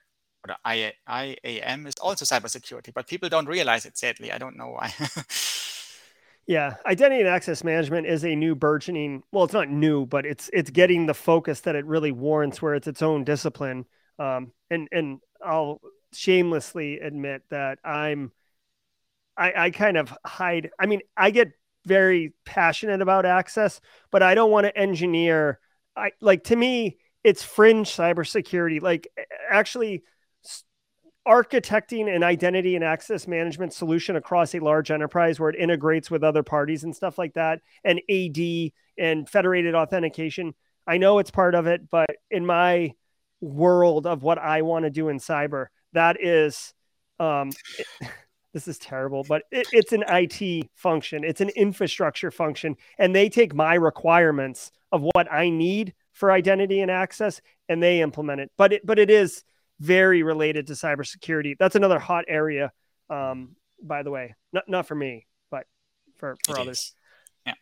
or 0.47 0.55
IAM 0.65 1.87
is 1.87 1.95
also 2.01 2.25
cybersecurity, 2.25 2.93
but 2.93 3.07
people 3.07 3.29
don't 3.29 3.47
realize 3.47 3.85
it. 3.85 3.97
Sadly, 3.97 4.31
I 4.31 4.37
don't 4.37 4.57
know 4.57 4.69
why. 4.69 4.93
yeah, 6.47 6.75
identity 6.85 7.21
and 7.21 7.29
access 7.29 7.63
management 7.63 8.07
is 8.07 8.23
a 8.23 8.35
new 8.35 8.55
burgeoning. 8.55 9.23
Well, 9.31 9.45
it's 9.45 9.53
not 9.53 9.69
new, 9.69 10.05
but 10.05 10.25
it's 10.25 10.49
it's 10.53 10.69
getting 10.69 11.05
the 11.05 11.13
focus 11.13 11.61
that 11.61 11.75
it 11.75 11.85
really 11.85 12.11
warrants, 12.11 12.61
where 12.61 12.75
it's 12.75 12.87
its 12.87 13.01
own 13.01 13.23
discipline. 13.23 13.85
Um, 14.19 14.51
and 14.69 14.87
and 14.91 15.19
I'll 15.43 15.81
shamelessly 16.13 16.99
admit 16.99 17.43
that 17.49 17.79
I'm, 17.83 18.31
I, 19.37 19.53
I 19.65 19.69
kind 19.71 19.97
of 19.97 20.13
hide. 20.25 20.69
I 20.79 20.85
mean, 20.85 21.01
I 21.17 21.31
get 21.31 21.51
very 21.85 22.33
passionate 22.45 23.01
about 23.01 23.25
access, 23.25 23.81
but 24.11 24.23
I 24.23 24.35
don't 24.35 24.51
want 24.51 24.65
to 24.65 24.77
engineer. 24.77 25.59
I 25.95 26.11
like 26.21 26.45
to 26.45 26.55
me, 26.55 26.97
it's 27.23 27.43
fringe 27.43 27.89
cybersecurity. 27.89 28.81
Like 28.81 29.07
actually 29.49 30.03
architecting 31.27 32.13
an 32.13 32.23
identity 32.23 32.75
and 32.75 32.83
access 32.83 33.27
management 33.27 33.73
solution 33.73 34.15
across 34.15 34.53
a 34.53 34.59
large 34.59 34.91
enterprise 34.91 35.39
where 35.39 35.49
it 35.49 35.55
integrates 35.55 36.11
with 36.11 36.23
other 36.23 36.43
parties 36.43 36.83
and 36.83 36.95
stuff 36.95 37.17
like 37.17 37.33
that 37.33 37.61
and 37.83 37.99
AD 38.09 38.71
and 38.97 39.27
federated 39.27 39.75
authentication. 39.75 40.53
I 40.87 40.97
know 40.97 41.19
it's 41.19 41.31
part 41.31 41.55
of 41.55 41.65
it, 41.65 41.89
but 41.89 42.09
in 42.29 42.45
my 42.45 42.93
world 43.41 44.05
of 44.05 44.23
what 44.23 44.37
I 44.37 44.61
want 44.61 44.85
to 44.85 44.91
do 44.91 45.09
in 45.09 45.17
cyber, 45.17 45.67
that 45.93 46.23
is 46.23 46.73
um 47.19 47.51
this 48.53 48.67
is 48.67 48.77
terrible, 48.77 49.25
but 49.27 49.43
it, 49.51 49.67
it's 49.73 49.91
an 49.91 50.03
IT 50.07 50.69
function. 50.75 51.23
It's 51.23 51.41
an 51.41 51.49
infrastructure 51.49 52.31
function 52.31 52.75
and 52.99 53.15
they 53.15 53.29
take 53.29 53.53
my 53.53 53.73
requirements 53.73 54.71
of 54.91 55.01
what 55.01 55.31
I 55.31 55.49
need 55.49 55.93
for 56.13 56.31
identity 56.31 56.81
and 56.81 56.89
access 56.89 57.41
and 57.67 57.81
they 57.81 58.01
implement 58.01 58.41
it. 58.41 58.51
But 58.57 58.73
it 58.73 58.85
but 58.85 58.99
it 58.99 59.09
is 59.09 59.43
very 59.79 60.23
related 60.23 60.67
to 60.67 60.73
cybersecurity. 60.73 61.55
That's 61.57 61.75
another 61.75 61.99
hot 61.99 62.25
area, 62.27 62.71
um, 63.09 63.55
by 63.81 64.03
the 64.03 64.11
way. 64.11 64.35
Not 64.53 64.67
not 64.67 64.87
for 64.87 64.95
me, 64.95 65.27
but 65.51 65.65
for 66.17 66.37
for 66.45 66.55
it 66.55 66.61
others. 66.61 66.77
Is. 66.77 66.95
Yeah. 67.45 67.53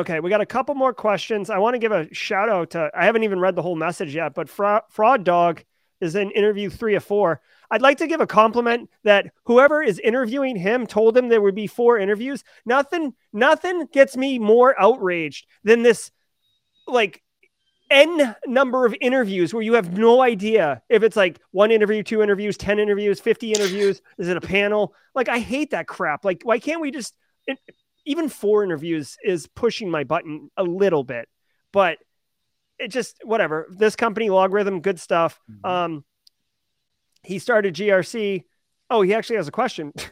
Okay, 0.00 0.20
we 0.20 0.30
got 0.30 0.40
a 0.40 0.46
couple 0.46 0.74
more 0.74 0.94
questions. 0.94 1.50
I 1.50 1.58
want 1.58 1.74
to 1.74 1.78
give 1.78 1.92
a 1.92 2.12
shout 2.14 2.48
out 2.48 2.70
to. 2.70 2.90
I 2.94 3.04
haven't 3.04 3.24
even 3.24 3.40
read 3.40 3.56
the 3.56 3.62
whole 3.62 3.76
message 3.76 4.14
yet, 4.14 4.34
but 4.34 4.48
Fra- 4.48 4.84
Fraud 4.90 5.24
Dog 5.24 5.62
is 6.00 6.16
in 6.16 6.30
interview 6.30 6.70
three 6.70 6.94
of 6.94 7.04
four. 7.04 7.40
I'd 7.70 7.82
like 7.82 7.98
to 7.98 8.06
give 8.06 8.20
a 8.20 8.26
compliment 8.26 8.90
that 9.04 9.26
whoever 9.44 9.82
is 9.82 9.98
interviewing 9.98 10.56
him 10.56 10.86
told 10.86 11.16
him 11.16 11.28
there 11.28 11.42
would 11.42 11.54
be 11.54 11.66
four 11.66 11.98
interviews. 11.98 12.42
Nothing, 12.64 13.14
nothing 13.32 13.86
gets 13.92 14.16
me 14.16 14.38
more 14.38 14.74
outraged 14.80 15.46
than 15.62 15.82
this, 15.82 16.10
like 16.88 17.22
n 17.90 18.34
number 18.46 18.86
of 18.86 18.94
interviews 19.00 19.52
where 19.52 19.62
you 19.62 19.74
have 19.74 19.96
no 19.96 20.22
idea 20.22 20.82
if 20.88 21.02
it's 21.02 21.16
like 21.16 21.40
one 21.50 21.70
interview, 21.70 22.02
two 22.02 22.22
interviews, 22.22 22.56
10 22.56 22.78
interviews, 22.78 23.20
50 23.20 23.52
interviews. 23.52 24.00
Is 24.18 24.28
it 24.28 24.36
a 24.36 24.40
panel? 24.40 24.94
Like, 25.14 25.28
I 25.28 25.38
hate 25.40 25.70
that 25.70 25.86
crap. 25.86 26.24
Like, 26.24 26.42
why 26.44 26.58
can't 26.58 26.80
we 26.80 26.90
just, 26.90 27.14
it, 27.46 27.58
even 28.06 28.28
four 28.28 28.62
interviews 28.64 29.16
is 29.22 29.46
pushing 29.48 29.90
my 29.90 30.04
button 30.04 30.50
a 30.56 30.62
little 30.62 31.04
bit, 31.04 31.28
but 31.72 31.98
it 32.78 32.88
just, 32.88 33.18
whatever. 33.24 33.66
This 33.70 33.96
company, 33.96 34.28
LogRhythm, 34.28 34.82
good 34.82 35.00
stuff. 35.00 35.40
Mm-hmm. 35.50 35.66
Um, 35.66 36.04
he 37.22 37.38
started 37.38 37.74
GRC. 37.74 38.44
Oh, 38.88 39.02
he 39.02 39.14
actually 39.14 39.36
has 39.36 39.48
a 39.48 39.52
question. 39.52 39.92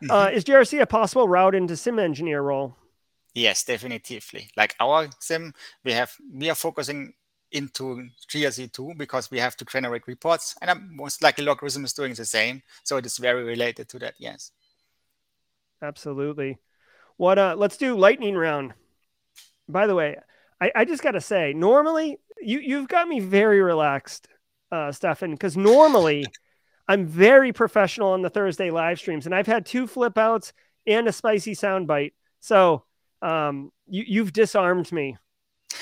Mm-hmm. 0.00 0.12
Uh, 0.12 0.28
is 0.28 0.44
GRC 0.44 0.80
a 0.80 0.86
possible 0.86 1.26
route 1.26 1.56
into 1.56 1.76
SIEM 1.76 1.98
engineer 1.98 2.40
role? 2.40 2.76
Yes, 3.34 3.64
definitely. 3.64 4.50
Like 4.56 4.76
our 4.78 5.08
SIEM, 5.18 5.52
we 5.84 5.92
have 5.92 6.12
we 6.32 6.48
are 6.48 6.54
focusing 6.54 7.14
into 7.52 8.08
GRC2 8.28 8.96
because 8.96 9.30
we 9.30 9.38
have 9.38 9.56
to 9.56 9.64
generate 9.64 10.06
reports 10.06 10.54
and 10.60 10.70
I'm 10.70 10.94
most 10.94 11.22
likely 11.22 11.44
LogRhythm 11.44 11.84
is 11.84 11.92
doing 11.92 12.14
the 12.14 12.24
same. 12.24 12.62
So 12.84 12.96
it 12.96 13.06
is 13.06 13.18
very 13.18 13.42
related 13.42 13.88
to 13.90 13.98
that. 14.00 14.14
Yes. 14.18 14.52
Absolutely. 15.82 16.58
What 17.16 17.38
uh 17.38 17.54
let's 17.56 17.76
do 17.76 17.96
lightning 17.96 18.34
round. 18.34 18.74
By 19.68 19.86
the 19.86 19.94
way, 19.94 20.16
I, 20.60 20.72
I 20.74 20.84
just 20.84 21.02
gotta 21.02 21.20
say, 21.20 21.52
normally 21.52 22.18
you 22.40 22.58
you've 22.60 22.88
got 22.88 23.08
me 23.08 23.20
very 23.20 23.60
relaxed, 23.60 24.28
uh 24.70 24.92
Stefan, 24.92 25.32
because 25.32 25.56
normally 25.56 26.26
I'm 26.88 27.06
very 27.06 27.52
professional 27.52 28.12
on 28.12 28.22
the 28.22 28.30
Thursday 28.30 28.70
live 28.70 28.98
streams 28.98 29.26
and 29.26 29.34
I've 29.34 29.46
had 29.46 29.66
two 29.66 29.86
flip 29.86 30.16
outs 30.18 30.52
and 30.86 31.06
a 31.06 31.12
spicy 31.12 31.54
soundbite. 31.54 32.12
So 32.40 32.84
um 33.22 33.72
you, 33.86 34.04
you've 34.06 34.32
disarmed 34.32 34.92
me 34.92 35.16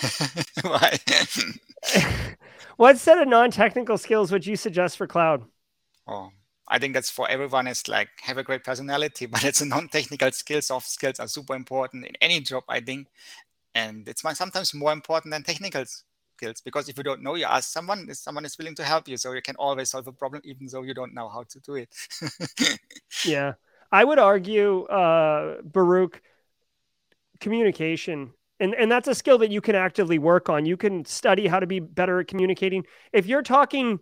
Why? 0.62 0.98
what 2.76 2.98
set 2.98 3.18
of 3.18 3.28
non-technical 3.28 3.98
skills 3.98 4.32
would 4.32 4.46
you 4.46 4.56
suggest 4.56 4.96
for 4.96 5.06
cloud? 5.06 5.44
Oh, 6.06 6.30
I 6.68 6.78
think 6.78 6.94
that's 6.94 7.10
for 7.10 7.28
everyone. 7.28 7.66
It's 7.66 7.88
like 7.88 8.08
have 8.22 8.38
a 8.38 8.42
great 8.42 8.64
personality, 8.64 9.26
but 9.32 9.44
it's 9.44 9.60
a 9.60 9.66
non-technical 9.66 10.32
skills. 10.32 10.66
Soft 10.66 10.88
skills 10.88 11.20
are 11.20 11.28
super 11.28 11.54
important 11.54 12.06
in 12.06 12.16
any 12.20 12.40
job, 12.40 12.64
I 12.68 12.80
think, 12.80 13.08
and 13.74 14.08
it's 14.08 14.22
sometimes 14.22 14.74
more 14.74 14.92
important 14.92 15.32
than 15.32 15.42
technical 15.42 15.84
skills 15.86 16.60
because 16.60 16.88
if 16.88 16.96
you 16.96 17.04
don't 17.04 17.22
know, 17.22 17.34
you 17.34 17.46
ask 17.46 17.70
someone. 17.70 18.12
Someone 18.14 18.44
is 18.44 18.58
willing 18.58 18.74
to 18.76 18.84
help 18.84 19.08
you, 19.08 19.16
so 19.16 19.32
you 19.32 19.42
can 19.42 19.56
always 19.56 19.90
solve 19.90 20.06
a 20.06 20.12
problem, 20.12 20.42
even 20.44 20.66
though 20.70 20.82
you 20.82 20.94
don't 20.94 21.14
know 21.14 21.28
how 21.28 21.44
to 21.44 21.60
do 21.60 21.74
it. 21.76 21.88
yeah, 23.22 23.54
I 23.92 24.04
would 24.04 24.18
argue, 24.18 24.84
uh, 24.84 25.62
Baruch, 25.62 26.22
communication 27.40 28.32
and 28.60 28.74
and 28.74 28.90
that's 28.90 29.08
a 29.08 29.14
skill 29.14 29.38
that 29.38 29.50
you 29.50 29.60
can 29.60 29.74
actively 29.74 30.18
work 30.18 30.48
on 30.48 30.66
you 30.66 30.76
can 30.76 31.04
study 31.04 31.46
how 31.46 31.60
to 31.60 31.66
be 31.66 31.80
better 31.80 32.20
at 32.20 32.28
communicating 32.28 32.84
if 33.12 33.26
you're 33.26 33.42
talking 33.42 33.98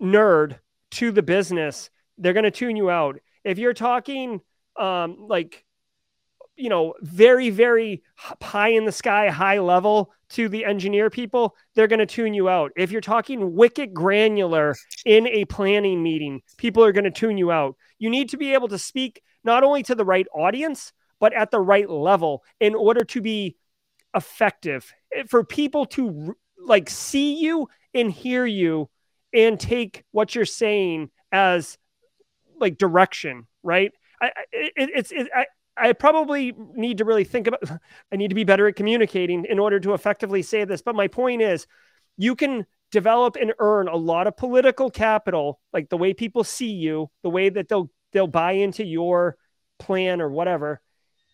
nerd 0.00 0.58
to 0.92 1.10
the 1.10 1.22
business, 1.22 1.90
they're 2.18 2.32
going 2.32 2.44
to 2.44 2.50
tune 2.50 2.76
you 2.76 2.90
out. 2.90 3.18
If 3.44 3.58
you're 3.58 3.74
talking 3.74 4.40
um, 4.76 5.26
like, 5.28 5.64
you 6.56 6.70
know, 6.70 6.94
very, 7.02 7.50
very 7.50 8.02
high 8.14 8.68
in 8.68 8.84
the 8.84 8.92
sky, 8.92 9.28
high 9.28 9.58
level 9.58 10.12
to 10.30 10.48
the 10.48 10.64
engineer 10.64 11.10
people, 11.10 11.54
they're 11.74 11.86
going 11.86 11.98
to 11.98 12.06
tune 12.06 12.34
you 12.34 12.48
out. 12.48 12.72
If 12.76 12.90
you're 12.90 13.00
talking 13.00 13.54
wicked 13.54 13.92
granular 13.92 14.74
in 15.04 15.26
a 15.26 15.44
planning 15.44 16.02
meeting, 16.02 16.40
people 16.56 16.82
are 16.82 16.92
going 16.92 17.04
to 17.04 17.10
tune 17.10 17.36
you 17.36 17.52
out. 17.52 17.76
You 17.98 18.10
need 18.10 18.30
to 18.30 18.36
be 18.36 18.54
able 18.54 18.68
to 18.68 18.78
speak 18.78 19.22
not 19.44 19.64
only 19.64 19.82
to 19.84 19.94
the 19.94 20.04
right 20.04 20.26
audience, 20.34 20.92
but 21.20 21.34
at 21.34 21.50
the 21.50 21.60
right 21.60 21.88
level 21.88 22.42
in 22.58 22.74
order 22.74 23.04
to 23.04 23.20
be 23.20 23.56
effective 24.16 24.92
eh, 25.14 25.24
for 25.28 25.44
people 25.44 25.86
to 25.86 26.34
like 26.58 26.90
see 26.90 27.40
you 27.40 27.68
and 27.94 28.10
hear 28.10 28.44
you 28.46 28.88
and 29.32 29.60
take 29.60 30.04
what 30.10 30.34
you're 30.34 30.44
saying 30.44 31.10
as 31.30 31.78
like 32.58 32.78
direction, 32.78 33.46
right? 33.62 33.92
I, 34.20 34.32
it, 34.50 34.72
it's 34.94 35.12
it, 35.12 35.28
I, 35.34 35.46
I 35.76 35.92
probably 35.92 36.54
need 36.74 36.98
to 36.98 37.04
really 37.04 37.24
think 37.24 37.46
about. 37.46 37.62
I 38.12 38.16
need 38.16 38.28
to 38.28 38.34
be 38.34 38.44
better 38.44 38.66
at 38.66 38.76
communicating 38.76 39.44
in 39.44 39.58
order 39.58 39.78
to 39.80 39.94
effectively 39.94 40.42
say 40.42 40.64
this. 40.64 40.82
But 40.82 40.94
my 40.94 41.08
point 41.08 41.42
is, 41.42 41.66
you 42.16 42.34
can 42.34 42.66
develop 42.90 43.36
and 43.36 43.52
earn 43.58 43.88
a 43.88 43.96
lot 43.96 44.26
of 44.26 44.36
political 44.36 44.90
capital, 44.90 45.60
like 45.72 45.88
the 45.90 45.98
way 45.98 46.14
people 46.14 46.44
see 46.44 46.72
you, 46.72 47.10
the 47.22 47.30
way 47.30 47.48
that 47.50 47.68
they'll 47.68 47.90
they'll 48.12 48.26
buy 48.26 48.52
into 48.52 48.84
your 48.84 49.36
plan 49.78 50.20
or 50.20 50.30
whatever. 50.30 50.80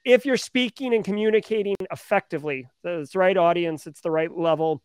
If 0.05 0.27
you're 0.27 0.37
speaking 0.37 0.95
and 0.95 1.05
communicating 1.05 1.77
effectively, 1.91 2.69
it's 2.85 3.13
the 3.13 3.19
right 3.19 3.37
audience, 3.37 3.87
it's 3.87 4.01
the 4.01 4.11
right 4.11 4.31
level, 4.31 4.83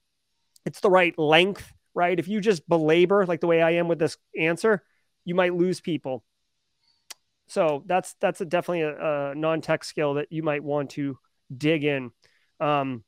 it's 0.65 0.79
the 0.79 0.89
right 0.89 1.17
length, 1.17 1.73
right? 1.95 2.19
If 2.19 2.27
you 2.27 2.39
just 2.39 2.67
belabor 2.69 3.25
like 3.25 3.41
the 3.41 3.47
way 3.47 3.61
I 3.61 3.71
am 3.71 3.87
with 3.87 3.99
this 3.99 4.17
answer, 4.37 4.83
you 5.25 5.33
might 5.33 5.55
lose 5.55 5.81
people. 5.81 6.23
So 7.47 7.83
that's 7.85 8.15
that's 8.19 8.41
a, 8.41 8.45
definitely 8.45 8.81
a, 8.81 9.31
a 9.31 9.35
non-tech 9.35 9.83
skill 9.83 10.15
that 10.15 10.31
you 10.31 10.43
might 10.43 10.63
want 10.63 10.91
to 10.91 11.17
dig 11.55 11.83
in. 11.83 12.11
Um, 12.59 13.03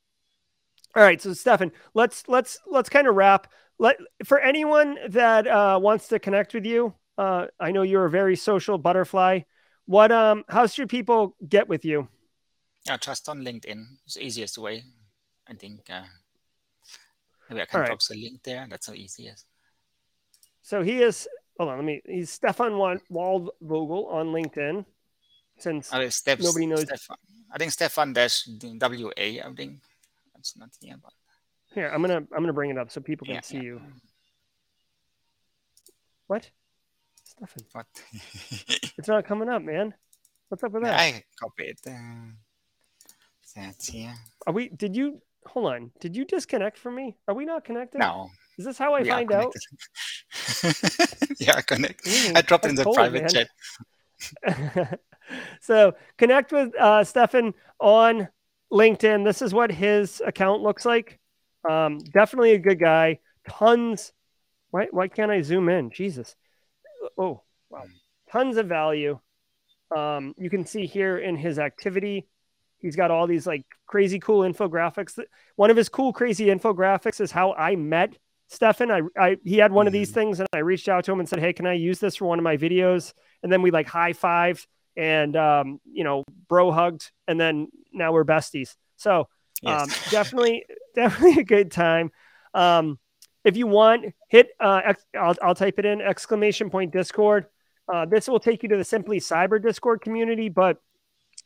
all 0.96 1.04
right, 1.04 1.22
so 1.22 1.34
Stefan, 1.34 1.72
let's 1.94 2.24
let's 2.28 2.58
let's 2.66 2.90
kind 2.90 3.08
of 3.08 3.16
wrap. 3.16 3.52
Let 3.78 3.98
for 4.26 4.40
anyone 4.40 4.98
that 5.10 5.46
uh, 5.46 5.80
wants 5.82 6.08
to 6.08 6.20
connect 6.20 6.54
with 6.54 6.66
you. 6.66 6.96
Uh, 7.18 7.48
I 7.60 7.72
know 7.72 7.82
you're 7.82 8.06
a 8.06 8.10
very 8.10 8.36
social 8.36 8.78
butterfly. 8.78 9.42
What 9.90 10.12
um, 10.12 10.46
how 10.48 10.68
should 10.68 10.88
people 10.88 11.36
get 11.42 11.68
with 11.68 11.84
you? 11.84 12.08
Yeah, 12.86 12.98
just 12.98 13.28
on 13.28 13.42
LinkedIn. 13.42 13.84
It's 14.06 14.14
the 14.14 14.24
easiest 14.24 14.60
way. 14.60 14.84
I 15.48 15.54
think 15.56 15.90
uh, 15.90 16.04
maybe 17.50 17.64
I 17.64 17.66
can 17.66 17.88
drop 17.88 18.00
the 18.08 18.14
link 18.14 18.44
there. 18.44 18.68
That's 18.70 18.86
the 18.86 18.94
easiest. 18.94 19.48
So 20.62 20.84
he 20.84 21.02
is 21.02 21.28
hold 21.58 21.72
on, 21.72 21.78
let 21.78 21.86
me. 21.86 22.04
He's 22.06 22.30
Stefan 22.30 22.74
Waldvogel 22.74 24.14
on 24.14 24.28
LinkedIn. 24.28 24.86
Since 25.58 25.90
oh, 25.92 26.08
Steph, 26.10 26.40
nobody 26.40 26.68
knows. 26.68 26.84
Stefan. 26.84 27.18
I 27.52 27.58
think 27.58 27.72
Stefan 27.72 28.14
dash 28.14 28.44
W 28.44 29.10
A. 29.18 29.42
I 29.42 29.52
think 29.54 29.82
that's 30.36 30.56
not 30.56 30.70
here, 30.80 30.98
but 31.02 31.14
here 31.74 31.90
I'm 31.90 32.02
gonna 32.02 32.18
I'm 32.18 32.44
gonna 32.44 32.54
bring 32.54 32.70
it 32.70 32.78
up 32.78 32.92
so 32.92 33.02
people 33.02 33.26
can 33.26 33.42
yeah, 33.42 33.42
see 33.42 33.58
yeah. 33.58 33.64
you. 33.64 33.82
What? 36.28 36.52
Stefan. 37.40 37.64
What? 37.74 37.86
it's 38.98 39.08
not 39.08 39.26
coming 39.26 39.50
up, 39.50 39.62
man. 39.62 39.94
What's 40.50 40.64
up 40.64 40.72
with 40.72 40.84
that? 40.84 41.00
I 41.00 41.24
copied. 41.40 41.78
Uh, 41.88 42.32
that's 43.56 43.88
here. 43.88 44.14
Are 44.48 44.54
we? 44.54 44.70
Did 44.70 44.96
you? 44.96 45.22
Hold 45.46 45.74
on. 45.74 45.92
Did 46.00 46.16
you 46.16 46.26
disconnect 46.26 46.78
from 46.78 46.96
me? 46.96 47.18
Are 47.28 47.34
we 47.34 47.46
not 47.46 47.64
connected? 47.64 48.00
No. 48.00 48.30
Is 48.58 48.66
this 48.66 48.78
how 48.78 48.94
I 48.94 49.02
we 49.02 49.10
find 49.10 49.32
out? 49.32 49.54
yeah, 51.40 51.62
connect. 51.62 52.04
Mm, 52.04 52.38
I 52.38 52.42
dropped 52.42 52.66
in 52.66 52.76
the 52.76 52.84
private 52.84 53.30
chat. 53.30 55.00
so 55.62 55.94
connect 56.18 56.52
with 56.52 56.76
uh, 56.76 57.04
Stefan 57.04 57.54
on 57.80 58.28
LinkedIn. 58.72 59.24
This 59.24 59.42
is 59.42 59.54
what 59.54 59.72
his 59.72 60.22
account 60.26 60.62
looks 60.62 60.86
like. 60.86 61.20
Um, 61.70 62.00
definitely 62.00 62.52
a 62.52 62.60
good 62.60 62.80
guy. 62.80 63.20
Tons. 63.48 64.12
Why, 64.72 64.88
why 64.92 65.08
can't 65.08 65.32
I 65.32 65.42
zoom 65.42 65.70
in? 65.70 65.90
Jesus. 65.90 66.36
Oh, 67.18 67.42
wow. 67.70 67.84
Tons 68.32 68.58
of 68.58 68.68
value. 68.68 69.20
Um, 69.96 70.36
you 70.38 70.50
can 70.50 70.66
see 70.66 70.86
here 70.86 71.18
in 71.18 71.36
his 71.36 71.58
activity, 71.58 72.28
he's 72.78 72.96
got 72.96 73.12
all 73.12 73.28
these 73.28 73.48
like 73.48 73.66
crazy 73.88 74.20
cool 74.20 74.42
infographics. 74.42 75.20
One 75.56 75.72
of 75.72 75.78
his 75.78 75.90
cool, 75.90 76.14
crazy 76.14 76.48
infographics 76.48 77.22
is 77.22 77.32
how 77.32 77.54
I 77.54 77.76
met 77.76 78.18
Stefan. 78.48 78.92
I, 78.92 79.02
I 79.18 79.38
he 79.44 79.58
had 79.58 79.72
one 79.72 79.88
of 79.88 79.94
these 79.94 80.12
mm. 80.12 80.16
things, 80.16 80.40
and 80.40 80.48
I 80.54 80.60
reached 80.60 80.90
out 80.90 81.06
to 81.06 81.12
him 81.12 81.20
and 81.20 81.30
said, 81.30 81.40
"Hey, 81.40 81.54
can 81.54 81.66
I 81.66 81.74
use 81.74 82.00
this 82.00 82.16
for 82.18 82.26
one 82.26 82.40
of 82.40 82.44
my 82.44 82.58
videos?" 82.58 83.14
And 83.44 83.52
then 83.52 83.62
we 83.62 83.72
like 83.72 83.88
high 83.88 84.14
fived 84.14 84.66
and 84.98 85.36
um, 85.36 85.80
you 85.92 86.04
know, 86.04 86.24
bro 86.48 86.72
hugged, 86.72 87.12
and 87.28 87.40
then 87.40 87.70
now 87.94 88.12
we're 88.12 88.26
besties. 88.26 88.76
So 88.98 89.28
yes. 89.62 89.82
um, 89.82 89.90
definitely, 90.12 90.66
definitely 90.96 91.42
a 91.42 91.46
good 91.46 91.72
time. 91.72 92.12
Um, 92.54 93.00
if 93.44 93.56
you 93.56 93.68
want, 93.68 94.14
hit 94.30 94.50
uh, 94.60 94.82
ex- 94.86 95.06
I'll, 95.20 95.36
I'll 95.42 95.56
type 95.56 95.80
it 95.80 95.86
in 95.86 96.02
exclamation 96.02 96.70
point 96.70 96.92
Discord. 96.92 97.46
Uh, 97.92 98.06
this 98.06 98.28
will 98.28 98.40
take 98.40 98.64
you 98.64 98.70
to 98.70 98.78
the 98.78 98.84
Simply 98.84 99.20
Cyber 99.20 99.62
Discord 99.62 100.02
community, 100.02 100.50
but 100.50 100.78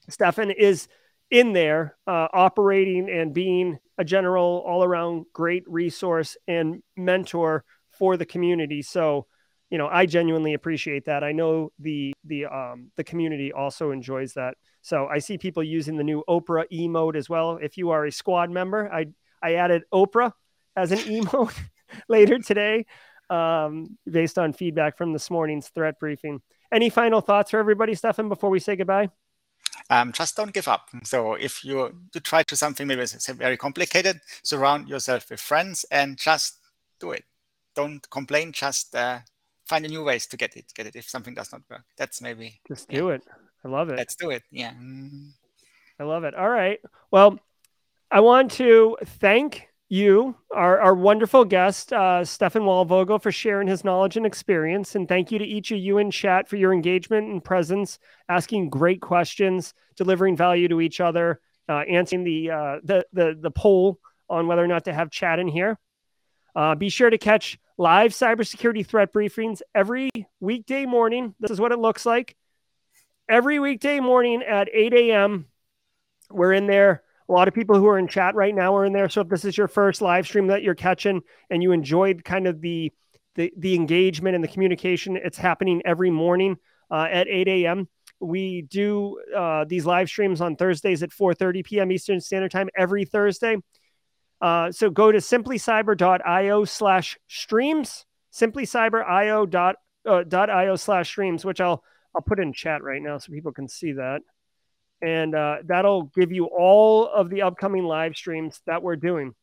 Stefan 0.10 0.52
is 0.52 0.88
in 1.32 1.54
there 1.54 1.96
uh, 2.06 2.28
operating 2.34 3.10
and 3.10 3.34
being 3.34 3.80
a 3.98 4.04
general 4.04 4.64
all 4.68 4.84
around 4.84 5.26
great 5.34 5.64
resource 5.68 6.36
and 6.48 6.84
mentor 6.98 7.64
for 7.92 8.18
the 8.18 8.26
community. 8.26 8.82
So, 8.82 9.28
you 9.70 9.78
know, 9.78 9.88
I 9.88 10.06
genuinely 10.06 10.54
appreciate 10.54 11.06
that. 11.06 11.24
I 11.24 11.32
know 11.32 11.72
the 11.80 12.14
the 12.26 12.46
um, 12.46 12.92
the 12.98 13.04
community 13.04 13.54
also 13.54 13.92
enjoys 13.92 14.34
that. 14.34 14.56
So 14.82 15.08
I 15.08 15.20
see 15.20 15.38
people 15.38 15.64
using 15.64 15.96
the 15.96 16.04
new 16.04 16.24
Oprah 16.28 16.66
emote 16.72 17.16
as 17.16 17.30
well. 17.30 17.58
If 17.62 17.78
you 17.78 17.92
are 17.92 18.06
a 18.06 18.12
squad 18.12 18.50
member, 18.50 18.92
I 18.92 19.08
I 19.42 19.56
added 19.56 19.84
Oprah 19.94 20.34
as 20.76 20.92
an 20.92 20.98
emote 21.18 21.58
later 22.10 22.40
today, 22.40 22.86
um, 23.30 23.98
based 24.10 24.38
on 24.38 24.54
feedback 24.54 24.98
from 24.98 25.14
this 25.14 25.30
morning's 25.30 25.70
threat 25.70 26.00
briefing. 26.00 26.42
Any 26.72 26.90
final 26.90 27.22
thoughts 27.22 27.52
for 27.52 27.60
everybody, 27.60 27.94
Stefan, 27.96 28.30
before 28.30 28.50
we 28.50 28.60
say 28.60 28.76
goodbye? 28.76 29.10
um, 29.90 30.12
just 30.12 30.36
don't 30.36 30.54
give 30.54 30.68
up. 30.68 30.90
So 31.04 31.34
if 31.34 31.64
you 31.64 31.96
to 32.12 32.20
try 32.20 32.44
to 32.44 32.56
something 32.56 32.88
maybe 32.88 33.02
it's 33.02 33.28
very 33.28 33.58
complicated, 33.58 34.22
surround 34.44 34.88
yourself 34.88 35.30
with 35.30 35.40
friends 35.40 35.86
and 35.92 36.18
just 36.18 36.60
do 37.00 37.12
it. 37.12 37.24
Don't 37.76 38.08
complain. 38.10 38.52
Just 38.52 38.96
uh, 38.96 39.20
find 39.66 39.86
a 39.86 39.90
new 39.90 40.04
ways 40.04 40.28
to 40.28 40.38
get 40.38 40.56
it. 40.56 40.72
Get 40.76 40.88
it 40.88 40.96
if 40.96 41.10
something 41.10 41.34
does 41.34 41.52
not 41.52 41.62
work. 41.70 41.84
That's 41.98 42.22
maybe 42.22 42.60
just 42.68 42.90
do 42.90 43.08
yeah. 43.08 43.16
it. 43.16 43.24
I 43.66 43.68
love 43.68 43.90
it. 43.90 43.98
Let's 43.98 44.16
do 44.16 44.30
it. 44.30 44.44
Yeah. 44.52 44.74
Mm. 44.74 45.32
I 46.00 46.04
love 46.04 46.24
it. 46.24 46.36
All 46.36 46.50
right. 46.50 46.80
Well, 47.12 47.40
I 48.12 48.20
want 48.20 48.52
to 48.54 48.98
thank 49.04 49.68
you, 49.94 50.36
our, 50.52 50.80
our 50.80 50.96
wonderful 50.96 51.46
guest, 51.46 51.94
uh, 51.94 52.26
Stefan 52.26 52.64
Waldvogel, 52.64 53.22
for 53.22 53.32
sharing 53.32 53.68
his 53.68 53.84
knowledge 53.84 54.18
and 54.18 54.26
experience. 54.26 54.96
And 54.96 55.08
thank 55.08 55.32
you 55.32 55.38
to 55.38 55.46
each 55.46 55.72
of 55.72 55.78
you 55.78 56.00
in 56.00 56.10
chat 56.10 56.50
for 56.50 56.56
your 56.56 56.74
engagement 56.74 57.30
and 57.30 57.44
presence, 57.44 58.00
asking 58.28 58.72
great 58.72 59.02
questions, 59.02 59.76
delivering 59.96 60.36
value 60.36 60.68
to 60.68 60.82
each 60.82 61.00
other, 61.00 61.42
uh, 61.70 61.82
answering 61.82 62.24
the, 62.24 62.50
uh, 62.50 62.80
the, 62.84 63.06
the, 63.14 63.38
the 63.40 63.52
poll 63.52 64.00
on 64.28 64.48
whether 64.48 64.64
or 64.64 64.68
not 64.68 64.86
to 64.86 64.94
have 64.94 65.12
chat 65.12 65.38
in 65.38 65.48
here. 65.48 65.78
Uh, 66.56 66.74
be 66.74 66.90
sure 66.90 67.12
to 67.12 67.20
catch 67.20 67.60
live 67.78 68.14
cybersecurity 68.14 68.84
threat 68.84 69.14
briefings 69.14 69.62
every 69.76 70.10
weekday 70.40 70.88
morning. 70.88 71.36
This 71.40 71.52
is 71.52 71.62
what 71.62 71.72
it 71.72 71.78
looks 71.78 72.04
like. 72.04 72.36
Every 73.30 73.60
weekday 73.60 74.00
morning 74.00 74.42
at 74.42 74.70
8 74.74 74.92
a.m., 74.96 75.46
we're 76.32 76.54
in 76.54 76.66
there 76.66 77.03
a 77.30 77.32
lot 77.32 77.48
of 77.48 77.54
people 77.54 77.78
who 77.78 77.88
are 77.88 77.98
in 77.98 78.08
chat 78.08 78.36
right 78.36 78.54
now 78.54 78.76
are 78.76 78.86
in 78.86 78.94
there. 78.94 79.10
So 79.10 79.22
if 79.22 79.30
this 79.30 79.46
is 79.46 79.58
your 79.58 79.68
first 79.68 80.02
live 80.02 80.28
stream 80.28 80.48
that 80.48 80.64
you're 80.64 80.76
catching 80.76 81.22
and 81.50 81.64
you 81.64 81.72
enjoyed 81.72 82.24
kind 82.24 82.48
of 82.48 82.62
the 82.62 82.92
the, 83.36 83.52
the 83.58 83.74
engagement 83.74 84.36
and 84.36 84.44
the 84.44 84.48
communication, 84.48 85.18
it's 85.18 85.38
happening 85.38 85.82
every 85.86 86.12
morning 86.12 86.58
uh, 86.92 87.08
at 87.12 87.28
8 87.28 87.48
a.m. 87.48 87.90
We 88.20 88.62
do 88.62 89.20
uh, 89.36 89.66
these 89.68 89.88
live 89.88 90.08
streams 90.08 90.40
on 90.40 90.56
Thursdays 90.56 91.02
at 91.02 91.10
4:30 91.10 91.66
p.m. 91.66 91.92
Eastern 91.92 92.22
Standard 92.22 92.52
Time 92.52 92.70
every 92.76 93.06
Thursday. 93.06 93.58
Uh, 94.40 94.72
so 94.72 94.90
go 94.90 95.12
to 95.12 95.20
simplycyber.io 95.20 96.66
slash 96.66 97.18
streams, 97.28 98.06
simplycyber.io 98.34 99.44
uh, 100.06 100.78
slash 100.78 101.08
streams, 101.08 101.46
which 101.46 101.62
I'll 101.62 101.84
I'll 102.16 102.22
put 102.22 102.40
in 102.40 102.54
chat 102.54 102.84
right 102.84 103.02
now 103.02 103.18
so 103.18 103.32
people 103.32 103.52
can 103.52 103.68
see 103.68 103.94
that 103.94 104.22
and 105.04 105.36
uh, 105.36 105.58
that'll 105.66 106.04
give 106.04 106.32
you 106.32 106.46
all 106.46 107.08
of 107.08 107.30
the 107.30 107.42
upcoming 107.42 107.84
live 107.84 108.16
streams 108.16 108.62
that 108.66 108.82
we're 108.82 108.96
doing. 108.96 109.36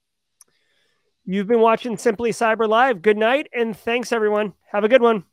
You've 1.27 1.47
been 1.47 1.61
watching 1.61 1.99
Simply 1.99 2.31
Cyber 2.31 2.67
Live. 2.67 3.03
Good 3.03 3.19
night, 3.19 3.49
and 3.53 3.77
thanks, 3.77 4.11
everyone. 4.11 4.55
Have 4.73 4.85
a 4.85 4.89
good 4.89 5.03
one. 5.03 5.25